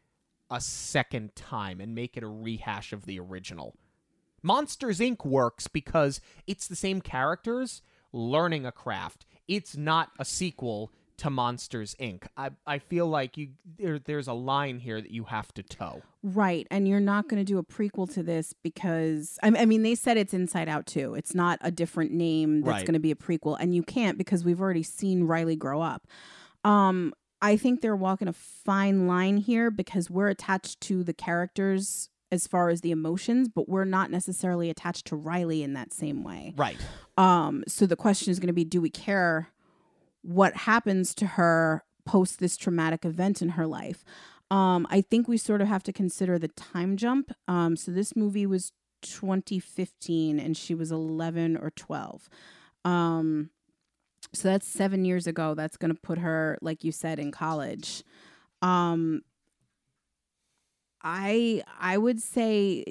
a 0.52 0.60
second 0.60 1.36
time 1.36 1.80
and 1.80 1.96
make 1.96 2.18
it 2.18 2.24
a 2.24 2.28
rehash 2.28 2.92
of 2.92 3.06
the 3.06 3.20
original. 3.20 3.76
Monsters 4.42 5.00
Inc. 5.00 5.26
works 5.26 5.68
because 5.68 6.20
it's 6.48 6.68
the 6.68 6.76
same 6.76 7.02
characters 7.02 7.82
learning 8.12 8.66
a 8.66 8.72
craft. 8.72 9.26
It's 9.48 9.78
not 9.78 10.12
a 10.20 10.26
sequel 10.26 10.92
to 11.20 11.30
Monsters 11.30 11.96
Inc. 12.00 12.24
I, 12.36 12.50
I 12.68 12.80
feel 12.80 13.08
like 13.08 13.38
you 13.38 13.50
there, 13.78 14.00
there's 14.00 14.28
a 14.28 14.34
line 14.34 14.80
here 14.80 15.00
that 15.02 15.12
you 15.12 15.26
have 15.26 15.54
to 15.54 15.64
toe. 15.64 16.02
Right. 16.24 16.68
And 16.70 16.88
you're 16.88 17.00
not 17.00 17.30
going 17.30 17.40
to 17.40 17.46
do 17.46 17.58
a 17.60 17.64
prequel 17.64 18.12
to 18.14 18.24
this 18.24 18.54
because, 18.54 19.38
I, 19.42 19.48
I 19.48 19.66
mean, 19.66 19.84
they 19.84 19.96
said 19.96 20.18
it's 20.18 20.34
Inside 20.34 20.68
Out 20.68 20.86
2. 20.86 21.16
It's 21.16 21.34
not 21.34 21.60
a 21.62 21.72
different 21.72 22.12
name 22.12 22.62
that's 22.62 22.68
Right. 22.80 22.86
going 22.86 22.94
to 22.94 23.00
be 23.00 23.12
a 23.12 23.16
prequel. 23.16 23.56
And 23.60 23.74
you 23.76 23.84
can't 23.84 24.18
because 24.18 24.44
we've 24.44 24.60
already 24.60 24.84
seen 24.84 25.24
Riley 25.24 25.56
grow 25.56 25.82
up. 25.82 26.08
Um, 26.64 27.14
I 27.42 27.56
think 27.56 27.82
they're 27.82 27.96
walking 27.96 28.28
a 28.28 28.34
fine 28.34 29.08
line 29.08 29.38
here 29.38 29.72
because 29.72 30.10
we're 30.10 30.28
attached 30.28 30.82
to 30.82 31.04
the 31.06 31.14
characters 31.14 32.10
as 32.32 32.48
far 32.48 32.70
as 32.70 32.82
the 32.82 32.92
emotions, 32.92 33.48
but 33.48 33.68
we're 33.70 33.86
not 33.86 34.12
necessarily 34.12 34.70
attached 34.70 35.08
to 35.08 35.16
Riley 35.16 35.64
in 35.64 35.74
that 35.74 35.94
same 35.94 36.24
way. 36.24 36.54
Right. 36.58 36.78
Um, 37.18 37.64
so 37.68 37.86
the 37.86 37.96
question 37.96 38.30
is 38.30 38.40
going 38.40 38.48
to 38.48 38.54
be 38.54 38.66
do 38.66 38.82
we 38.82 38.90
care 38.90 39.48
what 40.22 40.56
happens 40.56 41.14
to 41.16 41.26
her 41.26 41.84
post 42.06 42.40
this 42.40 42.58
traumatic 42.58 43.06
event 43.06 43.42
in 43.42 43.50
her 43.50 43.68
life? 43.68 44.04
Um, 44.52 44.88
I 44.90 45.02
think 45.02 45.28
we 45.28 45.38
sort 45.38 45.62
of 45.62 45.68
have 45.68 45.84
to 45.84 45.94
consider 45.94 46.40
the 46.40 46.48
time 46.50 46.98
jump. 46.98 47.32
Um, 47.48 47.76
so 47.76 47.92
this 47.92 48.16
movie 48.16 48.46
was 48.46 48.72
2015 49.04 50.40
and 50.40 50.58
she 50.58 50.74
was 50.74 50.92
11 50.92 51.58
or 51.58 51.72
12. 51.72 52.30
Um, 52.84 53.52
so 54.34 54.48
that's 54.48 54.68
seven 54.68 55.06
years 55.06 55.28
ago. 55.28 55.54
That's 55.54 55.78
going 55.78 55.94
to 55.94 56.02
put 56.02 56.20
her, 56.20 56.58
like 56.62 56.84
you 56.84 56.92
said, 56.92 57.20
in 57.20 57.32
college. 57.32 58.04
Um, 58.62 59.22
I 61.02 61.64
I 61.80 61.98
would 61.98 62.22
say 62.22 62.84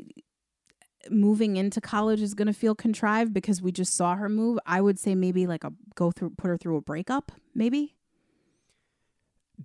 moving 1.11 1.57
into 1.57 1.81
college 1.81 2.21
is 2.21 2.35
going 2.35 2.47
to 2.47 2.53
feel 2.53 2.75
contrived 2.75 3.33
because 3.33 3.63
we 3.63 3.73
just 3.73 3.95
saw 3.95 4.15
her 4.17 4.29
move. 4.29 4.59
I 4.67 4.81
would 4.81 4.99
say 4.99 5.15
maybe 5.15 5.47
like 5.47 5.65
a 5.65 5.73
go 5.95 6.11
through 6.11 6.31
put 6.31 6.49
her 6.49 6.57
through 6.57 6.77
a 6.77 6.81
breakup, 6.81 7.33
maybe. 7.55 7.97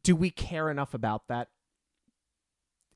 Do 0.04 0.16
we 0.16 0.30
care 0.30 0.70
enough 0.70 0.94
about 0.94 1.28
that? 1.28 1.50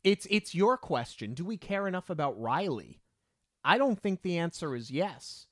It's 0.04 0.28
it's 0.30 0.56
your 0.56 0.78
question. 0.78 1.34
Do 1.34 1.46
we 1.46 1.58
care 1.58 1.88
enough 1.88 2.10
about 2.10 2.40
Riley? 2.40 3.02
I 3.64 3.78
don't 3.78 4.00
think 4.00 4.22
the 4.22 4.38
answer 4.38 4.76
is 4.76 4.90
yes. 4.90 5.48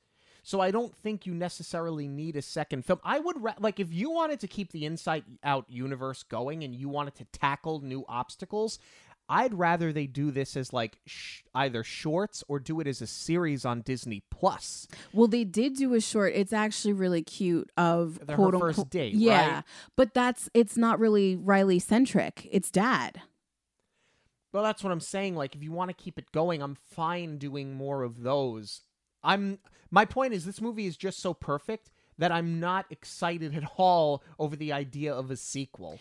So 0.46 0.62
I 0.62 0.70
don't 0.70 0.96
think 0.96 1.26
you 1.26 1.34
necessarily 1.34 2.08
need 2.08 2.36
a 2.36 2.42
second 2.42 2.86
film. 2.86 3.00
I 3.04 3.18
would 3.18 3.38
like 3.60 3.80
if 3.80 3.92
you 3.92 4.12
wanted 4.12 4.40
to 4.42 4.48
keep 4.48 4.72
the 4.72 4.86
Inside 4.86 5.24
Out 5.44 5.66
universe 5.68 6.22
going 6.22 6.64
and 6.64 6.76
you 6.76 6.88
wanted 6.88 7.16
to 7.16 7.26
tackle 7.26 7.82
new 7.82 8.06
obstacles, 8.08 8.78
I'd 9.28 9.54
rather 9.54 9.92
they 9.92 10.06
do 10.08 10.30
this 10.32 10.56
as 10.56 10.72
like 10.72 11.00
sh- 11.06 11.42
either 11.56 11.84
shorts 11.84 12.44
or 12.48 12.60
do 12.60 12.80
it 12.80 12.88
as 12.88 13.02
a 13.02 13.08
series 13.08 13.66
on 13.66 13.82
Disney 13.82 14.24
Plus. 14.30 14.88
Well, 15.14 15.28
they 15.28 15.44
did 15.44 15.76
do 15.76 15.94
a 15.96 16.02
short. 16.02 16.34
It's 16.36 16.54
actually 16.54 16.94
really 16.94 17.24
cute 17.24 17.72
of 17.76 18.26
Their 18.26 18.36
quote 18.36 18.54
first 18.54 18.78
unquote. 18.80 18.92
date, 18.92 19.16
yeah, 19.16 19.56
right? 19.56 19.64
but 19.96 20.14
that's 20.14 20.50
it's 20.54 20.78
not 20.78 21.00
really 21.00 21.36
Riley 21.36 21.80
centric. 21.80 22.48
It's 22.52 22.70
dad. 22.70 23.22
Well, 24.54 24.64
that's 24.64 24.84
what 24.84 24.92
I'm 24.94 25.02
saying. 25.02 25.36
Like, 25.36 25.54
if 25.56 25.62
you 25.64 25.72
want 25.72 25.90
to 25.90 25.96
keep 25.96 26.18
it 26.18 26.32
going, 26.32 26.62
I'm 26.62 26.76
fine 26.76 27.38
doing 27.38 27.74
more 27.74 28.04
of 28.04 28.22
those. 28.22 28.82
I'm. 29.24 29.60
My 29.92 30.06
point 30.06 30.34
is, 30.34 30.46
this 30.46 30.62
movie 30.62 30.86
is 30.88 30.98
just 30.98 31.20
so 31.20 31.34
perfect 31.34 31.92
that 32.18 32.32
I'm 32.32 32.60
not 32.60 32.86
excited 32.90 33.56
at 33.56 33.64
all 33.78 34.24
over 34.40 34.56
the 34.56 34.72
idea 34.72 35.14
of 35.14 35.30
a 35.32 35.36
sequel. 35.36 36.00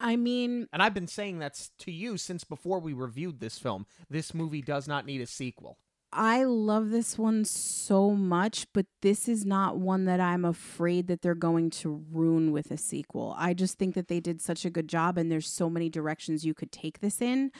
I 0.00 0.16
mean, 0.16 0.66
And 0.72 0.82
I've 0.82 0.94
been 0.94 1.06
saying 1.06 1.38
that 1.38 1.68
to 1.80 1.92
you 1.92 2.16
since 2.16 2.44
before 2.44 2.80
we 2.80 2.92
reviewed 2.92 3.40
this 3.40 3.58
film. 3.58 3.86
This 4.10 4.34
movie 4.34 4.62
does 4.62 4.88
not 4.88 5.06
need 5.06 5.20
a 5.20 5.26
sequel. 5.26 5.78
I 6.16 6.44
love 6.44 6.90
this 6.90 7.18
one 7.18 7.44
so 7.44 8.10
much, 8.10 8.68
but 8.72 8.86
this 9.02 9.28
is 9.28 9.44
not 9.44 9.78
one 9.78 10.04
that 10.04 10.20
I'm 10.20 10.44
afraid 10.44 11.08
that 11.08 11.22
they're 11.22 11.34
going 11.34 11.70
to 11.70 12.04
ruin 12.12 12.52
with 12.52 12.70
a 12.70 12.76
sequel. 12.76 13.34
I 13.36 13.52
just 13.52 13.78
think 13.78 13.96
that 13.96 14.06
they 14.06 14.20
did 14.20 14.40
such 14.40 14.64
a 14.64 14.70
good 14.70 14.88
job, 14.88 15.18
and 15.18 15.30
there's 15.30 15.48
so 15.48 15.68
many 15.68 15.88
directions 15.88 16.44
you 16.44 16.54
could 16.54 16.70
take 16.70 17.00
this 17.00 17.20
in. 17.20 17.50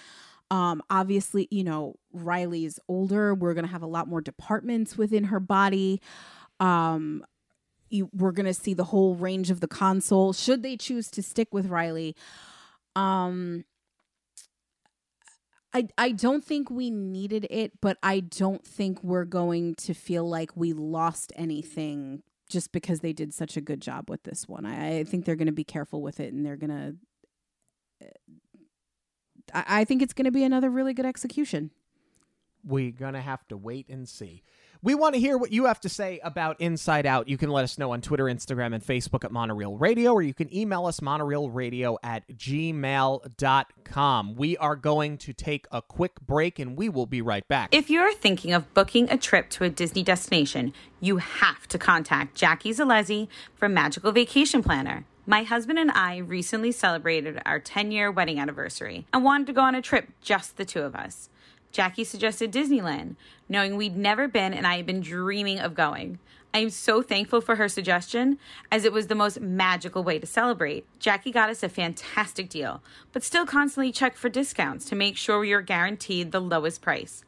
Um, 0.52 0.82
obviously, 0.89 1.48
you 1.51 1.65
know, 1.65 1.97
Riley's 2.12 2.78
older. 2.86 3.35
We're 3.35 3.55
going 3.55 3.66
to 3.66 3.73
have 3.73 3.82
a 3.82 3.86
lot 3.86 4.06
more 4.06 4.20
departments 4.20 4.97
within 4.97 5.24
her 5.24 5.40
body. 5.40 6.01
Um, 6.61 7.24
you, 7.90 8.09
we're 8.12 8.32
going 8.32 8.47
to 8.47 8.55
see 8.55 8.74
the 8.74 8.85
whole 8.85 9.15
range 9.15 9.51
of 9.51 9.61
the 9.61 9.69
console 9.69 10.32
should 10.32 10.62
they 10.62 10.77
choose 10.77 11.11
to 11.12 11.23
stick 11.23 11.48
with 11.52 11.66
Riley. 11.66 12.16
Um, 12.97 13.65
I 15.73 15.89
I 15.98 16.12
don't 16.12 16.44
think 16.44 16.70
we 16.70 16.90
needed 16.90 17.47
it, 17.51 17.81
but 17.81 17.98
I 18.02 18.20
don't 18.20 18.65
think 18.65 19.02
we're 19.02 19.24
going 19.24 19.74
to 19.77 19.94
feel 19.94 20.28
like 20.28 20.56
we 20.56 20.73
lost 20.73 21.32
anything 21.36 22.23
just 22.48 22.70
because 22.73 23.01
they 23.01 23.12
did 23.12 23.35
such 23.35 23.56
a 23.56 23.61
good 23.61 23.81
job 23.81 24.09
with 24.09 24.23
this 24.23 24.48
one. 24.48 24.65
I, 24.65 25.01
I 25.01 25.05
think 25.05 25.24
they're 25.24 25.35
going 25.35 25.47
to 25.47 25.52
be 25.52 25.65
careful 25.65 26.01
with 26.01 26.20
it, 26.20 26.32
and 26.32 26.47
they're 26.47 26.56
going 26.56 26.70
to. 26.70 28.06
I, 29.52 29.81
I 29.81 29.85
think 29.85 30.02
it's 30.02 30.12
going 30.12 30.27
to 30.27 30.31
be 30.31 30.44
another 30.44 30.70
really 30.70 30.94
good 30.94 31.06
execution. 31.06 31.70
We're 32.65 32.93
going 32.93 33.15
to 33.15 33.20
have 33.20 33.47
to 33.48 33.56
wait 33.56 33.89
and 33.89 34.09
see. 34.09 34.43
We 34.85 34.94
want 34.94 35.15
to 35.15 35.19
hear 35.19 35.36
what 35.39 35.51
you 35.51 35.65
have 35.65 35.81
to 35.81 35.89
say 35.89 36.20
about 36.23 36.61
Inside 36.61 37.06
Out. 37.06 37.27
You 37.27 37.39
can 37.39 37.48
let 37.48 37.65
us 37.65 37.78
know 37.78 37.93
on 37.93 38.02
Twitter, 38.02 38.24
Instagram, 38.24 38.74
and 38.74 38.85
Facebook 38.85 39.24
at 39.24 39.32
Monorail 39.32 39.78
Radio, 39.78 40.12
or 40.12 40.20
you 40.20 40.35
can 40.35 40.55
email 40.55 40.85
us 40.85 41.01
monorailradio 41.01 41.97
at 42.02 42.28
gmail.com. 42.28 44.35
We 44.36 44.59
are 44.59 44.77
going 44.77 45.16
to 45.16 45.32
take 45.32 45.66
a 45.73 45.81
quick 45.81 46.20
break 46.20 46.59
and 46.59 46.77
we 46.77 46.90
will 46.90 47.06
be 47.06 47.23
right 47.23 47.48
back. 47.48 47.74
If 47.74 47.89
you're 47.89 48.12
thinking 48.12 48.52
of 48.52 48.74
booking 48.74 49.11
a 49.11 49.16
trip 49.16 49.48
to 49.52 49.65
a 49.65 49.70
Disney 49.70 50.02
destination, 50.02 50.74
you 51.01 51.16
have 51.16 51.66
to 51.69 51.78
contact 51.78 52.35
Jackie 52.35 52.74
Zolezzi 52.74 53.28
from 53.55 53.73
Magical 53.73 54.12
Vacation 54.12 54.62
Planner. 54.62 55.06
My 55.24 55.44
husband 55.44 55.78
and 55.78 55.93
I 55.93 56.19
recently 56.19 56.73
celebrated 56.73 57.40
our 57.47 57.59
10 57.59 57.90
year 57.90 58.12
wedding 58.12 58.39
anniversary 58.39 59.06
and 59.15 59.24
wanted 59.24 59.47
to 59.47 59.55
go 59.55 59.62
on 59.62 59.74
a 59.74 59.81
trip, 59.81 60.09
just 60.20 60.59
the 60.59 60.66
two 60.66 60.82
of 60.82 60.94
us. 60.94 61.31
Jackie 61.74 62.05
suggested 62.05 62.52
Disneyland, 62.52 63.16
knowing 63.48 63.76
we'd 63.76 63.96
never 63.96 64.28
been 64.28 64.55
and 64.55 64.64
I 64.64 64.76
had 64.76 64.86
been 64.86 65.01
dreaming 65.01 65.59
of 65.59 65.74
going. 65.74 66.20
I 66.55 66.59
am 66.59 66.70
so 66.70 67.02
thankful 67.02 67.40
for 67.40 67.56
her 67.56 67.68
suggestion, 67.68 68.38
as 68.70 68.84
it 68.84 68.92
was 68.92 69.09
the 69.09 69.16
most 69.16 69.40
magical 69.40 70.05
way 70.05 70.20
to 70.20 70.26
celebrate. 70.26 70.86
Jackie 71.01 71.32
got 71.32 71.51
us 71.51 71.64
a 71.64 71.68
fantastic 71.68 72.48
deal, 72.48 72.80
but 73.12 73.24
still 73.24 73.44
constantly 73.44 73.90
checked 73.90 74.16
for 74.16 74.28
discounts 74.28 74.84
to 74.84 74.94
make 74.94 75.16
sure 75.16 75.40
we 75.40 75.52
were 75.52 75.62
guaranteed 75.62 76.30
the 76.30 76.40
lowest 76.40 76.80
price. 76.80 77.24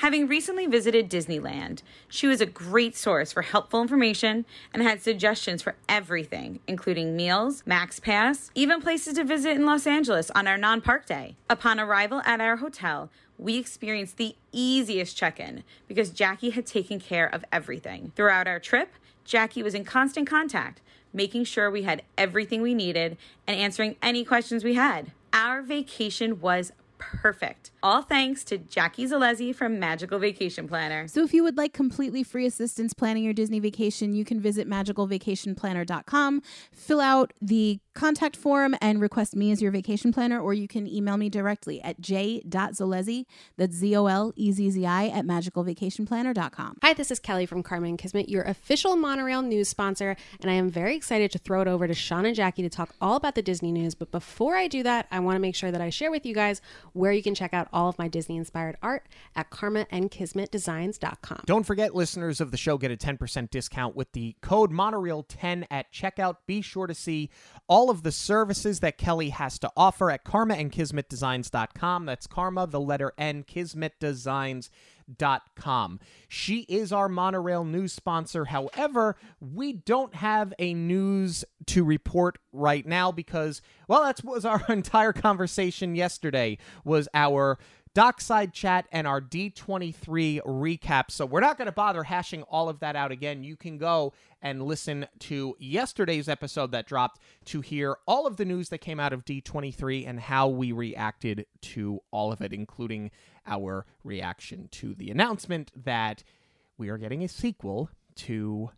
Having 0.00 0.28
recently 0.28 0.66
visited 0.66 1.08
Disneyland, 1.08 1.80
she 2.06 2.26
was 2.26 2.42
a 2.42 2.46
great 2.46 2.94
source 2.94 3.32
for 3.32 3.40
helpful 3.40 3.80
information 3.80 4.44
and 4.74 4.82
had 4.82 5.00
suggestions 5.00 5.62
for 5.62 5.74
everything, 5.88 6.60
including 6.66 7.16
meals, 7.16 7.62
Max 7.64 7.98
Pass, 7.98 8.50
even 8.54 8.82
places 8.82 9.14
to 9.14 9.24
visit 9.24 9.52
in 9.52 9.64
Los 9.64 9.86
Angeles 9.86 10.30
on 10.32 10.46
our 10.46 10.58
non 10.58 10.82
park 10.82 11.06
day. 11.06 11.36
Upon 11.48 11.80
arrival 11.80 12.20
at 12.26 12.42
our 12.42 12.56
hotel, 12.56 13.10
we 13.38 13.58
experienced 13.58 14.16
the 14.16 14.36
easiest 14.52 15.16
check 15.16 15.38
in 15.40 15.62
because 15.88 16.10
Jackie 16.10 16.50
had 16.50 16.66
taken 16.66 17.00
care 17.00 17.26
of 17.26 17.44
everything. 17.52 18.12
Throughout 18.16 18.46
our 18.46 18.58
trip, 18.58 18.90
Jackie 19.24 19.62
was 19.62 19.74
in 19.74 19.84
constant 19.84 20.28
contact, 20.28 20.80
making 21.12 21.44
sure 21.44 21.70
we 21.70 21.82
had 21.82 22.02
everything 22.16 22.62
we 22.62 22.74
needed 22.74 23.16
and 23.46 23.58
answering 23.58 23.96
any 24.02 24.24
questions 24.24 24.64
we 24.64 24.74
had. 24.74 25.12
Our 25.32 25.62
vacation 25.62 26.40
was 26.40 26.72
perfect. 26.98 27.70
All 27.82 28.02
thanks 28.02 28.44
to 28.44 28.58
Jackie 28.58 29.06
Zolezzi 29.06 29.54
from 29.54 29.78
Magical 29.78 30.18
Vacation 30.18 30.66
Planner. 30.68 31.08
So 31.08 31.22
if 31.22 31.34
you 31.34 31.42
would 31.42 31.56
like 31.56 31.72
completely 31.72 32.22
free 32.22 32.46
assistance 32.46 32.94
planning 32.94 33.24
your 33.24 33.34
Disney 33.34 33.60
vacation, 33.60 34.14
you 34.14 34.24
can 34.24 34.40
visit 34.40 34.68
magicalvacationplanner.com, 34.68 36.42
fill 36.72 37.00
out 37.00 37.32
the 37.40 37.80
contact 37.96 38.36
form 38.36 38.76
and 38.80 39.00
request 39.00 39.34
me 39.34 39.50
as 39.50 39.60
your 39.60 39.72
vacation 39.72 40.12
planner, 40.12 40.40
or 40.40 40.54
you 40.54 40.68
can 40.68 40.86
email 40.86 41.16
me 41.16 41.28
directly 41.28 41.82
at 41.82 42.00
j.zolezzi, 42.00 43.24
that's 43.56 43.74
Z-O-L-E-Z-Z-I, 43.74 45.06
at 45.08 45.24
magicalvacationplanner.com. 45.24 46.78
Hi, 46.82 46.92
this 46.92 47.10
is 47.10 47.18
Kelly 47.18 47.46
from 47.46 47.62
Karma 47.62 47.88
and 47.88 47.98
Kismet, 47.98 48.28
your 48.28 48.42
official 48.44 48.94
monorail 48.94 49.42
news 49.42 49.68
sponsor, 49.68 50.14
and 50.40 50.50
I 50.50 50.54
am 50.54 50.70
very 50.70 50.94
excited 50.94 51.32
to 51.32 51.38
throw 51.38 51.62
it 51.62 51.68
over 51.68 51.88
to 51.88 51.94
Sean 51.94 52.26
and 52.26 52.36
Jackie 52.36 52.62
to 52.62 52.68
talk 52.68 52.94
all 53.00 53.16
about 53.16 53.34
the 53.34 53.42
Disney 53.42 53.72
news. 53.72 53.94
But 53.94 54.12
before 54.12 54.56
I 54.56 54.68
do 54.68 54.82
that, 54.82 55.06
I 55.10 55.18
want 55.20 55.36
to 55.36 55.40
make 55.40 55.54
sure 55.54 55.70
that 55.70 55.80
I 55.80 55.90
share 55.90 56.10
with 56.10 56.26
you 56.26 56.34
guys 56.34 56.60
where 56.92 57.12
you 57.12 57.22
can 57.22 57.34
check 57.34 57.54
out 57.54 57.68
all 57.72 57.88
of 57.88 57.98
my 57.98 58.08
Disney 58.08 58.36
inspired 58.36 58.76
art 58.82 59.06
at 59.34 59.50
karmaandkismetdesigns.com. 59.50 61.42
Don't 61.46 61.64
forget, 61.64 61.94
listeners 61.94 62.40
of 62.40 62.50
the 62.50 62.56
show 62.58 62.76
get 62.76 62.90
a 62.90 62.96
10% 62.96 63.50
discount 63.50 63.96
with 63.96 64.12
the 64.12 64.36
code 64.42 64.70
Monorail10 64.70 65.66
at 65.70 65.92
checkout. 65.92 66.36
Be 66.46 66.60
sure 66.60 66.86
to 66.86 66.94
see 66.94 67.30
all 67.68 67.85
of 67.90 68.02
the 68.02 68.12
services 68.12 68.80
that 68.80 68.98
Kelly 68.98 69.30
has 69.30 69.58
to 69.60 69.70
offer 69.76 70.10
at 70.10 70.24
karmaandkismetdesigns.com. 70.24 72.06
That's 72.06 72.26
karma, 72.26 72.66
the 72.66 72.80
letter 72.80 73.12
N, 73.18 73.44
kismetdesigns.com. 73.44 76.00
She 76.28 76.60
is 76.62 76.92
our 76.92 77.08
monorail 77.08 77.64
news 77.64 77.92
sponsor. 77.92 78.46
However, 78.46 79.16
we 79.40 79.72
don't 79.72 80.14
have 80.14 80.52
a 80.58 80.74
news 80.74 81.44
to 81.66 81.84
report 81.84 82.38
right 82.52 82.86
now 82.86 83.12
because, 83.12 83.62
well, 83.88 84.02
that 84.02 84.24
was 84.24 84.44
our 84.44 84.64
entire 84.68 85.12
conversation 85.12 85.94
yesterday 85.94 86.58
was 86.84 87.08
our 87.14 87.58
dockside 87.96 88.52
chat 88.52 88.86
and 88.92 89.06
our 89.06 89.22
D23 89.22 90.42
recap. 90.42 91.10
So 91.10 91.24
we're 91.24 91.40
not 91.40 91.56
going 91.56 91.64
to 91.64 91.72
bother 91.72 92.02
hashing 92.02 92.42
all 92.42 92.68
of 92.68 92.80
that 92.80 92.94
out 92.94 93.10
again. 93.10 93.42
You 93.42 93.56
can 93.56 93.78
go 93.78 94.12
and 94.42 94.60
listen 94.60 95.06
to 95.20 95.56
yesterday's 95.58 96.28
episode 96.28 96.72
that 96.72 96.86
dropped 96.86 97.22
to 97.46 97.62
hear 97.62 97.96
all 98.06 98.26
of 98.26 98.36
the 98.36 98.44
news 98.44 98.68
that 98.68 98.82
came 98.82 99.00
out 99.00 99.14
of 99.14 99.24
D23 99.24 100.06
and 100.06 100.20
how 100.20 100.46
we 100.46 100.72
reacted 100.72 101.46
to 101.62 102.00
all 102.10 102.32
of 102.32 102.42
it, 102.42 102.52
including 102.52 103.12
our 103.46 103.86
reaction 104.04 104.68
to 104.72 104.94
the 104.94 105.10
announcement 105.10 105.72
that 105.74 106.22
we 106.76 106.90
are 106.90 106.98
getting 106.98 107.24
a 107.24 107.28
sequel 107.28 107.88
to 108.16 108.72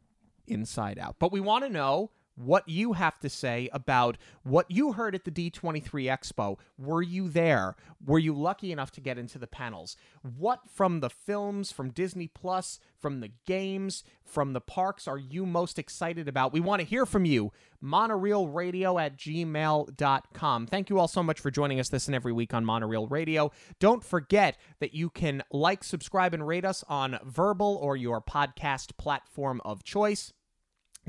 Inside 0.46 0.96
Out. 0.96 1.16
But 1.18 1.32
we 1.32 1.40
want 1.40 1.64
to 1.64 1.70
know 1.70 2.12
what 2.38 2.68
you 2.68 2.92
have 2.92 3.18
to 3.20 3.28
say 3.28 3.68
about 3.72 4.16
what 4.44 4.70
you 4.70 4.92
heard 4.92 5.14
at 5.14 5.24
the 5.24 5.30
D23 5.30 5.82
Expo. 6.04 6.56
Were 6.78 7.02
you 7.02 7.28
there? 7.28 7.74
Were 8.04 8.18
you 8.18 8.32
lucky 8.32 8.70
enough 8.70 8.92
to 8.92 9.00
get 9.00 9.18
into 9.18 9.38
the 9.38 9.46
panels? 9.46 9.96
What 10.22 10.60
from 10.72 11.00
the 11.00 11.10
films, 11.10 11.72
from 11.72 11.90
Disney 11.90 12.28
Plus, 12.28 12.78
from 12.96 13.20
the 13.20 13.32
games, 13.46 14.04
from 14.24 14.52
the 14.52 14.60
parks 14.60 15.08
are 15.08 15.18
you 15.18 15.44
most 15.44 15.78
excited 15.78 16.28
about? 16.28 16.52
We 16.52 16.60
want 16.60 16.80
to 16.80 16.86
hear 16.86 17.06
from 17.06 17.24
you. 17.24 17.52
Monorailradio 17.82 19.00
at 19.00 19.16
gmail.com. 19.16 20.66
Thank 20.66 20.90
you 20.90 20.98
all 20.98 21.08
so 21.08 21.22
much 21.22 21.40
for 21.40 21.50
joining 21.50 21.80
us 21.80 21.88
this 21.88 22.06
and 22.06 22.14
every 22.14 22.32
week 22.32 22.54
on 22.54 22.64
Monorail 22.64 23.06
Radio. 23.06 23.50
Don't 23.78 24.04
forget 24.04 24.56
that 24.80 24.94
you 24.94 25.10
can 25.10 25.42
like, 25.52 25.84
subscribe, 25.84 26.34
and 26.34 26.46
rate 26.46 26.64
us 26.64 26.84
on 26.88 27.18
Verbal 27.24 27.78
or 27.80 27.96
your 27.96 28.20
podcast 28.20 28.96
platform 28.96 29.60
of 29.64 29.84
choice. 29.84 30.32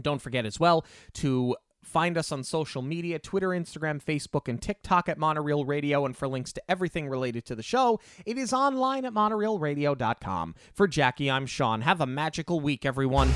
Don't 0.03 0.21
forget 0.21 0.45
as 0.45 0.59
well 0.59 0.85
to 1.13 1.55
find 1.84 2.17
us 2.17 2.31
on 2.31 2.43
social 2.43 2.81
media 2.81 3.19
Twitter, 3.19 3.49
Instagram, 3.49 4.01
Facebook, 4.03 4.47
and 4.47 4.61
TikTok 4.61 5.09
at 5.09 5.17
Monorail 5.17 5.65
Radio. 5.65 6.05
And 6.05 6.15
for 6.15 6.27
links 6.27 6.53
to 6.53 6.61
everything 6.69 7.09
related 7.09 7.45
to 7.45 7.55
the 7.55 7.63
show, 7.63 7.99
it 8.26 8.38
is 8.38 8.53
online 8.53 9.05
at 9.05 9.13
monorailradio.com. 9.13 10.55
For 10.73 10.88
Jackie, 10.88 11.31
I'm 11.31 11.45
Sean. 11.45 11.81
Have 11.81 12.01
a 12.01 12.05
magical 12.05 12.59
week, 12.59 12.85
everyone. 12.85 13.30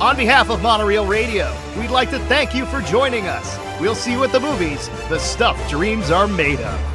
On 0.00 0.16
behalf 0.16 0.50
of 0.50 0.60
Monorail 0.60 1.06
Radio, 1.06 1.54
we'd 1.78 1.90
like 1.90 2.10
to 2.10 2.18
thank 2.20 2.54
you 2.54 2.66
for 2.66 2.80
joining 2.82 3.26
us. 3.26 3.58
We'll 3.80 3.94
see 3.94 4.12
you 4.12 4.24
at 4.24 4.32
the 4.32 4.40
movies, 4.40 4.88
the 5.08 5.18
stuff 5.18 5.70
dreams 5.70 6.10
are 6.10 6.26
made 6.26 6.60
of. 6.60 6.93